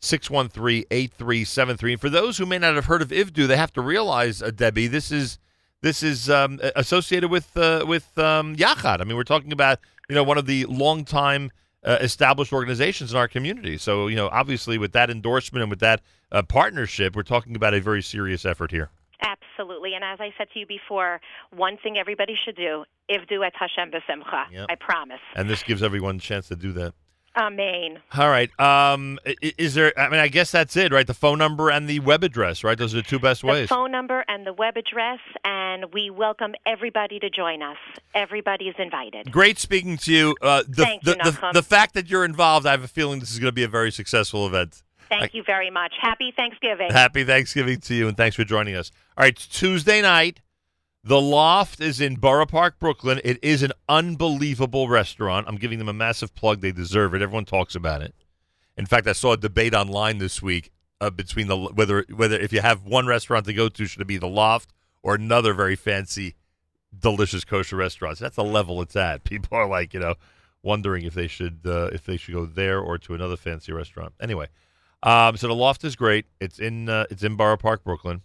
212-613-8373. 0.00 1.92
And 1.92 2.00
for 2.00 2.08
those 2.08 2.38
who 2.38 2.46
may 2.46 2.58
not 2.58 2.76
have 2.76 2.86
heard 2.86 3.02
of 3.02 3.08
IVDU, 3.08 3.46
they 3.46 3.58
have 3.58 3.74
to 3.74 3.82
realize, 3.82 4.40
uh, 4.42 4.50
Debbie, 4.50 4.86
this 4.86 5.12
is 5.12 5.38
this 5.82 6.02
is 6.02 6.30
um, 6.30 6.58
associated 6.74 7.30
with 7.30 7.54
uh, 7.56 7.84
with 7.86 8.18
um, 8.18 8.56
Yachad. 8.56 9.00
I 9.00 9.04
mean, 9.04 9.16
we're 9.16 9.24
talking 9.24 9.52
about 9.52 9.78
you 10.08 10.14
know 10.14 10.24
one 10.24 10.38
of 10.38 10.46
the 10.46 10.64
longtime 10.64 11.50
uh, 11.86 11.98
established 12.00 12.52
organizations 12.52 13.12
in 13.12 13.16
our 13.16 13.28
community. 13.28 13.78
So 13.78 14.08
you 14.08 14.16
know, 14.16 14.28
obviously, 14.28 14.76
with 14.76 14.92
that 14.92 15.08
endorsement 15.08 15.62
and 15.62 15.70
with 15.70 15.80
that 15.80 16.02
uh, 16.32 16.42
partnership, 16.42 17.16
we're 17.16 17.22
talking 17.22 17.56
about 17.56 17.74
a 17.74 17.80
very 17.80 18.02
serious 18.02 18.44
effort 18.44 18.70
here. 18.70 18.90
Absolutely. 19.22 19.94
And 19.94 20.04
as 20.04 20.18
I 20.20 20.30
said 20.36 20.48
to 20.52 20.58
you 20.58 20.66
before, 20.66 21.20
one 21.50 21.78
thing 21.82 21.96
everybody 21.96 22.34
should 22.44 22.56
do, 22.56 22.84
Ivdu 23.10 23.46
et 23.46 23.54
Hashem 23.54 23.90
b'simcha. 23.90 24.50
Yep. 24.52 24.66
I 24.68 24.74
promise. 24.74 25.20
And 25.34 25.48
this 25.48 25.62
gives 25.62 25.82
everyone 25.82 26.16
a 26.16 26.20
chance 26.20 26.48
to 26.48 26.56
do 26.56 26.72
that. 26.72 26.92
Amen. 27.36 27.98
All 28.16 28.28
right. 28.30 28.48
Um, 28.58 29.18
i- 29.26 29.36
i- 29.42 29.52
is 29.58 29.74
there? 29.74 29.92
I 29.98 30.08
mean, 30.08 30.20
I 30.20 30.28
guess 30.28 30.50
that's 30.50 30.74
it, 30.76 30.90
right? 30.92 31.06
The 31.06 31.12
phone 31.14 31.38
number 31.38 31.70
and 31.70 31.86
the 31.88 32.00
web 32.00 32.24
address, 32.24 32.64
right? 32.64 32.78
Those 32.78 32.94
are 32.94 32.98
the 32.98 33.02
two 33.02 33.18
best 33.18 33.42
The 33.42 33.48
ways. 33.48 33.68
phone 33.68 33.92
number 33.92 34.24
and 34.28 34.46
the 34.46 34.54
web 34.54 34.76
address, 34.76 35.18
and 35.44 35.92
we 35.92 36.08
welcome 36.08 36.54
everybody 36.64 37.18
to 37.20 37.28
join 37.28 37.62
us. 37.62 37.76
Everybody 38.14 38.68
is 38.68 38.74
invited. 38.78 39.30
Great 39.30 39.58
speaking 39.58 39.98
to 39.98 40.12
you. 40.12 40.36
Uh, 40.40 40.62
the, 40.66 40.82
Thank 40.84 41.04
you, 41.04 41.14
the, 41.14 41.50
the, 41.52 41.62
fact 41.62 41.92
that 41.94 42.08
you're 42.08 42.24
involved, 42.24 42.66
I 42.66 42.70
have 42.70 42.84
a 42.84 42.88
feeling 42.88 43.20
this 43.20 43.30
is 43.32 43.38
going 43.38 43.48
to 43.48 43.52
be 43.52 43.64
a 43.64 43.68
very 43.68 43.92
successful 43.92 44.46
event. 44.46 44.82
Thank 45.08 45.34
you 45.34 45.42
very 45.44 45.70
much. 45.70 45.92
Happy 46.00 46.32
Thanksgiving. 46.34 46.90
Happy 46.90 47.22
Thanksgiving 47.22 47.80
to 47.82 47.94
you, 47.94 48.08
and 48.08 48.16
thanks 48.16 48.34
for 48.34 48.44
joining 48.44 48.74
us. 48.76 48.90
All 49.16 49.22
right, 49.24 49.32
it's 49.34 49.46
Tuesday 49.46 50.00
night. 50.02 50.40
The 51.06 51.20
Loft 51.20 51.80
is 51.80 52.00
in 52.00 52.16
Borough 52.16 52.46
Park, 52.46 52.80
Brooklyn. 52.80 53.20
It 53.22 53.38
is 53.40 53.62
an 53.62 53.70
unbelievable 53.88 54.88
restaurant. 54.88 55.46
I'm 55.46 55.54
giving 55.54 55.78
them 55.78 55.88
a 55.88 55.92
massive 55.92 56.34
plug. 56.34 56.60
They 56.60 56.72
deserve 56.72 57.14
it. 57.14 57.22
Everyone 57.22 57.44
talks 57.44 57.76
about 57.76 58.02
it. 58.02 58.12
In 58.76 58.86
fact, 58.86 59.06
I 59.06 59.12
saw 59.12 59.34
a 59.34 59.36
debate 59.36 59.72
online 59.72 60.18
this 60.18 60.42
week 60.42 60.72
uh, 61.00 61.10
between 61.10 61.46
the 61.46 61.56
whether 61.56 62.04
whether 62.12 62.36
if 62.36 62.52
you 62.52 62.60
have 62.60 62.82
one 62.82 63.06
restaurant 63.06 63.46
to 63.46 63.52
go 63.52 63.68
to, 63.68 63.86
should 63.86 64.02
it 64.02 64.08
be 64.08 64.16
the 64.16 64.26
Loft 64.26 64.72
or 65.00 65.14
another 65.14 65.54
very 65.54 65.76
fancy, 65.76 66.34
delicious 66.98 67.44
kosher 67.44 67.76
restaurant. 67.76 68.18
So 68.18 68.24
that's 68.24 68.34
the 68.34 68.42
level 68.42 68.82
it's 68.82 68.96
at. 68.96 69.22
People 69.32 69.56
are 69.56 69.68
like, 69.68 69.94
you 69.94 70.00
know, 70.00 70.16
wondering 70.64 71.04
if 71.04 71.14
they 71.14 71.28
should 71.28 71.60
uh, 71.64 71.88
if 71.92 72.04
they 72.04 72.16
should 72.16 72.34
go 72.34 72.46
there 72.46 72.80
or 72.80 72.98
to 72.98 73.14
another 73.14 73.36
fancy 73.36 73.72
restaurant. 73.72 74.12
Anyway, 74.20 74.48
um, 75.04 75.36
so 75.36 75.46
the 75.46 75.54
Loft 75.54 75.84
is 75.84 75.94
great. 75.94 76.26
It's 76.40 76.58
in 76.58 76.88
uh, 76.88 77.06
it's 77.12 77.22
in 77.22 77.36
Borough 77.36 77.56
Park, 77.56 77.84
Brooklyn. 77.84 78.22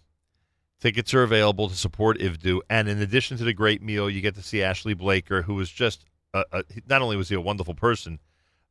Tickets 0.82 1.14
are 1.14 1.22
available 1.22 1.68
to 1.68 1.76
support 1.76 2.18
IVDU, 2.18 2.58
and 2.68 2.88
in 2.88 3.00
addition 3.00 3.36
to 3.36 3.44
the 3.44 3.52
great 3.52 3.80
meal, 3.80 4.10
you 4.10 4.20
get 4.20 4.34
to 4.34 4.42
see 4.42 4.64
Ashley 4.64 4.94
Blaker, 4.94 5.42
who 5.42 5.54
was 5.54 5.70
just 5.70 6.04
uh, 6.34 6.42
uh, 6.50 6.62
not 6.88 7.00
only 7.00 7.16
was 7.16 7.28
he 7.28 7.36
a 7.36 7.40
wonderful 7.40 7.74
person 7.74 8.18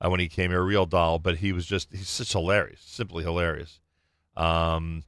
uh, 0.02 0.10
when 0.10 0.20
he 0.20 0.28
came 0.28 0.52
here, 0.52 0.60
a 0.60 0.64
real 0.66 0.86
doll, 0.86 1.20
but 1.20 1.38
he 1.38 1.54
was 1.54 1.66
just 1.66 1.88
he's 1.90 2.18
just 2.18 2.34
hilarious, 2.34 2.82
simply 2.82 3.24
hilarious. 3.24 3.80
Um, 4.36 5.06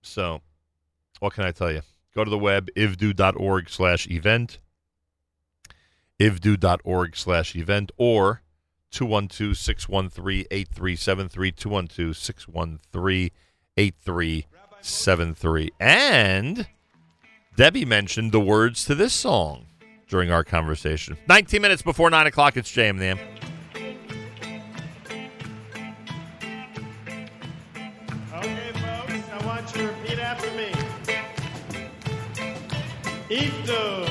so 0.00 0.40
what 1.20 1.34
can 1.34 1.44
I 1.44 1.52
tell 1.52 1.70
you? 1.70 1.82
Go 2.14 2.24
to 2.24 2.30
the 2.30 2.38
web 2.38 2.70
ivdu.org 2.74 3.68
slash 3.68 4.08
event, 4.08 4.60
ivdu.org 6.18 7.16
slash 7.18 7.54
event, 7.54 7.92
or 7.98 8.40
212 8.92 9.58
613 9.58 10.46
8373, 10.50 11.52
212 11.52 12.16
613 12.16 13.30
8373. 13.76 14.57
And 15.80 16.66
Debbie 17.56 17.84
mentioned 17.84 18.32
the 18.32 18.40
words 18.40 18.84
to 18.84 18.94
this 18.94 19.12
song 19.12 19.66
during 20.08 20.30
our 20.30 20.44
conversation. 20.44 21.16
19 21.28 21.60
minutes 21.60 21.82
before 21.82 22.10
9 22.10 22.26
o'clock, 22.26 22.56
it's 22.56 22.70
JM 22.70 22.98
the 22.98 23.18
Okay, 28.34 28.70
folks, 28.74 29.28
I 29.32 29.46
want 29.46 29.74
you 29.74 29.82
to 29.82 29.88
repeat 29.88 30.18
after 30.18 30.50
me. 30.52 30.72
Ivdu. 33.28 34.07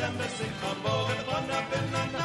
Hashem 0.00 0.16
besimcha 0.18 0.72
bo 0.82 0.94
lefana 1.08 1.24
benana, 1.70 2.24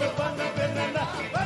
lefana 0.00 0.46
benana. 0.56 1.37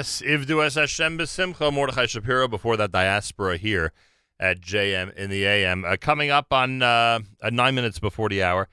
Yes. 0.00 0.22
Ivdu 0.22 0.64
es 0.64 0.74
Hashem 0.76 1.18
b'simcha. 1.18 1.72
Mordechai 1.72 2.06
Shapiro 2.06 2.48
before 2.48 2.76
that 2.78 2.90
diaspora 2.90 3.58
here 3.58 3.92
at 4.38 4.60
JM 4.60 5.14
in 5.14 5.28
the 5.28 5.44
AM. 5.44 5.84
Uh, 5.84 5.96
coming 6.00 6.30
up 6.30 6.52
on 6.52 6.82
uh, 6.82 7.20
uh, 7.42 7.50
nine 7.50 7.74
minutes 7.74 7.98
before 7.98 8.30
the 8.30 8.42
hour. 8.42 8.68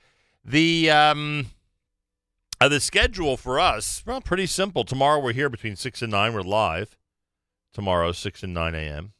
The 0.46 0.90
um, 0.90 1.48
uh, 2.62 2.70
the 2.70 2.80
schedule 2.80 3.36
for 3.36 3.60
us, 3.60 4.04
well, 4.06 4.22
pretty 4.22 4.46
simple. 4.46 4.86
Tomorrow 4.86 5.20
we're 5.20 5.34
here 5.34 5.50
between 5.50 5.76
6 5.76 6.02
and 6.02 6.12
9. 6.12 6.34
We're 6.34 6.42
live. 6.42 6.98
Tomorrow, 7.74 8.14
6 8.14 8.44
and 8.44 8.54
9 8.54 8.74
a.m. 8.74 9.12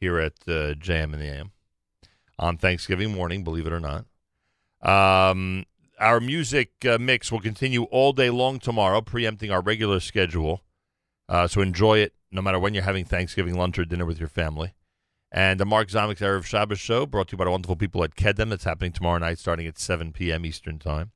here 0.00 0.18
at 0.18 0.34
uh, 0.48 0.74
JM 0.74 1.14
in 1.14 1.20
the 1.20 1.28
AM 1.28 1.52
on 2.38 2.58
Thanksgiving 2.58 3.12
morning, 3.14 3.44
believe 3.44 3.66
it 3.66 3.72
or 3.72 3.80
not. 3.80 4.04
Um, 4.82 5.64
our 6.00 6.20
music 6.20 6.72
uh, 6.84 6.98
mix 6.98 7.30
will 7.30 7.40
continue 7.40 7.84
all 7.84 8.12
day 8.12 8.30
long 8.30 8.58
tomorrow, 8.58 9.00
preempting 9.00 9.50
our 9.52 9.62
regular 9.62 10.00
schedule. 10.00 10.62
Uh, 11.28 11.46
so 11.46 11.60
enjoy 11.60 11.98
it 11.98 12.14
no 12.30 12.42
matter 12.42 12.58
when 12.58 12.74
you're 12.74 12.82
having 12.82 13.04
Thanksgiving 13.04 13.56
lunch 13.56 13.78
or 13.78 13.84
dinner 13.84 14.06
with 14.06 14.18
your 14.18 14.28
family. 14.28 14.74
And 15.30 15.60
the 15.60 15.66
Mark 15.66 15.88
Zamek's 15.88 16.20
Erev 16.20 16.44
Shabbos 16.44 16.80
show 16.80 17.04
brought 17.04 17.28
to 17.28 17.32
you 17.32 17.38
by 17.38 17.44
the 17.44 17.50
wonderful 17.50 17.76
people 17.76 18.02
at 18.02 18.14
Kedem. 18.14 18.48
That's 18.50 18.64
happening 18.64 18.92
tomorrow 18.92 19.18
night 19.18 19.38
starting 19.38 19.66
at 19.66 19.78
7 19.78 20.12
p.m. 20.12 20.46
Eastern 20.46 20.78
Time. 20.78 21.12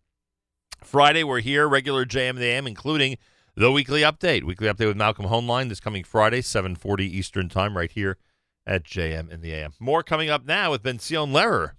Friday, 0.83 1.25
we're 1.25 1.41
here, 1.41 1.69
regular 1.69 2.05
JM 2.05 2.37
the 2.37 2.45
AM, 2.45 2.67
including 2.67 3.17
the 3.55 3.73
weekly 3.73 4.03
update. 4.03 4.45
Weekly 4.45 4.69
update 4.69 4.89
with 4.89 4.97
Malcolm 4.97 5.27
Hoenlein 5.27 5.69
this 5.69 5.81
coming 5.81 6.05
Friday, 6.05 6.43
740 6.43 7.07
Eastern 7.07 7.49
Time, 7.49 7.77
right 7.77 7.91
here 7.91 8.19
at 8.67 8.85
JM 8.85 9.31
in 9.31 9.41
the 9.41 9.53
AM. 9.53 9.73
More 9.81 10.03
coming 10.03 10.29
up 10.29 10.45
now 10.45 10.73
with 10.73 10.83
Ben 10.83 10.99
Sion 10.99 11.33
Lehrer. 11.33 11.73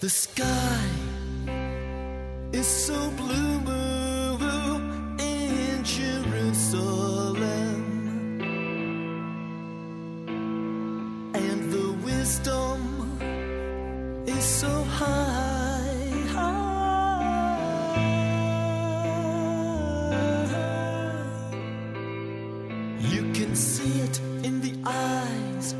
The 0.00 0.10
sky 0.10 0.88
is 2.52 2.66
so 2.66 3.10
blue, 3.10 3.60
Jerusalem, 6.52 7.80
and 11.34 11.72
the 11.72 11.92
wisdom 12.04 12.78
is 14.26 14.44
so 14.44 14.84
high, 14.84 15.96
high. 16.28 16.58
You 23.00 23.32
can 23.32 23.56
see 23.56 24.00
it 24.02 24.20
in 24.44 24.60
the 24.60 24.74
eyes 24.84 25.72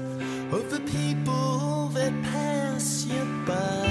of 0.52 0.70
the 0.70 0.80
people 0.90 1.88
that 1.88 2.12
pass 2.22 3.04
you 3.04 3.24
by. 3.46 3.90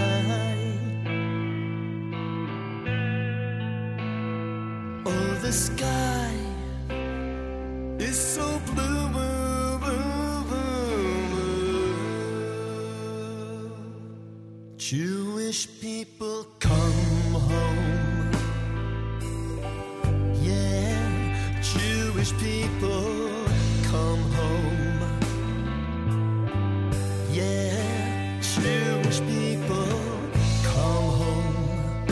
The 5.42 5.58
sky 5.58 6.41
it's 8.04 8.18
so 8.18 8.60
blue, 8.66 9.10
blue, 9.10 9.78
blue, 9.78 10.44
blue, 10.50 11.28
blue. 11.30 11.94
Jewish 14.76 15.68
people 15.80 16.48
come 16.58 17.34
home. 17.50 18.32
Yeah, 20.42 21.62
Jewish 21.62 22.32
people 22.40 23.30
come 23.84 24.24
home. 24.40 25.02
Yeah, 27.32 28.42
Jewish 28.42 29.20
people 29.20 29.88
come 30.74 31.08
home 31.22 32.08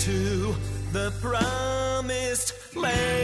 to 0.00 0.18
the 0.92 1.12
promised 1.20 2.54
land. 2.74 3.21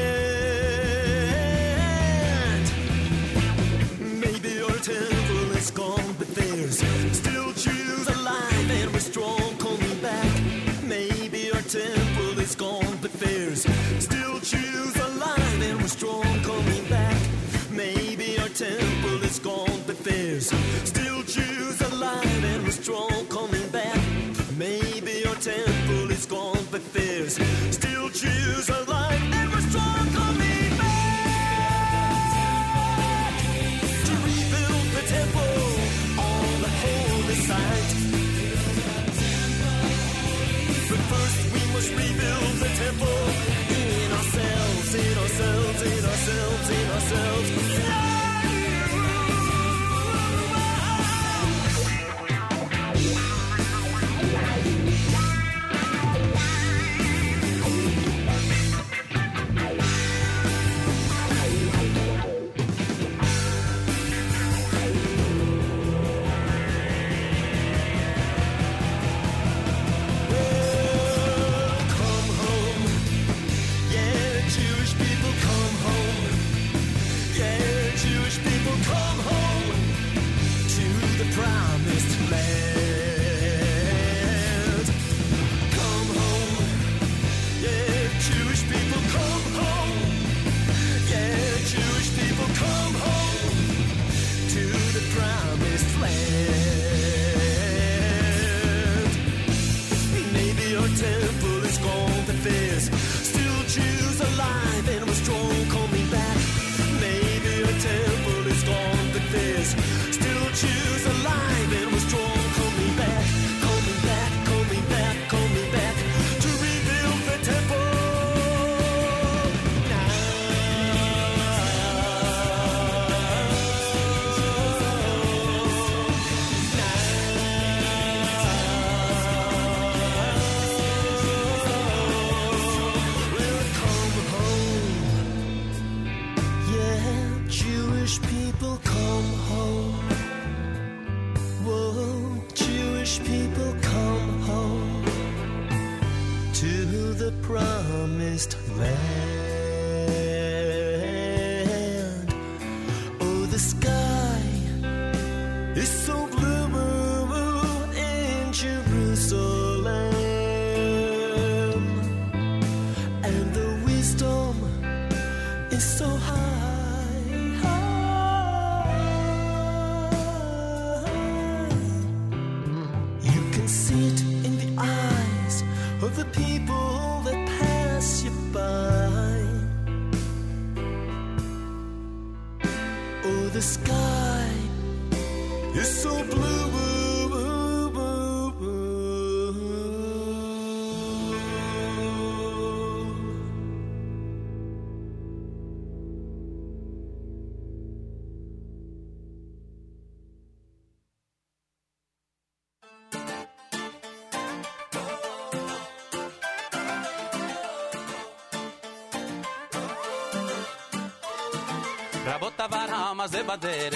הזה 213.29 213.43
בדרך. 213.43 213.95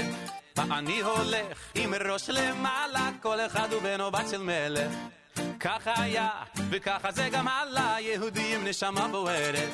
ואני 0.57 1.01
הולך 1.01 1.59
עם 1.75 1.95
ראש 1.95 2.31
למעלה, 2.31 3.11
כל 3.23 3.41
אחד 3.41 3.73
הוא 3.73 3.83
בן 3.83 4.01
או 4.01 4.11
בת 4.11 4.29
של 4.31 4.43
מלך. 4.43 4.93
ככה 5.61 5.93
היה, 5.97 6.29
וככה 6.71 7.13
זה 7.13 7.29
גם 7.33 7.49
עלה, 7.49 7.97
יהודי 8.01 8.55
עם 8.55 8.65
נשמה 8.65 9.09
בוערת. 9.09 9.69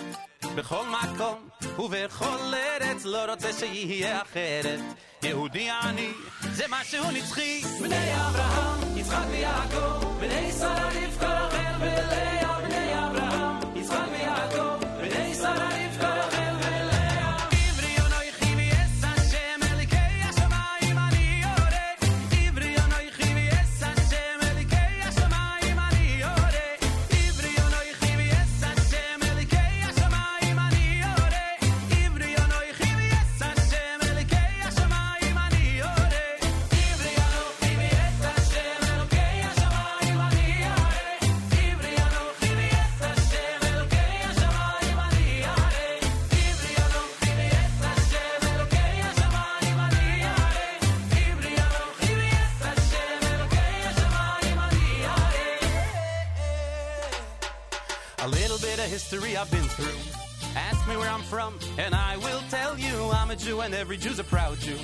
בכל 0.55 0.85
מקום 0.87 1.49
ובכל 1.79 2.55
ארץ, 2.55 3.05
לא 3.05 3.31
רוצה 3.31 3.53
שיהיה 3.53 4.23
אחרת. 4.23 4.81
יהודי 5.23 5.71
אני, 5.83 6.11
זה 6.53 6.65
משהו 6.69 7.11
נצחי. 7.11 7.63
בני 7.81 8.15
אברהם, 8.15 8.99
יצחק 8.99 9.25
ויעקב, 9.31 10.21
בני 10.21 10.53
שרה 10.53 10.89
רבקה 10.89 11.39
רחל 11.39 11.75
ולאה, 11.81 12.61
בני 12.61 12.95
אברהם, 12.95 13.77
יצחק 13.77 14.09
ויעקב, 14.11 14.85
בני 15.01 15.35
שרה 15.35 15.69
רבקה 15.69 15.98
Jew, 63.39 63.61
and 63.61 63.75
every 63.75 63.97
Jew's 63.97 64.19
a 64.19 64.25
proud 64.25 64.59
Jew. 64.59 64.79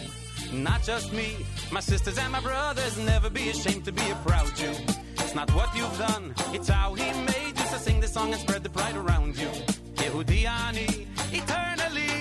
Not 0.52 0.82
just 0.82 1.12
me, 1.12 1.36
my 1.72 1.80
sisters 1.80 2.18
and 2.18 2.30
my 2.32 2.40
brothers. 2.40 2.98
Never 2.98 3.28
be 3.30 3.48
ashamed 3.50 3.84
to 3.86 3.92
be 3.92 4.08
a 4.10 4.14
proud 4.26 4.54
Jew. 4.54 4.74
It's 5.18 5.34
not 5.34 5.52
what 5.54 5.74
you've 5.76 5.98
done, 5.98 6.34
it's 6.52 6.68
how 6.68 6.94
He 6.94 7.04
made 7.20 7.58
you. 7.58 7.66
So 7.66 7.76
sing 7.78 8.00
this 8.00 8.12
song 8.12 8.32
and 8.32 8.40
spread 8.40 8.62
the 8.62 8.70
pride 8.70 8.96
around 8.96 9.36
you. 9.36 9.48
Yehudi 9.96 10.46
ani, 10.46 11.08
eternally. 11.32 12.12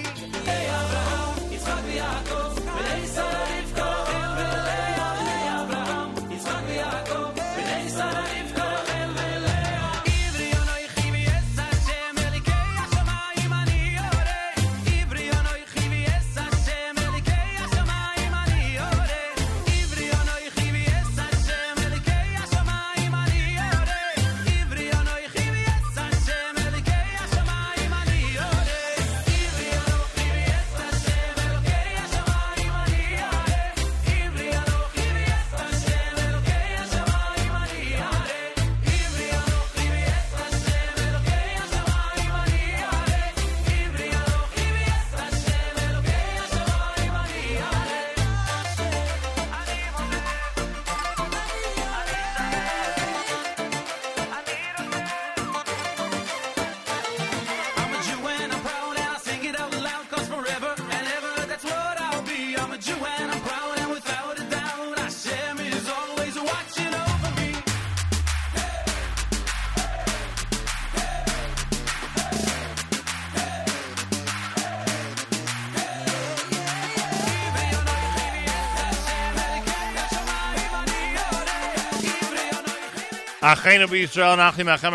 Hey 0.49 0.65
Abraham, 0.79 1.33
v'Yaakov, 1.85 2.53
b'nei 2.75 3.72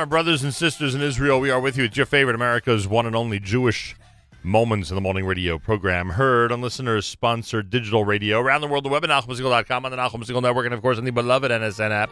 brothers 0.07 0.43
and 0.43 0.53
sisters 0.53 0.95
in 0.95 1.01
Israel. 1.01 1.39
We 1.39 1.49
are 1.51 1.61
with 1.61 1.77
you. 1.77 1.85
It's 1.85 1.97
your 1.97 2.07
favorite 2.07 2.35
America's 2.35 2.89
one 2.89 3.07
and 3.07 3.15
only 3.15 3.39
Jewish 3.39 3.95
Moments 4.43 4.91
in 4.91 4.97
the 4.97 5.01
Morning 5.01 5.25
radio 5.25 5.59
program. 5.59 6.11
Heard 6.11 6.51
on 6.51 6.61
listeners 6.61 7.07
sponsored 7.07 7.71
digital 7.71 8.05
radio 8.05 8.41
around 8.41 8.63
the 8.63 8.67
world, 8.67 8.85
the 8.85 8.89
web 8.89 9.05
at 9.05 9.11
NachumSegal.com, 9.11 9.85
on 9.85 9.91
the 9.93 9.97
Nachum 9.97 10.25
Segal 10.25 10.43
Network, 10.43 10.65
and 10.65 10.75
of 10.75 10.83
course 10.83 10.99
on 10.99 11.05
the 11.05 11.13
beloved 11.13 11.53
NSN 11.53 11.93
app. 11.93 12.11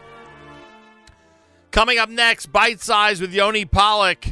Coming 1.71 1.97
up 1.97 2.09
next, 2.09 2.45
Bite 2.45 2.79
Size 2.79 3.19
with 3.19 3.33
Yoni 3.33 3.65
Pollock. 3.65 4.25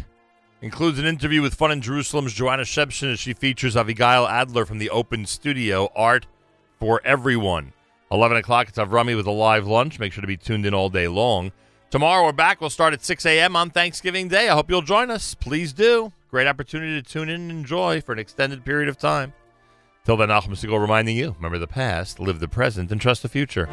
Includes 0.61 0.99
an 0.99 1.05
interview 1.05 1.41
with 1.41 1.53
Fun 1.53 1.71
in 1.71 1.81
Jerusalem's 1.81 2.33
Joanna 2.33 2.63
Shebshin 2.63 3.11
as 3.11 3.19
she 3.19 3.33
features 3.33 3.75
Avigail 3.75 4.25
Adler 4.29 4.65
from 4.65 4.77
the 4.77 4.89
Open 4.89 5.25
Studio, 5.25 5.89
Art 5.95 6.27
for 6.79 7.01
Everyone. 7.03 7.73
11 8.09 8.37
o'clock, 8.37 8.69
it's 8.69 8.77
Avrumy 8.77 9.17
with 9.17 9.27
a 9.27 9.31
live 9.31 9.67
lunch. 9.67 9.99
Make 9.99 10.13
sure 10.13 10.21
to 10.21 10.27
be 10.27 10.37
tuned 10.37 10.65
in 10.65 10.73
all 10.73 10.89
day 10.89 11.09
long. 11.09 11.51
Tomorrow 11.95 12.25
we're 12.25 12.33
back. 12.33 12.59
We'll 12.59 12.69
start 12.69 12.93
at 12.93 13.05
6 13.05 13.25
a.m. 13.25 13.55
on 13.55 13.69
Thanksgiving 13.69 14.27
Day. 14.27 14.49
I 14.49 14.53
hope 14.53 14.69
you'll 14.69 14.81
join 14.81 15.09
us. 15.09 15.33
Please 15.33 15.71
do. 15.71 16.11
Great 16.29 16.45
opportunity 16.45 17.01
to 17.01 17.09
tune 17.09 17.29
in 17.29 17.39
and 17.39 17.51
enjoy 17.51 18.01
for 18.01 18.11
an 18.11 18.19
extended 18.19 18.65
period 18.65 18.89
of 18.89 18.97
time. 18.97 19.31
Till 20.03 20.17
then, 20.17 20.27
Nachum 20.27 20.49
Segal 20.49 20.81
reminding 20.81 21.15
you, 21.15 21.35
remember 21.37 21.57
the 21.57 21.67
past, 21.67 22.19
live 22.19 22.41
the 22.41 22.49
present, 22.49 22.91
and 22.91 22.99
trust 22.99 23.21
the 23.21 23.29
future. 23.29 23.69